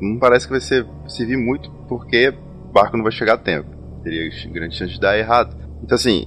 [0.00, 2.34] não parece que vai ser, servir muito, porque
[2.68, 3.68] o barco não vai chegar a tempo.
[4.02, 5.54] Teria grande chance de dar errado.
[5.84, 6.26] Então, assim,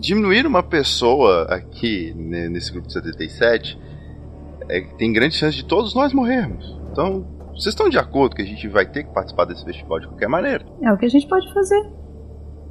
[0.00, 3.78] diminuir uma pessoa aqui né, nesse grupo de 77
[4.68, 6.78] é, tem grande chance de todos nós morrermos.
[6.90, 10.08] Então, vocês estão de acordo que a gente vai ter que participar desse festival de
[10.08, 10.64] qualquer maneira?
[10.82, 11.86] É o que a gente pode fazer.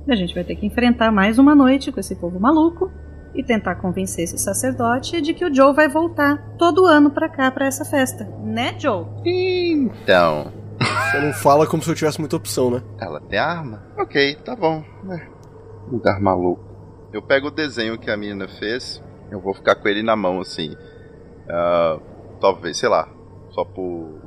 [0.08, 2.92] A gente vai ter que enfrentar mais uma noite com esse povo maluco
[3.36, 7.52] e tentar convencer esse sacerdote de que o Joe vai voltar todo ano pra cá
[7.52, 8.26] pra essa festa.
[8.44, 9.06] Né, Joe?
[9.24, 10.52] Então.
[10.80, 12.82] Você não fala como se eu tivesse muita opção, né?
[13.00, 13.84] Ela tem arma?
[13.98, 14.84] Ok, tá bom.
[15.12, 15.28] É.
[15.92, 16.69] Lugar maluco.
[17.12, 20.40] Eu pego o desenho que a menina fez, eu vou ficar com ele na mão,
[20.40, 20.74] assim.
[20.74, 22.02] Uh,
[22.40, 23.10] talvez, sei lá,
[23.52, 24.20] só por,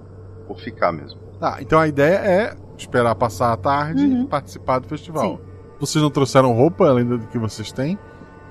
[0.47, 1.21] por ficar mesmo.
[1.39, 5.41] Tá, então a ideia é esperar passar a tarde e participar do festival.
[5.79, 7.99] Vocês não trouxeram roupa além do que vocês têm?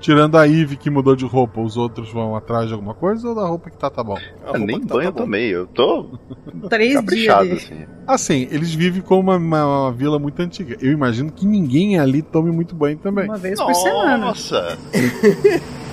[0.02, 3.34] Tirando a Eve que mudou de roupa, os outros vão atrás de alguma coisa ou
[3.34, 4.18] da roupa que tá tá bom?
[4.44, 6.06] Ah, nem banho eu tomei, eu tô
[6.68, 7.62] Três caprichado, dias.
[7.64, 7.86] assim.
[8.06, 10.76] Assim, eles vivem com uma, uma- uma vila muito antiga.
[10.80, 13.24] Eu imagino que ninguém ali tome muito banho também.
[13.26, 14.18] Uma vez por semana.
[14.18, 14.76] Nossa!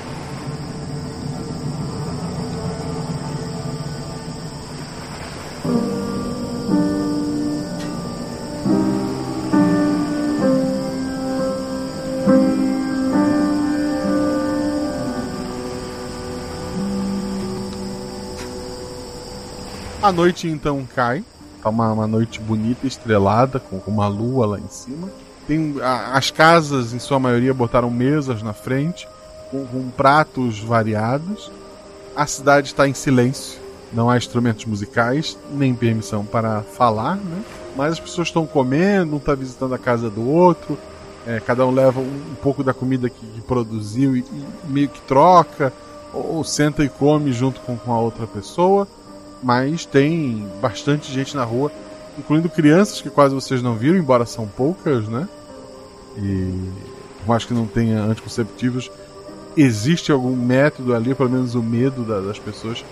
[20.09, 21.23] A noite então cai.
[21.61, 25.07] Tá uma, uma noite bonita, estrelada, com, com uma lua lá em cima.
[25.47, 29.07] Tem, a- as casas, em sua maioria, botaram mesas na frente,
[29.51, 31.51] com, com pratos variados.
[32.15, 33.59] A cidade está em silêncio.
[33.93, 37.43] Não há instrumentos musicais, nem permissão para falar, né?
[37.75, 40.75] Mas as pessoas estão comendo, um está visitando a casa do outro.
[41.27, 44.89] é, cada um leva um, um pouco da comida que, que produziu e, e meio
[44.89, 45.71] que troca,
[46.11, 48.87] ou, ou senta e come junto com, com a outra pessoa
[49.41, 51.71] mas tem bastante gente na rua,
[52.17, 55.27] incluindo crianças que quase vocês não viram, embora são poucas, né?
[56.17, 56.53] E
[57.19, 58.89] por mais que não tenha anticonceptivos,
[59.55, 62.83] existe algum método ali, pelo menos o medo da- das pessoas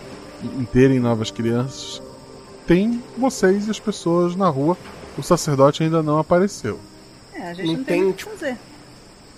[0.43, 2.01] em terem novas crianças.
[2.65, 4.77] Tem vocês e as pessoas na rua.
[5.17, 6.79] O sacerdote ainda não apareceu.
[7.33, 8.57] É, a gente Não não, tem, tem o que tipo, fazer.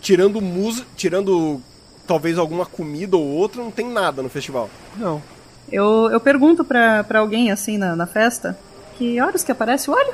[0.01, 1.61] Tirando música, tirando
[2.07, 4.69] talvez alguma comida ou outra, não tem nada no festival.
[4.97, 5.21] Não.
[5.71, 8.57] Eu, eu pergunto pra, pra alguém assim na, na festa
[8.97, 10.13] que horas que aparece o olho?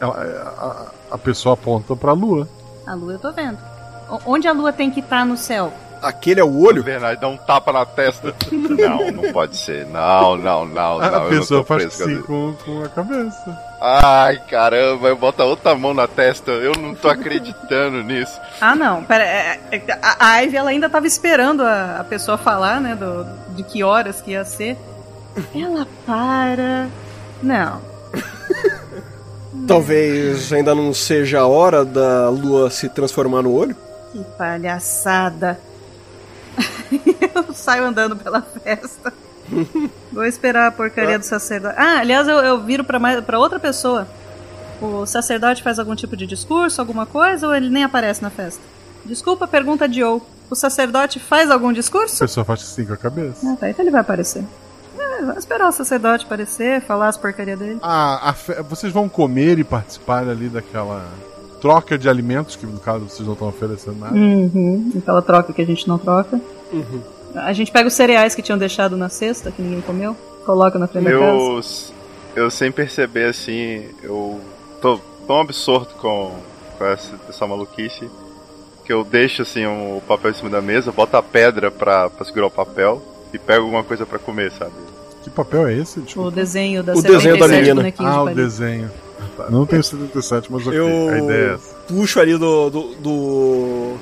[0.00, 2.48] Ela- a, a pessoa aponta pra lua.
[2.86, 3.58] A lua eu tô vendo.
[4.10, 5.72] O- Onde a lua tem que estar no céu?
[6.02, 6.84] Aquele é o olho?
[6.84, 8.34] Bernardo dá um tapa na testa.
[8.52, 9.86] Não, não pode ser.
[9.86, 11.22] Não, não, não, A, não.
[11.24, 13.58] a pessoa faz assim com, com a cabeça.
[13.80, 16.50] Ai, caramba, eu boto a outra mão na testa.
[16.50, 18.38] Eu não tô acreditando nisso.
[18.60, 19.02] Ah, não.
[19.04, 22.94] Pera, é- é- a, a Ivy ela ainda tava esperando a, a pessoa falar, né?
[22.94, 24.76] Do, de que horas que ia ser.
[25.54, 26.88] Ela para.
[27.42, 27.80] Não.
[29.66, 33.76] Talvez ainda não seja a hora da lua se transformar no olho.
[34.12, 35.58] Que palhaçada.
[37.34, 39.12] eu saio andando pela festa.
[40.12, 41.74] Vou esperar a porcaria do sacerdote.
[41.78, 44.06] Ah, aliás, eu, eu viro pra, mais, pra outra pessoa.
[44.80, 48.62] O sacerdote faz algum tipo de discurso, alguma coisa, ou ele nem aparece na festa?
[49.04, 50.24] Desculpa, pergunta de ou.
[50.50, 52.18] O sacerdote faz algum A discurso?
[52.18, 53.50] pessoa faz assim com a cabeça.
[53.50, 54.44] Ah, tá, então ele vai aparecer.
[54.98, 57.78] É, esperar o sacerdote aparecer, falar as porcarias dele.
[57.82, 61.04] A, a fe- Vocês vão comer e participar ali daquela
[61.60, 64.14] troca de alimentos, que no caso vocês não estão oferecendo nada.
[64.14, 64.92] Uhum.
[64.98, 66.40] Aquela troca que a gente não troca.
[66.72, 67.00] Uhum.
[67.34, 70.86] A gente pega os cereais que tinham deixado na cesta, que ninguém comeu, coloca na
[70.86, 71.22] frente da casa.
[71.22, 71.60] Eu,
[72.44, 74.40] eu sem perceber assim, eu
[74.80, 76.32] tô tão absorto com,
[76.78, 78.08] com essa, essa maluquice
[78.84, 82.08] que eu deixo assim um- o papel em cima da mesa, boto a pedra pra,
[82.08, 83.02] pra segurar o papel
[83.36, 84.72] e pego alguma coisa pra comer, sabe?
[85.22, 86.00] Que papel é esse?
[86.00, 86.28] Desculpa.
[86.28, 87.90] O desenho da O desenho da 77 menina.
[87.90, 88.90] de Ah, o desenho.
[89.36, 90.78] Tá, Não tenho 77, mas ok.
[90.78, 91.74] Eu A ideia é essa.
[91.88, 93.94] puxo ali do, do, do,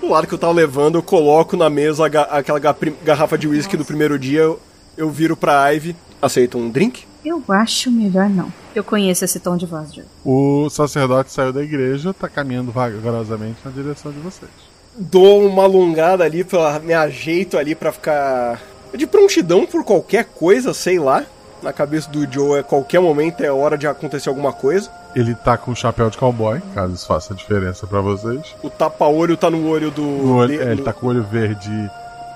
[0.00, 2.58] do lado que eu tava levando, eu coloco na mesa aquela
[3.04, 4.60] garrafa de uísque do primeiro dia, eu,
[4.96, 7.04] eu viro pra Ivy, aceita um drink?
[7.24, 8.52] Eu acho melhor não.
[8.74, 10.04] Eu conheço esse tom de voz, Joe.
[10.24, 14.50] O sacerdote saiu da igreja, tá caminhando vagarosamente na direção de vocês.
[14.98, 18.60] Dou uma alongada ali, pra, me ajeito ali pra ficar
[18.96, 21.24] de prontidão por qualquer coisa, sei lá.
[21.62, 24.90] Na cabeça do Joe, é qualquer momento é hora de acontecer alguma coisa.
[25.14, 28.40] Ele tá com um chapéu de cowboy, caso isso faça diferença pra vocês.
[28.62, 30.02] O tapa-olho tá no olho do.
[30.02, 31.70] O olho- de- é, ele tá com o olho verde.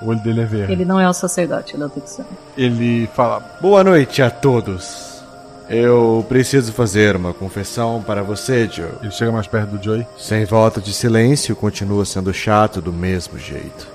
[0.01, 0.73] O olho dele é verde.
[0.73, 2.28] Ele não é o sacerdote, ele é o Texano.
[2.57, 5.17] Ele fala: Boa noite a todos.
[5.68, 8.86] Eu preciso fazer uma confissão para você, Joe.
[9.02, 10.07] Ele chega mais perto do Joey.
[10.17, 13.89] Sem voto de silêncio, continua sendo chato do mesmo jeito.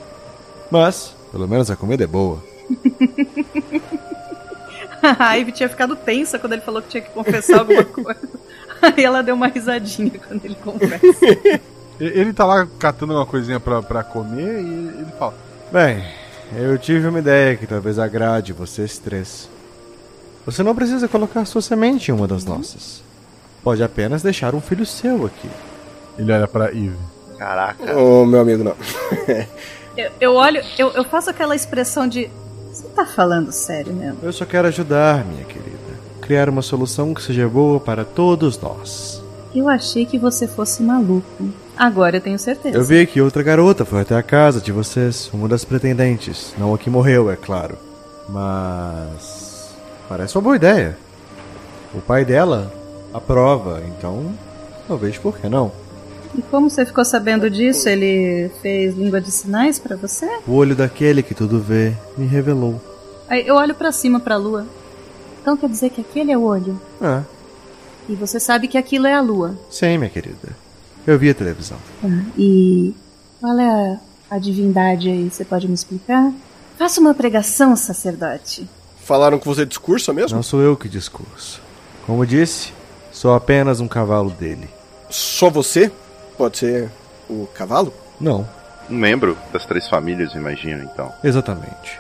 [0.70, 2.44] Mas, pelo menos a comida é boa.
[5.02, 8.20] A Ivy tinha ficado tensa quando ele falou que tinha que confessar alguma coisa.
[8.82, 11.02] Aí ela deu uma risadinha quando ele confessa.
[12.00, 15.36] E- Ele tá lá catando uma coisinha pra, pra comer e ele fala:
[15.72, 16.04] Bem,
[16.58, 19.48] eu tive uma ideia que talvez agrade vocês três.
[20.44, 23.04] Você não precisa colocar sua semente em uma das nossas.
[23.64, 25.48] Pode apenas deixar um filho seu aqui.
[26.18, 26.96] Ele olha pra Eve.
[27.38, 27.96] Caraca.
[27.96, 28.76] Ô, meu amigo, não.
[29.96, 32.32] Eu, eu olho, eu, eu faço aquela expressão de.
[32.96, 34.18] Tá falando sério mesmo?
[34.22, 35.72] Eu só quero ajudar, minha querida.
[36.22, 39.22] Criar uma solução que seja boa para todos nós.
[39.54, 41.50] Eu achei que você fosse maluco.
[41.78, 42.78] Agora eu tenho certeza.
[42.78, 46.54] Eu vi que outra garota foi até a casa de vocês, uma das pretendentes.
[46.58, 47.78] Não a que morreu, é claro.
[48.30, 49.72] Mas.
[50.08, 50.98] Parece uma boa ideia.
[51.94, 52.72] O pai dela
[53.14, 54.34] aprova, então.
[54.88, 55.72] Talvez por que não?
[56.38, 57.90] E como você ficou sabendo disso?
[57.90, 60.26] Ele fez língua de sinais pra você?
[60.48, 62.80] O olho daquele que tudo vê me revelou.
[63.28, 64.66] Aí eu olho pra cima pra lua.
[65.42, 66.80] Então quer dizer que aquele é o olho.
[67.02, 67.24] Ah,
[68.08, 69.58] E você sabe que aquilo é a lua.
[69.70, 70.50] sim, minha querida.
[71.06, 71.78] Eu vi a televisão.
[72.02, 72.08] Tá.
[72.38, 72.94] E
[73.40, 73.70] qual é
[74.30, 75.30] a, a divindade aí?
[75.30, 76.32] Você pode me explicar?
[76.78, 78.68] Faça uma pregação, sacerdote.
[79.04, 80.36] Falaram que você discursa mesmo?
[80.36, 81.62] Não sou eu que discurso.
[82.06, 82.72] Como disse,
[83.12, 84.70] sou apenas um cavalo dele.
[85.10, 85.92] Só você?
[86.42, 86.90] Pode ser
[87.30, 87.94] o cavalo?
[88.20, 88.48] Não,
[88.90, 91.12] Um membro das três famílias, imagino, então.
[91.24, 92.00] exatamente.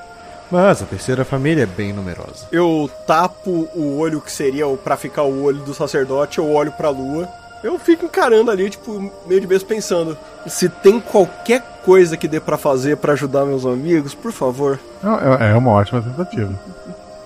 [0.49, 2.47] Mas a terceira família é bem numerosa.
[2.51, 6.71] Eu tapo o olho que seria o pra ficar o olho do sacerdote, eu olho
[6.71, 7.29] pra lua.
[7.63, 10.17] Eu fico encarando ali, tipo, meio de vez pensando.
[10.47, 14.79] Se tem qualquer coisa que dê pra fazer pra ajudar meus amigos, por favor.
[15.03, 16.51] Não, É é uma ótima tentativa.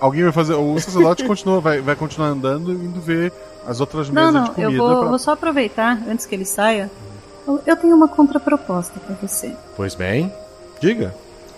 [0.01, 0.53] Alguém vai fazer.
[0.55, 3.31] O sacerdote continua, vai, vai continuar andando e indo ver
[3.65, 4.73] as outras Não, mesas não, de comida.
[4.73, 6.91] eu vou, pra- vou só aproveitar antes que ele saia.
[7.47, 9.53] Eu- tenho uma contraproposta pra você.
[9.75, 10.31] Pois bem,
[10.79, 11.13] diga.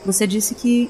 [0.06, 0.90] Você disse que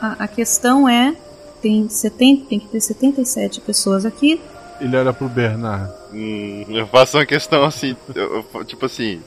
[0.00, 1.14] a, a questão é
[1.62, 4.40] tem 70, tem que ter 77 pessoas aqui.
[4.80, 5.90] Ele olha pro Bernard.
[6.12, 9.20] Hum, eu faço uma questão assim, eu- eu- tipo assim,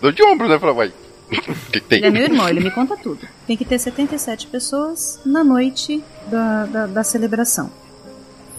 [0.00, 0.92] dou de ombro, né, pra vai.
[1.70, 1.98] Que tem?
[1.98, 3.20] Ele é meu irmão, ele me conta tudo.
[3.46, 7.70] Tem que ter 77 pessoas na noite da, da, da celebração.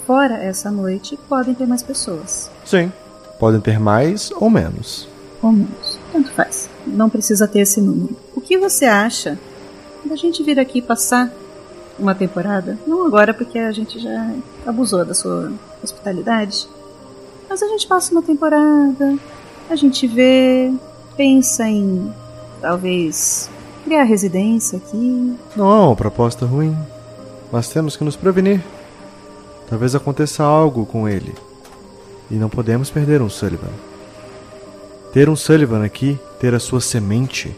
[0.07, 2.49] Fora essa noite, podem ter mais pessoas.
[2.65, 2.91] Sim.
[3.39, 5.07] Podem ter mais ou menos.
[5.43, 5.99] Menos.
[6.11, 6.69] Tanto faz.
[6.85, 8.15] Não precisa ter esse número.
[8.35, 9.39] O que você acha
[10.05, 11.31] da gente vir aqui passar
[11.97, 12.77] uma temporada?
[12.85, 14.31] Não agora, porque a gente já
[14.65, 15.51] abusou da sua
[15.83, 16.67] hospitalidade.
[17.49, 19.17] Mas a gente passa uma temporada,
[19.69, 20.71] a gente vê,
[21.17, 22.13] pensa em
[22.61, 23.49] talvez
[23.83, 25.35] criar residência aqui.
[25.55, 26.77] Não é uma proposta ruim.
[27.51, 28.63] Mas temos que nos prevenir.
[29.69, 31.33] Talvez aconteça algo com ele.
[32.29, 33.90] E não podemos perder um Sullivan.
[35.13, 37.53] Ter um Sullivan aqui, ter a sua semente,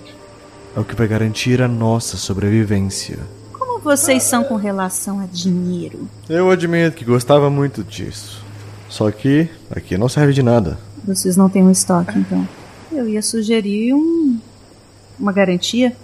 [0.75, 3.19] é o que vai garantir a nossa sobrevivência.
[3.51, 6.09] Como vocês são com relação a dinheiro?
[6.27, 8.43] Eu admito que gostava muito disso.
[8.90, 10.80] Só que aqui não serve de nada.
[11.03, 12.48] Vocês não têm um estoque, então.
[12.91, 14.40] Eu ia sugerir um,
[15.19, 15.95] uma garantia,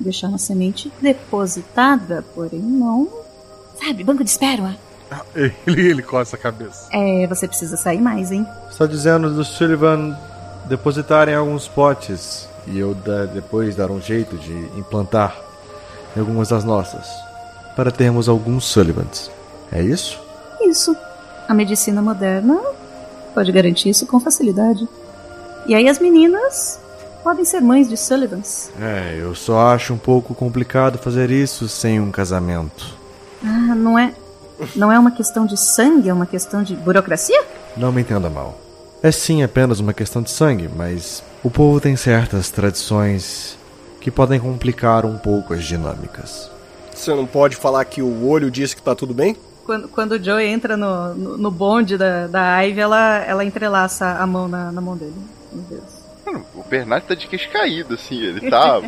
[0.00, 3.08] deixar uma semente depositada, porém não.
[3.80, 4.76] Sabe, banco de esperma?
[5.36, 6.88] Ele, ele coça a cabeça.
[6.92, 8.44] É, você precisa sair mais, hein?
[8.68, 10.18] Está dizendo do Sullivan
[10.68, 15.36] depositarem alguns potes e eu da- depois dar um jeito de implantar
[16.16, 17.06] em algumas das nossas
[17.76, 19.30] para termos alguns Sullivans.
[19.70, 20.20] É isso?
[20.62, 20.96] Isso.
[21.48, 22.58] A medicina moderna
[23.34, 24.88] pode garantir isso com facilidade.
[25.66, 26.80] E aí as meninas
[27.22, 28.70] podem ser mães de Sullivans.
[28.80, 32.94] É, eu só acho um pouco complicado fazer isso sem um casamento.
[33.44, 34.12] Ah, não é.
[34.74, 37.44] Não é uma questão de sangue, é uma questão de burocracia?
[37.76, 38.58] Não me entenda mal.
[39.06, 43.56] É sim apenas uma questão de sangue, mas o povo tem certas tradições
[44.00, 46.50] que podem complicar um pouco as dinâmicas.
[46.92, 49.36] Você não pode falar que o olho disse que tá tudo bem?
[49.64, 54.16] Quando, quando o Joey entra no, no, no bonde da, da Ivy, ela, ela entrelaça
[54.18, 55.14] a mão na, na mão dele.
[55.52, 55.84] Meu Deus.
[56.26, 58.82] Mano, o Bernardo tá de queixo caído, assim, ele tá.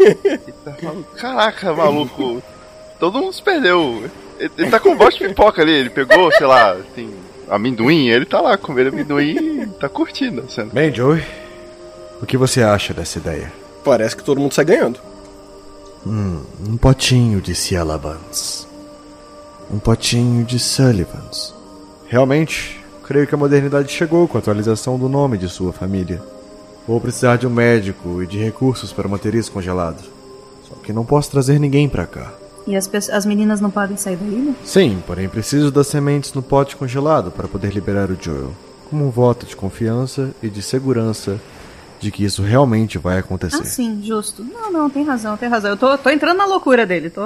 [0.00, 1.14] ele tá maluco.
[1.16, 2.42] Caraca, maluco.
[2.98, 4.10] Todo mundo se perdeu.
[4.38, 7.10] Ele, ele tá com um bote de pipoca ali, ele pegou, sei lá, tem
[7.48, 10.70] amendoim, ele tá lá comendo amendoim e tá curtindo cena.
[10.72, 11.22] Bem, Joey,
[12.20, 13.52] o que você acha dessa ideia?
[13.84, 14.98] Parece que todo mundo sai ganhando.
[16.06, 18.66] Hum, um potinho de Cialabans.
[19.70, 21.54] Um potinho de Sullivans.
[22.06, 26.22] Realmente, creio que a modernidade chegou com a atualização do nome de sua família.
[26.86, 30.02] Vou precisar de um médico e de recursos para manter isso congelado.
[30.68, 32.32] Só que não posso trazer ninguém para cá.
[32.66, 34.54] E as, as meninas não podem sair da ilha?
[34.64, 38.52] Sim, porém preciso das sementes no pote congelado para poder liberar o Joel.
[38.88, 41.40] Como um voto de confiança e de segurança
[42.00, 43.62] de que isso realmente vai acontecer.
[43.62, 44.44] Ah, sim, justo.
[44.44, 45.70] Não, não, tem razão, tem razão.
[45.70, 47.08] Eu tô, tô entrando na loucura dele.
[47.08, 47.22] Tô...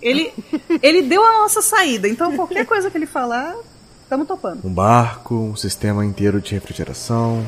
[0.00, 0.32] Ele,
[0.82, 3.54] ele deu a nossa saída, então qualquer coisa que ele falar,
[4.02, 4.60] estamos topando.
[4.64, 7.46] Um barco, um sistema inteiro de refrigeração,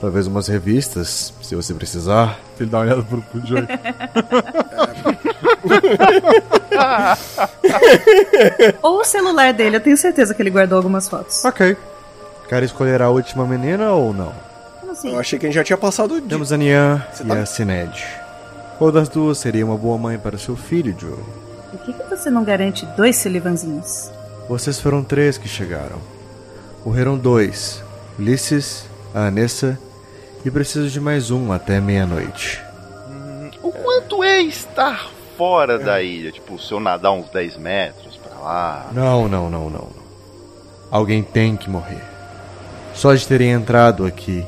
[0.00, 2.38] talvez umas revistas, se você precisar.
[2.58, 3.66] Ele dá uma olhada pro, pro Joey.
[8.82, 11.44] Ou o celular dele, eu tenho certeza que ele guardou algumas fotos.
[11.44, 11.76] Ok.
[12.48, 14.32] Quer escolher a última menina ou não?
[14.80, 15.12] Como assim?
[15.12, 16.26] Eu achei que a gente já tinha passado de...
[16.26, 18.06] Temos a Nian Você e tá- a Sined.
[18.78, 21.18] Qual das duas seria uma boa mãe para seu filho, Joe?
[21.70, 24.10] Por que, que você não garante dois Sullivanzinhos?
[24.48, 25.98] Vocês foram três que chegaram.
[26.86, 27.82] Morreram dois:
[28.18, 29.78] Ulisses, a Anessa
[30.48, 32.58] e preciso de mais um até meia-noite.
[33.62, 36.32] O quanto é estar fora da ilha?
[36.32, 38.86] Tipo, se eu nadar uns 10 metros pra lá.
[38.92, 39.70] Não, não, não, não.
[39.70, 40.08] não.
[40.90, 42.02] Alguém tem que morrer.
[42.94, 44.42] Só de terem entrado aqui,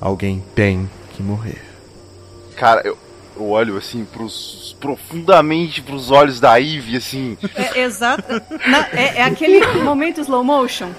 [0.00, 1.62] alguém tem que morrer.
[2.56, 2.98] Cara, eu,
[3.36, 4.76] eu olho assim pros.
[4.80, 7.38] profundamente pros olhos da Ivy, assim.
[7.56, 8.24] É exato.
[8.68, 10.90] na- é, é aquele momento slow motion.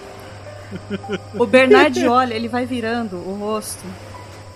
[1.38, 3.84] O Bernard olha, ele vai virando o rosto,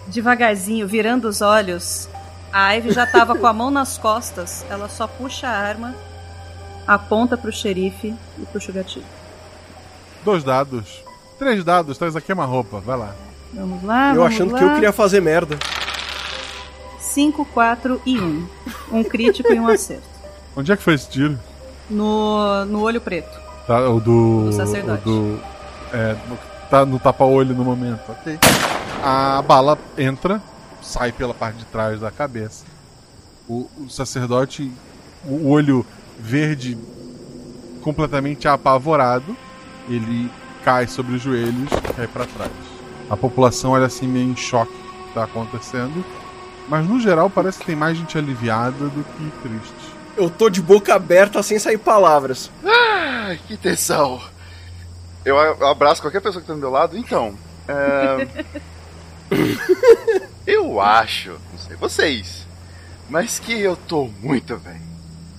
[0.08, 2.08] devagarzinho, virando os olhos.
[2.51, 5.93] A Ivy já tava com a mão nas costas, ela só puxa a arma,
[6.88, 9.06] aponta pro xerife e puxa o gatilho.
[10.24, 11.03] Dois dados.
[11.38, 13.14] Três dados, traz aqui uma roupa, vai lá.
[13.53, 14.58] Vamos lá, Eu vamos achando lá.
[14.59, 15.58] que eu queria fazer merda.
[17.00, 18.48] 5, 4 e 1.
[18.92, 20.03] Um crítico e um acerto.
[20.56, 21.38] Onde é que foi esse tiro?
[21.90, 23.38] No, no olho preto.
[23.67, 24.45] Tá, o do.
[24.45, 25.01] Do sacerdote.
[25.01, 25.40] O do.
[25.93, 26.38] É, no-
[26.69, 28.40] tá no tapa-olho no momento, ok.
[29.03, 30.41] A bala entra,
[30.82, 32.65] sai pela parte de trás da cabeça.
[33.48, 34.72] O, o sacerdote,
[35.24, 35.85] o olho
[36.19, 36.77] verde
[37.82, 39.35] completamente apavorado,
[39.88, 40.32] ele
[40.64, 42.51] cai sobre os joelhos e cai pra trás.
[43.09, 46.03] A população olha assim meio em choque com o que tá acontecendo,
[46.67, 49.95] mas no geral parece que tem mais gente aliviada do que triste.
[50.17, 52.49] Eu tô de boca aberta sem sair palavras.
[52.64, 54.19] Ai, que tensão.
[55.24, 56.98] Eu abraço qualquer pessoa que tá do meu lado.
[56.98, 57.35] Então,
[57.67, 58.27] é...
[60.45, 62.45] eu acho, não sei vocês,
[63.09, 64.81] mas que eu tô muito bem.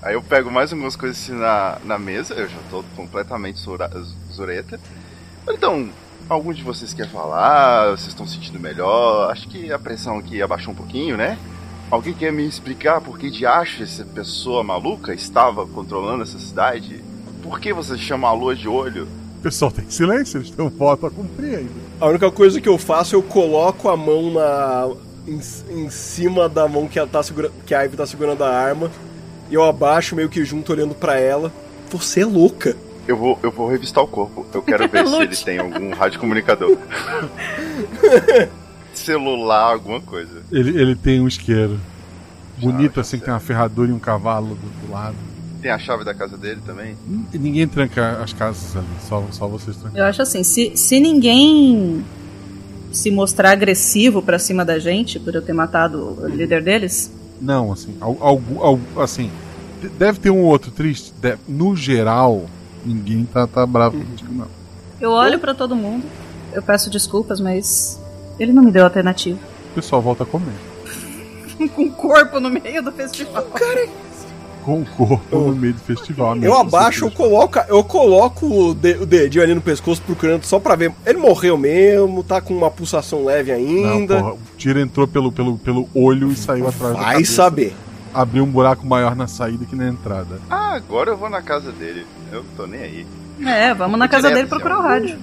[0.02, 3.90] Aí eu pego mais algumas coisas assim na, na mesa, eu já tô completamente zura-
[4.32, 4.78] zureta.
[5.48, 5.88] Então,
[6.28, 7.90] algum de vocês quer falar?
[7.90, 9.30] Vocês estão se sentindo melhor?
[9.30, 11.38] Acho que a pressão aqui abaixou um pouquinho, né?
[11.90, 17.02] Alguém quer me explicar por que de acho essa pessoa maluca estava controlando essa cidade?
[17.42, 19.08] Por que você chama a lua de olho?
[19.46, 21.70] O pessoal tem silêncio, eles têm um voto a cumprir ainda.
[22.00, 24.88] A única coisa que eu faço, eu coloco a mão na
[25.24, 28.50] em, em cima da mão que, ela tá segura, que a Ivy tá segurando a
[28.50, 28.90] arma.
[29.48, 31.52] E eu abaixo meio que junto olhando pra ela.
[31.92, 32.76] Você é louca.
[33.06, 34.44] Eu vou, eu vou revistar o corpo.
[34.52, 36.76] Eu quero ver se ele tem algum radiocomunicador.
[38.92, 40.42] Celular, alguma coisa.
[40.50, 41.78] Ele, ele tem um isqueiro.
[42.58, 45.16] Bonito assim, que tem uma ferradura e um cavalo do, do lado.
[45.66, 46.96] Tem a chave da casa dele também?
[47.34, 49.98] E ninguém tranca as casas ali, só, só vocês trancam.
[49.98, 52.04] Eu acho assim, se, se ninguém
[52.92, 57.72] se mostrar agressivo pra cima da gente, por eu ter matado o líder deles, Não,
[57.72, 59.28] assim, al- algu- al- assim,
[59.82, 61.12] de- deve ter um outro triste.
[61.20, 62.46] de- no geral,
[62.84, 64.46] ninguém tá, tá bravo contigo, não.
[65.00, 66.04] eu olho pra todo mundo,
[66.52, 68.00] eu peço desculpas, mas
[68.38, 69.40] ele não me deu alternativa.
[69.72, 70.54] O pessoal volta a comer.
[71.74, 73.44] Com um corpo no meio do festival.
[74.66, 76.36] Com o corpo no meio do festival.
[76.38, 80.58] Eu abaixo, eu coloco, eu coloco o, de- o dedinho ali no pescoço procurando só
[80.58, 80.92] pra ver.
[81.06, 83.58] Ele morreu mesmo, tá com uma pulsação leve Não,
[83.92, 84.18] ainda.
[84.20, 87.32] porra, o tiro entrou pelo, pelo, pelo olho e saiu atrás da Vai cabeça.
[87.32, 87.76] saber.
[88.12, 90.40] Abriu um buraco maior na saída que na entrada.
[90.50, 92.04] Ah, agora eu vou na casa dele.
[92.32, 93.06] Eu tô nem aí.
[93.46, 95.16] É, vamos na casa dele procurar o rádio.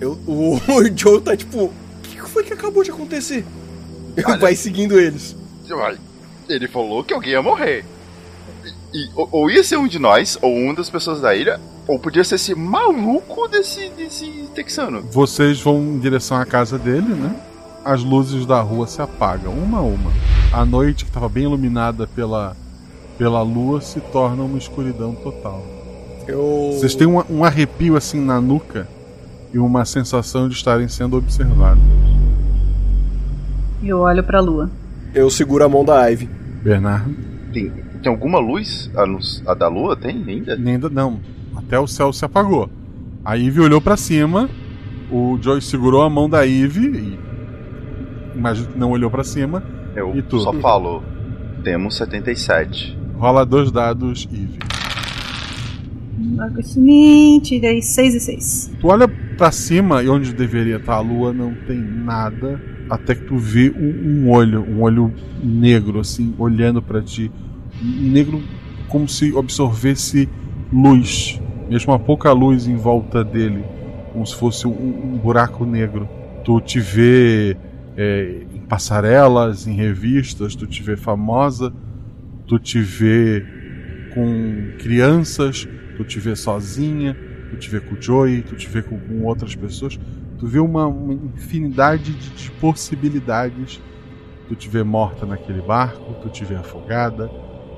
[0.00, 1.64] Eu- o, o Joe tá tipo.
[1.64, 3.44] O que foi que acabou de acontecer?
[4.38, 5.34] Vai seguindo eles.
[5.68, 5.96] Vai.
[6.48, 7.84] Ele falou que alguém ia morrer.
[8.94, 11.98] E, ou, ou ia ser um de nós, ou uma das pessoas da ilha, ou
[11.98, 15.02] podia ser esse maluco desse, desse texano.
[15.02, 17.34] Vocês vão em direção à casa dele, né?
[17.84, 20.12] As luzes da rua se apagam, uma a uma.
[20.52, 22.56] A noite, que estava bem iluminada pela,
[23.18, 25.60] pela lua, se torna uma escuridão total.
[26.28, 26.70] Eu.
[26.72, 28.88] Vocês têm um, um arrepio assim na nuca
[29.52, 31.82] e uma sensação de estarem sendo observados.
[33.82, 34.70] E eu olho pra lua.
[35.12, 36.30] Eu seguro a mão da Ivy.
[36.62, 37.14] Bernardo?
[37.52, 37.70] Tem,
[38.04, 38.90] tem alguma luz?
[38.94, 40.54] A, luz- a da lua tem ainda?
[40.54, 41.18] Ainda não.
[41.56, 42.68] Até o céu se apagou.
[43.24, 44.48] A Ivy olhou pra cima,
[45.10, 47.18] o Joy segurou a mão da Ivy e
[48.38, 49.62] imagino que não olhou pra cima.
[49.96, 50.38] Eu E tu?
[50.40, 51.02] só falo.
[51.62, 52.96] Temos 77.
[53.16, 54.58] Rola dois dados, Ivy.
[56.36, 58.72] Marco Sinim, tirei 6 e 6.
[58.80, 62.60] Tu olha pra cima e onde deveria estar a lua não tem nada
[62.90, 67.30] até que tu vê um, um olho, um olho negro, assim, olhando para ti.
[67.82, 68.42] Negro
[68.88, 70.28] como se absorvesse
[70.72, 73.64] luz, mesmo uma pouca luz em volta dele,
[74.12, 76.08] como se fosse um, um buraco negro.
[76.44, 77.56] Tu te vê
[77.96, 81.72] é, em passarelas, em revistas, tu te vê famosa,
[82.46, 83.44] tu te vê
[84.14, 87.16] com crianças, tu te vê sozinha,
[87.50, 89.98] tu te vê com o Joey, tu te vê com, com outras pessoas,
[90.38, 93.80] tu vê uma, uma infinidade de, de possibilidades.
[94.46, 97.30] Tu te vê morta naquele barco, tu te vê afogada,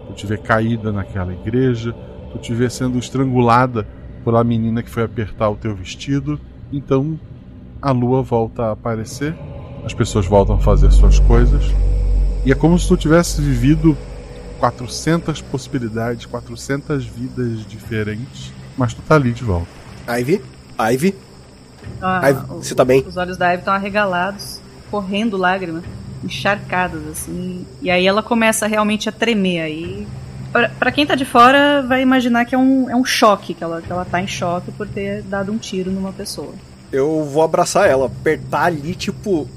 [0.06, 1.94] tu te vê caída naquela igreja,
[2.32, 3.86] tu te vê sendo estrangulada
[4.24, 6.38] pela menina que foi apertar o teu vestido.
[6.72, 7.18] Então
[7.80, 9.34] a lua volta a aparecer,
[9.84, 11.62] as pessoas voltam a fazer suas coisas,
[12.44, 13.96] e é como se tu tivesse vivido
[14.58, 19.68] 400 possibilidades, 400 vidas diferentes, mas tu tá ali de volta.
[20.08, 20.42] Ivy?
[20.92, 21.14] Ivy?
[22.00, 23.04] Ah, Ivy, o- você tá bem?
[23.06, 24.60] Os olhos da Ivy estão arregalados,
[24.90, 25.84] correndo lágrimas,
[26.24, 27.66] encharcadas, assim.
[27.82, 29.62] E aí ela começa realmente a tremer.
[29.62, 30.06] Aí.
[30.52, 33.62] Pra, pra quem tá de fora, vai imaginar que é um, é um choque, que
[33.62, 36.54] ela, que ela tá em choque por ter dado um tiro numa pessoa.
[36.92, 39.48] Eu vou abraçar ela, apertar ali, tipo.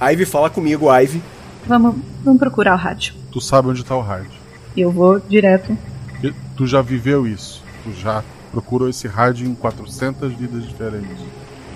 [0.00, 1.22] Ivy, fala comigo, Ivy.
[1.66, 3.14] Vamos, vamos procurar o rádio.
[3.32, 4.30] Tu sabe onde tá o rádio.
[4.76, 5.76] E eu vou direto.
[6.08, 7.62] Porque Tu já viveu isso.
[7.84, 11.18] Tu já procurou esse rádio em 400 vidas diferentes.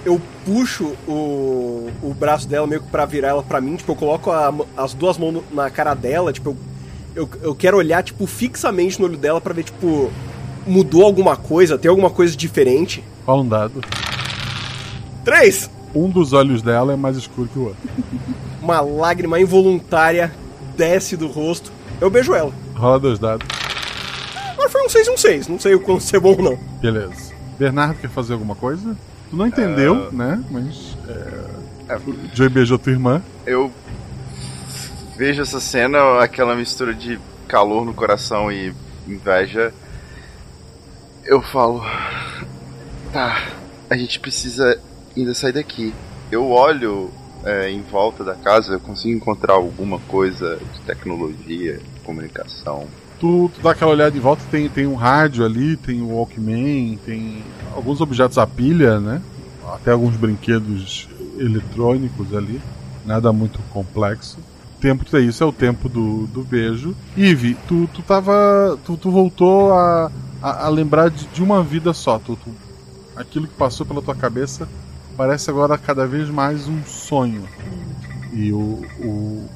[0.05, 3.97] Eu puxo o, o braço dela meio que pra virar ela pra mim, tipo, eu
[3.97, 6.57] coloco a as duas mãos na cara dela, tipo,
[7.15, 10.11] eu, eu, eu quero olhar, tipo, fixamente no olho dela pra ver, tipo,
[10.67, 13.05] mudou alguma coisa, tem alguma coisa diferente.
[13.27, 13.81] Fala um dado.
[15.25, 15.71] Três!
[15.95, 17.91] Um dos olhos dela é mais escuro que o outro.
[18.63, 20.33] Uma lágrima involuntária
[20.77, 21.73] desce do rosto.
[22.01, 22.53] Eu beijo ela.
[22.75, 23.47] Rola dois dados.
[24.57, 26.59] Mas foi um 6 e um 6, não sei o quanto ser bom ou não.
[26.81, 27.33] Beleza.
[27.59, 28.97] Bernardo quer fazer alguma coisa?
[29.31, 30.43] Tu não entendeu, né?
[30.51, 30.97] Mas.
[31.09, 31.97] É...
[31.97, 33.23] O Joey beijou tua irmã.
[33.47, 33.73] Eu
[35.17, 37.19] vejo essa cena, aquela mistura de
[37.49, 38.75] calor no coração e
[39.07, 39.73] inveja.
[41.25, 41.83] Eu falo.
[43.13, 43.43] Tá,
[43.89, 44.81] a gente precisa
[45.17, 45.93] ainda sair daqui.
[46.31, 47.11] Eu olho
[47.45, 52.87] é, em volta da casa, eu consigo encontrar alguma coisa de tecnologia, comunicação.
[53.21, 56.99] Tu, tu dá aquela olhada em volta, tem, tem um rádio ali, tem o Walkman,
[57.05, 57.43] tem
[57.77, 59.21] alguns objetos a pilha, né?
[59.75, 61.07] Até alguns brinquedos
[61.39, 62.61] eletrônicos ali.
[63.05, 64.39] Nada muito complexo.
[64.79, 66.95] O tempo que é isso, é o tempo do, do beijo.
[67.17, 68.79] Eve, tu, tu tava.
[68.85, 70.11] Tu, tu voltou a,
[70.43, 72.19] a, a lembrar de, de uma vida só.
[72.19, 72.55] Tu, tu-
[73.15, 74.67] aquilo que passou pela tua cabeça
[75.17, 77.47] parece agora cada vez mais um sonho.
[78.33, 79.49] E o, o,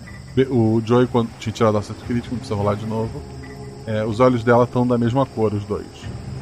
[0.50, 3.22] o Joey, quando tinha tirado acerto crítico, não precisa rolar de novo.
[3.86, 5.86] É, os olhos dela estão da mesma cor, os dois.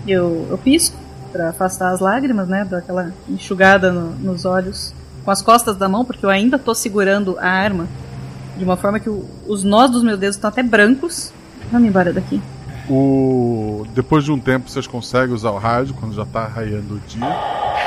[0.06, 0.96] Eu, eu pisco
[1.32, 2.64] pra afastar as lágrimas, né?
[2.68, 6.74] Dar aquela enxugada no- nos olhos com as costas da mão, porque eu ainda tô
[6.74, 7.88] segurando a arma
[8.56, 11.32] de uma forma que o- os nós dos meus dedos estão até brancos.
[11.70, 12.40] Vamos embora daqui.
[12.88, 13.86] O...
[13.94, 17.20] Depois de um tempo, vocês conseguem usar o rádio quando já tá raiando o dia.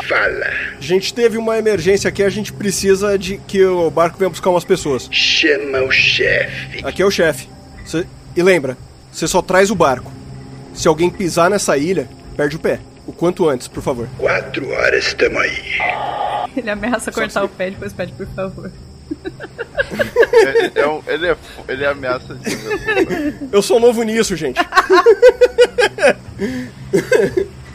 [0.07, 0.45] Fala.
[0.77, 4.49] A gente teve uma emergência aqui, a gente precisa de que o barco venha buscar
[4.49, 5.07] umas pessoas.
[5.11, 6.83] Chama o chefe.
[6.85, 7.47] Aqui é o chefe.
[7.85, 8.77] Cê- E lembra,
[9.15, 10.11] você só traz o barco.
[10.73, 12.81] Se alguém pisar nessa ilha, perde o pé.
[13.07, 14.09] O quanto antes, por favor.
[14.17, 15.57] Quatro horas estamos aí.
[16.57, 18.69] Ele ameaça cortar o pé, depois pede por favor.
[20.75, 21.37] É, é um- ele, é,
[21.69, 22.49] ele ameaça de.
[23.51, 24.59] Eu sou novo nisso, gente.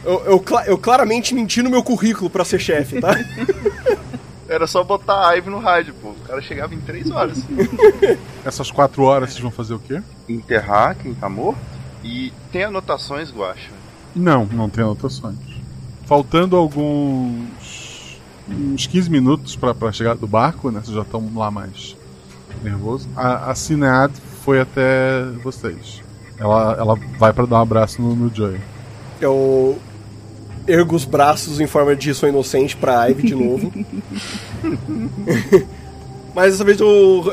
[0.04, 3.16] eu, eu eu claramente menti no meu currículo pra ser chefe, tá?
[4.50, 6.08] Era só botar a Ivy no rádio, pô.
[6.08, 7.38] O cara chegava em 3 horas.
[8.44, 10.02] Essas quatro horas vocês vão fazer o quê?
[10.28, 11.60] Enterrar quem tá morto.
[12.02, 13.70] E tem anotações, Guacha.
[14.12, 15.36] Não, não tem anotações.
[16.04, 18.18] Faltando alguns.
[18.48, 20.80] uns 15 minutos pra, pra chegar do barco, né?
[20.80, 21.96] Vocês já estão lá mais
[22.60, 23.08] nervosos.
[23.14, 24.12] A, a Cinead
[24.42, 26.02] foi até vocês.
[26.36, 28.60] Ela, ela vai pra dar um abraço no, no Joey.
[29.20, 29.78] Eu
[30.70, 33.72] ergo os braços em forma de sou inocente pra Ivy de novo.
[36.34, 36.86] Mas dessa vez eu,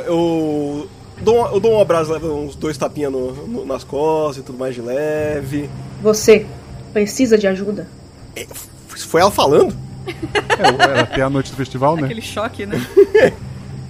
[0.07, 0.89] eu,
[1.21, 4.45] dou, um- eu dou um abraço, levo uns dois tapinhas no- no- nas costas e
[4.45, 5.69] tudo mais de leve.
[6.01, 6.45] Você
[6.93, 7.87] precisa de ajuda?
[8.89, 9.75] Foi ela falando?
[10.07, 12.03] É, era até a noite do festival, né?
[12.05, 12.81] Aquele choque, né?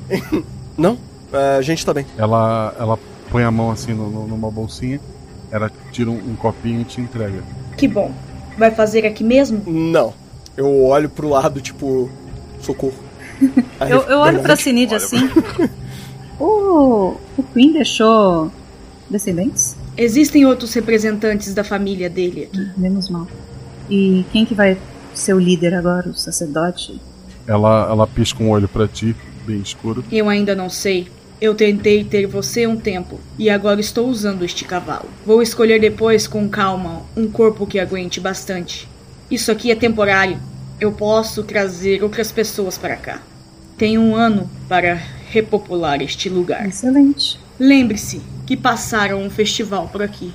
[0.78, 0.98] Não,
[1.58, 2.06] a gente tá bem.
[2.18, 3.00] Ela, ela
[3.32, 5.00] põe a mão assim no- no- numa bolsinha,
[5.52, 7.42] ela tira um, um copinho e te entrega.
[7.78, 8.12] Que bom.
[8.58, 9.64] Vai fazer aqui mesmo?
[9.66, 10.14] Não.
[10.56, 12.10] Eu olho pro lado, tipo,
[12.62, 12.98] socorro.
[13.80, 14.56] Aí, Eu, eu olho pra.
[14.56, 15.30] Cinid assim.
[16.40, 18.52] o, o Queen deixou
[19.10, 19.76] descendentes?
[19.96, 22.72] Existem outros representantes da família dele aqui.
[22.78, 23.28] Menos mal.
[23.90, 24.78] E quem que vai
[25.14, 26.10] ser o líder agora?
[26.10, 27.00] O sacerdote?
[27.48, 29.16] Ela, ela pisca um olho pra ti.
[29.46, 30.04] bem escuro.
[30.12, 31.08] Eu ainda não sei.
[31.40, 35.08] Eu tentei ter você um tempo e agora estou usando este cavalo.
[35.24, 38.88] Vou escolher depois com calma um corpo que aguente bastante.
[39.30, 40.40] Isso aqui é temporário.
[40.82, 43.22] Eu posso trazer outras pessoas para cá.
[43.78, 45.00] Tenho um ano para
[45.30, 46.68] repopular este lugar.
[46.68, 47.40] Excelente.
[47.60, 50.34] Lembre-se que passaram um festival por aqui.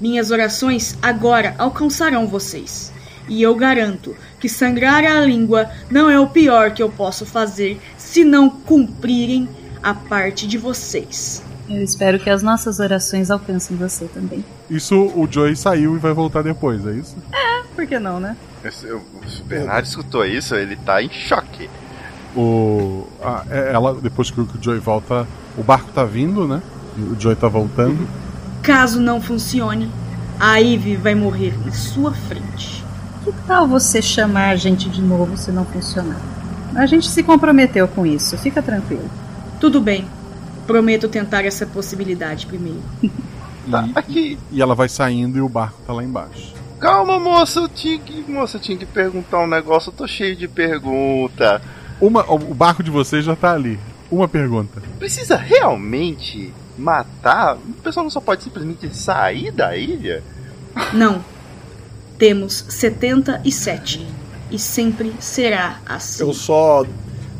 [0.00, 2.90] Minhas orações agora alcançarão vocês.
[3.28, 7.78] E eu garanto que sangrar a língua não é o pior que eu posso fazer
[7.98, 9.48] se não cumprirem
[9.84, 11.42] a parte de vocês.
[11.68, 14.44] Eu espero que as nossas orações alcancem você também.
[14.68, 17.16] Isso o Joey saiu e vai voltar depois, é isso?
[17.32, 18.36] É, por que não, né?
[18.64, 19.00] Esse- O
[19.46, 21.68] Bernardo escutou isso, ele tá em choque.
[22.36, 26.60] O, a- é- ela, depois que o Joey volta, o barco tá vindo, né?
[26.98, 28.06] O Joey tá voltando.
[28.62, 29.90] Caso não funcione,
[30.40, 32.84] a Ivy vai morrer em sua frente.
[33.24, 36.20] Que tal você chamar a gente de novo se não funcionar?
[36.74, 39.08] A gente se comprometeu com isso, fica tranquilo.
[39.64, 40.06] Tudo bem.
[40.66, 42.82] Prometo tentar essa possibilidade primeiro.
[43.70, 44.38] Tá, aqui.
[44.52, 46.52] E ela vai saindo e o barco tá lá embaixo.
[46.78, 50.36] Calma, moça, eu tinha que, moça, eu tinha que perguntar um negócio, eu tô cheio
[50.36, 51.62] de pergunta.
[51.98, 53.80] Uma, o o barco de vocês já tá ali.
[54.10, 54.82] Uma pergunta.
[54.98, 57.56] Precisa realmente matar?
[57.56, 60.22] O pessoal não só pode simplesmente sair da ilha?
[60.92, 61.24] Não.
[62.18, 64.06] Temos 77.
[64.50, 66.22] E sempre será assim.
[66.22, 66.84] Eu só.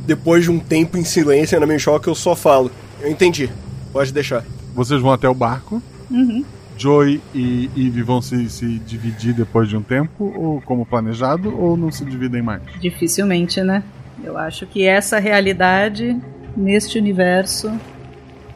[0.06, 2.70] Depois de um tempo em silêncio, meio em choque, eu só falo.
[3.00, 3.50] Eu entendi.
[3.92, 4.44] Pode deixar.
[4.74, 5.82] Vocês vão até o barco.
[6.10, 6.44] Uhum.
[6.76, 11.76] Joey e Eve vão se, se dividir depois de um tempo, ou como planejado, ou
[11.76, 12.62] não se dividem mais?
[12.80, 13.82] Dificilmente, né?
[14.22, 16.20] Eu acho que essa realidade,
[16.56, 17.70] neste universo,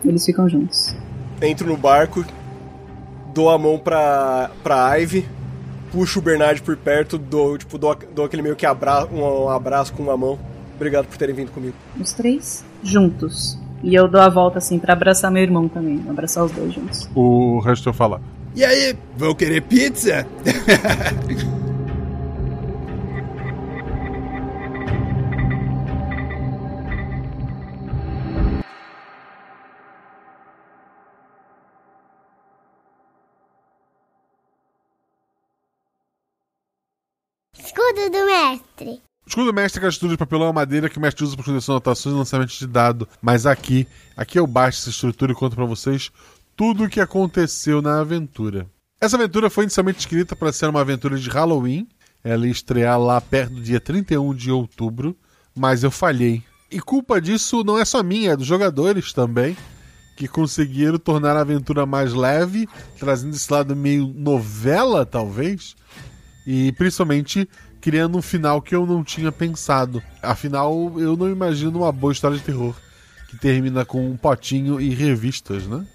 [0.04, 0.94] eles ficam juntos.
[1.40, 2.24] Entro no barco,
[3.32, 5.24] dou a mão pra, pra Ivy,
[5.92, 9.48] puxo o Bernard por perto, dou, tipo, dou, dou aquele meio que abra, um, um
[9.48, 10.38] abraço com uma mão.
[10.78, 11.74] Obrigado por terem vindo comigo.
[11.98, 13.58] Os três juntos.
[13.82, 16.04] E eu dou a volta assim pra abraçar meu irmão também.
[16.08, 17.10] Abraçar os dois juntos.
[17.16, 18.20] O resto eu falo.
[18.54, 20.24] E aí, vão querer pizza?
[37.58, 39.07] Escudo do mestre.
[39.28, 41.68] Escudo mestre é aquela estrutura de papelão e madeira que o mestre usa para suas
[41.68, 43.06] anotações e lançamento de dado.
[43.20, 46.10] Mas aqui, aqui eu baixo essa estrutura e conto para vocês
[46.56, 48.66] tudo o que aconteceu na aventura.
[48.98, 51.86] Essa aventura foi inicialmente escrita para ser uma aventura de Halloween.
[52.24, 55.14] Ela ia estrear lá perto do dia 31 de outubro,
[55.54, 56.42] mas eu falhei.
[56.70, 59.54] E culpa disso não é só minha, é dos jogadores também,
[60.16, 62.66] que conseguiram tornar a aventura mais leve,
[62.98, 65.76] trazendo esse lado meio novela, talvez,
[66.46, 67.46] e principalmente
[67.80, 70.02] criando um final que eu não tinha pensado.
[70.22, 72.74] Afinal, eu não imagino uma boa história de terror
[73.28, 75.86] que termina com um potinho e revistas, né?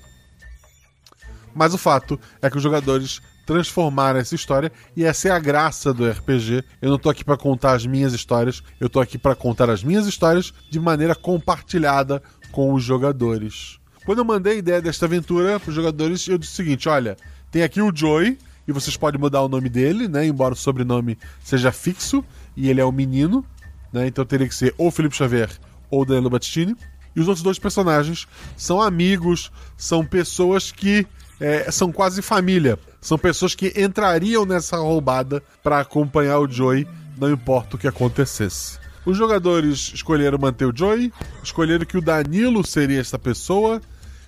[1.53, 5.93] Mas o fato é que os jogadores transformaram essa história e essa é a graça
[5.93, 6.63] do RPG.
[6.81, 9.83] Eu não tô aqui para contar as minhas histórias, eu tô aqui para contar as
[9.83, 12.21] minhas histórias de maneira compartilhada
[12.51, 13.79] com os jogadores.
[14.05, 17.17] Quando eu mandei a ideia desta aventura para os jogadores, eu disse o seguinte: olha,
[17.51, 20.25] tem aqui o Joey, e vocês podem mudar o nome dele, né?
[20.25, 22.23] Embora o sobrenome seja fixo,
[22.55, 23.45] e ele é um menino,
[23.91, 24.07] né?
[24.07, 25.49] Então teria que ser ou Felipe Xavier
[25.89, 26.75] ou Danilo Battistini.
[27.15, 28.27] E os outros dois personagens
[28.57, 31.05] são amigos, são pessoas que
[31.39, 32.79] é, são quase família.
[33.01, 38.79] São pessoas que entrariam nessa roubada para acompanhar o Joey, não importa o que acontecesse.
[39.05, 41.11] Os jogadores escolheram manter o Joey,
[41.43, 43.81] escolheram que o Danilo seria essa pessoa,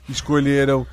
[0.10, 0.86] escolheram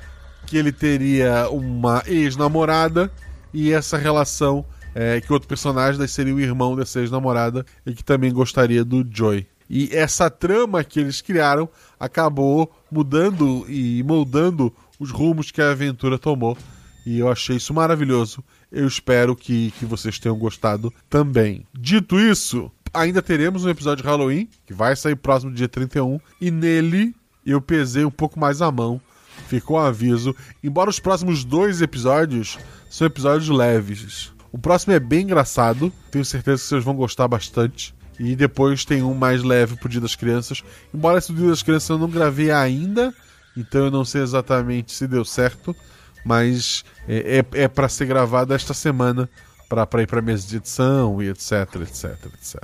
[0.45, 3.11] que ele teria uma ex-namorada
[3.53, 4.65] e essa relação
[4.95, 9.05] é, que outro personagem daí seria o irmão dessa ex-namorada e que também gostaria do
[9.09, 9.47] Joy.
[9.69, 16.19] E essa trama que eles criaram acabou mudando e moldando os rumos que a aventura
[16.19, 16.57] tomou.
[17.05, 18.43] E eu achei isso maravilhoso.
[18.71, 21.65] Eu espero que, que vocês tenham gostado também.
[21.73, 26.19] Dito isso, ainda teremos um episódio de Halloween, que vai sair próximo dia 31.
[26.39, 27.13] E nele
[27.45, 29.01] eu pesei um pouco mais a mão.
[29.47, 30.35] Ficou um aviso.
[30.63, 32.57] Embora os próximos dois episódios
[32.93, 34.31] são episódios leves.
[34.51, 35.91] O próximo é bem engraçado.
[36.11, 37.91] Tenho certeza que vocês vão gostar bastante.
[38.19, 40.63] E depois tem um mais leve pro Dia das Crianças.
[40.93, 43.11] Embora esse Dia das Crianças eu não gravei ainda.
[43.57, 45.75] Então eu não sei exatamente se deu certo.
[46.23, 49.27] Mas é, é, é para ser gravado esta semana.
[49.67, 52.61] para ir pra mesa de edição e etc, etc, etc.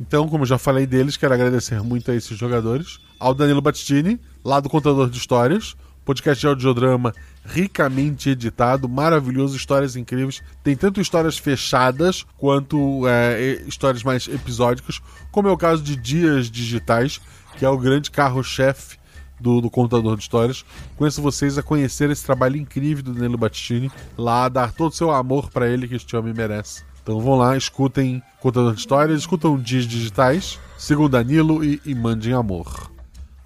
[0.00, 3.00] Então, como já falei deles, quero agradecer muito a esses jogadores.
[3.20, 7.12] Ao Danilo Battistini, lá do Contador de Histórias, podcast de audiodrama
[7.44, 10.42] ricamente editado, maravilhoso, histórias incríveis.
[10.62, 15.00] Tem tanto histórias fechadas quanto é, histórias mais episódicas,
[15.30, 17.20] como é o caso de Dias Digitais,
[17.58, 18.98] que é o grande carro-chefe
[19.40, 20.64] do, do, contador de histórias.
[20.96, 25.10] Conheço vocês a conhecer esse trabalho incrível do Danilo Battistini, lá dar todo o seu
[25.10, 26.84] amor para ele que este homem merece.
[27.02, 32.32] Então vão lá, escutem Contador de Histórias, escutam Dias Digitais, sigam Danilo e, e mandem
[32.32, 32.92] amor.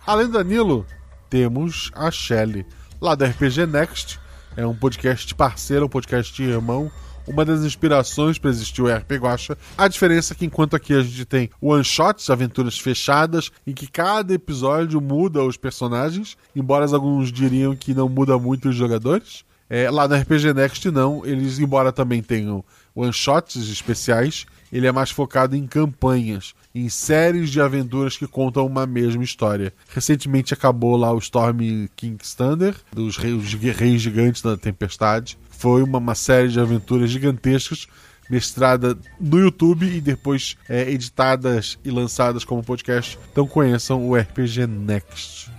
[0.06, 0.86] Além do Danilo,
[1.28, 2.66] temos a Shelly,
[3.00, 4.18] lá da RPG Next.
[4.56, 6.90] É um podcast parceiro, um podcast irmão,
[7.26, 9.58] uma das inspirações para existir o RP Guacha.
[9.76, 14.32] A diferença é que enquanto aqui a gente tem one-shots, aventuras fechadas, em que cada
[14.32, 19.44] episódio muda os personagens, embora alguns diriam que não muda muito os jogadores.
[19.68, 22.64] É, lá no RPG Next não, eles embora também tenham
[22.94, 28.86] one-shots especiais, ele é mais focado em campanhas, em séries de aventuras que contam uma
[28.86, 29.72] mesma história.
[29.88, 35.38] Recentemente acabou lá o Storm King's Thunder, dos reis, reis gigantes da tempestade.
[35.50, 37.86] Foi uma, uma série de aventuras gigantescas
[38.28, 43.18] mestrada no YouTube e depois é, editadas e lançadas como podcast.
[43.30, 45.50] Então conheçam o RPG Next.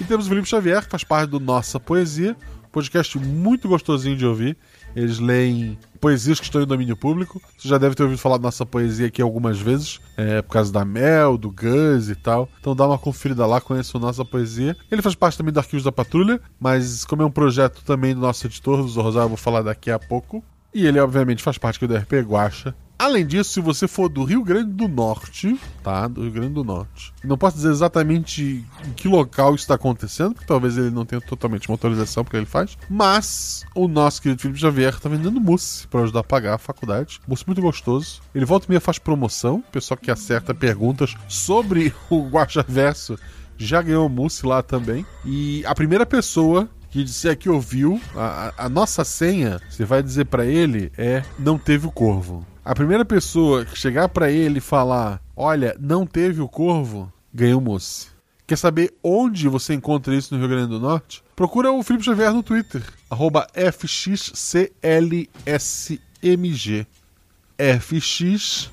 [0.00, 2.36] E temos o Felipe Xavier, que faz parte do Nossa Poesia,
[2.72, 4.56] podcast muito gostosinho de ouvir.
[4.96, 7.40] Eles leem poesias que estão em domínio público.
[7.56, 10.72] Você já deve ter ouvido falar da nossa poesia aqui algumas vezes, é, por causa
[10.72, 12.48] da Mel, do Gus e tal.
[12.58, 14.76] Então dá uma conferida lá, conheça a nossa poesia.
[14.90, 18.20] Ele faz parte também do Arquivos da Patrulha, mas como é um projeto também do
[18.20, 20.42] nosso editor, do Zorro eu vou falar daqui a pouco.
[20.74, 22.74] E ele, obviamente, faz parte do RP Guacha.
[23.02, 26.06] Além disso, se você for do Rio Grande do Norte, tá?
[26.06, 27.12] Do Rio Grande do Norte.
[27.24, 31.20] Não posso dizer exatamente em que local isso está acontecendo, porque talvez ele não tenha
[31.20, 32.78] totalmente uma porque ele faz.
[32.88, 37.20] Mas o nosso querido Felipe Xavier tá vendendo mousse para ajudar a pagar a faculdade.
[37.26, 38.20] Mousse muito gostoso.
[38.32, 39.56] Ele volta e meia faz promoção.
[39.56, 43.18] O pessoal que acerta perguntas sobre o Guacha Verso
[43.58, 45.04] já ganhou mousse lá também.
[45.24, 50.26] E a primeira pessoa que disser que ouviu, a, a nossa senha, você vai dizer
[50.26, 52.46] para ele, é não teve o corvo.
[52.62, 57.62] A primeira pessoa que chegar para ele e falar: Olha, não teve o corvo, ganhou
[57.62, 58.12] moço.
[58.46, 61.24] Quer saber onde você encontra isso no Rio Grande do Norte?
[61.34, 62.82] Procura o Felipe Xavier no Twitter,
[63.54, 64.46] FXCLSMG.
[67.80, 68.72] FXCLSMG.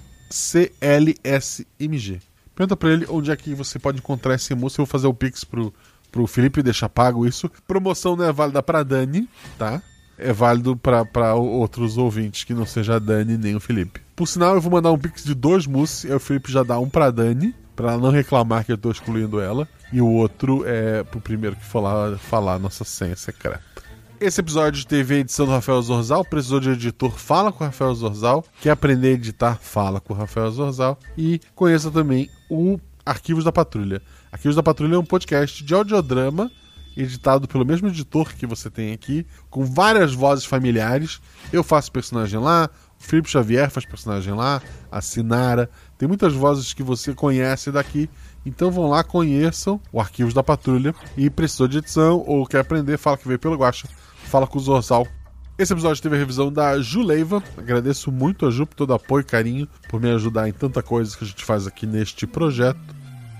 [2.53, 4.81] Pergunta pra ele onde é que você pode encontrar esse moço.
[4.81, 5.73] Eu vou fazer o Pix pro,
[6.11, 7.49] pro Felipe deixar pago isso.
[7.67, 9.81] Promoção não é válida pra Dani, tá?
[10.19, 14.01] é válido para outros ouvintes que não seja a Dani nem o Felipe.
[14.15, 16.77] Por sinal, eu vou mandar um pix de dois mousses, e o Felipe já dá
[16.77, 20.63] um pra Dani, para ela não reclamar que eu tô excluindo ela, e o outro
[20.67, 22.17] é pro primeiro que falar
[22.53, 23.63] a nossa senha secreta.
[24.19, 26.25] Esse episódio teve a edição do Rafael Zorzal.
[26.25, 27.17] Precisou de editor?
[27.17, 28.43] Fala com o Rafael Zorzal.
[28.59, 29.57] Quer aprender a editar?
[29.61, 30.99] Fala com o Rafael Zorzal.
[31.17, 34.01] E conheça também o Arquivos da Patrulha.
[34.32, 36.51] Arquivos da Patrulha é um podcast de audiodrama
[36.95, 41.22] editado pelo mesmo editor que você tem aqui, com várias vozes familiares.
[41.51, 45.69] Eu faço personagem lá, o Felipe Xavier faz personagem lá, a Sinara.
[45.98, 48.09] Tem muitas vozes que você conhece daqui.
[48.45, 52.98] Então vão lá, conheçam o Arquivos da Patrulha e precisou de edição ou quer aprender,
[52.98, 53.88] fala que veio pelo Guacha,
[54.25, 55.08] fala com o Zorzal.
[55.58, 57.43] Esse episódio teve a revisão da Juleiva.
[57.58, 60.82] Agradeço muito a Ju por todo o apoio e carinho, por me ajudar em tanta
[60.82, 62.80] coisa que a gente faz aqui neste projeto.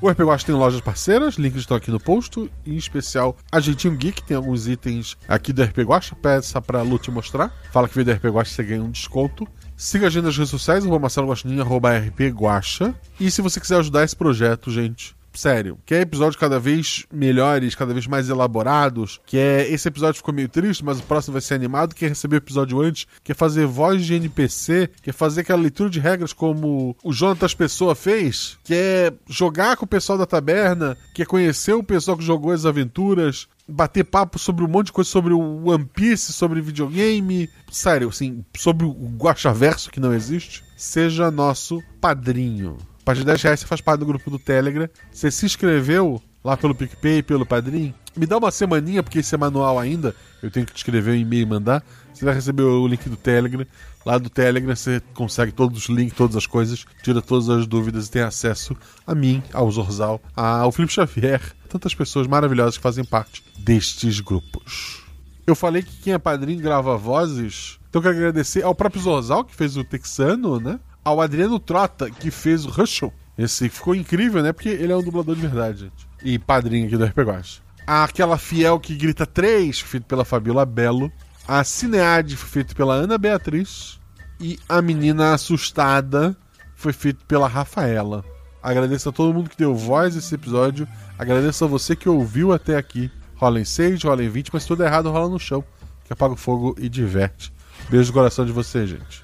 [0.02, 3.98] O RP Guacha tem lojas parceiras, links estão aqui no post, em especial a Jeitinho
[3.98, 7.53] Geek, tem alguns itens aqui do RP Guacha, peça pra Lu te mostrar.
[7.69, 9.45] Fala que veio do RP Guacha, você ganha um desconto.
[9.76, 12.95] Siga a gente nas redes sociais, arroba Marcelo Guaxinim, arroba RP Guacha.
[13.19, 17.93] E se você quiser ajudar esse projeto, gente, sério, quer episódios cada vez melhores, cada
[17.93, 21.53] vez mais elaborados, que é esse episódio ficou meio triste, mas o próximo vai ser
[21.53, 25.90] animado, quer receber o episódio antes, quer fazer voz de NPC, quer fazer aquela leitura
[25.90, 31.26] de regras como o Jonatas Pessoa fez, quer jogar com o pessoal da taberna, quer
[31.26, 35.32] conhecer o pessoal que jogou as aventuras, bater papo sobre um monte de coisa sobre
[35.32, 41.82] o One Piece, sobre videogame, sério, assim, sobre o Guachaverso que não existe, seja nosso
[42.01, 42.76] padrinho
[43.10, 44.88] partir de 10 reais você faz parte do grupo do Telegram.
[45.12, 47.92] Você se inscreveu lá pelo PicPay, pelo Padrim.
[48.16, 50.16] Me dá uma semaninha, porque esse é manual ainda.
[50.44, 51.84] Eu tenho que te escrever um e-mail e mandar.
[52.14, 53.66] Você vai receber o link do Telegram.
[54.06, 58.08] Lá do Telegram você consegue todos os links, todas as coisas, tira todas as dúvidas
[58.08, 63.04] e tem acesso a mim, ao Zorzal, ao Felipe Xavier, tantas pessoas maravilhosas que fazem
[63.04, 65.04] parte destes grupos.
[65.48, 69.44] Eu falei que quem é padrinho grava vozes, então eu quero agradecer ao próprio Zorzal,
[69.44, 70.80] que fez o Texano, né?
[71.03, 73.14] Ao Adriano Trota, que fez o Russell.
[73.38, 74.52] Esse ficou incrível, né?
[74.52, 76.08] Porque ele é um dublador de verdade, gente.
[76.24, 77.61] E padrinho aqui do RPG Guacha.
[77.88, 81.11] Aquela fiel que grita 3, feito pela Fabiola Belo.
[81.48, 84.00] A Cineade feito pela Ana Beatriz.
[84.40, 86.36] E a menina assustada
[86.76, 88.24] foi feito pela Rafaela.
[88.61, 90.88] Agradeço a todo mundo que deu voz a esse episódio.
[91.18, 93.10] Agradeço a você que ouviu até aqui.
[93.36, 95.64] Rola em 6, rola em 20, mas se tudo errado, rola no chão.
[96.03, 97.53] Que apaga o fogo e diverte.
[97.90, 99.24] Beijo no coração de você, gente.